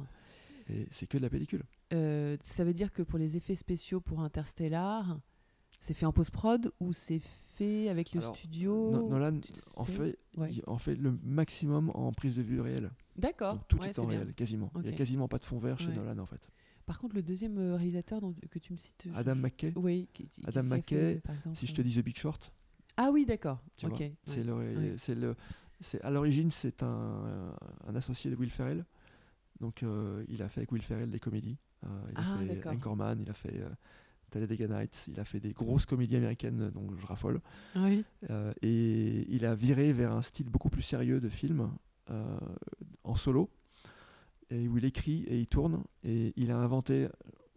et 0.69 0.87
c'est 0.91 1.07
que 1.07 1.17
de 1.19 1.23
la 1.23 1.31
pellicule. 1.31 1.63
Euh, 1.93 2.37
ça 2.43 2.65
veut 2.65 2.73
dire 2.75 2.93
que 2.93 3.03
pour 3.03 3.19
les 3.19 3.37
effets 3.37 3.55
spéciaux 3.55 4.01
pour 4.01 4.21
Interstellar, 4.21 5.19
c'est 5.81 5.95
fait 5.95 6.07
en 6.07 6.13
post-prod 6.13 6.73
ou 6.81 6.93
c'est 6.93 7.21
fait 7.55 7.89
avec 7.89 8.13
le 8.15 8.21
Alors, 8.21 8.37
studio 8.37 8.91
No- 8.93 9.09
Nolan 9.09 9.41
en 9.77 9.85
fait, 9.85 10.19
Ouais. 10.37 10.53
il 10.53 10.63
en 10.67 10.79
fait 10.79 10.95
le 10.95 11.19
maximum 11.23 11.91
en 11.95 12.13
prise 12.13 12.37
de 12.37 12.43
vue 12.43 12.61
réelle. 12.61 12.91
D'accord. 13.17 13.59
Tout 13.69 13.79
ouais, 13.79 13.89
est 13.91 13.99
en 13.99 14.07
réel, 14.07 14.33
quasiment. 14.35 14.71
Il 14.77 14.83
n'y 14.83 14.89
a 14.89 14.93
quasiment 14.93 15.29
pas 15.29 15.39
de 15.39 15.45
fond 15.45 15.59
vert 15.59 15.79
chez 15.79 15.89
Ouais. 15.89 15.95
Nolan 15.97 16.19
en 16.19 16.27
fait. 16.27 16.51
Par 16.87 16.99
contre, 16.99 17.15
le 17.15 17.23
deuxième 17.23 17.59
euh, 17.59 17.77
réalisateur 17.77 18.21
dont- 18.21 18.35
que 18.51 18.59
tu 18.59 18.73
me 18.73 18.79
cites. 18.79 19.07
Adam 19.15 19.35
je- 19.35 19.41
McKay, 19.41 19.73
Oui, 19.77 20.09
qui- 20.13 20.27
qui- 20.29 20.43
Adam 20.47 20.63
McKay, 20.65 21.15
fait, 21.15 21.21
par 21.21 21.35
exemple 21.37 21.57
si 21.57 21.67
je 21.67 21.75
te 21.75 21.83
dis 21.83 21.95
The 21.95 22.05
Big 22.05 22.17
Short, 22.17 22.53
Ah 22.97 23.11
oui, 23.13 23.25
d'accord. 23.25 23.61
tu 23.77 23.87
Ok. 23.87 23.93
vois, 23.99 23.99
c'est 24.27 24.45
ouais. 24.49 25.15
le, 25.15 25.37
à 26.03 26.11
l'origine 26.11 26.51
c'est 26.51 26.83
un, 26.83 27.55
un 27.87 27.95
associé 27.95 28.31
de 28.31 28.37
Will 28.37 28.51
Ferrell. 28.51 28.85
Donc 29.61 29.83
euh, 29.83 30.25
il 30.29 30.43
a 30.43 30.49
fait 30.49 30.61
avec 30.61 30.73
Will 30.73 30.83
Ferrell 30.83 31.11
des 31.11 31.21
comédies. 31.21 31.57
Euh, 31.85 31.89
il 32.09 32.15
Ah, 32.17 32.35
a 32.35 32.39
fait. 32.39 32.67
Anchorman, 32.69 33.19
il 33.21 33.31
a 33.31 33.35
fait 33.35 33.61
euh, 33.61 33.69
Talladega 34.31 34.67
Nights, 34.67 35.07
il 35.09 35.19
a 35.21 35.25
fait 35.25 35.41
des 35.41 35.53
grosses 35.53 35.87
comédies 35.87 36.17
américaines 36.17 36.71
dont 36.71 36.89
je 36.97 37.07
raffole. 37.07 37.41
Oui. 37.77 38.05
Euh, 38.31 38.53
et 38.63 39.27
il 39.33 39.45
a 39.45 39.55
viré 39.55 39.93
vers 39.93 40.13
un 40.13 40.23
style 40.23 40.49
beaucoup 40.49 40.69
plus 40.71 40.83
sérieux 40.83 41.21
de 41.21 41.29
film 41.29 41.71
euh, 42.11 42.39
en 43.05 43.15
solo 43.15 43.51
et 44.53 44.69
où 44.69 44.77
il 44.79 44.85
écrit 44.85 45.23
et 45.25 45.39
il 45.39 45.47
tourne 45.47 45.83
et 46.05 46.33
il 46.37 46.51
a 46.51 46.57
inventé 46.59 47.09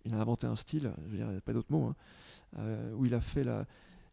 il 0.05 0.13
a 0.13 0.17
inventé 0.19 0.47
un 0.47 0.55
style 0.55 0.91
je 1.05 1.09
veux 1.09 1.17
dire 1.17 1.29
il 1.31 1.37
a 1.37 1.41
pas 1.41 1.53
d'autre 1.53 1.71
mot 1.71 1.83
hein, 1.85 1.95
euh, 2.57 2.93
où 2.93 3.05
il 3.05 3.13
a 3.13 3.21
fait 3.21 3.43
la 3.43 3.65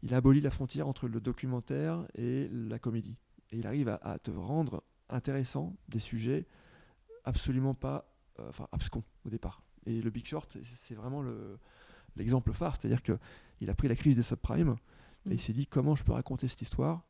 il 0.02 0.12
a 0.14 0.16
aboli 0.16 0.40
la 0.40 0.50
frontière 0.50 0.88
entre 0.88 1.06
le 1.08 1.20
documentaire 1.20 2.04
et 2.16 2.48
la 2.50 2.78
comédie 2.78 3.16
et 3.50 3.58
il 3.58 3.66
arrive 3.66 3.88
à, 3.88 3.96
à 4.02 4.18
te 4.18 4.30
rendre 4.30 4.82
intéressant 5.08 5.76
des 5.88 6.00
sujets 6.00 6.46
absolument 7.24 7.74
pas 7.74 8.08
euh, 8.40 8.48
enfin 8.48 8.66
abscons 8.72 9.04
au 9.24 9.30
départ 9.30 9.62
et 9.86 10.00
le 10.00 10.10
Big 10.10 10.24
Short 10.26 10.56
c'est- 10.62 10.94
vraiment 10.94 11.22
le 11.22 11.58
l'exemple 12.16 12.52
phare 12.52 12.76
c'est 12.76 12.86
à 12.88 12.90
dire 12.90 13.02
que 13.02 13.18
il 13.60 13.70
a 13.70 13.74
pris 13.74 13.88
la 13.88 13.94
crise 13.96 14.16
des 14.16 14.22
subprimes 14.22 14.76
et 15.26 15.28
Mm. 15.28 15.32
il 15.34 15.40
s'est 15.40 15.52
dit 15.52 15.66
comment 15.68 15.94
je 15.94 16.02
peux 16.04 16.12
raconter 16.12 16.48
cette 16.48 16.62
histoire 16.62 17.04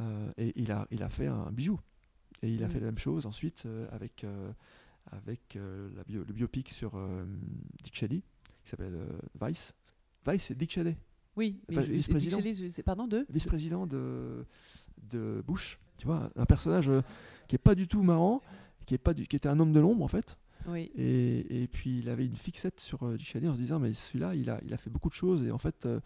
Euh, 0.00 0.30
et 0.36 0.52
il 0.54 0.70
a, 0.70 0.86
il 0.92 1.02
a 1.02 1.08
fait 1.08 1.26
un 1.26 1.50
bijou 1.50 1.78
et 2.42 2.48
il 2.54 2.62
a 2.62 2.66
Mm. 2.68 2.70
fait 2.70 2.78
la 2.80 2.86
même 2.86 2.98
chose 2.98 3.26
ensuite 3.26 3.66
avec, 3.90 4.24
avec 5.12 5.56
euh, 5.56 5.88
la 5.96 6.04
bio- 6.04 6.24
le 6.26 6.32
biopic 6.32 6.68
sur 6.70 6.92
euh, 6.96 7.24
Dick 7.82 7.94
Cheney 7.96 8.22
qui 8.64 8.70
s'appelle 8.70 8.94
euh, 8.94 9.06
Vice 9.46 9.74
Vice 10.26 10.44
c'est 10.44 10.56
Dick 10.56 10.70
Cheney 10.72 10.96
Oui, 11.36 11.58
Enfin, 11.70 11.80
vice-président. 11.82 12.38
Pardon, 12.84 13.06
de 13.06 13.24
vice-président 13.30 13.86
de, 13.86 14.44
de 15.10 15.42
Bush. 15.46 15.78
Tu 15.96 16.06
vois, 16.06 16.30
un 16.36 16.44
personnage 16.44 16.90
qui 17.46 17.54
est 17.56 17.58
pas 17.58 17.74
du 17.74 17.86
tout 17.88 18.02
marrant, 18.02 18.42
qui, 18.86 18.94
est 18.94 18.98
pas 18.98 19.14
du, 19.14 19.26
qui 19.26 19.36
était 19.36 19.48
un 19.48 19.58
homme 19.60 19.72
de 19.72 19.80
l'ombre 19.80 20.04
en 20.04 20.08
fait. 20.08 20.36
Oui. 20.66 20.90
Et, 20.96 21.62
et 21.62 21.66
puis 21.68 21.98
il 22.00 22.08
avait 22.08 22.26
une 22.26 22.36
fixette 22.36 22.78
sur 22.80 23.02
euh, 23.04 23.16
Dick 23.16 23.26
Cheney 23.28 23.48
en 23.48 23.54
se 23.54 23.58
disant 23.58 23.78
mais 23.78 23.92
celui-là 23.94 24.34
il 24.34 24.50
a, 24.50 24.60
il 24.64 24.72
a 24.74 24.76
fait 24.76 24.90
beaucoup 24.90 25.08
de 25.08 25.14
choses 25.14 25.44
et 25.46 25.50
en 25.50 25.58
fait 25.58 25.86
euh, 25.86 26.00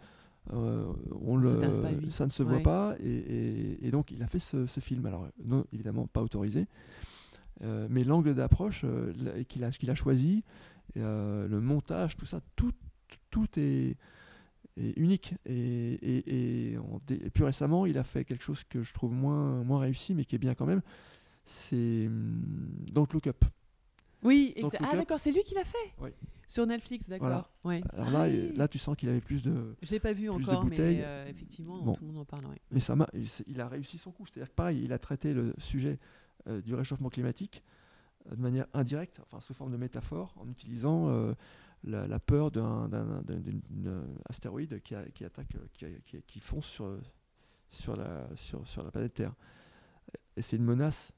on 1.21 1.35
le, 1.37 2.09
ça 2.09 2.25
ne 2.25 2.31
se 2.31 2.43
Ouais. 2.43 2.49
voit 2.53 2.59
pas 2.63 2.95
et, 2.99 3.09
et- 3.09 3.87
et 3.87 3.91
donc 3.91 4.11
il 4.11 4.21
a 4.23 4.27
fait 4.27 4.39
ce, 4.39 4.67
ce 4.67 4.79
film. 4.79 5.05
Alors 5.05 5.27
non 5.43 5.65
évidemment 5.73 6.07
pas 6.07 6.21
autorisé, 6.21 6.67
euh, 7.61 7.87
mais 7.89 8.03
l'angle 8.03 8.33
d'approche 8.35 8.81
euh, 8.83 9.43
qu'il 9.43 9.63
a, 9.63 9.71
qu'il 9.71 9.89
a 9.89 9.95
choisi, 9.95 10.43
euh, 10.97 11.47
le 11.47 11.61
montage, 11.61 12.17
tout 12.17 12.25
ça, 12.25 12.41
tout, 12.55 12.71
tout 13.29 13.47
est, 13.57 13.95
est 14.77 14.97
unique. 14.97 15.35
Et, 15.45 15.93
et, 15.93 16.71
et 16.73 16.77
en 16.77 16.99
dé- 17.07 17.21
et 17.23 17.29
plus 17.29 17.43
récemment 17.43 17.85
il 17.85 17.97
a 17.97 18.03
fait 18.03 18.25
quelque 18.25 18.43
chose 18.43 18.63
que 18.63 18.81
je 18.83 18.93
trouve 18.93 19.13
moins, 19.13 19.63
moins 19.63 19.79
réussi 19.79 20.13
mais 20.15 20.25
qui 20.25 20.35
est 20.35 20.39
bien 20.39 20.55
quand 20.55 20.65
même. 20.65 20.81
C'est 21.45 22.07
hum, 22.07 22.41
Don't 22.91 23.07
Look 23.13 23.27
Up. 23.27 23.43
Oui, 24.23 24.55
ah 24.79 24.95
d'accord, 24.95 25.19
c'est 25.19 25.31
lui 25.33 25.43
qui 25.43 25.53
l'a 25.53 25.65
fait 25.65 25.77
Oui. 25.99 26.09
Sur 26.47 26.65
Netflix, 26.65 27.09
d'accord. 27.09 27.27
Voilà. 27.27 27.49
Ouais. 27.65 27.83
Alors 27.93 28.07
Ah 28.07 28.11
là, 28.11 28.27
oui. 28.29 28.53
là, 28.55 28.67
tu 28.69 28.77
sens 28.79 28.95
qu'il 28.95 29.09
avait 29.09 29.19
plus 29.19 29.41
de. 29.43 29.75
Je 29.81 29.91
l'ai 29.91 29.99
pas 29.99 30.13
vu 30.13 30.29
encore, 30.29 30.63
mais 30.65 31.03
effectivement, 31.27 31.77
Bon. 31.81 31.93
tout 31.93 32.05
le 32.05 32.11
monde 32.11 32.21
en 32.21 32.25
parle. 32.25 32.45
ouais. 32.45 32.59
Mais 32.71 32.79
ça 32.79 32.95
il, 33.47 33.59
a 33.59 33.67
réussi 33.67 33.97
son 33.97 34.11
coup. 34.11 34.25
C'est-à-dire 34.25 34.49
que 34.49 34.55
pareil, 34.55 34.81
il 34.81 34.93
a 34.93 34.99
traité 34.99 35.33
le 35.33 35.53
sujet 35.57 35.99
du 36.47 36.75
réchauffement 36.75 37.09
climatique 37.09 37.63
euh, 38.31 38.35
de 38.35 38.41
manière 38.41 38.67
indirecte, 38.73 39.19
enfin 39.21 39.39
sous 39.39 39.53
forme 39.53 39.71
de 39.71 39.77
métaphore, 39.77 40.33
en 40.37 40.47
utilisant 40.49 41.09
euh, 41.09 41.33
la, 41.83 42.19
peur 42.19 42.51
d'un 42.51 42.89
euh, 42.93 44.03
astéroïde 44.29 44.81
qui, 44.81 44.95
attaque, 44.95 45.55
euh, 45.55 45.97
qui, 46.27 46.39
fonce 46.39 46.81
sur, 47.71 47.95
euh, 47.99 48.25
la, 48.83 48.91
planète 48.91 49.13
Terre. 49.13 49.33
Et 50.37 50.41
c'est 50.41 50.55
une 50.55 50.63
menace, 50.63 51.13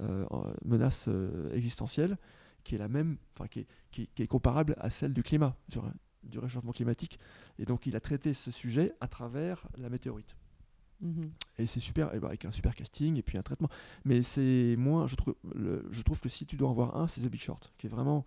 euh, 0.00 0.26
en- 0.30 0.52
menace 0.64 1.06
euh, 1.08 1.52
existentielle 1.54 2.18
qui 2.64 2.76
est 2.76 2.78
la 2.78 2.88
même, 2.88 3.16
enfin 3.34 3.48
qui 3.48 3.66
est, 4.18 4.26
comparable 4.26 4.76
à 4.78 4.90
celle 4.90 5.12
du 5.12 5.22
climat, 5.22 5.56
du 6.22 6.38
réchauffement 6.38 6.72
climatique. 6.72 7.18
Et 7.58 7.64
donc 7.64 7.86
il 7.86 7.96
a 7.96 8.00
traité 8.00 8.34
ce 8.34 8.50
sujet 8.50 8.94
à 9.00 9.08
travers 9.08 9.66
la 9.76 9.88
météorite. 9.88 10.36
Mhm. 11.02 11.30
Et 11.58 11.66
c'est 11.66 11.80
super, 11.80 12.14
et 12.14 12.20
bah, 12.20 12.28
avec 12.28 12.44
un 12.44 12.52
super 12.52 12.74
casting 12.74 13.16
et 13.18 13.22
puis 13.22 13.36
un 13.36 13.42
traitement. 13.42 13.68
Mais 14.04 14.22
c'est 14.22 14.76
moins, 14.78 15.06
je 15.06 15.16
trouve, 15.16 15.34
le- 15.54 15.84
je 15.90 16.00
trouve 16.02 16.20
que 16.20 16.28
si 16.28 16.46
tu 16.46 16.56
dois 16.56 16.68
en 16.68 16.72
voir 16.74 16.96
un, 16.96 17.08
c'est 17.08 17.20
The 17.20 17.26
Big 17.28 17.40
Short, 17.40 17.72
qui 17.76 17.86
est 17.88 17.90
vraiment, 17.90 18.24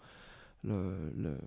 le, 0.63 1.11
le- 1.17 1.37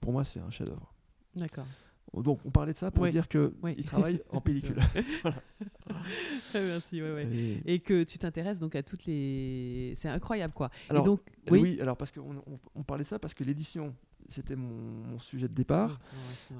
pour 0.00 0.12
moi, 0.12 0.24
c'est 0.24 0.40
un 0.40 0.50
chef-d'œuvre. 0.50 0.92
D'accord. 1.36 1.66
Donc 2.14 2.40
on 2.44 2.50
parlait 2.50 2.72
de 2.72 2.78
ça 2.78 2.90
pour 2.90 3.02
Ouais, 3.02 3.10
dire 3.10 3.28
que 3.28 3.54
ouais. 3.62 3.74
il 3.78 3.84
travaille 3.84 4.20
en 4.30 4.40
pellicule. 4.40 4.76
Merci, 6.54 7.02
ouais, 7.02 7.12
ouais. 7.12 7.26
Et- 7.32 7.74
Et 7.74 7.78
que 7.80 8.02
tu 8.04 8.18
t'intéresses 8.18 8.58
donc 8.58 8.74
à 8.74 8.82
toutes 8.82 9.04
les. 9.06 9.94
C'est 9.96 10.08
incroyable, 10.08 10.52
quoi. 10.54 10.70
alors, 10.88 11.04
et 11.04 11.06
donc, 11.06 11.20
oui. 11.50 11.60
oui. 11.60 11.80
alors 11.80 11.96
parce 11.96 12.12
qu'on 12.12 12.36
on, 12.46 12.58
on 12.74 12.82
parlait 12.82 13.04
de 13.04 13.08
ça 13.08 13.18
parce 13.18 13.34
que 13.34 13.44
l'édition, 13.44 13.94
c'était 14.28 14.56
mon, 14.56 15.04
mon 15.06 15.18
sujet 15.18 15.48
de 15.48 15.54
départ. 15.54 16.00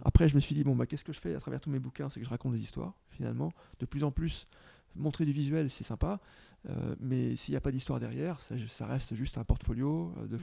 Après, 0.05 0.29
je 0.29 0.35
me 0.35 0.41
suis 0.41 0.55
dit, 0.55 0.65
bon, 0.65 0.77
bah, 0.77 0.87
qu'est-ce 0.87 1.05
que 1.05 1.13
je 1.13 1.21
fais 1.21 1.35
à 1.35 1.41
travers 1.41 1.61
tous 1.61 1.71
mes 1.71 1.79
bouquins? 1.79 2.09
C'est 2.09 2.21
que 2.21 2.27
je 2.27 2.31
raconte 2.31 2.53
des 2.53 2.61
histoires, 2.61 2.95
finalement. 3.11 3.53
De 3.81 3.87
plus 3.87 4.05
en 4.05 4.11
plus, 4.11 4.47
montrer 4.97 5.25
du 5.25 5.33
visuel, 5.33 5.71
c'est 5.71 5.85
sympa. 5.85 6.21
euh, 6.69 6.95
mais 7.01 7.37
s'il 7.37 7.53
n'y 7.53 7.57
a 7.57 7.61
pas 7.61 7.71
d'histoire 7.71 8.01
derrière, 8.01 8.41
ça, 8.41 8.55
ça 8.69 8.87
reste 8.87 9.15
juste 9.15 9.39
un 9.39 9.45
portfolio 9.45 10.13
euh, 10.19 10.27
de 10.27 10.37
Mhm. 10.37 10.39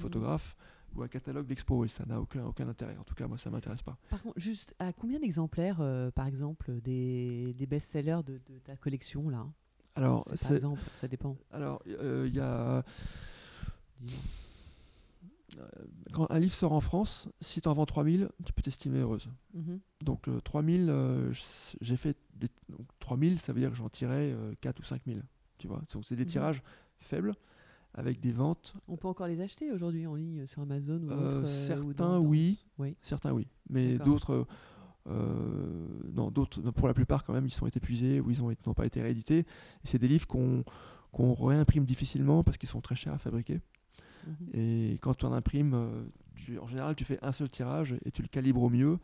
Ou 0.95 1.03
un 1.03 1.07
catalogue 1.07 1.45
d'expo. 1.45 1.83
Et 1.85 1.87
ça 1.87 2.05
n'a 2.05 2.19
aucun, 2.19 2.45
aucun 2.45 2.67
intérêt. 2.67 2.97
En 2.97 3.03
tout 3.03 3.15
cas, 3.15 3.27
moi, 3.27 3.37
ça 3.37 3.49
ne 3.49 3.55
m'intéresse 3.55 3.81
pas. 3.83 3.97
Par 4.09 4.21
contre, 4.21 4.39
juste 4.39 4.73
à 4.79 4.93
combien 4.93 5.19
d'exemplaires, 5.19 5.77
euh, 5.81 6.11
par 6.11 6.27
exemple, 6.27 6.79
des, 6.81 7.53
des 7.53 7.65
best-sellers 7.65 8.21
de, 8.25 8.39
de 8.49 8.59
ta 8.63 8.75
collection, 8.75 9.29
là? 9.29 9.45
Alors, 9.95 10.25
par 10.41 10.51
exemple, 10.51 10.81
ça 10.95 11.07
dépend. 11.07 11.37
alors, 11.51 11.81
euh, 11.87 12.25
il 12.27 12.35
y 12.35 12.39
a. 12.41 12.83
dis-moi. 14.01 14.21
Quand 16.11 16.29
un 16.31 16.39
livre 16.39 16.53
sort 16.53 16.73
en 16.73 16.81
France, 16.81 17.29
si 17.39 17.61
tu 17.61 17.67
en 17.69 17.73
vends 17.73 17.85
3000, 17.85 18.29
tu 18.45 18.51
peux 18.51 18.61
t'estimer 18.61 18.99
heureuse. 18.99 19.29
Mhm. 19.53 19.79
Donc, 20.01 20.27
euh, 20.27 20.41
3000, 20.41 20.89
euh, 20.89 21.31
j- 21.31 21.43
j'ai 21.81 21.95
fait. 21.97 22.17
Des, 22.33 22.49
donc, 22.69 22.85
3000, 22.99 23.39
ça 23.39 23.53
veut 23.53 23.61
dire 23.61 23.69
que 23.69 23.75
j'en 23.77 23.87
tirais 23.89 24.31
euh, 24.33 24.53
4 24.59 24.79
ou 24.79 24.83
5000. 24.83 25.23
Tu 25.57 25.67
vois 25.67 25.81
Donc, 25.93 26.03
c'est 26.05 26.15
des 26.17 26.23
Mhm. 26.23 26.29
tirages 26.29 26.63
faibles 26.99 27.33
avec 27.95 28.19
des 28.19 28.31
ventes 28.31 28.75
On 28.87 28.97
peut 28.97 29.07
encore 29.07 29.27
les 29.27 29.39
acheter 29.41 29.71
aujourd'hui 29.71 30.05
en 30.05 30.15
ligne 30.15 30.45
sur 30.45 30.61
Amazon 30.61 31.01
ou 31.03 31.11
Euh, 31.11 31.27
autre, 31.27 31.37
euh, 31.37 31.79
ou 31.79 31.83
certains, 31.93 32.19
oui. 32.19 32.59
Oui. 32.77 32.95
Certains, 33.01 33.31
oui. 33.33 33.47
Mais 33.69 33.97
d'autres, 33.97 34.31
euh, 34.33 34.45
euh, 35.07 35.87
non, 36.13 36.29
d'autres, 36.29 36.59
pour 36.71 36.87
la 36.87 36.93
plupart, 36.93 37.23
quand 37.23 37.33
même, 37.33 37.45
ils 37.45 37.51
sont 37.53 37.67
épuisés 37.67 38.19
ou 38.19 38.31
ils 38.31 38.39
n'ont 38.41 38.73
pas 38.73 38.85
été 38.85 39.01
réédités. 39.01 39.45
C'est 39.83 39.97
des 39.99 40.07
livres 40.07 40.27
qu'on 40.27 41.33
réimprime 41.33 41.85
difficilement 41.85 42.43
parce 42.43 42.57
qu'ils 42.57 42.69
sont 42.69 42.81
très 42.81 42.95
chers 42.95 43.13
à 43.13 43.17
fabriquer. 43.17 43.61
Mhm. 44.27 44.49
Et 44.53 44.97
quand 45.01 45.13
tu 45.13 45.25
en 45.25 45.33
imprimes, 45.33 45.73
euh, 45.75 46.03
tu- 46.35 46.57
en 46.59 46.67
général, 46.67 46.95
tu 46.95 47.03
fais 47.05 47.19
un 47.23 47.31
seul 47.31 47.49
tirage 47.49 47.95
et 48.05 48.11
tu 48.11 48.21
le 48.21 48.27
calibres 48.27 48.61
au 48.63 48.69
mieux 48.69 48.99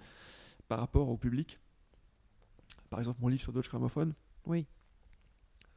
par 0.68 0.80
rapport 0.80 1.08
au 1.10 1.18
public. 1.18 1.60
Par 2.89 3.00
exemple, 3.00 3.20
mon 3.22 3.28
livre 3.30 3.42
sur 3.42 3.54
Deutsche 3.54 3.70
Grammophon, 3.70 4.14
Oui. 4.48 4.66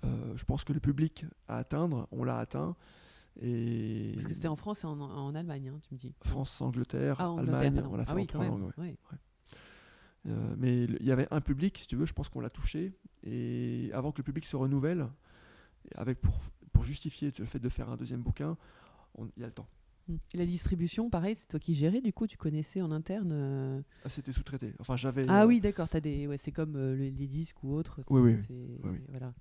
euh, 0.04 0.32
je 0.36 0.44
pense 0.44 0.64
que 0.64 0.72
le 0.72 0.80
public 0.80 1.26
à 1.46 1.58
atteindre, 1.58 2.08
on 2.10 2.24
l'a 2.24 2.38
atteint. 2.38 2.74
Et 3.40 4.12
Parce 4.14 4.26
que 4.26 4.34
c'était 4.34 4.48
en 4.48 4.56
France 4.56 4.84
et 4.84 4.86
en, 4.86 5.00
en 5.00 5.34
Allemagne, 5.34 5.68
hein, 5.68 5.78
tu 5.86 5.94
me 5.94 5.98
dis. 5.98 6.14
France, 6.22 6.60
Angleterre, 6.60 7.16
Ah, 7.18 7.30
Angleterre, 7.30 7.54
Allemagne, 7.56 7.84
on 7.90 7.96
l'a 7.96 8.04
fait 8.04 8.12
ah 8.12 8.14
en 8.14 8.16
oui, 8.18 8.26
trois 8.26 8.44
quand 8.44 8.50
même. 8.52 8.60
langues. 8.60 8.72
ouais. 8.78 8.96
ouais. 9.10 9.18
Euh, 10.26 10.54
mais 10.56 10.84
il 10.84 11.04
y 11.04 11.12
avait 11.12 11.28
un 11.30 11.40
public, 11.40 11.78
si 11.78 11.86
tu 11.86 11.96
veux, 11.96 12.06
je 12.06 12.14
pense 12.14 12.28
qu'on 12.28 12.40
l'a 12.40 12.50
touché. 12.50 12.94
Et 13.24 13.90
avant 13.92 14.12
que 14.12 14.18
le 14.18 14.24
public 14.24 14.46
se 14.46 14.56
renouvelle, 14.56 15.06
avec 15.96 16.20
pour, 16.20 16.38
pour 16.72 16.84
justifier 16.84 17.30
le 17.38 17.44
fait 17.44 17.58
de 17.58 17.68
faire 17.68 17.90
un 17.90 17.96
deuxième 17.96 18.22
bouquin, 18.22 18.56
il 19.18 19.40
y 19.40 19.44
a 19.44 19.46
le 19.46 19.52
temps. 19.52 19.68
Mm. 20.08 20.14
Et 20.34 20.38
la 20.38 20.46
distribution, 20.46 21.10
pareil, 21.10 21.36
c'est 21.36 21.48
toi 21.48 21.60
qui 21.60 21.74
gérais, 21.74 22.00
du 22.00 22.12
coup, 22.12 22.26
tu 22.26 22.36
connaissais 22.36 22.80
en 22.80 22.90
interne 22.90 23.30
euh, 23.32 23.80
Ah, 24.04 24.08
C'était 24.08 24.32
sous-traité. 24.32 24.74
Enfin, 24.78 24.96
j'avais. 24.96 25.26
Ah 25.28 25.42
euh, 25.42 25.46
oui, 25.46 25.60
d'accord, 25.60 25.88
des... 26.02 26.26
ouais, 26.26 26.36
c'est 26.36 26.52
comme 26.52 26.76
euh, 26.76 26.94
les, 26.94 27.10
disques 27.10 27.62
ou 27.62 27.74
autres. 27.74 28.00
Oui, 28.08 28.20
oui, 28.20 28.36
oui, 28.50 28.78
oui. 28.84 28.98
Voilà. 29.08 29.32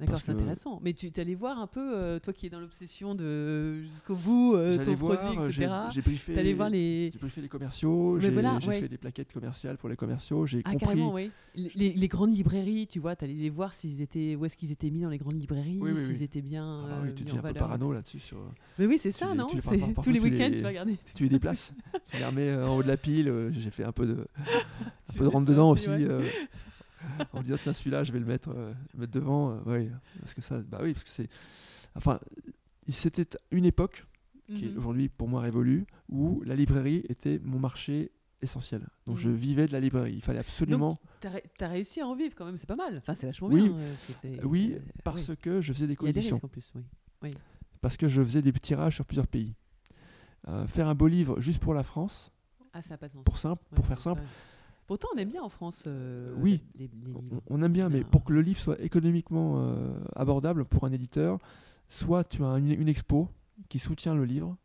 D'accord, 0.00 0.18
c'est 0.18 0.26
que- 0.26 0.32
intéressant. 0.32 0.80
Mais 0.82 0.92
tu 0.92 1.08
allais 1.18 1.36
voir 1.36 1.58
un 1.60 1.68
peu, 1.68 1.96
euh, 1.96 2.18
toi 2.18 2.32
qui 2.32 2.46
es 2.46 2.50
dans 2.50 2.58
l'obsession 2.58 3.14
de 3.14 3.80
jusqu'au 3.82 4.16
bout, 4.16 4.56
euh, 4.56 4.84
ton 4.84 4.94
voir, 4.94 5.18
produit, 5.20 5.52
j'ai 5.52 5.62
etc. 5.62 5.78
j'ai 5.92 6.02
briefé, 6.02 6.34
T'allais 6.34 6.52
voir 6.52 6.68
les... 6.68 7.12
briefé 7.20 7.40
les 7.40 7.48
commerciaux, 7.48 8.14
Mais 8.16 8.22
j'ai 8.22 8.30
voilà, 8.30 8.58
j'ai 8.60 8.68
ouais. 8.68 8.80
fait 8.80 8.88
des 8.88 8.98
plaquettes 8.98 9.32
commerciales 9.32 9.76
pour 9.78 9.88
les 9.88 9.94
commerciaux, 9.94 10.46
j'ai 10.46 10.62
Ah, 10.64 10.72
compris. 10.72 10.86
carrément, 10.86 11.14
oui. 11.14 11.30
Les, 11.54 11.70
les- 11.76 11.92
les 11.92 12.08
grandes 12.08 12.34
librairies, 12.34 12.88
tu 12.88 12.98
vois, 12.98 13.14
t'allais 13.14 13.34
les 13.34 13.50
voir 13.50 13.72
s'ils 13.72 14.00
étaient, 14.02 14.34
où 14.34 14.44
est-ce 14.44 14.56
qu'ils 14.56 14.72
étaient 14.72 14.90
mis 14.90 15.02
dans 15.02 15.10
les 15.10 15.18
grandes 15.18 15.38
librairies, 15.40 15.78
Oui, 15.80 15.92
oui, 15.94 16.00
s'ils 16.06 16.16
oui. 16.16 16.22
étaient 16.24 16.42
bien. 16.42 16.82
Ah 16.84 16.88
bah 16.88 16.96
euh, 16.96 17.04
oui, 17.06 17.14
tu 17.14 17.22
deviens 17.22 17.34
en 17.36 17.38
un 17.38 17.42
peu 17.42 17.48
valeur. 17.48 17.62
parano 17.68 17.92
là-dessus. 17.92 18.18
Sur... 18.18 18.38
Mais 18.80 18.86
oui, 18.86 18.98
c'est 18.98 19.12
ça, 19.12 19.30
les- 19.30 19.36
non 19.36 19.46
tu 19.46 19.54
les- 19.56 19.62
C'est- 19.62 19.78
par- 19.78 19.92
par- 19.94 20.04
Tous 20.04 20.10
les 20.10 20.18
tu 20.18 20.24
week-ends, 20.24 20.48
les- 20.48 20.56
tu 20.56 20.62
vas 20.62 20.68
regarder. 20.70 20.96
tu 21.14 21.22
les 21.22 21.28
déplaces, 21.28 21.72
tu 22.10 22.16
les 22.18 22.24
remets 22.24 22.48
euh, 22.50 22.66
en 22.66 22.76
haut 22.76 22.82
de 22.82 22.88
la 22.88 22.96
pile. 22.96 23.28
euh, 23.28 23.52
j'ai 23.52 23.70
fait 23.70 23.84
un 23.84 23.92
peu 23.92 24.06
de, 24.06 24.26
Tu 25.12 25.18
peu 25.18 25.28
rentre 25.28 25.46
dedans 25.46 25.70
aussi, 25.70 25.88
en 27.32 27.42
disant 27.42 27.56
tiens 27.60 27.72
celui-là 27.72 28.04
je 28.04 28.12
vais 28.12 28.18
le 28.20 28.26
mettre, 28.26 28.50
euh, 28.50 28.72
le 28.94 29.00
mettre 29.00 29.12
devant. 29.12 29.50
euh, 29.52 29.60
ouais, 29.64 29.90
parce 30.20 30.34
que 30.34 30.42
ça, 30.42 30.58
bah 30.60 30.80
oui, 30.82 30.92
parce 30.92 31.04
que 31.04 31.10
c'est. 31.10 31.28
Enfin, 31.94 32.18
c'était 32.88 33.26
une 33.50 33.64
époque 33.64 34.04
qui 34.48 34.66
est 34.66 34.70
Mhm. 34.70 34.78
aujourd'hui 34.78 35.08
pour 35.08 35.28
moi 35.28 35.40
révolue 35.40 35.86
où 36.08 36.42
la 36.44 36.54
librairie 36.54 37.02
était 37.08 37.38
mon 37.42 37.58
marché 37.58 38.10
essentiel. 38.42 38.86
Donc 39.06 39.16
je 39.16 39.30
Mhm. 39.30 39.34
vivais 39.36 39.66
de 39.66 39.72
la 39.72 39.80
librairie. 39.80 40.12
Il 40.14 40.20
fallait 40.22 40.38
absolument. 40.40 40.98
T'as 41.20 41.30
ré- 41.30 41.44
t'as 41.56 41.68
réussi 41.68 42.00
à 42.02 42.06
en 42.06 42.14
vivre 42.14 42.34
quand 42.34 42.44
même, 42.44 42.58
c'est 42.58 42.66
pas 42.66 42.76
mal. 42.76 42.98
Enfin, 42.98 43.14
c'est 43.14 43.26
vachement 43.26 43.48
Oui. 43.48 43.62
bien. 43.68 43.78
euh, 43.78 43.88
parce 43.94 44.06
que 44.06 44.12
c'est- 44.12 44.44
oui, 44.44 44.72
euh, 44.74 44.80
parce 45.02 45.28
oui. 45.28 45.36
que 45.38 45.60
je 45.62 45.72
faisais 45.72 45.86
des 45.86 45.94
risques 45.94 46.44
en 46.44 46.48
plus, 46.48 46.72
oui. 47.22 47.30
Parce 47.80 47.96
que 47.96 48.06
je 48.08 48.22
faisais 48.22 48.42
des 48.42 48.52
tirages 48.52 48.96
sur 48.96 49.04
plusieurs 49.06 49.26
pays. 49.26 49.54
Faire 50.66 50.88
un 50.88 50.94
beau 50.94 51.06
livre 51.06 51.40
juste 51.40 51.58
pour 51.60 51.72
la 51.72 51.82
France, 51.82 52.30
Ah, 52.74 52.82
ça 52.82 52.90
n'a 52.90 52.98
pas 52.98 53.08
de 53.08 53.14
sens. 53.14 53.24
pour, 53.24 53.38
simple, 53.38 53.62
Ouais, 53.70 53.76
pour 53.76 53.86
faire 53.86 54.00
simple, 54.00 54.20
vrai. 54.20 54.28
Pourtant, 54.86 55.08
on 55.14 55.18
aime 55.18 55.28
bien 55.30 55.42
en 55.42 55.48
France 55.48 55.84
euh, 55.86 56.34
Oui. 56.38 56.62
les, 56.76 56.88
livres. 56.88 57.22
on 57.48 57.62
aime 57.62 57.72
bien, 57.72 57.88
mais 57.88 58.04
pour 58.04 58.22
que 58.24 58.32
le 58.32 58.42
livre 58.42 58.58
soit 58.60 58.78
économiquement 58.80 59.54
euh, 59.58 59.98
abordable 60.14 60.64
pour 60.66 60.84
un 60.84 60.92
éditeur, 60.92 61.38
soit 61.88 62.24
tu 62.24 62.42
as 62.42 62.46
un- 62.46 62.56
une, 62.64 62.88
expo 62.88 63.28
qui 63.68 63.78
soutient 63.78 64.14
le 64.14 64.24
livre, 64.24 64.56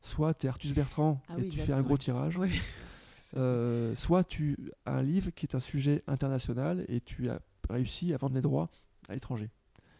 soit 0.00 0.32
tu 0.34 0.46
es 0.46 0.48
Artus 0.48 0.72
Bertrand 0.72 1.20
Ah 1.28 1.34
et 1.38 1.42
oui, 1.42 1.48
tu 1.50 1.58
fais 1.60 1.72
un 1.74 1.82
gros 1.82 1.98
tirage, 1.98 2.38
euh, 3.36 3.94
soit 3.96 4.24
tu 4.24 4.56
as 4.86 4.94
un 4.94 5.02
livre 5.02 5.30
qui 5.30 5.46
est 5.46 5.54
un 5.54 5.60
sujet 5.60 6.02
international 6.06 6.84
et 6.88 7.00
tu 7.00 7.28
as 7.28 7.40
réussi 7.68 8.14
à 8.14 8.16
vendre 8.16 8.34
les 8.34 8.40
droits 8.40 8.70
à 9.08 9.14
l'étranger. 9.14 9.50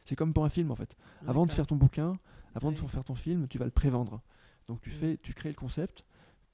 C'est 0.04 0.16
comme 0.16 0.32
pour 0.32 0.44
un 0.44 0.48
film 0.48 0.70
en 0.70 0.76
fait. 0.76 0.96
Avant 1.26 1.44
de 1.46 1.52
faire 1.52 1.66
ton 1.66 1.76
bouquin, 1.76 2.16
avant 2.54 2.70
de 2.72 2.76
faire 2.76 3.04
ton 3.04 3.14
film, 3.14 3.46
tu 3.48 3.58
vas 3.58 3.64
le 3.64 3.70
prévendre. 3.72 4.22
Donc 4.68 4.80
tu 4.80 4.90
Ouais. 4.90 4.96
fais, 4.96 5.18
tu 5.22 5.34
crées 5.34 5.50
le 5.50 5.54
concept, 5.54 6.04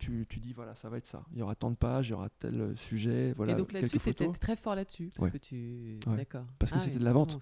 tu, 0.05 0.27
tu 0.29 0.41
dis 0.41 0.53
voilà 0.53 0.75
ça 0.75 0.89
va 0.89 0.97
être 0.99 1.07
ça. 1.07 1.25
Il 1.33 1.39
y 1.39 1.43
aura 1.43 1.55
tant 1.55 1.71
de 1.71 1.77
pages, 1.77 2.09
il 2.09 2.11
y 2.11 2.15
aura 2.15 2.29
tel 2.29 2.61
euh, 2.61 2.77
sujet, 2.77 3.33
voilà 3.37 3.53
Et 3.53 3.57
donc 3.57 3.73
là-dessus, 3.73 3.91
tu 3.93 3.99
photos. 3.99 4.39
très 4.39 4.57
fort 4.57 4.75
là-dessus. 4.75 5.11
Parce 5.15 5.27
Ouais. 5.27 5.31
que 5.31 5.39
tu. 5.39 5.99
Ouais. 6.07 6.17
D'accord. 6.17 6.45
Parce 6.59 6.73
que 6.73 6.79
Ah 6.79 6.81
c'était 6.81 6.95
oui, 6.95 7.01
de 7.01 7.05
la 7.05 7.13
vente. 7.13 7.39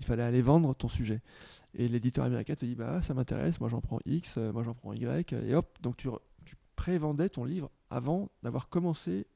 Il 0.00 0.06
fallait 0.06 0.22
aller 0.22 0.42
vendre 0.42 0.74
ton 0.74 0.88
sujet. 0.88 1.20
Et 1.74 1.88
l'éditeur 1.88 2.24
américain 2.24 2.54
te 2.54 2.64
dit 2.66 2.74
bah 2.74 3.00
ça 3.02 3.14
m'intéresse, 3.14 3.60
moi 3.60 3.68
j'en 3.68 3.80
prends 3.80 3.98
X, 4.04 4.36
euh, 4.38 4.52
moi 4.52 4.62
j'en 4.62 4.74
prends 4.74 4.92
Y, 4.92 5.32
et 5.32 5.54
hop, 5.54 5.78
donc 5.82 5.96
tu, 5.96 6.08
tu 6.44 6.54
pré-vendais 6.76 7.28
ton 7.28 7.44
livre 7.44 7.70
avant 7.90 8.30
d'avoir 8.42 8.68
commencé 8.68 9.26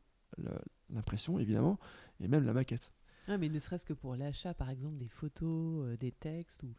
l'impression 0.91 1.39
évidemment, 1.39 1.79
et 2.21 2.29
même 2.29 2.45
la 2.45 2.53
maquette. 2.53 2.91
Ah, 3.29 3.39
mais 3.39 3.49
ne 3.49 3.59
serait-ce 3.59 3.85
que 3.85 3.93
pour 3.93 4.17
l'achat, 4.17 4.55
par 4.55 4.71
exemple, 4.71 4.97
des 4.97 5.09
photos, 5.09 5.85
euh, 5.87 5.97
des 5.97 6.11
textes, 6.11 6.63
ou... 6.65 6.73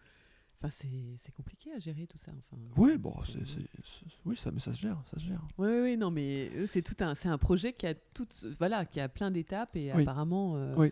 enfin, 0.64 0.70
c'est 1.20 1.32
compliqué 1.34 1.72
à 1.74 1.80
gérer 1.80 2.08
tout 2.08 2.18
ça. 2.18 2.32
Enfin, 2.32 2.62
Oui, 2.78 2.98
bon, 2.98 3.14
oui, 4.26 4.36
ça, 4.38 4.52
mais 4.52 4.60
ça 4.60 4.74
se 4.74 4.80
gère, 4.80 5.02
ça 5.10 5.20
se 5.20 5.26
gère. 5.26 5.42
Oui, 5.58 5.68
oui, 5.70 5.80
oui, 5.82 5.98
non, 5.98 6.12
mais 6.12 6.52
eux, 6.58 6.66
c'est 6.68 6.82
tout 6.82 6.96
un, 7.04 7.16
c'est 7.16 7.30
un 7.30 7.38
projet 7.38 7.74
qui 7.74 7.88
a 7.88 7.94
tout, 7.96 8.28
voilà, 8.60 8.86
qui 8.86 9.00
a 9.00 9.10
plein 9.10 9.32
d'étapes 9.32 9.76
et 9.76 9.92
Oui. 9.94 10.02
apparemment, 10.02 10.56
euh, 10.58 10.74
Oui. 10.78 10.92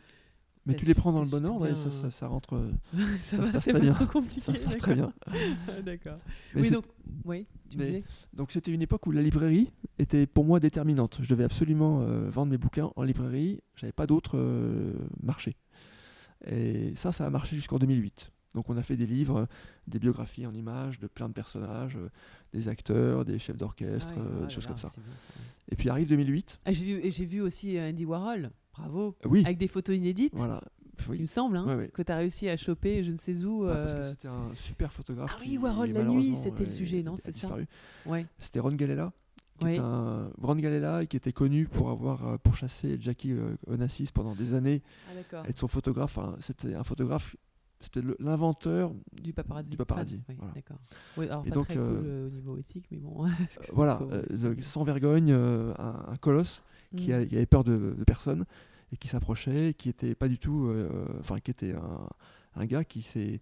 Mais 0.65 0.73
T'as 0.73 0.79
tu 0.81 0.85
les 0.87 0.93
prends 0.93 1.13
dans 1.13 1.23
le 1.23 1.29
bon 1.29 1.43
ordre 1.45 1.67
et 1.67 1.75
ça, 1.75 1.89
ça, 1.89 2.07
euh, 2.07 2.09
ça 2.11 2.27
rentre, 2.27 2.53
euh, 2.55 2.71
ça, 3.21 3.37
ça 3.37 3.45
se 3.45 3.51
passe 3.51 3.63
très 3.65 3.79
bien. 3.79 3.93
compliqué. 3.93 4.41
ça 4.41 4.53
se 4.53 4.61
passe 4.61 4.77
très 4.77 4.93
bien. 4.93 5.13
d'accord. 5.83 5.83
d'accord. 5.83 6.19
Oui, 6.53 6.69
donc, 6.69 6.83
oui, 7.25 7.47
tu 7.69 7.77
mais- 7.77 7.85
disais. 7.85 8.03
Donc 8.33 8.51
c'était 8.51 8.71
une 8.71 8.81
époque 8.81 9.07
où 9.07 9.11
la 9.11 9.21
librairie 9.21 9.71
était 9.97 10.27
pour 10.27 10.43
moi 10.45 10.59
déterminante. 10.59 11.19
Je 11.23 11.29
devais 11.33 11.45
absolument 11.45 12.01
euh, 12.01 12.29
vendre 12.29 12.51
mes 12.51 12.57
bouquins 12.57 12.91
en 12.97 13.03
librairie. 13.03 13.61
J'avais 13.77 13.93
pas 13.93 14.05
d'autre 14.05 14.37
euh, 14.37 14.93
marché. 15.23 15.55
Et 16.45 16.93
ça, 16.93 17.11
ça 17.13 17.25
a 17.25 17.29
marché 17.29 17.55
jusqu'en 17.55 17.79
2008. 17.79 18.31
Donc 18.55 18.69
on 18.69 18.77
a 18.77 18.83
fait 18.83 18.95
des 18.97 19.05
livres, 19.05 19.47
des 19.87 19.99
biographies 19.99 20.45
en 20.47 20.53
images 20.53 20.99
de 20.99 21.07
plein 21.07 21.27
de 21.29 21.33
personnages, 21.33 21.95
euh, 21.97 22.09
des 22.53 22.67
acteurs, 22.67 23.23
des 23.25 23.37
chefs 23.37 23.57
d'orchestre, 23.57 24.13
Ah 24.17 24.21
euh, 24.21 24.45
des 24.45 24.49
choses 24.53 24.63
là, 24.65 24.69
comme 24.69 24.77
ça. 24.79 24.89
bien. 24.95 25.03
Et 25.71 25.75
puis 25.75 25.89
arrive 25.89 26.07
2008. 26.07 26.59
Ah, 26.65 26.73
j'ai 26.73 26.83
vu, 26.85 27.11
j'ai 27.11 27.25
vu 27.25 27.41
aussi 27.41 27.77
euh, 27.77 27.89
Andy 27.89 28.05
Warhol, 28.05 28.49
bravo, 28.73 29.15
Oui, 29.25 29.43
avec 29.45 29.59
des 29.59 29.67
photos 29.67 29.95
inédites, 29.95 30.33
voilà. 30.35 30.63
il 31.13 31.21
me 31.21 31.25
semble, 31.27 31.57
hein, 31.57 31.65
Ouais, 31.67 31.75
ouais. 31.75 31.87
que 31.89 32.01
tu 32.01 32.11
as 32.11 32.17
réussi 32.17 32.49
à 32.49 32.57
choper 32.57 33.03
je 33.03 33.11
ne 33.11 33.17
sais 33.17 33.43
où. 33.45 33.65
Parce 33.67 33.93
que 33.93 34.03
c'était 34.03 34.27
un 34.27 34.49
super 34.55 34.91
photographe. 34.91 35.31
Ah 35.35 35.39
oui, 35.45 35.57
Warhol, 35.59 35.91
la 35.91 36.03
nuit, 36.03 36.35
c'était 36.35 36.63
le 36.65 36.71
sujet, 36.71 37.03
non, 37.03 37.15
c'est 37.15 37.35
ça 37.35 37.55
ouais. 38.07 38.25
C'était 38.39 38.59
Ron 38.59 38.71
Galella, 38.73 39.13
qui 39.59 39.65
Oui. 39.65 39.71
est 39.75 39.79
un 39.79 40.31
Ron 40.41 40.55
Galella 40.55 41.05
qui 41.05 41.17
était 41.17 41.33
connu 41.33 41.67
pour 41.67 41.91
avoir 41.91 42.39
pourchassé 42.39 42.97
Jackie 42.99 43.35
Onassis 43.67 44.07
pendant 44.11 44.33
des 44.33 44.55
années, 44.55 44.81
Ah, 45.33 45.43
être 45.47 45.57
son 45.59 45.67
photographe. 45.67 46.17
C'était 46.39 46.73
un 46.73 46.83
photographe, 46.83 47.35
c'était 47.79 48.01
l'inventeur. 48.19 48.91
Du 49.21 49.33
paparazzi. 49.33 49.69
Du 49.69 49.77
paparazzi, 49.77 50.19
Oui, 50.29 50.35
voilà. 50.37 50.53
d'accord. 50.53 50.77
Oui, 51.17 51.25
alors 51.27 51.45
Et 51.45 51.49
pas 51.49 51.55
donc, 51.55 51.65
très 51.65 51.75
cool 51.75 51.83
euh, 51.83 52.01
euh, 52.03 52.27
au 52.27 52.31
niveau 52.31 52.57
éthique, 52.57 52.85
mais 52.91 52.97
bon. 52.97 53.25
voilà, 53.73 53.99
euh, 54.11 54.23
de- 54.29 54.61
sans 54.61 54.83
vergogne, 54.83 55.31
euh, 55.31 55.73
un, 55.79 56.11
un 56.11 56.15
colosse 56.17 56.61
qui, 56.95 57.09
Mm. 57.11 57.13
a- 57.13 57.25
qui 57.25 57.35
avait 57.37 57.45
peur 57.45 57.63
de, 57.63 57.95
de 57.97 58.03
personne 58.03 58.45
et 58.91 58.97
qui 58.97 59.07
s'approchait, 59.07 59.73
qui 59.77 59.89
était 59.89 60.15
pas 60.15 60.27
du 60.27 60.37
tout, 60.39 60.73
enfin 61.19 61.39
qui 61.39 61.51
était 61.51 61.73
un, 61.73 62.07
un 62.55 62.65
gars 62.65 62.83
qui 62.83 63.01
s'est 63.01 63.39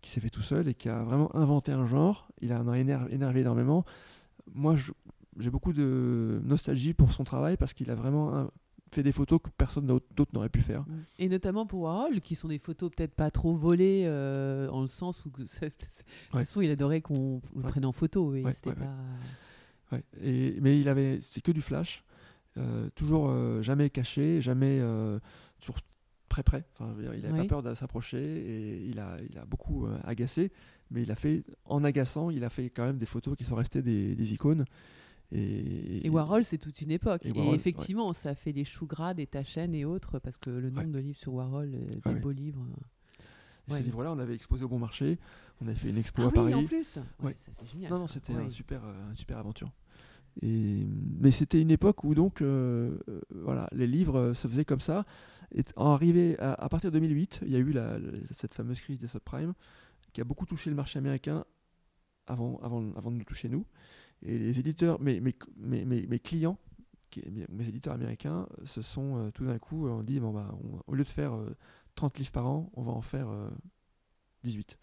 qui 0.00 0.10
s'est 0.10 0.20
fait 0.20 0.30
tout 0.30 0.42
seul 0.42 0.68
et 0.68 0.74
qui 0.74 0.88
a 0.88 1.02
vraiment 1.02 1.34
inventé 1.34 1.72
un 1.72 1.84
genre. 1.86 2.28
Il 2.40 2.52
en 2.52 2.68
a 2.68 2.78
éner- 2.78 2.98
énervé 3.10 3.40
énormément. 3.40 3.84
Moi, 4.54 4.76
j'ai 5.38 5.50
beaucoup 5.50 5.72
de 5.72 6.40
nostalgie 6.44 6.94
pour 6.94 7.10
son 7.12 7.24
travail 7.24 7.56
parce 7.56 7.74
qu'il 7.74 7.90
a 7.90 7.94
vraiment 7.96 8.48
fait 8.94 9.02
des 9.02 9.12
photos 9.12 9.40
que 9.42 9.48
personne 9.56 9.86
d'autre 9.86 10.30
n'aurait 10.32 10.48
pu 10.48 10.60
faire. 10.60 10.84
Et 11.18 11.28
notamment 11.28 11.66
pour 11.66 11.80
Warhol, 11.82 12.20
qui 12.20 12.34
sont 12.34 12.48
des 12.48 12.58
photos 12.58 12.90
peut-être 12.94 13.14
pas 13.14 13.30
trop 13.30 13.54
volées, 13.54 14.04
euh, 14.06 14.68
en 14.70 14.80
le 14.82 14.86
sens 14.86 15.24
où, 15.24 15.30
que 15.30 15.44
ça- 15.46 15.66
de 15.66 15.70
toute 15.72 16.34
Ouais. 16.34 16.44
façon, 16.44 16.60
il 16.60 16.70
adorait 16.70 17.00
qu'on 17.00 17.40
le 17.56 17.62
prenne 17.62 17.84
en 17.84 17.92
photo. 17.92 18.34
Et 18.34 18.42
Ouais, 18.44 18.52
pas. 18.62 19.98
Et, 20.22 20.56
mais 20.60 20.78
il 20.78 20.88
avait, 20.88 21.18
c'est 21.22 21.40
que 21.40 21.50
du 21.52 21.62
flash, 21.62 22.04
euh, 22.58 22.90
toujours 22.94 23.28
euh, 23.30 23.62
jamais 23.62 23.88
caché, 23.90 24.40
jamais 24.40 24.82
toujours 25.60 25.80
très 26.28 26.42
près. 26.42 26.64
Enfin, 26.74 26.90
je 26.92 26.96
veux 26.96 27.02
dire, 27.02 27.14
il 27.14 27.22
n'avait 27.22 27.38
pas 27.42 27.48
peur 27.48 27.62
de 27.62 27.74
s'approcher 27.74 28.18
et 28.18 28.84
il 28.86 28.98
a, 28.98 29.16
il 29.30 29.38
a 29.38 29.44
beaucoup 29.46 29.86
agacé, 30.04 30.52
mais 30.90 31.02
il 31.02 31.10
a 31.10 31.14
fait, 31.14 31.42
en 31.64 31.84
agaçant, 31.84 32.30
il 32.30 32.44
a 32.44 32.50
fait 32.50 32.68
quand 32.70 32.84
même 32.84 32.98
des 32.98 33.06
photos 33.06 33.34
qui 33.36 33.44
sont 33.44 33.54
restées 33.54 33.82
des, 33.82 34.14
des 34.14 34.32
icônes. 34.34 34.64
Et, 35.32 36.06
Et 36.06 36.10
Warhol, 36.10 36.44
c'est 36.44 36.58
toute 36.58 36.80
une 36.80 36.90
époque. 36.90 37.26
Et 37.26 37.50
effectivement, 37.54 38.12
ça 38.12 38.34
fait 38.34 38.52
des 38.52 38.64
choux 38.64 38.86
gras, 38.86 39.12
des 39.14 39.26
Tachènes 39.26 39.74
et 39.74 39.84
autres, 39.84 40.18
parce 40.18 40.38
que 40.38 40.48
le 40.50 40.70
nombre 40.70 40.86
Ouais. 40.86 40.92
de 40.92 40.98
livres 41.00 41.18
sur 41.18 41.34
Warhol, 41.34 41.74
euh, 41.74 41.86
des 41.86 42.00
Ah 42.04 42.12
beaux 42.12 42.30
livres. 42.30 42.64
et 43.68 43.72
ces 43.72 43.82
livres-là, 43.82 44.10
on 44.12 44.18
avait 44.18 44.34
exposé 44.34 44.64
au 44.64 44.68
bon 44.68 44.78
marché, 44.78 45.18
on 45.60 45.66
avait 45.66 45.76
fait 45.76 45.90
une 45.90 45.98
expo 45.98 46.22
Ah 46.22 46.24
à 46.24 46.28
oui, 46.28 46.34
Paris. 46.34 46.54
en 46.54 46.64
plus 46.64 46.98
Ouais, 47.22 47.34
ça, 47.36 47.52
c'est 47.52 47.66
génial. 47.66 47.92
Non, 47.92 47.98
non, 47.98 48.06
c'était 48.06 48.32
Ouais. 48.34 48.44
un 48.44 48.50
super, 48.50 48.82
euh, 48.84 49.10
une 49.10 49.16
super 49.16 49.36
aventure. 49.38 49.70
Et, 50.40 50.86
mais 51.20 51.30
c'était 51.32 51.60
une 51.60 51.70
époque 51.70 52.04
où 52.04 52.14
donc, 52.14 52.40
euh, 52.40 52.98
euh, 53.08 53.20
voilà, 53.42 53.68
les 53.72 53.86
livres 53.86 54.18
euh, 54.18 54.34
se 54.34 54.46
faisaient 54.48 54.64
comme 54.64 54.80
ça. 54.80 55.04
Et 55.54 55.62
en 55.76 55.90
arrivé 55.92 56.38
à, 56.38 56.52
à 56.54 56.68
partir 56.68 56.90
de 56.90 56.98
2008, 56.98 57.40
il 57.44 57.50
y 57.50 57.56
a 57.56 57.58
eu 57.58 57.72
la- 57.72 57.98
la- 57.98 58.12
cette 58.36 58.54
fameuse 58.54 58.80
crise 58.80 58.98
des 58.98 59.08
subprimes 59.08 59.52
qui 60.12 60.20
a 60.20 60.24
beaucoup 60.24 60.46
touché 60.46 60.70
le 60.70 60.76
marché 60.76 60.98
américain 60.98 61.44
avant, 62.26 62.58
avant, 62.62 62.92
avant 62.96 63.10
de 63.10 63.16
nous 63.16 63.24
toucher 63.24 63.48
nous. 63.48 63.64
Et 64.22 64.38
les 64.38 64.58
éditeurs, 64.58 65.00
mes, 65.00 65.20
mes, 65.20 65.34
mes, 65.56 65.84
mes- 65.84 66.06
mes 66.06 66.18
clients, 66.18 66.58
mes, 67.48 67.68
éditeurs 67.68 67.94
américains, 67.94 68.46
se 68.64 68.82
sont 68.82 69.16
euh, 69.16 69.30
tout 69.30 69.44
d'un 69.46 69.58
coup, 69.58 69.86
euh, 69.86 69.90
on 69.90 70.02
dit, 70.02 70.20
bon, 70.20 70.32
bah, 70.32 70.54
on- 70.64 70.80
au 70.86 70.94
lieu 70.94 71.04
de 71.04 71.08
faire 71.08 71.34
euh, 71.34 71.54
30 71.94 72.18
livres 72.18 72.32
par 72.32 72.46
an, 72.46 72.70
on 72.74 72.82
va 72.82 72.92
en 72.92 73.00
faire 73.02 73.28
euh, 73.28 73.48
18. 74.44 74.76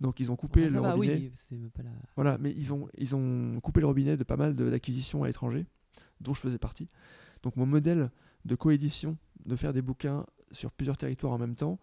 Donc 0.00 0.20
ils 0.20 0.30
ont 0.30 0.36
coupé 0.36 0.68
ça 0.68 0.74
le 0.74 0.80
va, 0.80 0.92
robinet. 0.94 1.14
oui, 1.16 1.30
c'était 1.34 1.56
même 1.56 1.70
pas 1.70 1.82
la... 1.82 1.90
Voilà, 2.16 2.36
mais 2.38 2.52
ils 2.52 2.72
ont, 2.72 2.88
ils 2.98 3.16
ont 3.16 3.58
coupé 3.60 3.80
le 3.80 3.86
robinet 3.86 4.16
de 4.16 4.24
pas 4.24 4.36
mal 4.36 4.54
d'acquisitions 4.54 5.22
à 5.24 5.26
l'étranger, 5.26 5.64
dont 6.20 6.34
je 6.34 6.40
faisais 6.40 6.58
partie. 6.58 6.88
Donc 7.42 7.56
mon 7.56 7.64
modèle 7.66 8.10
de 8.44 8.54
coédition, 8.54 9.16
de 9.46 9.56
faire 9.56 9.72
des 9.72 9.80
bouquins 9.82 10.26
sur 10.52 10.70
plusieurs 10.70 10.98
territoires 10.98 11.32
en 11.32 11.38
même 11.38 11.54
temps, 11.54 11.78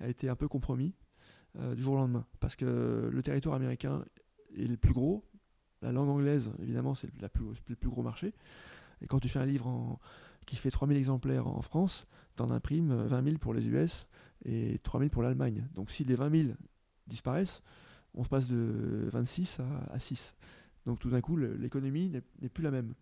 a 0.00 0.08
été 0.08 0.28
un 0.30 0.36
peu 0.36 0.48
compromis 0.48 0.94
euh, 1.58 1.74
du 1.74 1.82
jour 1.82 1.94
au 1.94 1.96
lendemain. 1.98 2.24
Parce 2.40 2.56
que 2.56 3.10
le 3.12 3.22
territoire 3.22 3.54
américain 3.56 4.02
est 4.56 4.64
le 4.66 4.76
plus 4.78 4.92
gros. 4.94 5.24
La 5.82 5.92
langue 5.92 6.08
anglaise, 6.08 6.50
évidemment, 6.60 6.94
c'est 6.94 7.08
le 7.20 7.76
plus 7.76 7.88
gros 7.88 8.02
marché. 8.02 8.32
Et 9.00 9.06
quand 9.06 9.20
tu 9.20 9.28
fais 9.28 9.38
un 9.38 9.46
livre 9.46 9.98
qui 10.46 10.56
fait 10.56 10.70
3000 10.70 10.96
exemplaires 10.96 11.46
en 11.46 11.62
France, 11.62 12.06
tu 12.36 12.42
en 12.42 12.50
imprimes 12.50 12.94
20 12.94 13.24
000 13.24 13.38
pour 13.38 13.54
les 13.54 13.68
US 13.68 14.06
et 14.44 14.78
3000 14.82 15.10
pour 15.10 15.22
l'Allemagne. 15.22 15.66
Donc 15.74 15.90
si 15.90 16.04
les 16.04 16.14
20 16.14 16.42
000 16.42 16.54
disparaissent, 17.06 17.62
on 18.14 18.24
se 18.24 18.28
passe 18.28 18.48
de 18.48 19.08
26 19.12 19.60
à, 19.60 19.94
à 19.94 19.98
6. 19.98 20.34
Donc 20.86 20.98
tout 20.98 21.10
d'un 21.10 21.20
coup, 21.20 21.36
l'économie 21.36 22.10
n'est 22.40 22.48
plus 22.48 22.62
la 22.62 22.70
même. 22.70 22.94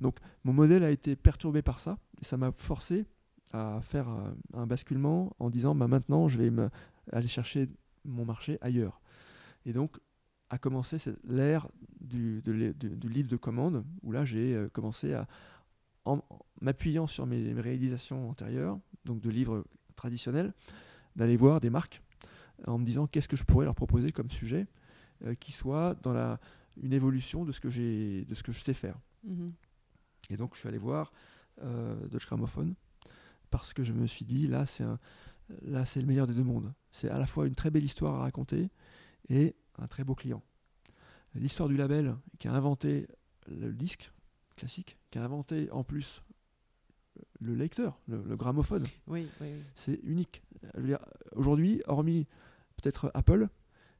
Donc 0.00 0.18
mon 0.44 0.52
modèle 0.52 0.82
a 0.82 0.90
été 0.90 1.14
perturbé 1.14 1.60
par 1.60 1.78
ça, 1.78 1.98
et 2.20 2.24
ça 2.24 2.36
m'a 2.36 2.52
forcé 2.52 3.06
à 3.52 3.80
faire 3.82 4.08
euh, 4.08 4.30
un 4.54 4.66
basculement 4.66 5.36
en 5.38 5.50
disant 5.50 5.74
bah, 5.74 5.86
maintenant 5.86 6.26
je 6.26 6.38
vais 6.38 6.50
aller 7.12 7.28
chercher 7.28 7.68
mon 8.06 8.24
marché 8.24 8.56
ailleurs. 8.62 9.00
Et 9.66 9.72
donc 9.72 9.98
a 10.54 10.58
commencé 10.58 10.98
l'ère 11.24 11.68
du, 12.00 12.40
livre 13.02 13.28
de 13.28 13.36
commande, 13.36 13.84
où 14.02 14.12
là 14.12 14.24
j'ai 14.24 14.54
euh, 14.54 14.68
commencé 14.68 15.12
à, 15.12 15.26
en, 16.04 16.20
m'appuyant 16.60 17.06
sur 17.06 17.26
mes, 17.26 17.52
mes 17.52 17.60
réalisations 17.60 18.30
antérieures, 18.30 18.78
donc 19.04 19.20
de 19.20 19.30
livres 19.30 19.64
traditionnels, 19.96 20.54
d'aller 21.16 21.36
voir 21.36 21.60
des 21.60 21.70
marques 21.70 22.02
en 22.66 22.78
me 22.78 22.84
disant 22.84 23.06
qu'est-ce 23.08 23.28
que 23.28 23.36
je 23.36 23.44
pourrais 23.44 23.64
leur 23.64 23.74
proposer 23.74 24.12
comme 24.12 24.30
sujet 24.30 24.66
euh, 25.24 25.34
qui 25.34 25.50
soit 25.50 25.96
dans 26.02 26.12
la, 26.12 26.38
une 26.80 26.92
évolution 26.92 27.44
de 27.44 27.50
ce 27.50 27.60
que 27.60 27.68
j'ai 27.68 28.24
de 28.24 28.34
ce 28.34 28.42
que 28.44 28.52
je 28.52 28.62
sais 28.62 28.74
faire. 28.74 28.96
Mhm. 29.24 29.52
Et 30.30 30.36
donc 30.36 30.54
je 30.54 30.60
suis 30.60 30.68
allé 30.68 30.78
voir 30.78 31.12
euh, 31.62 31.96
Gramophone 32.12 32.74
parce 33.50 33.74
que 33.74 33.82
je 33.82 33.92
me 33.92 34.06
suis 34.06 34.24
dit 34.24 34.46
là 34.46 34.66
c'est 34.66 34.84
un 34.84 34.98
là 35.62 35.84
c'est 35.84 36.00
le 36.00 36.06
meilleur 36.06 36.28
des 36.28 36.34
deux 36.34 36.44
mondes. 36.44 36.72
C'est 36.92 37.10
à 37.10 37.18
la 37.18 37.26
fois 37.26 37.46
une 37.48 37.56
très 37.56 37.70
belle 37.70 37.84
histoire 37.84 38.14
à 38.14 38.20
raconter 38.20 38.70
et 39.28 39.56
un 39.78 39.86
très 39.86 40.04
beau 40.04 40.14
client. 40.14 40.42
L'histoire 41.34 41.68
du 41.68 41.76
label 41.76 42.16
qui 42.38 42.48
a 42.48 42.52
inventé 42.52 43.08
le 43.48 43.72
disque 43.72 44.12
classique, 44.56 44.96
qui 45.10 45.18
a 45.18 45.24
inventé 45.24 45.70
en 45.72 45.82
plus 45.84 46.22
le 47.40 47.54
lecteur, 47.54 47.98
le, 48.08 48.22
le 48.22 48.36
gramophone, 48.36 48.84
Oui, 49.06 49.28
oui, 49.40 49.48
oui. 49.52 49.62
c'est 49.74 50.00
unique. 50.04 50.42
Aujourd'hui, 51.34 51.82
hormis 51.86 52.26
peut-être 52.76 53.10
Apple, 53.14 53.48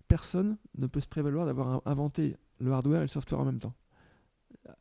personne 0.09 0.57
ne 0.79 0.87
peut 0.87 1.01
se 1.01 1.09
prévaloir 1.09 1.47
d'avoir 1.47 1.69
in- 1.69 1.83
inventé 1.87 2.37
le 2.59 2.73
hardware 2.73 3.01
et 3.01 3.05
le 3.05 3.09
software 3.09 3.41
en 3.41 3.45
même 3.45 3.59
temps. 3.59 3.75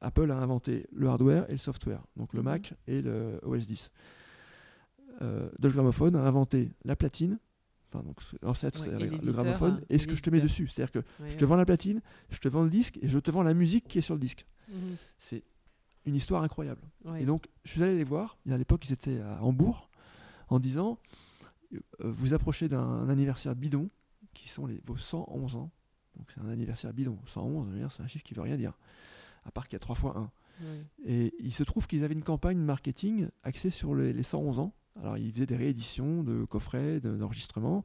Apple 0.02 0.32
a 0.32 0.38
inventé 0.38 0.88
le 0.94 1.08
hardware 1.10 1.50
et 1.50 1.54
le 1.54 1.58
software, 1.58 2.04
donc 2.16 2.34
le 2.34 2.40
Mhm. 2.40 2.46
Mac 2.46 2.74
et 2.88 3.02
le 3.02 3.40
OS 3.44 3.66
10. 3.68 3.92
Euh, 5.22 5.50
Dodge 5.60 5.74
Gramophone 5.74 6.16
a 6.16 6.22
inventé 6.24 6.72
la 6.86 6.96
platine, 6.96 7.38
enfin 7.94 8.04
donc 8.04 8.20
l'ancêtre, 8.42 8.82
Ouais, 8.82 9.06
et 9.06 9.10
le- 9.10 9.32
gramophone, 9.32 9.80
hein, 9.82 9.86
et 9.90 9.98
ce 10.00 10.06
et 10.06 10.08
que 10.08 10.16
je 10.16 10.22
te 10.24 10.30
mets 10.30 10.40
dessus? 10.42 10.68
C'est-à-dire 10.68 10.92
que 10.92 11.00
Ouais, 11.24 11.30
je 11.30 11.38
te 11.38 11.46
vends 11.46 11.56
la 11.56 11.66
platine, 11.66 12.02
je 12.30 12.40
te 12.40 12.48
vends 12.48 12.64
le 12.64 12.70
disque 12.70 12.98
et 13.02 13.08
je 13.08 13.20
te 13.20 13.30
vends 13.32 13.44
la 13.44 13.54
musique 13.54 13.88
qui 13.88 13.98
est 14.00 14.02
sur 14.02 14.16
le 14.16 14.20
disque. 14.20 14.46
Mhm. 14.70 14.96
C'est 15.18 15.44
une 16.06 16.16
histoire 16.16 16.44
incroyable. 16.44 16.82
Et 17.18 17.26
donc, 17.26 17.48
je 17.64 17.72
suis 17.72 17.84
allé 17.84 17.96
les 17.96 18.04
voir. 18.04 18.38
Et 18.46 18.54
à 18.54 18.58
l'époque, 18.58 18.88
ils 18.90 18.94
étaient 18.94 19.20
à 19.22 19.42
Hambourg, 19.44 19.90
en 20.50 20.60
disant 20.60 21.00
euh, 21.74 21.80
Vous 22.00 22.34
approchez 22.34 22.68
d'un 22.68 23.08
anniversaire 23.10 23.56
bidon, 23.56 23.90
qui 24.34 24.50
sont 24.50 24.66
les, 24.66 24.82
vos 24.86 24.98
111 24.98 25.56
ans. 25.56 25.72
Donc, 26.18 26.30
c'est 26.32 26.42
un 26.42 26.50
anniversaire 26.50 26.94
bidon. 26.94 27.18
111, 27.26 27.68
je 27.68 27.74
veux 27.74 27.80
dire, 27.80 27.92
c'est 27.92 28.04
un 28.04 28.08
chiffre 28.08 28.24
qui 28.26 28.34
veut 28.34 28.42
rien 28.42 28.58
dire, 28.58 28.78
à 29.46 29.52
part 29.52 29.68
qu'il 29.68 29.74
y 29.74 29.78
a 29.78 29.80
3 29.80 29.96
fois 29.96 30.18
1. 30.18 30.32
Ouais. 30.66 30.86
Et 31.06 31.34
il 31.40 31.54
se 31.54 31.64
trouve 31.64 31.88
qu'ils 31.88 32.04
avaient 32.04 32.14
une 32.14 32.24
campagne 32.24 32.58
marketing 32.60 33.28
axée 33.44 33.70
sur 33.70 33.96
les, 33.96 34.14
les 34.14 34.24
111 34.24 34.60
ans. 34.60 34.74
Alors, 35.00 35.18
ils 35.18 35.32
faisaient 35.34 35.46
des 35.46 35.56
rééditions 35.56 36.24
de 36.24 36.46
coffrets, 36.46 37.00
de- 37.00 37.16
d'enregistrements. 37.18 37.84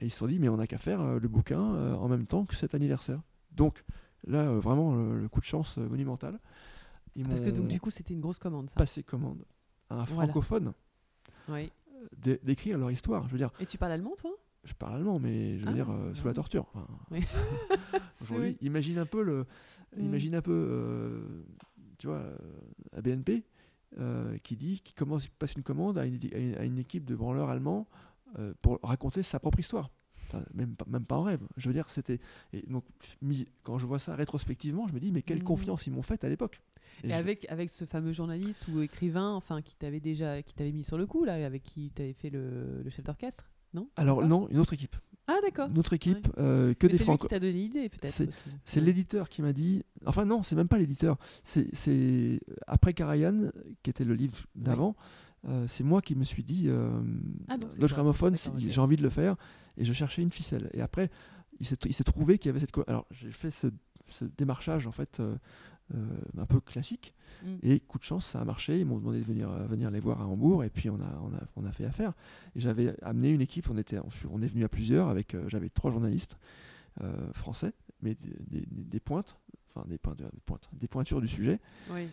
et 0.00 0.06
ils 0.06 0.10
se 0.10 0.18
sont 0.18 0.26
dit 0.26 0.38
Mais 0.38 0.48
on 0.48 0.56
n'a 0.56 0.66
qu'à 0.66 0.78
faire 0.78 1.00
euh, 1.00 1.18
le 1.20 1.28
bouquin 1.28 1.74
euh, 1.74 1.94
en 1.94 2.08
même 2.08 2.26
temps 2.26 2.44
que 2.44 2.54
cet 2.56 2.74
anniversaire. 2.74 3.20
Donc, 3.52 3.84
là, 4.26 4.40
euh, 4.48 4.58
vraiment, 4.60 4.94
le, 4.94 5.20
le 5.20 5.28
coup 5.28 5.40
de 5.40 5.44
chance 5.46 5.76
monumental. 5.78 6.38
Ils 7.14 7.26
Parce 7.26 7.40
que 7.40 7.48
donc 7.48 7.68
du 7.68 7.80
coup 7.80 7.90
c'était 7.90 8.12
une 8.12 8.20
grosse 8.20 8.38
commande 8.38 8.68
ça. 8.68 8.76
passé 8.76 9.02
commande. 9.02 9.42
à 9.88 9.94
un 9.94 10.04
Voilà. 10.04 10.24
francophone 10.24 10.74
Oui. 11.48 11.72
d'écrire 12.18 12.76
leur 12.76 12.90
histoire. 12.90 13.26
Je 13.26 13.32
veux 13.32 13.38
dire, 13.38 13.50
Et 13.58 13.64
tu 13.64 13.78
parles 13.78 13.92
allemand, 13.92 14.14
toi? 14.18 14.32
Je 14.64 14.74
parle 14.74 14.96
allemand, 14.96 15.18
mais 15.18 15.58
je 15.58 15.64
veux 15.64 15.70
Ah, 15.70 15.74
dire 15.74 15.88
euh, 15.90 16.12
sous 16.12 16.26
la 16.26 16.34
torture. 16.34 16.66
Enfin, 16.74 16.86
Oui. 17.10 17.20
Aujourd'hui, 18.20 18.56
C'est- 18.60 18.66
imagine 18.66 18.98
un 18.98 19.06
peu 19.06 19.22
le, 19.22 19.46
Mm. 19.96 20.04
imagine 20.04 20.34
un 20.34 20.42
peu, 20.42 20.52
euh, 20.52 21.44
tu 21.98 22.06
vois, 22.08 22.22
à 22.92 23.00
BNP 23.00 23.44
euh, 23.98 24.36
qui 24.38 24.56
dit, 24.56 24.80
qui 24.80 24.92
commence, 24.94 25.24
qui 25.24 25.30
passe 25.38 25.54
une 25.54 25.62
commande 25.62 25.98
à 25.98 26.06
une, 26.06 26.18
à 26.58 26.64
équipe 26.64 27.04
de 27.04 27.14
branleurs 27.14 27.48
allemands 27.50 27.86
euh, 28.38 28.52
pour 28.62 28.78
raconter 28.82 29.22
sa 29.22 29.38
propre 29.38 29.60
histoire. 29.60 29.90
Enfin, 30.28 30.42
même, 30.54 30.74
pas, 30.74 30.84
même 30.88 31.04
pas 31.04 31.16
en 31.16 31.22
rêve. 31.22 31.40
Je 31.56 31.68
veux 31.68 31.72
dire, 31.72 31.88
c'était. 31.88 32.18
Donc, 32.68 32.84
quand 33.62 33.78
je 33.78 33.86
vois 33.86 33.98
ça 34.00 34.16
rétrospectivement, 34.16 34.88
je 34.88 34.92
me 34.94 34.98
dis, 35.00 35.12
mais 35.12 35.22
quelle 35.22 35.38
Mhm. 35.38 35.44
confiance 35.44 35.86
ils 35.86 35.92
m'ont 35.92 36.02
faite 36.02 36.24
à 36.24 36.28
l'époque. 36.28 36.60
Et, 37.04 37.10
je- 37.10 37.14
avec, 37.14 37.46
avec 37.50 37.70
ce 37.70 37.84
fameux 37.84 38.12
journaliste 38.12 38.66
ou 38.68 38.80
écrivain, 38.80 39.32
enfin, 39.34 39.62
qui 39.62 39.76
t'avait 39.76 40.00
déjà, 40.00 40.42
qui 40.42 40.54
t'avait 40.54 40.72
mis 40.72 40.82
sur 40.84 40.98
le 40.98 41.06
coup, 41.06 41.24
là, 41.24 41.34
avec 41.46 41.62
qui 41.62 41.90
t'avais 41.90 42.12
fait 42.14 42.30
le, 42.30 42.82
le 42.82 42.90
chef 42.90 43.04
d'orchestre, 43.04 43.48
non? 43.74 43.88
Alors, 43.96 44.26
non, 44.26 44.48
une 44.48 44.58
autre 44.58 44.72
équipe. 44.72 44.96
Ah, 45.28 45.38
d'accord. 45.42 45.68
Une 45.70 45.78
autre 45.78 45.92
équipe, 45.92 46.28
euh, 46.38 46.72
que 46.74 46.86
Mais 46.86 46.92
des 46.92 46.98
franco. 46.98 47.26
donné 47.28 47.50
l'idée, 47.52 47.88
peut-être. 47.88 48.22
C'est- 48.64 48.80
l'éditeur 48.80 49.28
qui 49.28 49.42
m'a 49.42 49.52
dit. 49.52 49.82
Enfin, 50.06 50.24
non, 50.24 50.42
c'est 50.42 50.54
même 50.56 50.68
pas 50.68 50.78
l'éditeur. 50.78 51.18
C'est 51.42 51.74
c'est- 51.74 52.40
après 52.66 52.92
Karajan, 52.94 53.50
qui 53.82 53.90
était 53.90 54.04
le 54.04 54.14
livre 54.14 54.38
d'avant. 54.54 54.94
euh, 55.48 55.66
c'est 55.68 55.84
moi 55.84 56.00
qui 56.02 56.16
me 56.16 56.24
suis 56.24 56.42
dit, 56.42 56.64
euh, 56.66 56.90
Ah, 57.48 57.56
donc 57.56 57.76
toi. 57.76 57.86
Gramophone, 57.88 58.34
j'ai 58.56 58.80
envie 58.80 58.96
de 58.96 59.02
le 59.02 59.10
faire, 59.10 59.36
et 59.76 59.84
je 59.84 59.92
cherchais 59.92 60.22
une 60.22 60.32
ficelle. 60.32 60.70
Et 60.74 60.80
après, 60.80 61.08
il 61.60 61.66
s'est 61.66 62.04
trouvé 62.04 62.38
qu'il 62.38 62.48
y 62.48 62.50
avait 62.50 62.58
cette. 62.60 62.72
Alors, 62.88 63.06
j'ai 63.12 63.30
fait 63.30 63.50
ce, 63.52 63.68
ce 64.08 64.24
démarchage, 64.24 64.86
en 64.88 64.92
fait, 64.92 65.20
euh, 65.94 65.98
un 66.38 66.46
peu 66.46 66.60
classique, 66.60 67.14
Mm. 67.44 67.56
et 67.62 67.80
coup 67.80 67.98
de 67.98 68.02
chance, 68.04 68.26
ça 68.26 68.40
a 68.40 68.44
marché. 68.44 68.80
Ils 68.80 68.86
m'ont 68.86 68.98
demandé 68.98 69.18
de 69.20 69.24
venir, 69.24 69.50
euh, 69.50 69.66
venir 69.66 69.90
les 69.90 70.00
voir 70.00 70.20
à 70.22 70.26
Hambourg, 70.26 70.64
et 70.64 70.70
puis 70.70 70.88
on 70.90 70.96
a, 71.00 71.20
on 71.22 71.34
a, 71.34 71.40
on 71.56 71.64
a 71.66 71.72
fait 71.72 71.84
affaire. 71.84 72.12
Et 72.54 72.60
j'avais 72.60 72.94
amené 73.02 73.30
une 73.30 73.40
équipe, 73.42 73.68
on, 73.70 73.76
était, 73.78 73.98
on, 73.98 74.08
on 74.30 74.42
est 74.42 74.46
venu 74.46 74.64
à 74.64 74.68
plusieurs, 74.68 75.08
avec 75.08 75.34
euh, 75.34 75.48
j'avais 75.48 75.68
trois 75.68 75.90
journalistes 75.90 76.38
français, 77.34 77.72
mais 78.00 78.14
des, 78.14 78.64
des- 78.66 79.00
pointes, 79.00 79.36
enfin 79.74 79.86
des, 79.86 79.98
pointes, 79.98 80.22
des 80.22 80.40
pointes, 80.46 80.68
des 80.72 80.88
pointures 80.88 81.20
du 81.20 81.28
sujet, 81.28 81.60
Oui. 81.90 82.08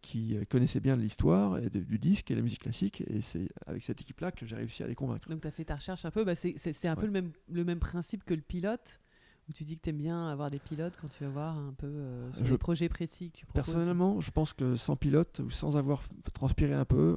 qui 0.00 0.36
connaissaient 0.48 0.78
bien 0.78 0.94
l'histoire 0.96 1.58
et 1.58 1.68
de- 1.70 1.80
du 1.80 1.98
disque 1.98 2.30
et 2.30 2.36
la 2.36 2.42
musique 2.42 2.60
classique. 2.62 3.02
Et 3.08 3.20
c'est 3.20 3.48
avec 3.66 3.82
cette 3.82 4.00
équipe-là 4.00 4.30
que 4.30 4.46
j'ai 4.46 4.54
réussi 4.54 4.84
à 4.84 4.86
les 4.86 4.94
convaincre. 4.94 5.28
Donc, 5.28 5.40
tu 5.40 5.48
as 5.48 5.50
fait 5.50 5.64
ta 5.64 5.74
recherche 5.74 6.04
un 6.04 6.12
peu. 6.12 6.24
Bah, 6.24 6.36
c'est 6.36 6.54
c'est- 6.56 6.72
c'est 6.72 6.86
un 6.86 6.94
peu 6.94 7.06
le 7.06 7.10
même, 7.12 7.32
le 7.50 7.64
même 7.64 7.80
principe 7.80 8.22
que 8.24 8.34
le 8.34 8.42
pilote, 8.42 9.00
où 9.48 9.52
tu 9.52 9.64
dis 9.64 9.76
que 9.78 9.82
tu 9.82 9.90
aimes 9.90 9.96
bien 9.98 10.28
avoir 10.28 10.50
des 10.50 10.58
pilotes 10.58 10.98
quand 11.00 11.08
tu 11.08 11.24
vas 11.24 11.30
voir 11.30 11.56
un 11.56 11.72
peu 11.72 11.86
euh, 11.86 12.32
sur 12.34 12.44
Je- 12.46 12.52
les 12.52 12.58
projets 12.58 12.88
précis 12.88 13.30
que 13.30 13.38
tu 13.38 13.46
proposes? 13.46 13.64
Personnellement, 13.72 14.20
je 14.20 14.30
pense 14.30 14.52
que 14.52 14.76
sans 14.76 14.94
pilote 14.96 15.40
ou 15.44 15.50
sans 15.50 15.76
avoir 15.78 16.02
transpiré 16.34 16.74
un 16.74 16.84
peu, 16.84 17.16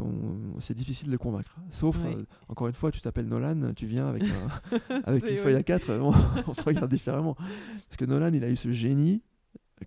c'est 0.60 0.74
difficile 0.76 1.10
de 1.12 1.18
convaincre. 1.18 1.56
Sauf, 1.72 2.02
Ouais. 2.04 2.16
euh, 2.16 2.26
encore 2.48 2.68
une 2.68 2.74
fois, 2.74 2.90
tu 2.92 3.02
t'appelles 3.02 3.28
Nolan, 3.28 3.74
tu 3.76 3.86
viens 3.86 4.08
avec, 4.08 4.24
un- 4.24 4.30
avec 5.04 5.26
C'est 5.26 5.34
une 5.34 5.38
feuille 5.40 5.56
à 5.56 5.64
4, 5.64 5.92
on, 5.96 6.12
on 6.50 6.54
te 6.54 6.64
regarde 6.64 6.90
différemment. 6.90 7.36
Parce 7.36 7.98
que 7.98 8.06
Nolan, 8.06 8.32
il 8.34 8.44
a 8.46 8.50
eu 8.50 8.56
ce 8.56 8.72
génie 8.72 9.22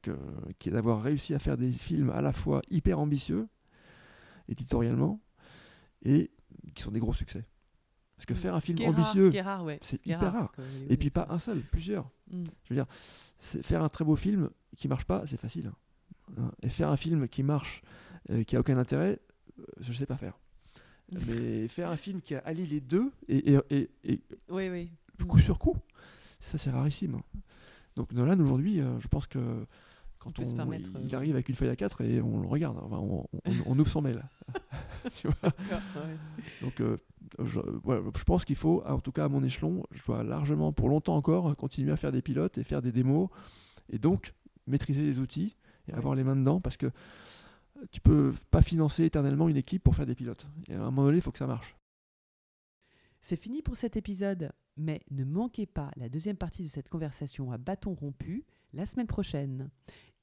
que- 0.02 0.18
qui 0.58 0.68
est 0.68 0.72
d'avoir 0.72 1.02
réussi 1.02 1.32
à 1.34 1.38
faire 1.38 1.56
des 1.56 1.72
films 1.72 2.10
à 2.10 2.20
la 2.20 2.32
fois 2.32 2.60
hyper 2.70 2.98
ambitieux, 2.98 3.48
éditorialement, 4.48 5.20
et 6.04 6.30
qui 6.74 6.82
sont 6.82 6.90
des 6.90 7.00
gros 7.00 7.12
succès. 7.14 7.44
Parce 8.16 8.26
que 8.26 8.34
faire 8.34 8.54
un 8.54 8.60
film 8.60 8.78
ambitieux, 8.86 9.30
ouais. 9.64 9.78
c'est 9.82 10.04
hyper 10.06 10.32
rare. 10.32 10.52
et 10.88 10.96
puis 10.96 11.10
pas 11.10 11.26
un 11.30 11.38
seul, 11.38 11.60
plusieurs. 11.60 12.08
Mm. 12.30 12.44
Je 12.64 12.68
veux 12.74 12.76
dire, 12.76 12.86
faire 13.38 13.82
un 13.82 13.88
très 13.88 14.04
beau 14.04 14.16
film 14.16 14.50
qui 14.76 14.88
marche 14.88 15.04
pas, 15.04 15.24
c'est 15.26 15.36
facile. 15.36 15.72
hein. 16.38 16.50
Et 16.62 16.68
faire 16.68 16.88
un 16.90 16.96
film 16.96 17.28
qui 17.28 17.42
marche, 17.42 17.82
euh, 18.30 18.44
qui 18.44 18.56
a 18.56 18.60
aucun 18.60 18.78
intérêt, 18.78 19.20
euh, 19.58 19.64
je 19.80 19.92
sais 19.92 20.06
pas 20.06 20.16
faire. 20.16 20.38
Mais 21.28 21.68
faire 21.68 21.90
un 21.90 21.96
film 21.96 22.22
qui 22.22 22.34
allie 22.34 22.66
les 22.66 22.80
deux 22.80 23.10
et, 23.28 23.52
et, 23.54 23.58
et- 23.70 23.90
et 24.04 24.22
Oui, 24.48 24.68
oui. 24.70 24.90
Mm. 25.18 25.24
coup 25.26 25.38
sur 25.38 25.58
coup, 25.58 25.76
ça 26.40 26.56
c'est 26.56 26.70
rarissime. 26.70 27.20
Donc 27.96 28.12
Nolan 28.12 28.38
aujourd'hui, 28.40 28.80
euh, 28.80 28.98
je 29.00 29.08
pense 29.08 29.26
que 29.26 29.66
quand 30.24 30.32
peut 30.32 30.42
on, 30.42 30.50
se 30.50 30.54
permettre, 30.54 30.90
il 31.02 31.14
euh, 31.14 31.16
arrive 31.16 31.34
avec 31.34 31.48
une 31.48 31.54
feuille 31.54 31.68
à 31.68 31.76
4 31.76 32.00
et 32.02 32.20
on 32.20 32.40
le 32.40 32.46
regarde, 32.46 32.76
enfin, 32.82 32.98
on, 32.98 33.26
on- 33.44 33.52
on 33.66 33.78
ouvre 33.78 33.88
son 33.90 34.02
mail. 34.02 34.22
tu 35.12 35.28
vois 35.28 35.36
Ouais. 35.42 36.16
donc, 36.62 36.80
euh, 36.80 36.96
je, 37.42 38.24
pense 38.24 38.44
qu'il 38.44 38.56
faut, 38.56 38.82
en 38.86 39.00
tout 39.00 39.12
cas 39.12 39.24
à 39.24 39.28
mon 39.28 39.42
échelon, 39.44 39.82
je 39.92 40.02
dois 40.04 40.22
largement, 40.24 40.72
pour 40.72 40.88
longtemps 40.88 41.16
encore, 41.16 41.54
continuer 41.56 41.92
à 41.92 41.96
faire 41.96 42.12
des 42.12 42.22
pilotes 42.22 42.58
et 42.58 42.64
faire 42.64 42.82
des 42.82 42.92
démos, 42.92 43.28
et 43.90 43.98
donc 43.98 44.34
maîtriser 44.66 45.02
les 45.02 45.18
outils 45.20 45.56
et 45.88 45.92
Ouais. 45.92 45.98
avoir 45.98 46.14
les 46.14 46.24
mains 46.24 46.36
dedans, 46.36 46.60
parce 46.60 46.76
que 46.78 46.90
tu 47.90 48.00
peux 48.00 48.32
pas 48.50 48.62
financer 48.62 49.04
éternellement 49.04 49.48
une 49.48 49.56
équipe 49.58 49.82
pour 49.82 49.94
faire 49.94 50.06
des 50.06 50.14
pilotes. 50.14 50.46
Et 50.68 50.74
à 50.74 50.80
un 50.80 50.84
moment 50.86 51.04
donné, 51.04 51.18
il 51.18 51.22
faut 51.22 51.32
que 51.32 51.38
ça 51.38 51.46
marche. 51.46 51.76
C'est 53.20 53.36
fini 53.36 53.62
pour 53.62 53.76
cet 53.76 53.96
épisode, 53.96 54.52
mais 54.76 55.00
ne 55.10 55.24
manquez 55.24 55.66
pas 55.66 55.90
la 55.96 56.08
deuxième 56.08 56.36
partie 56.36 56.62
de 56.62 56.68
cette 56.68 56.88
conversation 56.88 57.52
à 57.52 57.58
bâton 57.58 57.94
rompu 57.94 58.44
la 58.72 58.86
semaine 58.86 59.06
prochaine. 59.06 59.70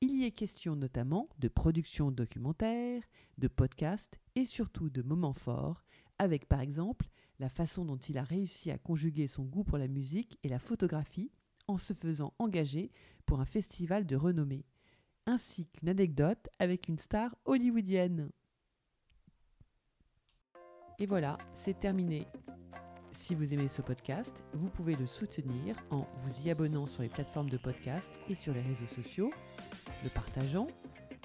Il 0.03 0.15
y 0.15 0.25
est 0.25 0.31
question 0.31 0.75
notamment 0.75 1.29
de 1.37 1.47
production 1.47 2.09
documentaire, 2.09 3.03
de 3.37 3.47
podcast 3.47 4.19
et 4.33 4.45
surtout 4.45 4.89
de 4.89 5.03
moments 5.03 5.33
forts, 5.33 5.83
avec 6.17 6.47
par 6.47 6.59
exemple 6.59 7.07
la 7.37 7.49
façon 7.49 7.85
dont 7.85 7.97
il 7.97 8.17
a 8.17 8.23
réussi 8.23 8.71
à 8.71 8.79
conjuguer 8.79 9.27
son 9.27 9.43
goût 9.43 9.63
pour 9.63 9.77
la 9.77 9.87
musique 9.87 10.39
et 10.41 10.49
la 10.49 10.57
photographie 10.57 11.31
en 11.67 11.77
se 11.77 11.93
faisant 11.93 12.33
engager 12.39 12.91
pour 13.27 13.41
un 13.41 13.45
festival 13.45 14.07
de 14.07 14.15
renommée, 14.15 14.65
ainsi 15.27 15.67
qu'une 15.67 15.89
anecdote 15.89 16.49
avec 16.57 16.87
une 16.87 16.97
star 16.97 17.35
hollywoodienne. 17.45 18.31
Et 20.97 21.05
voilà, 21.05 21.37
c'est 21.55 21.77
terminé. 21.77 22.25
Si 23.11 23.35
vous 23.35 23.53
aimez 23.53 23.67
ce 23.67 23.81
podcast, 23.81 24.45
vous 24.53 24.69
pouvez 24.69 24.95
le 24.95 25.05
soutenir 25.05 25.75
en 25.89 25.99
vous 25.99 26.41
y 26.45 26.49
abonnant 26.49 26.87
sur 26.87 27.03
les 27.03 27.09
plateformes 27.09 27.49
de 27.49 27.57
podcast 27.57 28.09
et 28.29 28.35
sur 28.35 28.53
les 28.53 28.61
réseaux 28.61 28.87
sociaux, 28.95 29.31
le 30.03 30.09
partageant, 30.09 30.67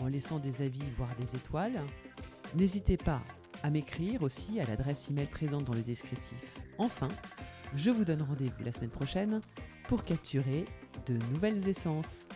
en 0.01 0.07
laissant 0.07 0.39
des 0.39 0.63
avis 0.63 0.85
voire 0.97 1.15
des 1.17 1.37
étoiles. 1.37 1.81
N'hésitez 2.55 2.97
pas 2.97 3.23
à 3.63 3.71
m'écrire 3.71 4.23
aussi 4.23 4.61
à 4.61 4.65
l'adresse 4.65 5.11
email 5.11 5.27
présente 5.27 5.65
dans 5.65 5.75
le 5.75 5.83
descriptif. 5.83 6.39
Enfin, 6.79 7.09
je 7.75 7.91
vous 7.91 8.05
donne 8.05 8.23
rendez-vous 8.23 8.65
la 8.65 8.73
semaine 8.73 8.91
prochaine 8.91 9.41
pour 9.89 10.05
capturer 10.05 10.65
de 11.07 11.15
nouvelles 11.33 11.69
essences. 11.69 12.27